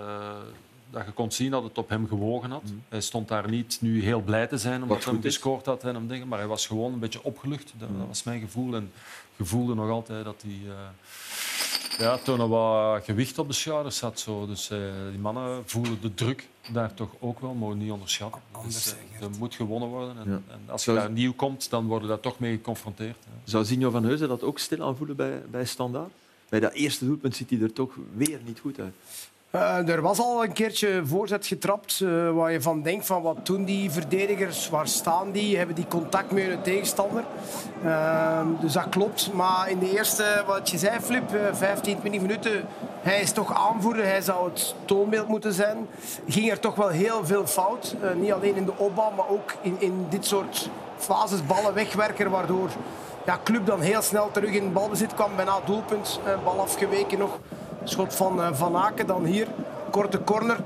dat 0.91 1.05
je 1.05 1.13
kon 1.13 1.33
zien 1.33 1.51
dat 1.51 1.63
het 1.63 1.79
op 1.79 1.89
hem 1.89 2.09
gewogen 2.09 2.51
had. 2.51 2.63
Hij 2.89 3.01
stond 3.01 3.29
daar 3.29 3.51
niet 3.51 3.79
nu 3.81 4.03
heel 4.03 4.21
blij 4.21 4.47
te 4.47 4.59
zijn 4.59 4.83
omdat 4.83 5.05
hij 5.05 5.13
hem 5.13 5.23
gescoord 5.23 5.67
had 5.67 5.85
en 5.85 5.95
hem 5.95 6.09
dingen, 6.09 6.29
maar 6.29 6.39
hij 6.39 6.49
was 6.49 6.67
gewoon 6.67 6.93
een 6.93 6.99
beetje 6.99 7.25
opgelucht. 7.25 7.73
Dat, 7.79 7.89
dat 7.99 8.07
was 8.07 8.23
mijn 8.23 8.41
gevoel. 8.41 8.75
En 8.75 8.91
je 9.37 9.45
voelde 9.45 9.75
nog 9.75 9.91
altijd 9.91 10.25
dat 10.25 10.43
hij 10.43 10.59
eh, 10.69 11.99
ja, 11.99 12.19
toen 12.19 12.41
er 12.41 12.49
wat 12.49 13.05
gewicht 13.05 13.39
op 13.39 13.49
de 13.49 13.55
schouders 13.55 13.97
zat. 13.97 14.21
Zo. 14.21 14.47
Dus 14.47 14.71
eh, 14.71 14.79
die 15.11 15.21
mannen 15.21 15.63
voelen 15.65 15.99
de 16.01 16.15
druk 16.15 16.49
daar 16.73 16.95
toch 16.95 17.11
ook 17.21 17.41
wel, 17.41 17.55
mogen 17.55 17.79
niet 17.79 17.91
onderschatten. 17.91 18.41
Dus, 18.65 18.95
eh, 19.19 19.23
er 19.23 19.31
moet 19.39 19.55
gewonnen 19.55 19.89
worden. 19.89 20.17
En, 20.19 20.31
Ja. 20.31 20.41
en 20.55 20.61
als 20.67 20.85
je 20.85 20.95
daar 20.95 21.11
nieuw 21.11 21.33
komt, 21.33 21.71
dan 21.71 21.87
worden 21.87 22.09
we 22.09 22.15
daar 22.15 22.23
toch 22.23 22.39
mee 22.39 22.53
geconfronteerd. 22.57 23.17
hè. 23.25 23.31
Zou 23.51 23.65
Zinho 23.65 23.91
van 23.91 24.05
Heuzen 24.05 24.29
dat 24.29 24.43
ook 24.43 24.59
stil 24.59 24.83
aanvoelen 24.83 25.17
bij, 25.17 25.43
bij 25.51 25.65
Standaard? 25.65 26.11
Bij 26.49 26.61
dat 26.61 26.73
eerste 26.73 27.05
doelpunt 27.05 27.37
ziet 27.37 27.51
hij 27.51 27.61
er 27.61 27.73
toch 27.73 27.95
weer 28.15 28.41
niet 28.45 28.59
goed 28.61 28.81
uit. 28.81 28.95
Eh, 29.53 29.89
er 29.89 30.03
was 30.03 30.19
al 30.19 30.45
een 30.45 30.53
keertje 30.53 31.03
voorzet 31.05 31.47
getrapt 31.47 32.01
eh, 32.01 32.31
waar 32.31 32.53
je 32.53 32.61
van 32.61 32.83
denkt 32.83 33.07
van 33.07 33.23
wat 33.23 33.47
doen 33.47 33.65
die 33.65 33.91
verdedigers, 33.91 34.69
waar 34.69 34.89
staan 34.89 35.31
die, 35.31 35.57
hebben 35.57 35.75
die 35.75 35.87
contact 35.89 36.31
met 36.31 36.45
hun 36.45 36.63
tegenstander. 36.63 37.25
Ehm, 37.85 38.47
dus 38.61 38.73
dat 38.73 38.89
klopt. 38.89 39.33
Maar 39.33 39.71
in 39.71 39.79
de 39.79 39.91
eerste, 39.91 40.45
wat 40.47 40.71
je 40.71 40.79
zei 40.79 41.01
Flip, 41.01 41.35
eh, 41.35 41.41
15, 41.53 41.99
20 42.01 42.21
minuten, 42.21 42.65
hij 43.01 43.21
is 43.21 43.33
toch 43.33 43.55
aanvoerder, 43.55 44.05
hij 44.05 44.21
zou 44.21 44.51
het 44.51 44.75
toonbeeld 44.85 45.29
moeten 45.29 45.53
zijn. 45.53 45.89
Ging 46.29 46.51
er 46.51 46.61
toch 46.61 46.75
wel 46.75 46.89
heel 46.89 47.27
veel 47.27 47.47
fout. 47.47 47.97
Eh, 48.03 48.15
niet 48.15 48.33
alleen 48.33 48.57
in 48.57 48.65
de 48.65 48.77
opbouw, 48.77 49.11
maar 49.11 49.29
ook 49.29 49.55
in, 49.61 49.77
in 49.79 50.07
dit 50.09 50.27
soort 50.27 50.71
fases 50.97 51.47
ballen 51.47 51.75
wegwerken, 51.75 52.31
waardoor 52.31 52.71
ja, 53.27 53.39
club 53.45 53.67
dan 53.67 53.81
heel 53.81 54.03
snel 54.03 54.31
terug 54.31 54.51
in 54.51 54.73
balbezit 54.73 55.15
kwam, 55.15 55.37
bijna 55.37 55.61
doelpunt, 55.65 56.21
eh, 56.25 56.33
bal 56.45 56.61
afgeweken 56.61 57.19
nog. 57.19 57.39
Schot 57.85 58.15
van 58.15 58.43
eh, 58.43 58.49
Van 58.53 58.77
Aken 58.77 59.07
dan 59.07 59.25
hier. 59.25 59.47
Korte 59.91 60.25
corner. 60.25 60.57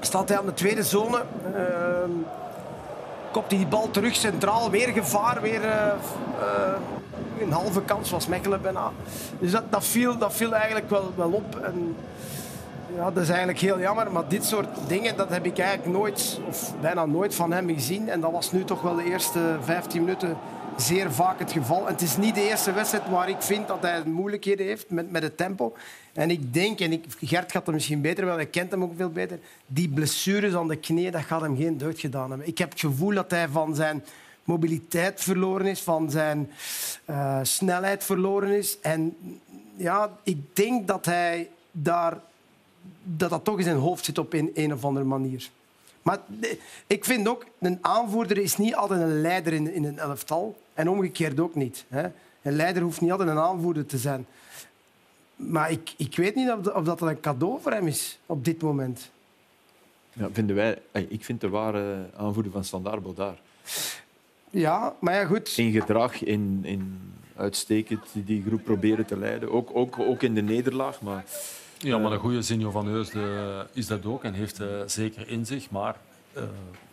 Staat 0.00 0.28
hij 0.28 0.38
aan 0.38 0.46
de 0.46 0.54
tweede 0.54 0.82
zone. 0.82 1.22
Ehm, 1.54 2.10
kopt 3.30 3.50
hij 3.50 3.58
die 3.58 3.68
bal 3.68 3.90
terug 3.90 4.14
centraal. 4.14 4.70
Weer 4.70 4.88
gevaar. 4.88 5.40
Weer 5.40 5.64
eh, 5.64 5.86
eh, 5.86 5.94
een 7.40 7.52
halve 7.52 7.82
kans 7.82 8.10
was 8.10 8.26
Mechelen 8.26 8.62
bijna. 8.62 8.90
Dus 9.38 9.50
dat, 9.50 9.62
dat, 9.70 9.84
viel, 9.84 10.18
dat 10.18 10.32
viel 10.32 10.52
eigenlijk 10.54 10.90
wel, 10.90 11.12
wel 11.14 11.30
op. 11.30 11.56
En, 11.56 11.96
ja, 12.96 13.10
dat 13.10 13.22
is 13.22 13.28
eigenlijk 13.28 13.58
heel 13.58 13.78
jammer. 13.78 14.12
Maar 14.12 14.28
dit 14.28 14.44
soort 14.44 14.68
dingen 14.86 15.16
dat 15.16 15.28
heb 15.28 15.44
ik 15.44 15.58
eigenlijk 15.58 15.98
nooit, 15.98 16.40
of 16.48 16.72
bijna 16.80 17.06
nooit 17.06 17.34
van 17.34 17.52
hem 17.52 17.68
gezien. 17.68 18.08
En 18.08 18.20
dat 18.20 18.32
was 18.32 18.52
nu 18.52 18.64
toch 18.64 18.82
wel 18.82 18.96
de 18.96 19.04
eerste 19.04 19.38
15 19.60 20.00
minuten 20.00 20.36
zeer 20.76 21.12
vaak 21.12 21.38
het 21.38 21.52
geval. 21.52 21.86
Het 21.86 22.00
is 22.00 22.16
niet 22.16 22.34
de 22.34 22.48
eerste 22.48 22.72
wedstrijd 22.72 23.08
waar 23.08 23.28
ik 23.28 23.42
vind 23.42 23.68
dat 23.68 23.82
hij 23.82 24.04
moeilijkheden 24.04 24.66
heeft 24.66 24.90
met, 24.90 25.10
met 25.10 25.22
het 25.22 25.36
tempo. 25.36 25.74
En 26.12 26.30
ik 26.30 26.54
denk, 26.54 26.80
en 26.80 26.92
ik, 26.92 27.04
Gert 27.20 27.52
gaat 27.52 27.66
het 27.66 27.74
misschien 27.74 28.00
beter 28.00 28.24
wel, 28.24 28.34
hij 28.34 28.46
kent 28.46 28.70
hem 28.70 28.82
ook 28.82 28.92
veel 28.96 29.10
beter. 29.10 29.38
Die 29.66 29.88
blessures 29.88 30.54
aan 30.54 30.68
de 30.68 30.76
knie, 30.76 31.10
dat 31.10 31.22
gaat 31.22 31.40
hem 31.40 31.56
geen 31.56 31.78
deugd 31.78 32.00
gedaan 32.00 32.28
hebben. 32.28 32.48
Ik 32.48 32.58
heb 32.58 32.70
het 32.70 32.80
gevoel 32.80 33.14
dat 33.14 33.30
hij 33.30 33.48
van 33.48 33.74
zijn 33.74 34.04
mobiliteit 34.44 35.20
verloren 35.20 35.66
is, 35.66 35.80
van 35.80 36.10
zijn 36.10 36.50
eh, 37.04 37.38
snelheid 37.42 38.04
verloren 38.04 38.56
is. 38.56 38.78
En 38.80 39.16
ja, 39.76 40.10
ik 40.22 40.56
denk 40.56 40.86
dat 40.86 41.04
hij 41.04 41.50
daar 41.70 42.20
dat 43.02 43.30
dat 43.30 43.44
toch 43.44 43.58
in 43.58 43.64
zijn 43.64 43.76
hoofd 43.76 44.04
zit 44.04 44.18
op 44.18 44.32
een, 44.32 44.50
een 44.54 44.72
of 44.72 44.84
andere 44.84 45.06
manier. 45.06 45.50
Maar 46.02 46.18
ik 46.86 47.04
vind 47.04 47.28
ook, 47.28 47.46
een 47.58 47.78
aanvoerder 47.80 48.38
is 48.38 48.56
niet 48.56 48.74
altijd 48.74 49.00
een 49.00 49.20
leider 49.20 49.52
in, 49.52 49.72
in 49.72 49.84
een 49.84 49.98
elftal. 49.98 50.58
En 50.74 50.88
omgekeerd 50.88 51.40
ook 51.40 51.54
niet. 51.54 51.84
Hè. 51.88 52.02
Een 52.42 52.56
leider 52.56 52.82
hoeft 52.82 53.00
niet 53.00 53.10
altijd 53.10 53.28
een 53.28 53.38
aanvoerder 53.38 53.86
te 53.86 53.98
zijn. 53.98 54.26
Maar 55.36 55.70
ik, 55.70 55.94
ik 55.96 56.16
weet 56.16 56.34
niet 56.34 56.50
of, 56.50 56.66
of 56.66 56.84
dat 56.84 57.00
een 57.00 57.20
cadeau 57.20 57.60
voor 57.60 57.72
hem 57.72 57.86
is 57.86 58.18
op 58.26 58.44
dit 58.44 58.62
moment. 58.62 59.10
Ja, 60.12 60.28
vinden 60.32 60.56
wij, 60.56 60.78
ey, 60.92 61.06
ik 61.08 61.24
vind 61.24 61.40
de 61.40 61.48
ware 61.48 62.10
aanvoerder 62.16 62.52
van 62.52 62.64
Standaard 62.64 63.02
Bodaar. 63.02 63.40
Ja, 64.50 64.94
maar 65.00 65.14
ja, 65.14 65.24
goed. 65.24 65.54
In 65.56 65.72
gedrag, 65.72 66.22
in, 66.22 66.60
in 66.62 67.12
uitstekend 67.36 68.04
die 68.12 68.42
groep 68.46 68.64
proberen 68.64 69.06
te 69.06 69.16
leiden. 69.18 69.52
Ook, 69.52 69.70
ook, 69.72 69.98
ook 69.98 70.22
in 70.22 70.34
de 70.34 70.42
nederlaag. 70.42 71.00
Maar 71.00 71.24
Ja, 71.82 71.98
maar 71.98 72.10
de 72.10 72.16
goede 72.16 72.42
Zinjo 72.42 72.70
van 72.70 72.86
Heusden 72.86 73.66
is 73.72 73.86
dat 73.86 74.04
ook 74.04 74.24
en 74.24 74.34
heeft 74.34 74.60
eh, 74.60 74.68
zeker 74.86 75.28
in 75.28 75.46
zich. 75.46 75.70
Maar 75.70 75.96
eh, 76.32 76.42
dat 76.42 76.50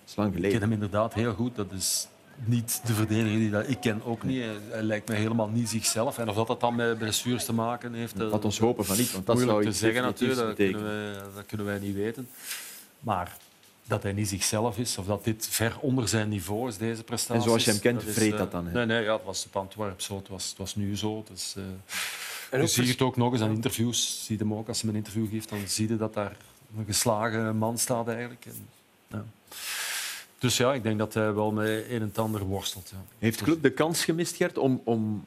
is 0.07 0.15
lang 0.15 0.27
ik 0.27 0.33
ken 0.33 0.43
geleden. 0.43 0.61
hem 0.61 0.71
inderdaad 0.71 1.13
heel 1.13 1.33
goed. 1.33 1.55
Dat 1.55 1.71
is 1.71 2.07
niet 2.45 2.81
de 2.85 2.93
verdediger 2.93 3.37
die 3.37 3.49
dat 3.49 3.69
ik 3.69 3.79
ken 3.79 4.01
ook 4.05 4.23
niet. 4.23 4.43
Hij, 4.43 4.57
hij 4.69 4.81
lijkt 4.81 5.07
mij 5.07 5.17
helemaal 5.17 5.49
niet 5.49 5.69
zichzelf. 5.69 6.17
En 6.17 6.29
of 6.29 6.35
dat, 6.35 6.47
dat 6.47 6.59
dan 6.59 6.75
met 6.75 6.97
blessures 6.97 7.45
te 7.45 7.53
maken 7.53 7.93
heeft, 7.93 8.19
eh, 8.19 8.29
Laat 8.29 8.45
ons 8.45 8.59
hopen 8.59 8.85
van 8.85 8.97
niet, 8.97 9.11
want 9.11 9.25
dat 9.25 9.35
moeilijk 9.35 9.61
zou 9.61 9.73
te 9.73 9.79
zeggen 9.79 10.01
natuurlijk. 10.01 10.39
Dat 10.39 10.55
kunnen, 10.55 10.83
wij, 10.83 11.13
dat 11.35 11.45
kunnen 11.45 11.65
wij 11.65 11.79
niet 11.79 11.95
weten. 11.95 12.29
Maar 12.99 13.37
dat 13.87 14.03
hij 14.03 14.13
niet 14.13 14.29
zichzelf 14.29 14.77
is, 14.77 14.97
of 14.97 15.05
dat 15.05 15.23
dit 15.23 15.47
ver 15.49 15.77
onder 15.79 16.07
zijn 16.07 16.29
niveau 16.29 16.67
is, 16.67 16.77
deze 16.77 17.03
prestatie. 17.03 17.35
En 17.35 17.47
zoals 17.47 17.65
je 17.65 17.71
hem 17.71 17.79
kent, 17.79 18.03
vreet 18.03 18.31
eh, 18.31 18.37
dat 18.37 18.51
dan, 18.51 18.65
hè? 18.65 18.71
Nee, 18.71 18.85
nee 18.85 19.03
ja, 19.03 19.13
het 19.13 19.23
was 19.25 19.45
op 19.45 19.55
Antwerpen 19.55 20.03
zo, 20.03 20.15
het 20.15 20.27
was, 20.27 20.49
het 20.49 20.57
was 20.57 20.75
nu 20.75 20.97
zo. 20.97 21.23
Dus, 21.29 21.53
eh, 21.57 21.63
En 22.49 22.61
je 22.61 22.67
ziet 22.67 22.87
het 22.87 23.01
ook 23.01 23.17
nog 23.17 23.33
eens 23.33 23.41
aan 23.41 23.51
interviews. 23.51 24.25
Zie 24.25 24.37
je 24.37 24.43
hem 24.43 24.53
ook 24.53 24.67
als 24.67 24.81
hij 24.81 24.89
een 24.89 24.95
interview 24.95 25.29
geeft, 25.29 25.49
dan 25.49 25.59
zie 25.67 25.87
je 25.87 25.97
dat 25.97 26.13
daar 26.13 26.37
een 26.77 26.85
geslagen 26.85 27.57
man 27.57 27.77
staat 27.77 28.07
eigenlijk. 28.07 28.45
En, 28.45 28.67
ja. 29.07 29.25
Dus 30.39 30.57
ja, 30.57 30.73
ik 30.73 30.83
denk 30.83 30.97
dat 30.99 31.13
hij 31.13 31.33
wel 31.33 31.51
met 31.51 31.67
een 31.67 31.83
en 31.89 32.01
het 32.01 32.17
ander 32.17 32.41
worstelt. 32.41 32.89
Ja. 32.91 33.03
Heeft 33.19 33.41
Club 33.41 33.61
de 33.61 33.69
kans 33.69 34.05
gemist, 34.05 34.35
Gert, 34.35 34.57
om, 34.57 34.81
om 34.83 35.25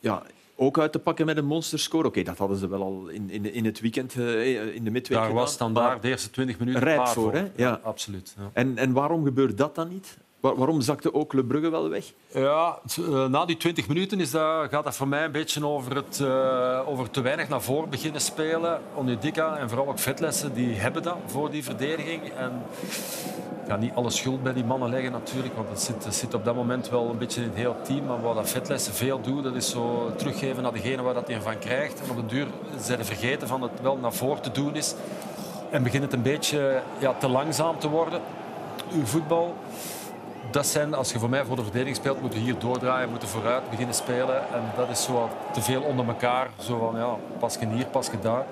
ja, 0.00 0.22
ook 0.56 0.78
uit 0.78 0.92
te 0.92 0.98
pakken 0.98 1.26
met 1.26 1.36
een 1.36 1.44
monsterscore? 1.44 2.06
Oké, 2.06 2.22
dat 2.22 2.38
hadden 2.38 2.56
ze 2.56 2.68
wel 2.68 2.82
al 2.82 3.08
in, 3.08 3.30
in, 3.30 3.52
in 3.52 3.64
het 3.64 3.80
weekend, 3.80 4.14
eh, 4.16 4.74
in 4.74 4.84
de 4.84 4.90
midweek 4.90 5.18
Daar 5.18 5.26
gedaan, 5.26 5.42
was 5.42 5.52
standaard 5.52 6.02
de 6.02 6.08
eerste 6.08 6.30
20 6.30 6.58
minuten 6.58 6.80
rijp 6.80 6.96
klaar 6.96 7.12
voor, 7.12 7.32
hè? 7.32 7.46
Ja. 7.56 7.80
absoluut. 7.82 8.34
Ja. 8.38 8.50
En, 8.52 8.78
en 8.78 8.92
waarom 8.92 9.24
gebeurt 9.24 9.58
dat 9.58 9.74
dan 9.74 9.88
niet? 9.88 10.16
Waar- 10.40 10.56
waarom 10.56 10.80
zakte 10.80 11.14
ook 11.14 11.32
Le 11.32 11.44
Brugge 11.44 11.70
wel 11.70 11.88
weg? 11.88 12.12
Ja, 12.32 12.78
eh, 12.96 13.26
na 13.26 13.44
die 13.44 13.56
20 13.56 13.88
minuten 13.88 14.20
is 14.20 14.30
dat, 14.30 14.68
gaat 14.70 14.84
dat 14.84 14.96
voor 14.96 15.08
mij 15.08 15.24
een 15.24 15.32
beetje 15.32 15.66
over, 15.66 15.96
het, 15.96 16.20
eh, 16.20 16.80
over 16.88 17.10
te 17.10 17.20
weinig 17.20 17.48
naar 17.48 17.62
voren 17.62 17.90
beginnen 17.90 18.20
spelen. 18.20 18.80
Onjedika 18.94 19.56
en 19.56 19.68
vooral 19.68 19.88
ook 19.88 19.98
Vetlessen, 19.98 20.54
die 20.54 20.74
hebben 20.74 21.02
dat 21.02 21.16
voor 21.26 21.50
die 21.50 21.64
verdediging. 21.64 22.22
En 22.36 22.62
ga 23.68 23.76
niet 23.76 23.92
alle 23.94 24.10
schuld 24.10 24.42
bij 24.42 24.52
die 24.52 24.64
mannen 24.64 24.90
leggen 24.90 25.12
natuurlijk, 25.12 25.54
want 25.56 25.68
het 25.68 25.80
zit, 25.80 26.06
zit 26.14 26.34
op 26.34 26.44
dat 26.44 26.54
moment 26.54 26.88
wel 26.88 27.08
een 27.10 27.18
beetje 27.18 27.40
in 27.42 27.48
het 27.48 27.56
hele 27.56 27.74
team. 27.82 28.06
Maar 28.06 28.22
wat 28.22 28.34
dat 28.34 28.50
Vetlessen 28.50 28.94
veel 28.94 29.20
doet, 29.20 29.42
dat 29.44 29.54
is 29.54 29.70
zo 29.70 30.12
teruggeven 30.16 30.62
naar 30.62 30.72
degene 30.72 31.02
waar 31.02 31.14
dat 31.14 31.28
hij 31.28 31.40
van 31.40 31.58
krijgt. 31.58 32.00
En 32.00 32.10
op 32.10 32.16
de 32.16 32.26
duur 32.34 32.46
zijn 32.80 33.04
vergeten 33.04 33.48
van 33.48 33.62
het 33.62 33.80
wel 33.82 33.96
naar 33.96 34.12
voren 34.12 34.42
te 34.42 34.50
doen 34.50 34.76
is. 34.76 34.94
En 35.70 35.82
begint 35.82 36.02
het 36.02 36.12
een 36.12 36.22
beetje 36.22 36.80
ja, 36.98 37.14
te 37.14 37.28
langzaam 37.28 37.78
te 37.78 37.88
worden, 37.88 38.20
uw 38.92 39.04
voetbal 39.04 39.56
dat 40.50 40.66
zijn, 40.66 40.94
als 40.94 41.12
je 41.12 41.18
voor 41.18 41.28
mij 41.28 41.44
voor 41.44 41.56
de 41.56 41.62
verdediging 41.62 41.96
speelt, 41.96 42.20
moet 42.20 42.32
je 42.34 42.38
hier 42.38 42.58
doordraaien, 42.58 43.08
moet 43.10 43.22
je 43.22 43.28
vooruit 43.28 43.70
beginnen 43.70 43.94
spelen. 43.94 44.36
En 44.36 44.62
dat 44.76 44.88
is 44.90 45.02
zo 45.02 45.28
te 45.52 45.62
veel 45.62 45.82
onder 45.82 46.06
elkaar. 46.08 46.48
Zo 46.58 46.78
van, 46.78 47.00
ja, 47.00 47.16
pas 47.38 47.56
je 47.60 47.66
hier, 47.66 47.86
pas 47.86 48.06
je 48.06 48.18
daar. 48.22 48.44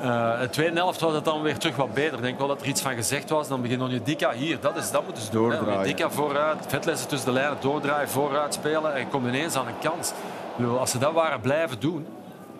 Eh 0.00 0.34
in 0.34 0.40
de 0.40 0.48
tweede 0.50 0.76
helft 0.76 1.00
was 1.00 1.14
het 1.14 1.24
dan 1.24 1.42
weer 1.42 1.58
terug 1.58 1.76
wat 1.76 1.94
beter. 1.94 2.14
Ik 2.16 2.22
denk 2.22 2.38
wel 2.38 2.48
dat 2.48 2.60
er 2.60 2.66
iets 2.66 2.80
van 2.80 2.94
gezegd 2.94 3.30
was. 3.30 3.48
Dan 3.48 3.62
begint 3.62 3.82
Onjedika 3.82 4.32
hier. 4.32 4.60
Dat, 4.60 4.76
is, 4.76 4.90
dat 4.90 5.04
moeten 5.04 5.22
ze 5.22 5.30
doen. 5.30 5.44
hè. 5.50 5.56
Doordraaien. 5.56 5.80
Onjedika 5.80 6.10
vooruit, 6.10 6.56
vetlessen 6.66 7.08
tussen 7.08 7.28
de 7.28 7.34
lijnen, 7.34 7.56
doordraaien, 7.60 8.08
vooruit 8.08 8.54
spelen. 8.54 8.94
En 8.94 9.00
je 9.00 9.06
komt 9.06 9.26
ineens 9.26 9.54
aan 9.56 9.66
een 9.66 9.78
kans. 9.90 10.12
Bedoel, 10.56 10.78
Als 10.78 10.90
ze 10.90 10.98
dat 10.98 11.12
waren 11.12 11.40
blijven 11.40 11.80
doen, 11.80 12.06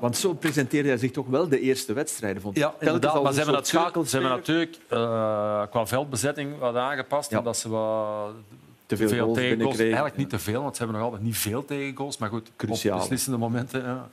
Want 0.00 0.16
zo 0.16 0.32
presenteerde 0.34 0.88
hij 0.88 0.98
zich 0.98 1.10
toch 1.10 1.26
wel 1.26 1.48
de 1.48 1.60
eerste 1.60 1.92
wedstrijden. 1.92 2.42
Vond 2.42 2.56
ja, 2.56 2.74
inderdaad. 2.80 3.22
Maar 3.22 3.32
ze 3.32 3.38
hebben 3.38 3.54
natuurlijk, 3.54 4.08
ze 4.08 4.18
hebben 4.18 4.36
natuurlijk 4.36 4.78
eh, 4.88 5.62
qua 5.70 5.86
veldbezetting 5.86 6.58
wat 6.58 6.76
aangepast. 6.76 7.30
Ja. 7.30 7.38
Omdat 7.38 7.56
ze 7.56 7.68
wat 7.68 8.32
te 8.86 8.96
veel, 8.96 9.08
goals 9.08 9.38
tegengoals. 9.38 9.78
Eigenlijk 9.78 10.16
niet 10.16 10.30
te 10.30 10.38
veel, 10.38 10.62
want 10.62 10.76
ze 10.76 10.82
hebben 10.82 11.00
nog 11.00 11.10
altijd 11.10 11.26
niet 11.26 11.36
veel 11.36 11.64
tegengoals. 11.64 12.18
Maar 12.18 12.28
goed, 12.28 12.50
Cruciaal. 12.56 12.94
op 12.94 13.00
beslissende 13.00 13.38
momenten. 13.38 13.82
Ja. 13.82 14.08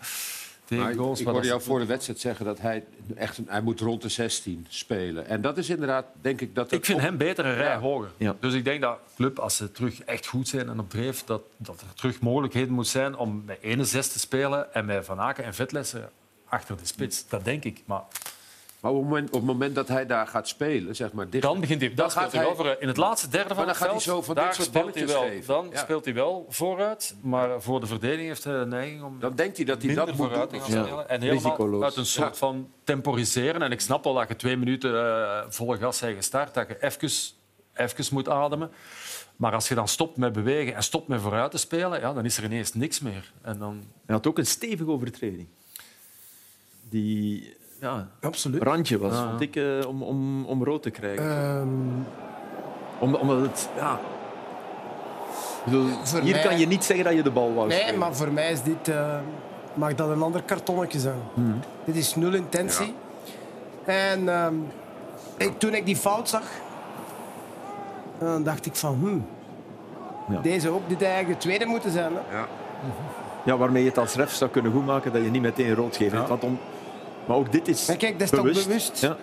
Maar 0.70 0.92
ik, 0.92 1.00
ik 1.20 1.26
hoorde 1.28 1.48
jou 1.48 1.62
voor 1.62 1.80
de 1.80 1.86
wedstrijd 1.86 2.20
zeggen 2.20 2.46
dat 2.46 2.60
hij, 2.60 2.84
echt, 3.16 3.38
een- 3.38 3.46
hij 3.50 3.62
moet 3.62 3.80
rond 3.80 4.02
de 4.02 4.10
16 4.10 4.66
spelen. 4.70 5.28
En 5.28 5.42
dat 5.42 5.58
is 5.58 5.70
inderdaad, 5.70 6.06
denk 6.22 6.42
ik, 6.42 6.56
dat... 6.56 6.72
Ik 6.72 6.86
vind 6.86 6.98
op- 6.98 7.04
hem 7.04 7.18
beter 7.18 7.46
een 7.46 7.56
rij 7.56 7.68
Ja. 7.74 7.80
hoger. 7.80 8.10
Ja. 8.18 8.36
Dus 8.40 8.54
ik 8.54 8.64
denk 8.64 8.82
dat 8.82 8.98
club, 9.16 9.40
als 9.40 9.56
ze 9.56 9.72
terug 9.72 10.02
echt 10.04 10.26
goed 10.28 10.48
zijn 10.48 10.70
en 10.70 10.80
op 10.80 10.90
dreef, 10.90 11.24
dat, 11.24 11.42
dat 11.58 11.82
er 11.82 11.94
terug 11.96 12.20
mogelijkheden 12.20 12.74
moet 12.74 12.88
zijn 12.88 13.16
om 13.16 13.44
met 13.46 13.58
1 13.62 13.86
zes 13.86 14.08
te 14.12 14.20
spelen 14.20 14.74
en 14.74 14.86
met 14.86 15.06
Van 15.06 15.20
Aken 15.20 15.44
en 15.44 15.54
Vetlessen 15.54 16.10
achter 16.46 16.78
de 16.78 16.86
spits. 16.86 17.28
Dat 17.28 17.46
denk 17.46 17.64
ik. 17.64 17.82
Maar 17.86 18.02
Maar 18.84 18.92
op 18.92 18.98
het, 18.98 19.08
moment, 19.10 19.28
op 19.28 19.34
het 19.34 19.44
moment 19.44 19.76
dat 19.76 19.88
hij 19.88 20.06
daar 20.06 20.28
gaat 20.28 20.48
spelen, 20.48 20.96
zeg 20.96 21.12
maar... 21.12 21.30
Dicht, 21.30 21.44
Dan 21.44 21.60
begint 21.60 21.80
hij, 21.82 21.90
dan 21.90 21.98
Dan 21.98 22.10
speelt 22.12 22.24
gaat 22.24 22.34
hij 22.34 22.46
hij- 22.46 22.56
voor, 22.56 22.76
in 22.80 22.88
het 22.88 22.98
laatste 22.98 23.28
derde 23.28 23.48
van 23.48 23.58
dan 23.58 23.68
het 23.68 23.78
gaat 23.78 23.90
hij 23.92 24.00
veld, 24.00 24.04
zo 24.18 24.22
van 24.22 24.36
dit 24.36 24.44
daar 24.44 24.54
soort 24.54 24.68
speelt 24.68 24.84
hij 24.84 24.94
balletjes 24.94 25.20
wel. 25.20 25.30
geven. 25.32 25.48
Dan 25.54 25.68
Ja. 25.72 25.78
speelt 25.80 26.06
hij 26.06 26.14
wel 26.14 26.46
vooruit, 26.50 27.16
maar 27.22 27.62
voor 27.62 27.80
de 27.80 27.86
verdediging 27.86 28.28
heeft 28.28 28.44
hij 28.44 28.60
de 28.60 28.66
neiging 28.66 29.04
om 29.04 29.20
Dan 29.20 29.36
denkt 29.36 29.58
hij 29.58 29.66
dat 29.66 29.82
hij 29.82 29.94
dat 29.94 30.08
moet 30.08 30.16
vooruit 30.16 30.50
doen. 30.50 30.60
Ja. 30.60 30.66
spelen. 30.66 31.10
En 31.10 31.22
helemaal 31.22 31.44
Risicoloos. 31.44 31.84
uit 31.84 31.96
een 31.96 32.06
soort 32.06 32.28
Ja. 32.30 32.36
van 32.36 32.70
temporiseren. 32.84 33.62
En 33.62 33.72
ik 33.72 33.82
snap 33.82 34.04
wel 34.04 34.14
dat 34.14 34.28
je 34.28 34.36
twee 34.36 34.58
minuten 34.58 35.06
eh, 35.06 35.44
volle 35.50 35.78
gas 35.78 35.98
zijn 35.98 36.16
gestart, 36.16 36.54
dat 36.54 36.68
je 36.68 36.78
even, 36.84 37.10
even 37.74 38.06
moet 38.12 38.30
ademen. 38.30 38.72
Maar 39.36 39.54
als 39.54 39.68
je 39.68 39.76
dan 39.76 39.88
stopt 39.88 40.18
met 40.18 40.34
bewegen 40.34 40.76
en 40.76 40.84
stopt 40.84 41.08
met 41.08 41.22
vooruit 41.22 41.52
te 41.52 41.58
spelen, 41.58 42.00
ja, 42.00 42.14
dan 42.14 42.26
is 42.26 42.38
er 42.38 42.44
ineens 42.44 42.74
niks 42.74 43.00
meer. 43.00 43.32
En 43.42 43.58
dan, 43.60 43.84
Hij 44.06 44.16
had 44.16 44.28
ook 44.28 44.38
een 44.38 44.46
stevige 44.48 44.90
overtreding. 44.90 45.48
Die 46.90 47.56
ja, 47.84 48.08
Absoluut. 48.22 48.64
randje 48.64 48.98
was, 48.98 49.14
Ja. 49.14 49.28
vond 49.30 49.42
ik, 49.42 49.56
eh, 49.56 49.88
om, 49.88 50.04
om, 50.04 50.46
om 50.46 50.64
rood 50.64 50.82
te 50.84 50.90
krijgen. 50.90 51.30
Ehm, 51.30 51.68
Om, 53.00 53.16
omdat 53.16 53.42
het... 53.42 53.70
Ja, 53.78 54.00
bedoel, 55.66 55.88
Voor 56.04 56.20
hier 56.20 56.34
mij- 56.34 56.44
kan 56.44 56.60
je 56.60 56.68
niet 56.68 56.84
zeggen 56.84 57.06
dat 57.06 57.14
je 57.16 57.22
de 57.24 57.32
bal 57.32 57.54
wou 57.54 57.68
nee, 57.68 57.80
spelen. 57.80 58.00
maar 58.00 58.16
voor 58.16 58.32
mij 58.32 58.52
is 58.52 58.62
dit... 58.62 58.88
eh, 58.88 59.16
mag 59.74 59.96
dat 59.96 60.10
een 60.10 60.22
ander 60.22 60.44
kartonnetje 60.44 61.00
zijn. 61.00 61.20
Hmm. 61.34 61.60
Dit 61.86 61.96
is 61.96 62.16
nul 62.16 62.34
intentie. 62.34 62.94
En 63.86 64.30
ehm, 64.30 64.54
ik, 65.38 65.60
toen 65.60 65.74
ik 65.74 65.86
die 65.86 65.96
fout 65.96 66.30
zag, 66.30 66.44
dan 68.20 68.44
dacht 68.44 68.66
ik 68.66 68.76
van... 68.76 68.94
Hmm, 69.00 69.26
Ja. 70.30 70.40
Deze 70.42 70.70
ook, 70.70 70.90
dit 70.90 71.02
eigenlijk 71.02 71.34
de 71.42 71.48
tweede 71.48 71.66
moeten 71.66 71.92
zijn. 71.92 72.12
Hè? 72.14 72.38
Ja. 72.38 72.46
Ja, 73.46 73.58
waarmee 73.58 73.84
je 73.84 73.90
het 73.90 73.98
als 73.98 74.16
ref 74.16 74.32
zou 74.34 74.52
kunnen 74.52 74.72
goedmaken 74.72 75.14
dat 75.14 75.24
je 75.24 75.30
niet 75.30 75.42
meteen 75.42 75.76
rood 75.76 75.96
geeft. 75.96 76.28
Want 76.28 76.44
om... 76.44 76.60
Maar 77.28 77.38
ook 77.38 77.52
dit 77.52 77.68
is 77.68 77.86
Maar 77.88 77.98
kijk, 77.98 78.14
dat 78.14 78.22
is 78.22 78.30
toch 78.30 78.42
bewust. 78.42 78.68
bewust? 78.68 79.02
Ja. 79.02 79.18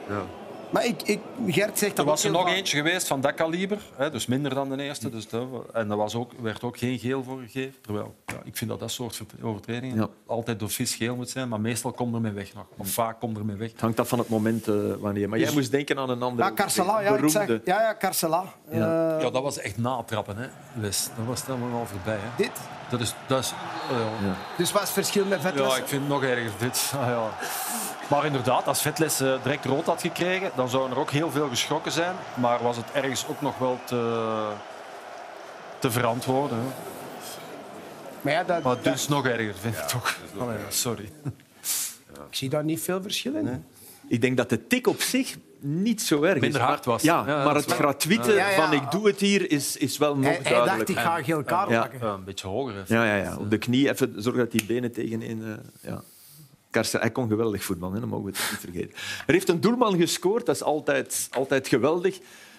Maar 0.71 0.85
ik, 0.87 1.03
ik, 1.03 1.21
Gert 1.47 1.79
zegt 1.79 1.91
er 1.91 1.97
dat 1.97 2.07
was 2.07 2.25
er 2.25 2.31
ook 2.31 2.37
heel 2.37 2.45
nog 2.45 2.55
eentje 2.55 2.77
geweest 2.77 3.07
van 3.07 3.21
dat 3.21 3.35
kaliber, 3.35 3.79
hè, 3.97 4.11
dus 4.11 4.27
minder 4.27 4.55
dan 4.55 4.69
de 4.69 4.83
eerste. 4.83 5.11
Dus 5.11 5.29
dat, 5.29 5.43
en 5.73 5.89
daar 5.89 5.97
was 5.97 6.15
ook, 6.15 6.33
werd 6.41 6.63
ook 6.63 6.79
geen 6.79 6.99
geel 6.99 7.23
voor 7.25 7.39
gegeven. 7.41 7.75
Terwijl 7.81 8.15
ja, 8.27 8.35
ik 8.45 8.57
vind 8.57 8.71
dat 8.71 8.81
dat 8.81 8.91
soort 8.91 9.17
vert- 9.17 9.33
overtredingen 9.43 9.97
Ja. 9.97 10.09
altijd 10.27 10.59
door 10.59 10.71
vis 10.71 10.95
geel 10.95 11.17
moet 11.17 11.31
zijn, 11.31 11.49
maar 11.49 11.61
meestal 11.61 11.93
komt 11.93 12.15
er 12.15 12.21
mee 12.21 12.33
weg 12.33 12.55
nog. 12.55 12.65
Of 12.77 12.89
vaak 12.89 13.21
komt 13.21 13.37
er 13.37 13.45
mee 13.45 13.57
weg. 13.57 13.71
Het 13.73 13.81
hangt 13.81 14.01
af 14.01 14.09
van 14.09 14.19
het 14.19 14.29
moment 14.29 14.69
eh, 14.69 14.75
wanneer. 14.99 15.29
Maar 15.29 15.39
jij 15.39 15.53
moest 15.53 15.71
denken 15.71 15.99
aan 15.99 16.11
een 16.11 16.23
andere 16.23 16.49
Ja, 16.49 16.55
Carcela, 16.55 17.01
ja, 17.01 17.09
ik 17.17 17.29
zeg, 17.31 17.47
beroemde... 17.47 17.63
ja, 17.65 17.81
ja, 17.83 17.97
Carcela. 17.99 18.45
Ja. 18.71 19.19
Ja, 19.21 19.31
dat 19.31 19.43
was 19.43 19.59
echt 19.59 19.79
natrappen, 19.79 20.37
hè, 20.37 20.47
Wes. 20.81 21.09
Dat 21.17 21.27
was 21.27 21.47
helemaal 21.47 21.79
al 21.81 21.87
voorbij. 21.87 22.19
Hè. 22.21 22.29
dit. 22.37 22.51
Dat 22.91 23.01
is, 23.01 23.15
dat 23.27 23.39
is, 23.39 23.53
ja. 23.91 24.35
Dus 24.57 24.73
wat 24.73 24.81
is 24.83 24.89
het 24.89 24.97
verschil 24.97 25.25
met 25.25 25.41
Vettel? 25.41 25.65
Ja, 25.67 25.77
ik 25.77 25.87
vind 25.87 26.01
het 26.03 26.11
nog 26.11 26.23
erger 26.23 26.51
dit. 26.59 26.93
Ah, 26.97 27.07
ja. 27.15 27.31
Maar 28.11 28.25
inderdaad, 28.27 28.67
als 28.67 28.83
Vetles 28.83 29.21
eh, 29.21 29.43
direct 29.43 29.65
rood 29.65 29.85
had 29.87 30.01
gekregen, 30.01 30.51
dan 30.57 30.69
zouden 30.69 30.93
er 30.97 30.99
ook 31.03 31.11
heel 31.11 31.31
veel 31.31 31.49
geschrokken 31.49 31.93
zijn. 31.93 32.15
Maar 32.35 32.63
was 32.63 32.77
het 32.77 32.87
ergens 32.93 33.27
ook 33.29 33.41
nog 33.41 33.59
wel 33.59 33.79
te, 33.85 34.49
te 35.79 35.91
verantwoorden. 35.91 36.59
Hè. 36.59 36.65
Maar 38.21 38.33
ja, 38.33 38.45
dat, 38.45 38.63
Maar 38.63 38.75
dat- 38.75 38.85
dit 38.85 38.95
is 38.95 39.09
nog 39.09 39.27
erger, 39.27 39.55
vind 39.61 39.77
ik 39.77 39.83
toch. 39.85 40.17
Allee, 40.39 40.59
ja, 40.59 40.65
sorry. 40.69 41.13
ik 42.31 42.37
zie 42.37 42.49
daar 42.49 42.65
niet 42.65 42.81
veel 42.81 43.03
verschil 43.03 43.35
in. 43.35 43.65
Ik 44.09 44.21
denk 44.21 44.37
dat 44.37 44.49
de 44.49 44.67
tik 44.67 44.87
op 44.87 45.01
zich 45.01 45.37
niet 45.61 46.03
zo 46.03 46.23
erg 46.23 46.35
is. 46.35 46.41
Minder 46.41 46.61
hard 46.61 46.85
Maar- 46.87 46.95
was. 46.95 47.03
Ja, 47.03 47.25
Ja, 47.27 47.45
maar 47.45 47.55
het 47.55 47.73
gratuite 47.73 48.33
Ja, 48.33 48.49
ja. 48.49 48.55
van 48.65 48.73
ik 48.73 48.91
doe 48.91 49.07
het 49.07 49.21
hier 49.21 49.51
is, 49.51 49.77
is 49.77 49.99
wel 49.99 50.17
nog 50.17 50.25
Hij, 50.25 50.33
hij 50.33 50.43
duidelijk. 50.43 50.77
dacht, 50.79 50.89
ik 50.89 50.97
ga 50.99 51.23
geel 51.23 51.43
kaart 51.43 51.71
Ja. 51.71 51.81
pakken. 51.81 51.99
Ja, 52.07 52.13
een 52.13 52.25
beetje 52.25 52.47
hoger. 52.49 52.85
Ja, 52.87 53.05
ja, 53.05 53.15
ja. 53.17 53.37
Op 53.37 53.51
de 53.51 53.59
knie 53.59 53.89
even 53.89 54.13
zorgen 54.17 54.43
dat 54.43 54.51
die 54.51 54.65
benen 54.65 54.93
tegenin... 54.93 55.43
eh 55.45 55.91
ja. 55.91 56.03
Karsten, 56.71 57.01
hij 57.01 57.11
kon 57.11 57.29
geweldig 57.29 57.65
voetballen, 57.65 58.01
dat 58.01 58.09
mogen 58.11 58.27
we 58.27 58.33
toch 58.33 58.51
niet 58.51 58.61
vergeten. 58.61 58.91
Er 59.27 59.33
heeft 59.33 59.49
een 59.49 59.61
doelman 59.61 59.97
gescoord, 59.97 60.47
dat 60.47 60.55
is 60.55 60.63
altijd, 60.63 61.29
altijd 61.31 61.69
geweldig. 61.69 62.19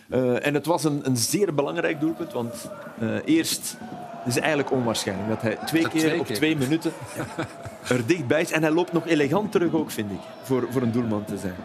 Eh, 0.10 0.46
en 0.46 0.54
het 0.54 0.66
was 0.66 0.84
een, 0.84 1.02
een 1.04 1.18
zeer 1.18 1.54
belangrijk 1.54 2.00
doelpunt, 2.00 2.34
want 2.34 2.70
eh, 3.00 3.16
eerst... 3.26 3.78
Het 4.24 4.34
is 4.34 4.40
eigenlijk 4.40 4.72
onwaarschijnlijk 4.72 5.30
dat 5.30 5.42
hij 5.42 5.58
twee 5.66 5.82
Dat 5.82 5.92
keer 5.92 6.02
twee 6.02 6.20
op 6.20 6.26
keer. 6.26 6.36
twee 6.36 6.58
minuten 6.58 6.94
er 7.88 8.06
dichtbij 8.06 8.42
is. 8.42 8.52
En 8.52 8.62
hij 8.62 8.72
loopt 8.72 8.94
nog 8.94 9.08
elegant 9.08 9.52
terug 9.52 9.74
ook, 9.74 9.92
vind 9.92 10.12
ik, 10.12 10.20
voor, 10.44 10.68
voor 10.70 10.82
een 10.82 10.92
doelman 10.92 11.26
te 11.26 11.38
zijn. 11.38 11.56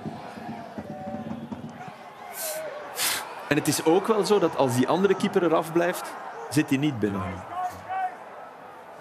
En 3.48 3.56
het 3.56 3.68
is 3.68 3.84
ook 3.84 4.06
wel 4.06 4.24
zo 4.26 4.38
dat 4.38 4.56
als 4.56 4.76
die 4.76 4.88
andere 4.88 5.14
keeper 5.14 5.42
eraf 5.42 5.72
blijft, 5.72 6.12
zit 6.50 6.68
hij 6.68 6.78
niet 6.78 6.98
binnen. 6.98 7.22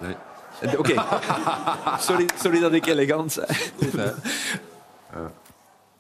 Nee. 0.02 0.16
Eh, 0.62 0.80
Oké, 0.80 0.94
sorry, 2.08 2.30
sorry 2.36 2.60
dat 2.60 2.74
ik 2.74 2.86
elegant 2.86 3.32
zei. 3.32 3.48
Maar 3.94 4.14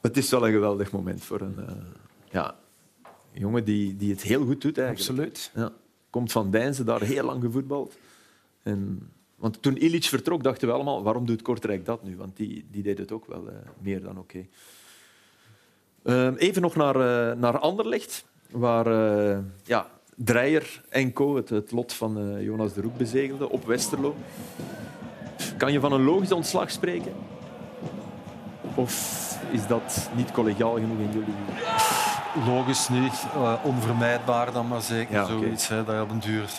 Het 0.01 0.17
is 0.17 0.29
wel 0.29 0.47
een 0.47 0.53
geweldig 0.53 0.91
moment 0.91 1.23
voor 1.23 1.41
een 1.41 1.55
eh, 1.67 1.75
ja, 2.31 2.55
jongen 3.31 3.63
die, 3.63 3.97
die 3.97 4.11
het 4.11 4.21
heel 4.21 4.45
goed 4.45 4.61
doet. 4.61 4.77
Eigenlijk. 4.77 5.09
Absoluut. 5.09 5.51
Ja. 5.55 5.71
Komt 6.09 6.31
van 6.31 6.51
Deinze, 6.51 6.83
daar 6.83 7.01
heel 7.01 7.25
lang 7.25 7.43
gevoetbald. 7.43 7.97
En, 8.63 9.09
want 9.35 9.61
toen 9.61 9.77
Illich 9.77 10.09
vertrok, 10.09 10.43
dachten 10.43 10.67
we 10.67 10.73
allemaal, 10.73 11.03
waarom 11.03 11.25
doet 11.25 11.41
Kortrijk 11.41 11.85
dat 11.85 12.03
nu? 12.03 12.17
Want 12.17 12.37
die, 12.37 12.65
die 12.71 12.83
deed 12.83 12.97
het 12.97 13.11
ook 13.11 13.25
wel 13.25 13.49
eh, 13.49 13.55
meer 13.81 14.01
dan 14.01 14.17
oké. 14.17 14.45
Ehm, 16.03 16.33
even 16.35 16.61
nog 16.61 16.75
naar, 16.75 16.95
eh, 16.95 17.37
naar 17.37 17.59
Anderlecht, 17.59 18.25
waar 18.51 18.87
eh, 18.87 19.39
ja, 19.63 19.89
Dreyer 20.15 20.81
en 20.89 21.13
co. 21.13 21.35
het, 21.35 21.49
het 21.49 21.71
lot 21.71 21.93
van 21.93 22.17
eh, 22.17 22.43
Jonas 22.43 22.73
de 22.73 22.81
Roek 22.81 22.97
bezegelde 22.97 23.49
op 23.49 23.65
Westerlo. 23.65 24.15
Kan 25.57 25.71
je 25.71 25.79
van 25.79 25.93
een 25.93 26.03
logisch 26.03 26.31
ontslag 26.31 26.71
spreken? 26.71 27.13
Of 28.75 28.93
is 29.51 29.67
dat 29.67 30.09
niet 30.15 30.31
collegiaal 30.31 30.73
genoeg 30.73 30.97
in 30.97 31.11
jullie? 31.11 31.33
Logisch 32.45 32.89
niet, 32.89 33.25
eh, 33.33 33.53
onvermijdbaar 33.63 34.51
dan 34.51 34.67
maar 34.67 34.81
zeker. 34.81 35.13
Ja. 35.13 35.25
Zoiets 35.25 35.67
hè, 35.67 35.83
dat 35.83 35.95
je 35.95 36.01
op 36.01 36.09
een 36.09 36.19
duur... 36.19 36.49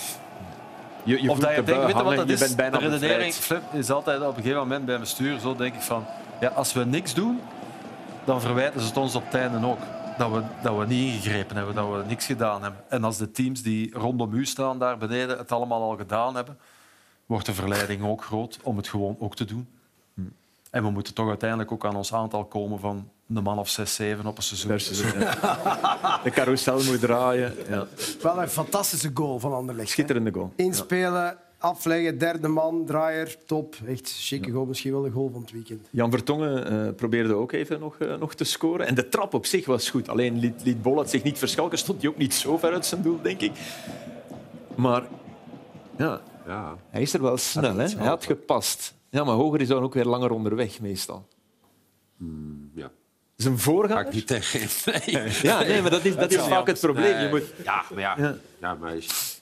Je, 1.03 1.23
je 1.23 1.31
Of 1.31 1.39
dat 1.39 1.51
je 1.51 1.57
de 1.57 1.63
denkt, 1.63 1.81
bui 1.81 1.93
weet 1.93 1.97
je 1.97 2.03
wat 2.03 2.17
dat 2.17 2.29
is? 2.29 2.57
de 2.57 2.89
redenering. 2.89 3.33
Flip, 3.33 3.63
is 3.73 3.91
altijd 3.91 4.21
op 4.21 4.29
een 4.29 4.35
gegeven 4.35 4.59
moment 4.59 4.85
bij 4.85 4.99
bestuur, 4.99 5.39
zo 5.39 5.57
denk 5.57 5.75
ik 5.75 5.81
van, 5.81 6.05
ja, 6.41 6.49
als 6.49 6.73
we 6.73 6.85
niks 6.85 7.15
doen, 7.15 7.41
dan 8.25 8.41
verwijten 8.41 8.81
ze 8.81 8.87
het 8.87 8.97
ons 8.97 9.15
op 9.15 9.25
het 9.25 9.35
einde 9.35 9.67
ook. 9.67 9.79
Dat 10.19 10.33
we, 10.33 10.43
dat 10.63 10.79
we 10.79 10.87
niet 10.87 11.15
ingegrepen 11.15 11.57
hebben, 11.57 11.75
dat 11.75 11.93
we 11.93 12.03
niks 12.07 12.27
gedaan 12.27 12.63
hebben. 12.63 12.81
En 12.89 13.05
als 13.05 13.17
de 13.17 13.31
teams 13.31 13.63
die 13.63 13.99
rondom 13.99 14.35
u 14.35 14.47
staan 14.47 14.79
daar 14.79 14.99
beneden 14.99 15.39
het 15.39 15.53
allemaal 15.53 15.83
al 15.83 15.97
gedaan 15.97 16.35
hebben, 16.35 16.59
wordt 17.27 17.47
de 17.47 17.55
verleiding 17.55 18.05
ook 18.05 18.25
groot 18.25 18.59
om 18.63 18.77
het 18.77 18.89
gewoon 18.89 19.17
ook 19.19 19.37
te 19.37 19.45
doen. 19.45 19.69
En 20.71 20.83
we 20.83 20.91
moeten 20.91 21.15
toch 21.15 21.29
uiteindelijk 21.29 21.73
ook 21.73 21.85
aan 21.85 21.97
ons 21.97 22.15
aantal 22.15 22.45
komen 22.45 22.79
van 22.81 23.11
een 23.35 23.43
man 23.43 23.59
of 23.59 23.69
zes, 23.69 23.95
zeven 23.95 24.27
op 24.27 24.37
een 24.37 24.43
seizoen. 24.43 24.69
Per 24.71 24.81
seizoen, 24.81 25.21
ja. 25.21 26.21
De 26.25 26.31
carousel 26.31 26.83
moet 26.83 27.01
draaien. 27.01 27.55
Ja. 27.69 27.87
Wel 28.23 28.43
een 28.43 28.49
fantastische 28.49 29.11
goal 29.15 29.39
van 29.39 29.53
Anderlecht. 29.53 29.89
Schitterende 29.89 30.33
goal. 30.33 30.53
Inspelen, 30.57 31.39
afleggen, 31.59 32.19
derde 32.19 32.49
man, 32.49 32.85
draaier, 32.87 33.37
top. 33.47 33.75
Echt 33.87 34.13
chique 34.19 34.51
goal, 34.51 34.65
misschien 34.65 34.93
wel 34.93 35.03
de 35.03 35.11
goal 35.11 35.31
van 35.33 35.41
het 35.41 35.51
weekend. 35.53 35.89
Jan 35.91 36.11
Vertongen 36.11 36.67
eh, 36.87 36.95
probeerde 36.95 37.35
ook 37.35 37.53
even 37.53 37.81
nog, 37.81 37.99
eh, 37.99 38.17
nog 38.19 38.35
te 38.35 38.45
scoren. 38.45 38.87
En 38.87 38.95
de 38.95 39.09
trap 39.09 39.35
op 39.35 39.47
zich 39.47 39.67
was 39.67 39.91
goed. 39.91 40.09
Alleen 40.09 40.39
liet, 40.39 40.65
liet 40.65 40.83
Bollat 40.83 41.11
zich 41.11 41.23
niet 41.23 41.39
verschalken. 41.39 41.79
Stond 41.79 42.01
hij 42.03 42.11
ook 42.11 42.17
niet 42.17 42.35
zo 42.35 42.59
ver 42.59 42.73
uit 42.73 42.87
zijn 42.87 43.03
doel, 43.03 43.23
denk 43.23 43.41
ik. 43.41 43.53
Maar 44.75 45.03
ja, 45.99 46.21
Ja. 46.47 46.77
hij 46.91 47.03
is 47.03 47.15
er 47.15 47.23
wel 47.23 47.37
snel. 47.37 47.77
Hè? 47.77 47.89
Hij 47.89 48.07
had 48.07 48.25
gepast. 48.25 48.95
Ja, 49.11 49.25
maar 49.25 49.35
hoger 49.35 49.61
is 49.61 49.69
dan 49.69 49.83
ook 49.83 49.95
weer 49.95 50.05
langer 50.05 50.31
onderweg, 50.31 50.81
meestal. 50.81 51.27
ja. 52.75 52.91
Zijn 53.37 53.53
Ga 53.53 53.59
ik 53.59 53.65
voorganger... 53.65 54.15
niet 54.15 54.27
tegen. 54.27 54.61
Nee. 55.13 55.29
Ja, 55.43 55.63
nee, 55.63 55.83
maar 55.83 55.91
dat 55.91 56.05
is, 56.05 56.17
dat 56.17 56.33
is 56.33 56.43
vaak 56.43 56.67
het 56.67 56.81
probleem. 56.81 57.19
Je 57.23 57.29
moet... 57.29 57.43
Ja, 57.65 57.85
maar 57.91 58.01
ja. 58.01 58.15
Ja. 58.19 58.35
ja. 58.61 58.75
maar 58.75 58.97
is-. 58.97 59.36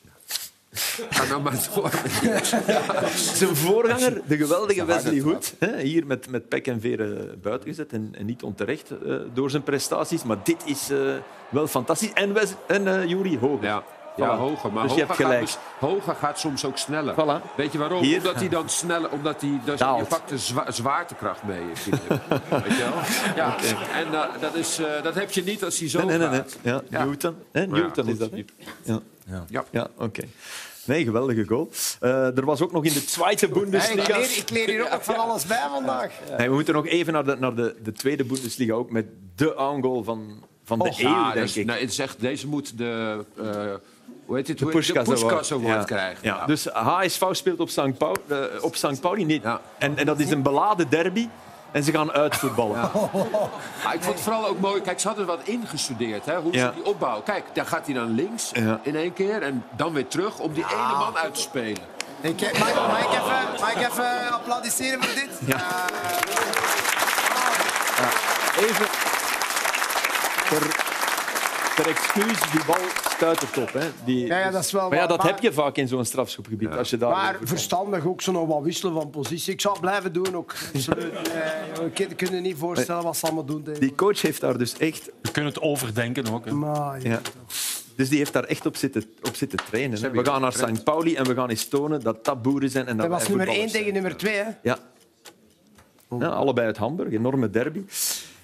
Ga 1.10 1.24
nou 1.24 1.42
maar 1.42 1.68
door. 1.74 1.90
Zijn 3.34 3.56
voorganger, 3.56 4.20
de 4.26 4.36
geweldige 4.36 4.84
Wesley 4.84 5.20
Hood, 5.20 5.54
hè, 5.58 5.80
hier 5.80 6.06
met, 6.06 6.30
met 6.30 6.48
pek 6.48 6.66
en 6.66 6.80
veren 6.80 7.38
buiten 7.42 7.68
gezet 7.68 7.92
en, 7.92 8.14
en 8.18 8.26
niet 8.26 8.42
onterecht 8.42 8.90
eh, 8.90 9.14
door 9.34 9.50
zijn 9.50 9.62
prestaties. 9.62 10.22
Maar 10.22 10.36
dit 10.44 10.62
is 10.64 10.90
eh, 10.90 10.98
wel 11.48 11.66
fantastisch. 11.66 12.12
En, 12.12 12.32
Wes, 12.32 12.52
en 12.66 12.88
eh 13.00 13.08
Jury 13.08 13.38
Hoger. 13.38 13.64
Ja. 13.64 13.82
Ja, 14.16 14.36
Voilà. 14.36 14.38
hoger. 14.40 14.72
Maar 14.72 14.82
Dus 14.82 14.94
je 14.94 15.00
hoger, 15.00 15.06
hebt 15.06 15.08
gaat 15.08 15.16
gelijk. 15.26 15.40
dus- 15.40 15.58
hoger 15.78 16.14
gaat 16.14 16.38
soms 16.38 16.64
ook 16.64 16.78
sneller. 16.78 17.14
Voilà. 17.14 17.54
Weet 17.56 17.72
je 17.72 17.78
waarom? 17.78 18.02
Hier. 18.02 18.18
Omdat 18.18 18.34
hij 18.34 18.48
dan 18.48 18.68
sneller... 18.68 19.10
Omdat 19.10 19.40
hij, 19.40 19.60
dus 19.64 19.78
je 19.78 20.04
pakt 20.08 20.28
de 20.28 20.38
zwa- 20.38 20.70
zwaartekracht 20.70 21.42
mee. 21.42 21.58
Weet 21.64 22.76
je 22.76 22.90
wel? 22.90 23.34
Ja. 23.36 23.56
En 23.94 24.14
eh, 24.14 24.40
dat, 24.40 24.54
is, 24.54 24.78
eh, 24.78 25.02
dat 25.02 25.14
heb 25.14 25.30
je 25.30 25.42
niet 25.42 25.64
als 25.64 25.78
hij 25.78 25.88
zo 25.88 25.98
Nee, 25.98 26.06
nee, 26.06 26.18
nee. 26.18 26.28
nee. 26.28 26.38
gaat. 26.38 26.56
Ja, 26.62 26.82
Ja. 26.90 27.04
Newton. 27.04 27.34
Hè, 27.52 27.66
Newton 27.66 28.08
is 28.08 28.18
dat. 28.18 28.30
hè? 28.30 28.44
Ja, 28.82 29.00
Ja. 29.24 29.64
ja 29.70 29.88
oké. 29.98 30.22
Nee, 30.86 31.04
geweldige 31.04 31.44
goal. 31.44 31.70
Eh, 32.00 32.36
er 32.38 32.44
was 32.44 32.60
ook 32.62 32.72
nog 32.72 32.84
in 32.84 32.92
de 32.92 33.04
tweede 33.04 33.46
Hey, 33.46 33.54
Bundesliga... 33.60 34.02
ik, 34.02 34.16
leer, 34.16 34.36
ik 34.38 34.50
leer 34.50 34.68
hier 34.68 34.82
ook 34.84 34.90
nog 34.90 35.04
van 35.04 35.16
alles 35.16 35.46
bij 35.46 35.66
vandaag. 35.72 36.12
Nee, 36.38 36.48
we 36.48 36.54
moeten 36.54 36.74
nog 36.74 36.86
even 36.86 37.12
naar 37.12 37.24
de, 37.24 37.36
naar 37.38 37.54
de, 37.54 37.76
de 37.82 37.92
tweede 37.92 38.24
Bundesliga, 38.24 38.72
ook 38.72 38.90
met 38.90 39.06
de 39.36 39.56
aangoal 39.56 40.04
van, 40.04 40.44
van 40.64 40.78
de 40.78 40.84
eeuw, 40.98 41.08
ja, 41.08 41.32
denk 41.32 41.44
is- 41.46 41.56
ik. 41.56 41.66
nee, 41.66 41.80
het 41.80 41.92
deze 42.18 42.46
moet 42.48 42.78
de... 42.78 43.24
eh, 43.36 43.74
hoe 44.26 44.36
heet 44.36 44.48
het? 44.48 44.58
De 44.58 44.64
Award. 45.00 45.52
Award 45.52 45.78
Ja. 45.78 45.84
krijgen. 45.84 46.20
Ja. 46.22 46.46
Dus 46.46 46.66
HSV 46.66 47.24
speelt 47.30 47.60
op 47.60 47.68
St. 47.68 47.98
Pauli, 47.98 48.20
eh, 48.28 48.38
op 48.60 48.76
St. 48.76 49.00
Pauli 49.00 49.24
niet. 49.24 49.42
Ja. 49.42 49.60
En, 49.78 49.96
en 49.96 50.06
dat 50.06 50.20
is 50.20 50.30
een 50.30 50.42
beladen 50.42 50.88
derby. 50.90 51.28
En 51.74 51.82
ze 51.82 51.92
gaan 51.92 52.12
uitvoetballen. 52.12 52.90
Maar 53.84 53.94
ik 53.94 54.02
vond 54.02 54.14
het 54.14 54.20
vooral 54.20 54.46
ook 54.46 54.60
mooi. 54.60 54.80
Kijk, 54.80 55.00
ze 55.00 55.06
hadden 55.06 55.26
wat 55.26 55.40
ingestudeerd. 55.44 56.24
Hè, 56.26 56.36
hoe 56.36 56.52
Ja. 56.52 56.66
ze 56.68 56.74
die 56.74 56.84
opbouwen. 56.84 57.22
Kijk, 57.22 57.44
daar 57.52 57.66
gaat 57.66 57.86
hij 57.86 57.94
dan 57.94 58.10
links 58.14 58.50
Ja. 58.52 58.80
in 58.82 58.96
één 58.96 59.12
keer. 59.12 59.42
En 59.42 59.64
dan 59.76 59.92
weer 59.92 60.06
terug 60.08 60.38
om 60.38 60.52
die 60.52 60.64
ene 60.72 60.96
man 60.98 61.16
uit 61.16 61.34
te 61.34 61.40
spelen. 61.40 61.82
Ik, 62.20 62.40
eh, 62.40 62.58
mag, 62.60 62.74
mag, 62.74 62.98
ik 63.00 63.10
even, 63.10 63.60
mag 63.60 63.70
ik 63.74 63.88
even 63.90 64.32
applaudisseren 64.32 65.04
voor 65.04 65.14
dit? 65.14 65.30
Ja. 65.46 65.56
Even 68.58 68.86
ter, 70.48 70.84
ter 71.76 71.88
excuus, 71.88 72.50
die 72.52 72.64
bal 72.66 72.76
stuitert 73.10 73.58
op. 73.58 73.72
Hè. 73.72 73.88
Die, 74.04 74.26
Ja, 74.26 74.38
ja, 74.38 74.50
dat 74.50 74.64
is 74.64 74.72
wel 74.72 74.82
maar 74.82 74.92
ja, 74.92 74.98
waar, 74.98 75.08
dat 75.08 75.18
maar- 75.18 75.26
heb 75.26 75.38
je 75.38 75.52
vaak 75.52 75.76
in 75.76 75.88
zo'n 75.88 76.04
strafschopgebied. 76.04 76.68
Als 76.70 76.90
je 76.90 76.96
daar 76.96 77.10
Maar 77.10 77.36
verstandig 77.42 78.06
ook 78.06 78.22
zo 78.22 78.32
nog 78.32 78.46
wat 78.48 78.62
wisselen 78.62 78.94
van 78.94 79.10
positie. 79.10 79.52
Ik 79.52 79.60
zou 79.60 79.72
het 79.74 79.82
blijven 79.82 80.12
doen 80.12 80.36
ook. 80.36 80.54
Absoluut. 80.74 81.12
Kunt 82.16 82.30
je 82.30 82.40
niet 82.40 82.56
voorstellen 82.58 83.02
wat 83.02 83.16
ze 83.16 83.24
allemaal 83.26 83.44
doen. 83.44 83.62
tegen- 83.62 83.80
Die 83.80 83.94
coach 83.94 84.20
heeft 84.22 84.40
daar 84.40 84.58
dus 84.58 84.76
echt... 84.78 85.10
We 85.22 85.30
kunnen 85.30 85.52
het 85.52 85.62
overdenken 85.62 86.32
ook. 86.32 86.44
Hè. 86.44 86.52
Maar, 86.52 87.00
ja. 87.02 87.08
Ja. 87.10 87.20
Dus 87.96 88.08
die 88.08 88.18
heeft 88.18 88.32
daar 88.32 88.44
echt 88.44 88.66
op 88.66 88.76
zitten, 88.76 89.04
op 89.22 89.36
zitten 89.36 89.58
trainen. 89.70 90.00
Hè. 90.02 90.10
We 90.10 90.24
gaan 90.24 90.40
naar. 90.40 90.52
St. 90.52 90.84
Pauli 90.84 91.14
en 91.14 91.24
we 91.26 91.34
gaan 91.34 91.48
eens 91.50 91.68
tonen 91.68 92.00
dat 92.02 92.24
dat 92.24 92.42
boeren 92.42 92.70
zijn. 92.70 92.86
En 92.86 92.96
dat 92.96 93.10
Dat 93.10 93.18
was 93.18 93.28
nummer 93.28 93.46
1 93.46 93.54
voetballers 93.56 93.78
tegen 93.78 93.92
nummer 93.92 94.16
2. 94.16 94.34
Hè? 94.36 94.44
Ja. 94.62 94.78
ja. 96.18 96.26
Allebei 96.28 96.66
uit 96.66 96.76
Hamburg, 96.76 97.12
enorme 97.12 97.50
derby. 97.50 97.82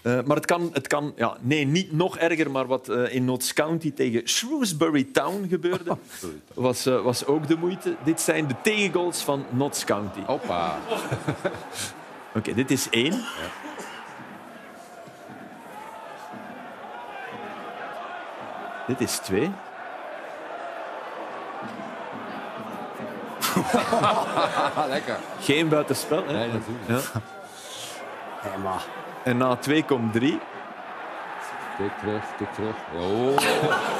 Eh, 0.02 0.18
maar 0.24 0.36
het 0.36 0.46
kan, 0.46 0.70
het 0.72 0.86
kan 0.86 1.12
ja, 1.16 1.36
nee, 1.40 1.66
niet 1.66 1.92
nog 1.92 2.18
erger, 2.18 2.50
maar 2.50 2.66
wat 2.66 2.88
eh, 2.88 3.14
in 3.14 3.24
Notts 3.24 3.52
County 3.52 3.92
tegen 3.92 4.28
Shrewsbury 4.28 5.04
Town 5.12 5.46
gebeurde, 5.48 5.96
was, 6.54 6.86
eh, 6.86 7.02
was 7.02 7.26
ook 7.26 7.46
de 7.46 7.56
moeite. 7.56 7.96
Dit 8.04 8.20
zijn 8.20 8.46
de 8.46 8.54
tegengoals 8.62 9.22
van 9.22 9.44
Notts 9.50 9.84
County. 9.84 10.20
Hoppa. 10.26 10.78
Oké, 12.36 12.54
dit 12.54 12.70
is 12.70 12.88
één. 12.90 13.24
Dit 18.86 19.00
is 19.00 19.18
twee. 19.18 19.50
Lekker. 24.88 25.18
Geen 25.40 25.68
buitenspel. 25.68 26.26
Hè? 26.26 26.32
Nee, 26.32 26.48
natuurlijk. 26.52 27.12
Ja. 28.44 28.56
Maar. 28.62 28.84
En 29.24 29.36
na 29.36 29.56
twee 29.56 29.84
komt 29.84 30.12
drie. 30.12 30.38
Tik 31.78 31.92
terug, 31.98 32.24
tik 32.38 32.48
terug. 32.54 32.76
Oh. 32.94 33.36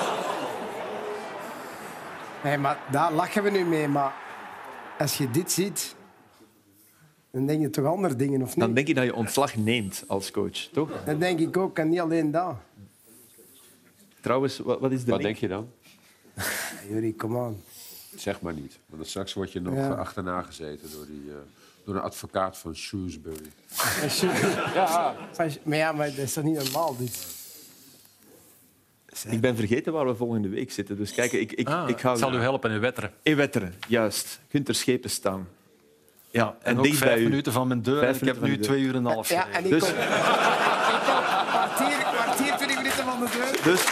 Nee, 2.45 2.59
maar 2.59 2.79
daar 2.91 3.13
lachen 3.13 3.43
we 3.43 3.51
nu 3.51 3.65
mee. 3.65 3.89
Maar 3.89 4.13
als 4.99 5.19
je 5.19 5.31
dit 5.31 5.53
ziet, 5.53 5.95
dan 7.31 7.47
denk 7.47 7.61
je 7.61 7.71
toch 7.71 7.85
andere 7.85 8.17
dingen, 8.17 8.43
of 8.43 8.49
niet? 8.49 8.59
Dan 8.65 8.75
denk 8.75 8.87
je 8.87 8.95
dat 8.95 9.05
je 9.05 9.15
ontslag 9.15 9.57
neemt 9.57 10.05
als 10.07 10.31
coach, 10.31 10.57
toch? 10.73 10.91
Dat 11.05 11.21
denk 11.21 11.39
ik 11.41 11.57
ook, 11.57 11.79
en 11.79 11.89
niet 11.89 12.01
alleen 12.01 12.31
dat. 12.31 12.55
Trouwens, 14.21 14.59
wat, 14.59 14.81
wat 14.81 14.93
is 14.93 15.05
de 15.05 15.11
Wat 15.11 15.23
link? 15.23 15.39
denk 15.41 15.53
je 15.53 15.57
dan? 15.57 15.71
Jury, 16.89 17.13
kom 17.13 17.39
aan. 17.39 17.57
Zeg 18.17 18.41
maar 18.41 18.53
niet. 18.55 18.79
Want 18.87 19.07
straks 19.07 19.35
word 19.35 19.53
je 19.53 19.61
nog 19.61 19.75
Ja. 19.75 19.89
achterna 19.91 20.43
gezeten 20.43 20.91
door, 20.93 21.07
die, 21.07 21.25
eh, 21.29 21.37
door 21.85 21.95
een 21.95 22.01
advocaat 22.01 22.59
van 22.59 22.77
Shrewsbury. 22.77 23.51
Ja. 24.75 25.15
Maar 25.63 25.77
ja, 25.77 25.93
maar 25.93 26.07
dat 26.07 26.17
is 26.19 26.33
toch 26.33 26.45
niet 26.45 26.55
normaal, 26.63 26.97
dit? 26.97 27.27
Ik 29.29 29.41
ben 29.41 29.57
vergeten 29.57 29.93
waar 29.93 30.07
we 30.07 30.15
volgende 30.15 30.49
week 30.49 30.73
zitten. 30.73 30.97
Dus 30.97 31.13
kijk, 31.13 31.33
ik, 31.33 31.53
ik, 31.53 31.69
Ah, 31.69 31.89
ik 31.89 32.03
ik 32.03 32.17
zal 32.19 32.35
u 32.35 32.41
helpen 32.41 32.71
in 32.71 32.81
Wetteren. 32.81 33.13
In 33.23 33.37
Wetteren, 33.37 33.75
juist. 33.89 34.41
Gunter 34.49 34.75
Schepen 34.75 35.11
staan. 35.11 35.49
Ja, 36.31 36.47
en, 36.47 36.57
En 36.73 36.79
ook 36.79 36.85
dicht 36.85 36.99
bij 36.99 37.09
vijf 37.09 37.21
u. 37.21 37.25
minuten 37.25 37.53
van 37.53 37.69
mijn 37.69 37.83
deur. 37.83 38.03
Ik 38.09 38.25
heb 38.25 38.41
nu 38.41 38.59
twee 38.59 38.81
uur 38.81 38.95
en 38.95 39.05
een 39.05 39.13
half 39.13 39.29
Ja, 39.29 39.49
en 39.51 39.65
ik 39.65 39.71
Dus- 39.71 39.83
kom... 39.85 39.93
kwartier, 39.93 41.99
kwartier, 42.13 42.57
20 42.57 42.77
minuten 42.77 43.05
van 43.05 43.21
de 43.21 43.27
deur. 43.33 43.73
Dus 43.73 43.83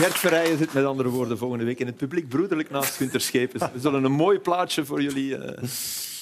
Gert 0.00 0.18
Verrijen 0.18 0.58
zit 0.58 0.72
met 0.72 0.84
andere 0.84 1.08
woorden 1.08 1.38
volgende 1.38 1.64
week 1.64 1.78
in 1.80 1.86
het 1.86 1.96
publiek 1.96 2.28
broederlijk 2.28 2.70
naast 2.70 2.96
Gunter 2.96 3.20
Schepens. 3.20 3.62
We 3.72 3.80
zullen 3.80 4.04
een 4.04 4.12
mooi 4.12 4.38
plaatje 4.38 4.84
voor 4.84 5.02
jullie 5.02 5.36
eh 5.36 5.62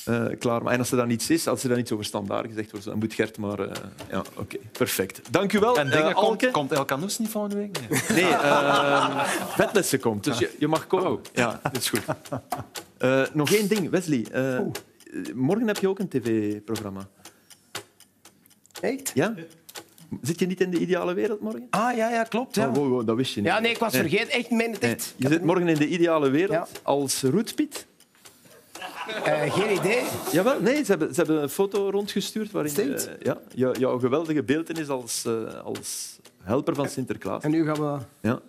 eh 0.05 0.39
klaarmaken. 0.39 0.73
En 0.73 0.79
als 0.79 0.91
er 0.91 0.97
dan 0.97 1.11
iets 1.11 1.31
is, 1.31 1.47
als 1.47 1.63
er 1.63 1.69
dan 1.69 1.79
iets 1.79 1.93
over 1.93 2.05
standaard 2.05 2.47
gezegd 2.47 2.71
wordt, 2.71 2.87
dan 2.87 2.99
moet 2.99 3.15
Gert 3.15 3.39
maar... 3.39 3.59
eh, 3.61 3.83
ja, 4.11 4.23
oké, 4.37 4.57
perfect. 4.73 5.21
Dank 5.31 5.53
u 5.53 5.59
wel. 5.59 5.77
En 5.79 5.85
dingen 5.91 5.99
Eh, 6.09 6.15
komt, 6.15 6.27
Alke? 6.27 6.51
komt 6.51 6.73
El 6.73 6.85
Canoes 6.85 7.19
niet 7.19 7.29
volgende 7.29 7.57
week? 7.57 7.79
Nee. 7.89 8.01
Nee, 8.25 8.31
uh, 8.33 9.29
wetlessen 9.57 10.01
komt. 10.01 10.25
Dus 10.25 10.39
je, 10.39 10.51
je 10.59 10.69
mag 10.69 10.87
komen. 10.87 11.21
Ja, 11.33 11.61
dat 11.63 11.77
is 11.77 11.89
goed. 11.89 12.03
Eh, 12.99 13.23
nog 13.33 13.53
één 13.53 13.69
ding, 13.69 13.91
Wesley. 13.91 14.27
Eh, 14.33 14.61
morgen 15.35 15.67
heb 15.67 15.77
je 15.79 15.89
ook 15.89 15.99
een 15.99 16.09
tv-programma. 16.09 17.09
Echt? 18.81 19.11
Ja? 19.15 19.35
Zit 20.23 20.39
je 20.39 20.47
niet 20.47 20.61
in 20.61 20.71
de 20.71 20.79
ideale 20.79 21.15
wereld 21.15 21.41
morgen? 21.41 21.67
Ah, 21.71 21.97
ja, 21.97 22.11
ja, 22.11 22.23
klopt. 22.23 22.55
Ja, 22.55 22.69
Oh, 22.69 22.75
wow, 22.75 22.89
wow, 22.89 23.07
dat 23.07 23.17
wist 23.17 23.35
je 23.35 23.41
niet. 23.41 23.49
ja 23.51 23.59
nee, 23.59 23.71
ik 23.71 23.79
was 23.79 23.97
vergeten. 23.97 24.31
Echt, 24.31 24.51
meen 24.51 24.73
het 24.73 24.83
echt. 24.83 25.15
Je 25.17 25.29
zit 25.29 25.45
morgen 25.45 25.69
in 25.69 25.75
de 25.77 25.89
ideale 25.89 26.31
wereld 26.31 26.53
Ja. 26.73 26.81
als 26.83 27.23
roetpiet. 27.23 27.87
eh, 29.25 29.53
geen 29.55 29.73
idee. 29.77 30.03
Jawel, 30.33 30.61
nee, 30.61 30.77
ze 30.85 30.91
hebben, 30.91 31.09
ze 31.15 31.21
hebben 31.23 31.43
een 31.43 31.49
foto 31.49 31.91
rondgestuurd 31.91 32.51
waarin 32.51 32.71
Stinkt. 32.73 33.07
eh, 33.09 33.15
ja, 33.23 33.39
jou- 33.55 33.79
jouw 33.79 33.99
geweldige 33.99 34.43
beeldenis 34.43 34.89
als, 34.89 35.25
eh, 35.25 35.65
als 35.65 36.19
helper 36.43 36.75
van 36.75 36.89
Sinterklaas. 36.89 37.43
En 37.43 37.51
nu 37.51 37.65
gaan 37.65 37.81
we... 37.81 37.99
Ja. 38.21 38.41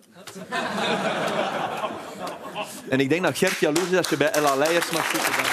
En 2.88 3.00
ik 3.00 3.08
denk 3.08 3.22
dat 3.22 3.38
Gert 3.38 3.58
jaloers 3.58 3.90
is 3.90 3.96
als 3.96 4.08
je 4.08 4.16
bij 4.16 4.30
Ella 4.30 4.54
Leijers 4.56 4.90
mag 4.90 5.10
zitten. 5.10 5.32
Dan... 5.32 5.44